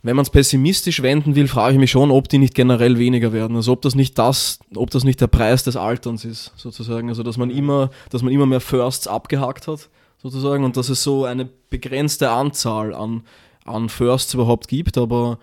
wenn 0.02 0.16
man 0.16 0.24
es 0.24 0.30
pessimistisch 0.30 1.02
wenden 1.02 1.36
will, 1.36 1.48
frage 1.48 1.74
ich 1.74 1.80
mich 1.80 1.92
schon, 1.92 2.10
ob 2.10 2.30
die 2.30 2.38
nicht 2.38 2.56
generell 2.56 2.98
weniger 2.98 3.34
werden. 3.34 3.58
Also 3.58 3.74
ob 3.74 3.82
das 3.82 3.96
nicht 3.96 4.18
das, 4.18 4.60
ob 4.76 4.90
das 4.92 5.04
nicht 5.04 5.20
der 5.20 5.28
Preis 5.28 5.64
des 5.64 5.76
Alterns 5.76 6.24
ist, 6.24 6.54
sozusagen. 6.56 7.10
Also 7.10 7.22
dass 7.24 7.38
man 7.38 7.50
immer, 7.50 7.90
dass 8.10 8.22
man 8.22 8.32
immer 8.32 8.46
mehr 8.46 8.62
Firsts 8.62 9.08
abgehakt 9.08 9.68
hat, 9.68 9.90
sozusagen, 10.18 10.64
und 10.64 10.78
dass 10.78 10.90
es 10.90 11.04
so 11.04 11.26
eine 11.26 11.50
begrenzte 11.70 12.30
Anzahl 12.30 12.94
an, 12.94 13.24
an 13.66 13.90
Firsts 13.90 14.34
überhaupt 14.34 14.68
gibt, 14.68 14.98
aber 14.98 15.38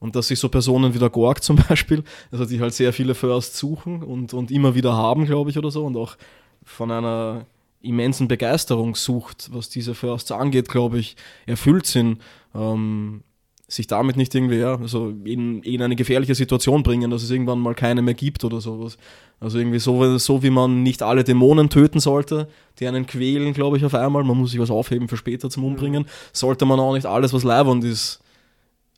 und 0.00 0.16
dass 0.16 0.28
sich 0.28 0.38
so 0.38 0.50
Personen 0.50 0.92
wie 0.94 0.98
der 0.98 1.10
Gorg 1.10 1.42
zum 1.42 1.56
Beispiel, 1.56 2.04
also 2.30 2.44
die 2.46 2.60
halt 2.60 2.74
sehr 2.74 2.92
viele 2.92 3.14
Firsts 3.14 3.58
suchen 3.58 4.02
und, 4.02 4.32
und 4.32 4.50
immer 4.50 4.74
wieder 4.74 4.94
haben, 4.94 5.26
glaube 5.26 5.50
ich, 5.50 5.58
oder 5.58 5.70
so, 5.70 5.84
und 5.84 5.96
auch 5.96 6.16
von 6.62 6.90
einer 6.90 7.46
immensen 7.82 8.28
Begeisterung 8.28 8.94
sucht, 8.94 9.50
was 9.52 9.68
diese 9.68 9.94
Firsts 9.94 10.32
angeht, 10.32 10.68
glaube 10.68 10.98
ich, 10.98 11.16
erfüllt 11.46 11.86
sind. 11.86 12.20
Ähm, 12.54 13.22
sich 13.66 13.86
damit 13.86 14.16
nicht 14.16 14.34
irgendwie 14.34 14.58
ja, 14.58 14.76
also 14.76 15.14
in, 15.24 15.62
in 15.62 15.80
eine 15.80 15.96
gefährliche 15.96 16.34
Situation 16.34 16.82
bringen, 16.82 17.10
dass 17.10 17.22
es 17.22 17.30
irgendwann 17.30 17.60
mal 17.60 17.74
keine 17.74 18.02
mehr 18.02 18.14
gibt 18.14 18.44
oder 18.44 18.60
sowas. 18.60 18.98
Also 19.40 19.58
irgendwie 19.58 19.78
so, 19.78 20.18
so 20.18 20.42
wie 20.42 20.50
man 20.50 20.82
nicht 20.82 21.02
alle 21.02 21.24
Dämonen 21.24 21.70
töten 21.70 21.98
sollte, 21.98 22.48
die 22.78 22.86
einen 22.86 23.06
quälen, 23.06 23.54
glaube 23.54 23.78
ich, 23.78 23.84
auf 23.84 23.94
einmal, 23.94 24.22
man 24.22 24.36
muss 24.36 24.50
sich 24.50 24.60
was 24.60 24.70
aufheben 24.70 25.08
für 25.08 25.16
später 25.16 25.48
zum 25.48 25.64
Umbringen, 25.64 26.06
sollte 26.32 26.66
man 26.66 26.78
auch 26.78 26.92
nicht 26.92 27.06
alles, 27.06 27.32
was 27.32 27.42
leibend 27.42 27.84
ist, 27.84 28.20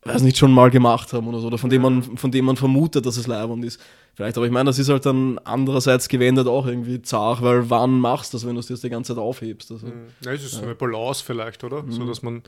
weiß 0.04 0.22
nicht, 0.22 0.36
schon 0.36 0.52
mal 0.52 0.70
gemacht 0.70 1.12
haben 1.12 1.28
oder 1.28 1.38
so, 1.38 1.46
oder 1.46 1.58
von 1.58 1.70
dem 1.70 1.82
man, 1.82 2.02
von 2.02 2.30
dem 2.30 2.44
man 2.44 2.56
vermutet, 2.56 3.06
dass 3.06 3.16
es 3.16 3.26
leibend 3.26 3.64
ist. 3.64 3.80
Vielleicht, 4.14 4.36
aber 4.36 4.46
ich 4.46 4.52
meine, 4.52 4.68
das 4.68 4.78
ist 4.78 4.88
halt 4.88 5.04
dann 5.04 5.38
andererseits 5.44 6.08
gewendet 6.08 6.46
auch 6.48 6.66
irgendwie 6.66 7.02
zart, 7.02 7.42
weil 7.42 7.68
wann 7.70 8.00
machst 8.00 8.32
du 8.32 8.38
das, 8.38 8.46
wenn 8.46 8.54
du 8.54 8.60
es 8.60 8.66
dir 8.66 8.76
die 8.76 8.88
ganze 8.88 9.14
Zeit 9.14 9.22
aufhebst? 9.22 9.70
Also, 9.70 9.88
ja, 10.24 10.32
es 10.32 10.44
ist 10.44 10.54
ja. 10.54 10.62
eine 10.62 10.74
Balance 10.74 11.22
vielleicht, 11.24 11.62
oder? 11.64 11.82
Mhm. 11.82 11.92
So, 11.92 12.06
dass 12.06 12.22
man 12.22 12.42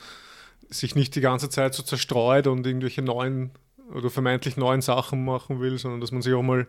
sich 0.71 0.95
nicht 0.95 1.15
die 1.15 1.21
ganze 1.21 1.49
Zeit 1.49 1.75
so 1.75 1.83
zerstreut 1.83 2.47
und 2.47 2.67
irgendwelche 2.67 3.03
neuen 3.03 3.51
oder 3.95 4.11
vermeintlich 4.11 4.57
neuen 4.57 4.83
Sachen 4.83 5.25
machen 5.25 5.61
will, 5.61 5.79
sondern 5.79 6.01
dass 6.01 6.13
man 6.13 6.23
sich 6.23 6.35
auch 6.35 6.43
mal 6.43 6.67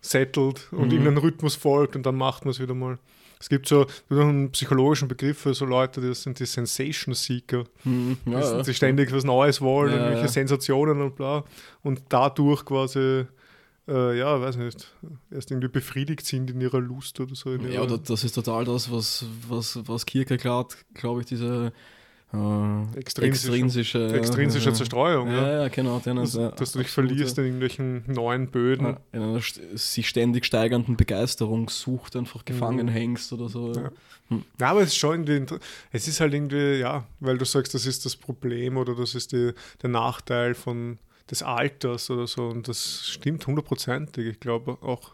settelt 0.00 0.68
und 0.72 0.86
mhm. 0.86 0.90
irgendeinen 0.90 1.18
Rhythmus 1.18 1.54
folgt 1.54 1.96
und 1.96 2.04
dann 2.04 2.16
macht 2.16 2.44
man 2.44 2.50
es 2.50 2.60
wieder 2.60 2.74
mal. 2.74 2.98
Es 3.40 3.48
gibt 3.48 3.68
so 3.68 3.86
einen 4.08 4.50
psychologischen 4.52 5.06
Begriff 5.06 5.38
für 5.38 5.54
so 5.54 5.64
Leute, 5.64 6.00
das 6.00 6.22
sind 6.22 6.38
die 6.38 6.46
Sensation 6.46 7.14
Seeker. 7.14 7.64
Mhm. 7.84 8.16
Ja, 8.26 8.62
die, 8.62 8.68
ja. 8.68 8.74
ständig 8.74 9.12
was 9.12 9.24
Neues 9.24 9.60
wollen, 9.60 9.92
ja, 9.92 9.98
irgendwelche 9.98 10.28
Sensationen 10.28 11.00
und 11.02 11.16
bla. 11.16 11.44
Und 11.82 12.02
dadurch 12.08 12.64
quasi 12.64 13.26
äh, 13.86 14.18
ja, 14.18 14.40
weiß 14.40 14.56
nicht, 14.56 14.94
erst 15.30 15.50
irgendwie 15.50 15.68
befriedigt 15.68 16.24
sind 16.24 16.50
in 16.50 16.60
ihrer 16.60 16.80
Lust 16.80 17.20
oder 17.20 17.34
so. 17.34 17.54
ja, 17.54 17.84
das 17.84 18.24
ist 18.24 18.32
total 18.32 18.64
das, 18.64 18.90
was, 18.90 19.26
was, 19.46 19.78
was 19.86 20.06
Kierkegaard, 20.06 20.76
glaube 20.94 21.20
ich, 21.20 21.26
diese 21.26 21.72
äh, 22.34 22.98
extrinsische, 22.98 23.52
extrinsische, 23.52 24.14
extrinsische 24.14 24.68
ja, 24.70 24.74
Zerstreuung. 24.74 25.28
Ja, 25.28 25.62
ja, 25.62 25.68
genau. 25.68 26.00
dass, 26.04 26.32
dass 26.32 26.72
du 26.72 26.78
dich 26.80 26.88
verlierst 26.88 27.38
in 27.38 27.44
irgendwelchen 27.44 28.04
neuen 28.06 28.48
Böden. 28.48 28.96
in 29.12 29.22
einer 29.22 29.40
sich 29.74 30.08
ständig 30.08 30.44
steigernden 30.44 30.96
Begeisterungssucht 30.96 32.16
einfach 32.16 32.44
gefangen 32.44 32.86
mhm. 32.86 32.90
hängst 32.90 33.32
oder 33.32 33.48
so. 33.48 33.72
Ja. 33.72 33.90
Hm. 34.28 34.44
ja. 34.58 34.70
aber 34.70 34.80
es 34.80 34.88
ist 34.88 34.96
schon 34.96 35.26
irgendwie, 35.26 35.56
es 35.92 36.08
ist 36.08 36.20
halt 36.20 36.32
irgendwie, 36.34 36.78
ja, 36.78 37.06
weil 37.20 37.38
du 37.38 37.44
sagst, 37.44 37.74
das 37.74 37.86
ist 37.86 38.04
das 38.04 38.16
Problem 38.16 38.76
oder 38.76 38.94
das 38.94 39.14
ist 39.14 39.32
die, 39.32 39.52
der 39.82 39.90
Nachteil 39.90 40.54
von 40.54 40.98
des 41.30 41.42
Alters 41.42 42.10
oder 42.10 42.26
so. 42.26 42.48
Und 42.48 42.68
das 42.68 43.06
stimmt 43.06 43.46
hundertprozentig. 43.46 44.26
Ich 44.26 44.40
glaube 44.40 44.78
auch 44.82 45.12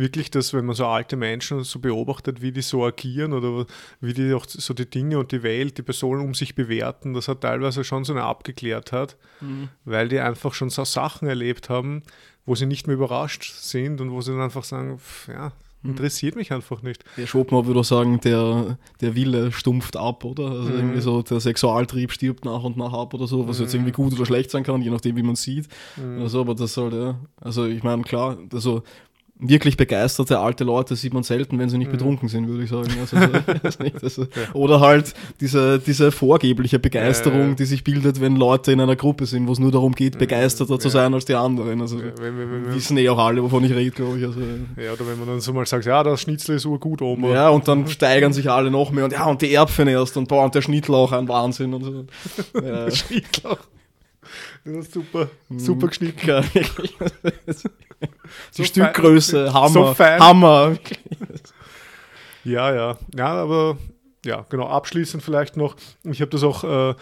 wirklich, 0.00 0.30
dass 0.30 0.52
wenn 0.52 0.64
man 0.64 0.74
so 0.74 0.86
alte 0.86 1.16
Menschen 1.16 1.62
so 1.62 1.78
beobachtet, 1.78 2.42
wie 2.42 2.50
die 2.50 2.62
so 2.62 2.84
agieren 2.84 3.32
oder 3.32 3.66
wie 4.00 4.14
die 4.14 4.32
auch 4.34 4.46
so 4.48 4.74
die 4.74 4.88
Dinge 4.88 5.18
und 5.18 5.30
die 5.30 5.42
Welt, 5.42 5.78
die 5.78 5.82
Personen 5.82 6.22
um 6.22 6.34
sich 6.34 6.54
bewerten, 6.54 7.14
das 7.14 7.28
hat 7.28 7.42
teilweise 7.42 7.84
schon 7.84 8.04
so 8.04 8.12
eine 8.12 8.24
Abgeklärtheit, 8.24 9.16
mhm. 9.40 9.68
weil 9.84 10.08
die 10.08 10.18
einfach 10.18 10.54
schon 10.54 10.70
so 10.70 10.84
Sachen 10.84 11.28
erlebt 11.28 11.68
haben, 11.68 12.02
wo 12.46 12.54
sie 12.54 12.66
nicht 12.66 12.86
mehr 12.86 12.96
überrascht 12.96 13.52
sind 13.54 14.00
und 14.00 14.10
wo 14.10 14.20
sie 14.20 14.32
dann 14.32 14.40
einfach 14.40 14.64
sagen, 14.64 14.98
pff, 14.98 15.28
ja, 15.28 15.52
hm. 15.82 15.90
interessiert 15.90 16.36
mich 16.36 16.52
einfach 16.52 16.82
nicht. 16.82 17.04
Der 17.16 17.26
Schopenhauer 17.26 17.66
würde 17.66 17.84
sagen, 17.84 18.20
der, 18.20 18.78
der 19.00 19.14
Wille 19.14 19.50
stumpft 19.52 19.96
ab, 19.96 20.24
oder? 20.24 20.50
Also 20.50 20.70
mhm. 20.70 20.76
irgendwie 20.76 21.00
so, 21.00 21.22
der 21.22 21.40
Sexualtrieb 21.40 22.12
stirbt 22.12 22.44
nach 22.44 22.62
und 22.62 22.76
nach 22.76 22.92
ab 22.92 23.14
oder 23.14 23.26
so, 23.26 23.48
was 23.48 23.58
mhm. 23.58 23.64
jetzt 23.64 23.74
irgendwie 23.74 23.92
gut 23.92 24.12
oder 24.12 24.26
schlecht 24.26 24.50
sein 24.50 24.62
kann, 24.62 24.82
je 24.82 24.90
nachdem, 24.90 25.16
wie 25.16 25.22
man 25.22 25.36
sieht. 25.36 25.68
Mhm. 25.96 26.22
Also, 26.22 26.40
aber 26.40 26.54
das 26.54 26.74
soll, 26.74 26.94
ja. 26.94 27.18
Also 27.40 27.66
ich 27.66 27.82
meine, 27.82 28.02
klar, 28.02 28.36
also 28.52 28.82
wirklich 29.40 29.76
begeisterte 29.76 30.38
alte 30.38 30.64
Leute 30.64 30.96
sieht 30.96 31.14
man 31.14 31.22
selten, 31.22 31.58
wenn 31.58 31.68
sie 31.68 31.78
nicht 31.78 31.88
mhm. 31.88 31.92
betrunken 31.92 32.28
sind, 32.28 32.48
würde 32.48 32.64
ich 32.64 32.70
sagen. 32.70 32.90
Also, 33.00 33.16
also, 34.02 34.26
oder 34.52 34.80
halt 34.80 35.14
diese, 35.40 35.78
diese 35.78 36.12
vorgebliche 36.12 36.78
Begeisterung, 36.78 37.40
ja, 37.40 37.48
ja. 37.48 37.54
die 37.54 37.64
sich 37.64 37.84
bildet, 37.84 38.20
wenn 38.20 38.36
Leute 38.36 38.72
in 38.72 38.80
einer 38.80 38.96
Gruppe 38.96 39.26
sind, 39.26 39.48
wo 39.48 39.52
es 39.52 39.58
nur 39.58 39.72
darum 39.72 39.94
geht, 39.94 40.14
mhm. 40.14 40.18
begeisterter 40.18 40.78
zu 40.78 40.88
sein 40.88 41.14
als 41.14 41.24
die 41.24 41.34
anderen. 41.34 41.80
Also 41.80 41.98
wenn, 41.98 42.38
wenn, 42.38 42.66
wenn, 42.66 42.74
wissen 42.74 42.96
eh 42.98 43.08
auch 43.08 43.18
alle, 43.18 43.42
wovon 43.42 43.64
ich 43.64 43.72
rede, 43.72 43.90
glaube 43.90 44.18
ich. 44.18 44.24
Also, 44.24 44.40
ja, 44.40 44.92
oder 44.92 45.06
wenn 45.06 45.18
man 45.18 45.28
dann 45.28 45.40
so 45.40 45.52
mal 45.52 45.66
sagt, 45.66 45.86
ja, 45.86 46.02
das 46.02 46.20
Schnitzel 46.20 46.56
ist 46.56 46.66
urgut, 46.66 47.02
Oma. 47.02 47.32
Ja, 47.32 47.48
und 47.48 47.66
dann 47.66 47.88
steigern 47.88 48.32
sich 48.32 48.50
alle 48.50 48.70
noch 48.70 48.90
mehr 48.90 49.04
und 49.04 49.12
ja, 49.12 49.24
und 49.24 49.40
die 49.42 49.52
Erbsen 49.54 49.88
erst 49.88 50.16
und 50.16 50.28
boah, 50.28 50.44
und 50.44 50.54
der 50.54 50.62
Schnittlauch 50.62 51.12
ein 51.12 51.28
Wahnsinn 51.28 51.74
und 51.74 51.84
so. 51.84 52.04
Ja. 52.60 52.90
Schnittlauch. 52.90 53.58
Das 54.64 54.74
ist 54.74 54.92
super, 54.92 55.28
mhm. 55.48 55.58
super 55.58 55.88
geschnitten. 55.88 56.44
Die 58.56 58.62
so 58.62 58.64
Stückgröße, 58.64 59.52
Hammer. 59.54 59.94
So 59.94 59.98
Hammer. 59.98 60.76
ja, 62.44 62.74
ja. 62.74 62.98
Ja, 63.14 63.26
aber 63.26 63.76
ja, 64.24 64.46
genau. 64.48 64.68
Abschließend 64.68 65.22
vielleicht 65.22 65.56
noch, 65.56 65.76
ich 66.04 66.20
habe 66.20 66.30
das 66.30 66.42
auch 66.42 66.64
äh, 66.64 66.94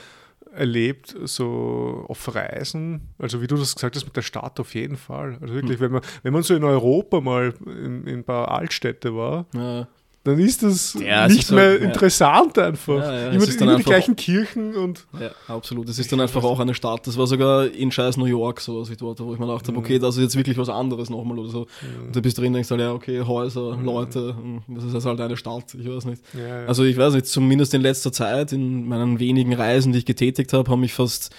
erlebt, 0.52 1.16
so 1.24 2.04
auf 2.08 2.34
Reisen, 2.34 3.14
also 3.18 3.42
wie 3.42 3.46
du 3.46 3.56
das 3.56 3.74
gesagt 3.74 3.96
hast, 3.96 4.04
mit 4.04 4.16
der 4.16 4.22
Stadt 4.22 4.58
auf 4.60 4.74
jeden 4.74 4.96
Fall. 4.96 5.38
Also 5.40 5.54
wirklich, 5.54 5.78
hm. 5.78 5.80
wenn 5.80 5.92
man, 5.92 6.02
wenn 6.22 6.32
man 6.32 6.42
so 6.42 6.54
in 6.54 6.64
Europa 6.64 7.20
mal 7.20 7.54
in, 7.66 8.06
in 8.06 8.18
ein 8.20 8.24
paar 8.24 8.50
Altstädte 8.50 9.14
war, 9.14 9.46
ja 9.54 9.86
dann 10.24 10.38
ist 10.40 10.62
das 10.62 10.94
ja, 10.94 11.26
nicht 11.26 11.40
ist 11.40 11.52
mehr 11.52 11.78
so, 11.78 11.84
interessant 11.84 12.56
ja. 12.56 12.66
einfach. 12.66 12.98
Ja, 12.98 13.30
immer, 13.30 13.48
immer 13.60 13.76
die 13.76 13.82
gleichen 13.82 14.16
Kirchen 14.16 14.74
und. 14.74 15.06
Ja, 15.18 15.30
absolut. 15.46 15.88
Es 15.88 15.98
ist 15.98 16.12
dann 16.12 16.20
einfach 16.20 16.42
auch 16.44 16.60
eine 16.60 16.74
Stadt. 16.74 17.06
Das 17.06 17.16
war 17.16 17.26
sogar 17.26 17.66
in 17.66 17.90
scheiß 17.90 18.16
New 18.16 18.26
York 18.26 18.60
so, 18.60 18.80
was 18.80 18.90
ich 18.90 18.96
dort, 18.96 19.20
wo 19.20 19.32
ich 19.32 19.38
mir 19.38 19.46
gedacht 19.46 19.66
habe, 19.68 19.78
okay, 19.78 19.98
das 19.98 20.16
ist 20.16 20.22
jetzt 20.22 20.36
wirklich 20.36 20.58
was 20.58 20.68
anderes 20.68 21.08
nochmal 21.08 21.38
oder 21.38 21.48
so. 21.48 21.66
Und 22.04 22.14
da 22.14 22.20
bist 22.20 22.36
du 22.36 22.42
drin 22.42 22.48
und 22.48 22.54
denkst 22.54 22.70
halt, 22.70 22.80
ja, 22.80 22.92
okay, 22.92 23.22
Häuser, 23.22 23.76
Leute, 23.82 24.34
das 24.68 24.84
ist 24.84 25.06
halt 25.06 25.20
eine 25.20 25.36
Stadt, 25.36 25.74
ich 25.74 25.88
weiß 25.88 26.04
nicht. 26.04 26.22
Also 26.66 26.84
ich 26.84 26.96
weiß 26.96 27.14
nicht, 27.14 27.26
zumindest 27.26 27.72
in 27.74 27.80
letzter 27.80 28.12
Zeit, 28.12 28.52
in 28.52 28.86
meinen 28.86 29.18
wenigen 29.18 29.54
Reisen, 29.54 29.92
die 29.92 30.00
ich 30.00 30.06
getätigt 30.06 30.52
habe, 30.52 30.70
haben 30.70 30.80
mich 30.80 30.94
fast 30.94 31.30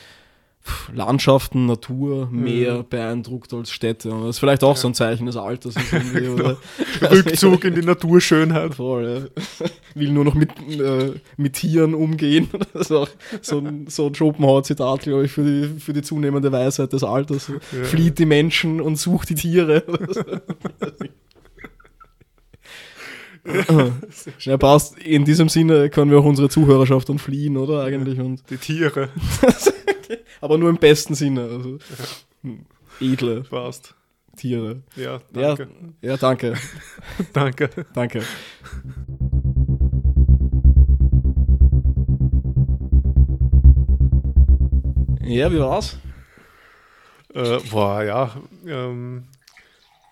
Landschaften, 0.94 1.66
Natur 1.66 2.28
mehr 2.32 2.80
mhm. 2.80 2.86
beeindruckt 2.90 3.54
als 3.54 3.72
Städte. 3.72 4.12
Und 4.12 4.22
das 4.22 4.36
ist 4.36 4.40
vielleicht 4.40 4.64
auch 4.64 4.76
ja. 4.76 4.82
so 4.82 4.88
ein 4.90 4.94
Zeichen 4.94 5.26
des 5.26 5.38
Alters. 5.38 5.76
genau. 6.14 6.58
Rückzug 7.02 7.64
in 7.64 7.76
die 7.76 7.82
Naturschönheit. 7.82 8.76
Voll, 8.76 9.30
ja. 9.40 9.68
Will 9.96 10.12
nur 10.12 10.26
noch 10.26 10.34
mit, 10.34 10.50
äh, 10.70 11.14
mit 11.38 11.54
Tieren 11.54 11.94
umgehen. 11.94 12.50
Das 12.74 12.84
ist 12.84 12.92
auch 12.92 13.10
so 13.42 13.60
ein, 13.60 13.88
so 13.88 14.08
ein 14.08 14.16
Schopenhauer-Zitat, 14.16 15.02
glaube 15.02 15.26
ich, 15.26 15.32
für 15.32 15.44
die, 15.44 15.80
für 15.80 15.94
die 15.94 16.02
zunehmende 16.02 16.52
Weisheit 16.52 16.94
des 16.94 17.04
Alters. 17.04 17.48
Ja. 17.48 17.84
Flieht 17.84 18.20
die 18.20 18.26
Menschen 18.26 18.82
und 18.82 18.98
sucht 18.98 19.30
die 19.30 19.36
Tiere. 19.36 19.84
Ja, 24.40 24.58
passt. 24.58 24.98
In 25.00 25.26
diesem 25.26 25.50
Sinne 25.50 25.90
können 25.90 26.12
wir 26.12 26.20
auch 26.20 26.26
unsere 26.26 26.50
Zuhörerschaft 26.50 27.10
dann 27.10 27.20
fliehen, 27.20 27.58
oder? 27.58 27.84
Eigentlich. 27.84 28.20
Und, 28.20 28.44
Die 28.50 28.58
Tiere. 28.58 29.10
aber 30.42 30.58
nur 30.58 30.70
im 30.70 30.78
besten 30.78 31.16
Sinne. 31.16 31.42
Also, 31.44 31.78
edle 33.00 33.42
Passt. 33.42 33.96
Tiere. 34.36 34.84
Ja, 34.96 35.20
Ja, 35.36 35.56
danke. 35.56 35.68
ja, 36.02 36.18
danke. 36.18 36.54
Danke. 37.34 37.70
Danke. 37.94 38.22
Ja, 45.22 45.52
wie 45.52 45.60
war's? 45.60 45.98
Äh, 47.34 47.60
boah, 47.70 48.04
ja. 48.04 48.32
Ähm, 48.66 49.26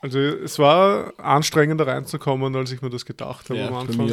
also 0.01 0.19
es 0.19 0.59
war 0.59 1.13
anstrengender 1.19 1.87
reinzukommen, 1.87 2.55
als 2.55 2.71
ich 2.71 2.81
mir 2.81 2.89
das 2.89 3.05
gedacht 3.05 3.49
habe 3.49 3.65
am 3.67 3.73
bei 3.73 3.79
Anfang. 3.79 4.07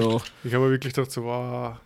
Ich 0.45 0.55
habe 0.55 0.64
mir 0.66 0.70
wirklich 0.70 0.93
gedacht, 0.95 1.11
so, 1.11 1.24
wow. 1.24 1.76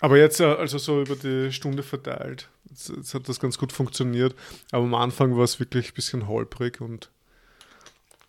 Aber 0.00 0.16
jetzt, 0.16 0.40
äh, 0.40 0.44
also 0.44 0.78
so 0.78 1.02
über 1.02 1.16
die 1.16 1.52
Stunde 1.52 1.82
verteilt, 1.82 2.48
jetzt, 2.70 2.88
jetzt 2.88 3.14
hat 3.14 3.28
das 3.28 3.38
ganz 3.38 3.58
gut 3.58 3.72
funktioniert. 3.72 4.34
Aber 4.72 4.84
am 4.84 4.94
Anfang 4.94 5.36
war 5.36 5.44
es 5.44 5.60
wirklich 5.60 5.90
ein 5.90 5.94
bisschen 5.94 6.26
holprig 6.26 6.80
und 6.80 7.10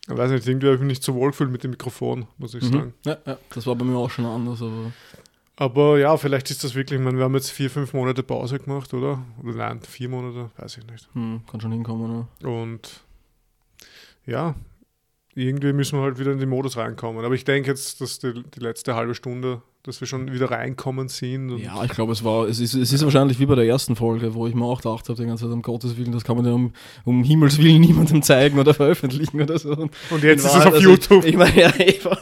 ich 0.09 0.17
weiß 0.17 0.31
nicht, 0.31 0.45
irgendwie 0.47 0.67
habe 0.67 0.75
ich 0.75 0.81
mich 0.81 0.89
nicht 0.89 1.03
so 1.03 1.13
wohl 1.13 1.29
gefühlt 1.29 1.51
mit 1.51 1.63
dem 1.63 1.71
Mikrofon, 1.71 2.27
muss 2.37 2.53
ich 2.55 2.63
Mhm. 2.63 2.71
sagen. 2.73 2.93
Ja, 3.05 3.17
ja, 3.25 3.37
das 3.53 3.65
war 3.67 3.75
bei 3.75 3.85
mir 3.85 3.95
auch 3.97 4.09
schon 4.09 4.25
anders, 4.25 4.61
aber 4.61 4.91
Aber 5.57 5.99
ja, 5.99 6.17
vielleicht 6.17 6.49
ist 6.49 6.63
das 6.63 6.73
wirklich, 6.75 6.99
ich 6.99 7.05
meine, 7.05 7.17
wir 7.17 7.23
haben 7.23 7.35
jetzt 7.35 7.51
vier, 7.51 7.69
fünf 7.69 7.93
Monate 7.93 8.23
Pause 8.23 8.57
gemacht, 8.59 8.93
oder? 8.93 9.23
Oder 9.43 9.53
nein, 9.53 9.79
vier 9.81 10.09
Monate, 10.09 10.49
weiß 10.57 10.77
ich 10.79 10.87
nicht. 10.87 11.07
hm, 11.13 11.41
kann 11.49 11.61
schon 11.61 11.71
hinkommen. 11.71 12.27
Ja. 12.41 12.47
Und 12.49 13.01
ja, 14.31 14.55
irgendwie 15.33 15.71
müssen 15.71 15.97
wir 15.97 16.03
halt 16.03 16.19
wieder 16.19 16.31
in 16.33 16.39
den 16.39 16.49
Modus 16.49 16.75
reinkommen. 16.75 17.23
Aber 17.23 17.33
ich 17.35 17.45
denke 17.45 17.69
jetzt, 17.69 18.01
dass 18.01 18.19
die, 18.19 18.33
die 18.33 18.59
letzte 18.59 18.95
halbe 18.95 19.15
Stunde, 19.15 19.61
dass 19.83 20.01
wir 20.01 20.07
schon 20.07 20.31
wieder 20.31 20.51
reinkommen 20.51 21.07
sind. 21.07 21.57
Ja, 21.57 21.83
ich 21.85 21.91
glaube, 21.91 22.11
es 22.11 22.21
war, 22.23 22.47
es 22.49 22.59
ist, 22.59 22.73
es 22.73 22.91
ist 22.91 23.03
wahrscheinlich 23.03 23.39
wie 23.39 23.45
bei 23.45 23.55
der 23.55 23.65
ersten 23.65 23.95
Folge, 23.95 24.33
wo 24.33 24.45
ich 24.45 24.53
mir 24.53 24.65
auch 24.65 24.81
gedacht 24.81 25.07
habe, 25.07 25.19
die 25.19 25.25
ganze 25.25 25.45
Zeit, 25.45 25.53
um 25.53 25.61
Gottes 25.61 25.95
Willen, 25.95 26.11
das 26.11 26.25
kann 26.25 26.35
man 26.35 26.45
ja 26.45 26.51
um, 26.51 26.73
um 27.05 27.23
Himmels 27.23 27.57
Willen 27.59 27.79
niemandem 27.79 28.21
zeigen 28.21 28.59
oder 28.59 28.73
veröffentlichen 28.83 29.41
oder 29.41 29.57
so. 29.57 29.71
Und 29.71 29.91
Und 30.09 30.23
jetzt 30.23 30.45
ist 30.45 30.53
es 30.53 30.65
auf 30.65 30.73
also 30.73 30.89
YouTube. 30.89 31.23
Ich, 31.23 31.37
meine, 31.37 31.57
ja, 31.59 31.71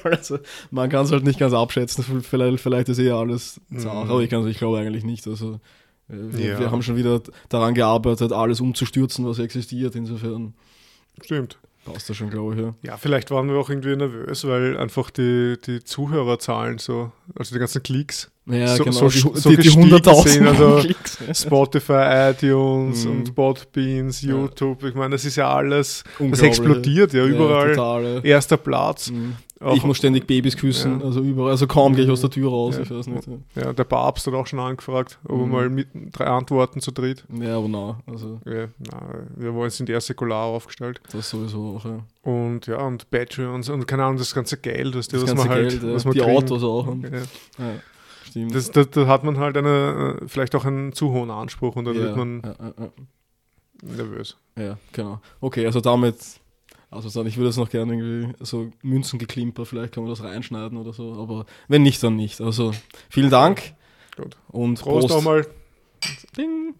also, 0.03 0.37
man 0.69 0.89
kann 0.89 1.05
es 1.05 1.11
halt 1.11 1.23
nicht 1.23 1.39
ganz 1.39 1.53
abschätzen, 1.53 2.03
vielleicht, 2.21 2.59
vielleicht 2.59 2.89
ist 2.89 2.99
eh 2.99 3.09
alles 3.09 3.59
zart, 3.75 4.05
Mhm. 4.05 4.11
aber 4.11 4.21
ich, 4.21 4.31
ich 4.31 4.57
glaube 4.59 4.77
eigentlich 4.77 5.03
nicht. 5.03 5.27
Also, 5.27 5.53
äh, 6.09 6.13
wir, 6.13 6.45
Ja. 6.45 6.59
wir 6.59 6.71
haben 6.71 6.83
schon 6.83 6.95
wieder 6.95 7.21
daran 7.49 7.73
gearbeitet, 7.73 8.31
alles 8.33 8.61
umzustürzen, 8.61 9.25
was 9.25 9.39
existiert, 9.39 9.95
insofern 9.95 10.53
Stimmt. 11.23 11.57
Passt 11.85 12.09
das 12.09 12.17
schon, 12.17 12.29
glaube 12.29 12.55
ich. 12.55 12.61
Ja. 12.61 12.73
Ja, 12.83 12.97
vielleicht 12.97 13.31
waren 13.31 13.47
wir 13.49 13.57
auch 13.57 13.69
irgendwie 13.69 13.95
nervös, 13.95 14.45
weil 14.45 14.77
einfach 14.77 15.09
die, 15.09 15.57
die 15.65 15.83
Zuhörerzahlen 15.83 16.77
so, 16.77 17.11
also 17.35 17.55
die 17.55 17.59
ganzen 17.59 17.81
Klicks, 17.83 18.29
Ja, 18.45 18.75
So- 18.75 18.83
genau, 18.83 19.09
so 19.09 19.09
so 19.09 19.49
die, 19.51 19.57
die 19.57 19.63
gestiegen 19.63 19.83
100.000 19.93 20.27
sind, 20.27 20.47
also- 20.47 20.77
Klicks. 20.81 21.19
ja. 21.25 21.33
Spotify, 21.35 22.31
iTunes 22.31 23.05
Mhm. 23.05 23.11
und 23.11 23.35
Podbeans, 23.35 24.21
Ja. 24.23 24.29
YouTube, 24.31 24.83
ich 24.85 24.95
meine, 24.95 25.11
das 25.11 25.25
ist 25.25 25.35
ja 25.35 25.53
alles, 25.53 26.03
das 26.19 26.41
explodiert 26.41 27.13
ja 27.13 27.25
überall. 27.25 27.75
total, 27.75 28.03
ja. 28.15 28.19
Erster 28.21 28.57
Platz. 28.57 29.11
Mhm. 29.11 29.35
Auch- 29.61 29.75
ich 29.75 29.83
muss 29.83 29.97
ständig 29.97 30.25
Babys 30.25 30.55
küssen, 30.55 30.99
Ja. 31.01 31.05
also 31.05 31.19
überall, 31.21 31.51
also 31.51 31.67
kaum 31.67 31.93
gehe 31.93 32.05
ich 32.05 32.09
aus 32.11 32.21
der 32.21 32.29
Tür 32.29 32.49
raus, 32.49 32.77
Ja. 32.77 32.83
ich 32.83 32.91
weiß 32.91 33.07
nicht. 33.07 33.27
Ja, 33.55 33.73
der 33.73 33.83
Papst 33.83 34.25
hat 34.25 34.33
auch 34.33 34.47
schon 34.47 34.59
angefragt, 34.59 35.19
ob 35.25 35.31
er 35.41 35.45
Mhm. 35.45 35.51
mal 35.51 35.69
mit 35.69 35.87
drei 36.13 36.27
Antworten 36.27 36.79
zu 36.79 36.91
dritt. 36.91 37.25
Ja, 37.41 37.57
aber 37.57 37.67
na, 37.67 37.99
also 38.07 38.39
Ja, 38.45 38.67
na, 38.77 39.25
wir 39.35 39.53
wollen 39.53 39.69
sind 39.69 39.89
eher 39.89 39.99
säkular 39.99 40.45
aufgestellt. 40.45 41.01
das 41.11 41.29
sowieso 41.29 41.75
auch, 41.77 41.83
ja. 41.85 41.99
Und 42.23 42.67
ja, 42.67 42.77
und 42.85 43.11
Patreons 43.11 43.67
und 43.69 43.85
keine 43.85 44.05
Ahnung, 44.05 44.17
das 44.17 44.33
ganze 44.33 44.55
Geld, 44.57 44.95
was, 44.95 45.09
Das 45.09 45.21
was 45.23 45.29
ganze 45.31 45.43
man 45.47 45.53
halt, 45.57 45.69
Geld, 45.81 45.93
was 45.93 46.05
man 46.05 46.13
die 46.13 46.19
kriegen. 46.21 46.37
Autos 46.37 46.63
auch. 46.63 46.87
Und, 46.87 47.03
Ja. 47.03 47.19
stimmt. 48.25 48.55
Das, 48.55 48.71
da, 48.71 48.85
da 48.85 49.07
hat 49.07 49.25
man 49.25 49.37
halt 49.39 49.57
eine, 49.57 50.19
vielleicht 50.27 50.55
auch 50.55 50.63
einen 50.63 50.93
zu 50.93 51.11
hohen 51.11 51.31
Anspruch 51.31 51.75
und 51.75 51.83
dann 51.83 51.95
wird 51.95 52.15
man 52.15 52.41
nervös. 53.81 54.37
Ja, 54.57 54.77
genau. 54.91 55.19
Okay, 55.41 55.65
also 55.65 55.79
damit, 55.81 56.15
also 56.91 57.09
dann, 57.09 57.27
ich 57.27 57.37
würde 57.37 57.49
jetzt 57.49 57.57
noch 57.57 57.69
gerne 57.69 57.93
irgendwie 57.93 58.33
so 58.43 58.71
Münzengeklimper, 58.81 59.65
vielleicht 59.65 59.93
kann 59.93 60.03
man 60.03 60.11
das 60.11 60.23
reinschneiden 60.23 60.77
oder 60.77 60.93
so, 60.93 61.13
aber 61.13 61.45
wenn 61.67 61.83
nicht, 61.83 62.01
dann 62.01 62.15
nicht. 62.15 62.41
Also 62.41 62.73
vielen 63.09 63.29
Dank 63.29 63.73
Gut. 64.15 64.37
und 64.47 64.79
Prost 64.81 65.07
Prost. 65.07 65.09
nochmal. 65.09 65.47
Ding. 66.37 66.75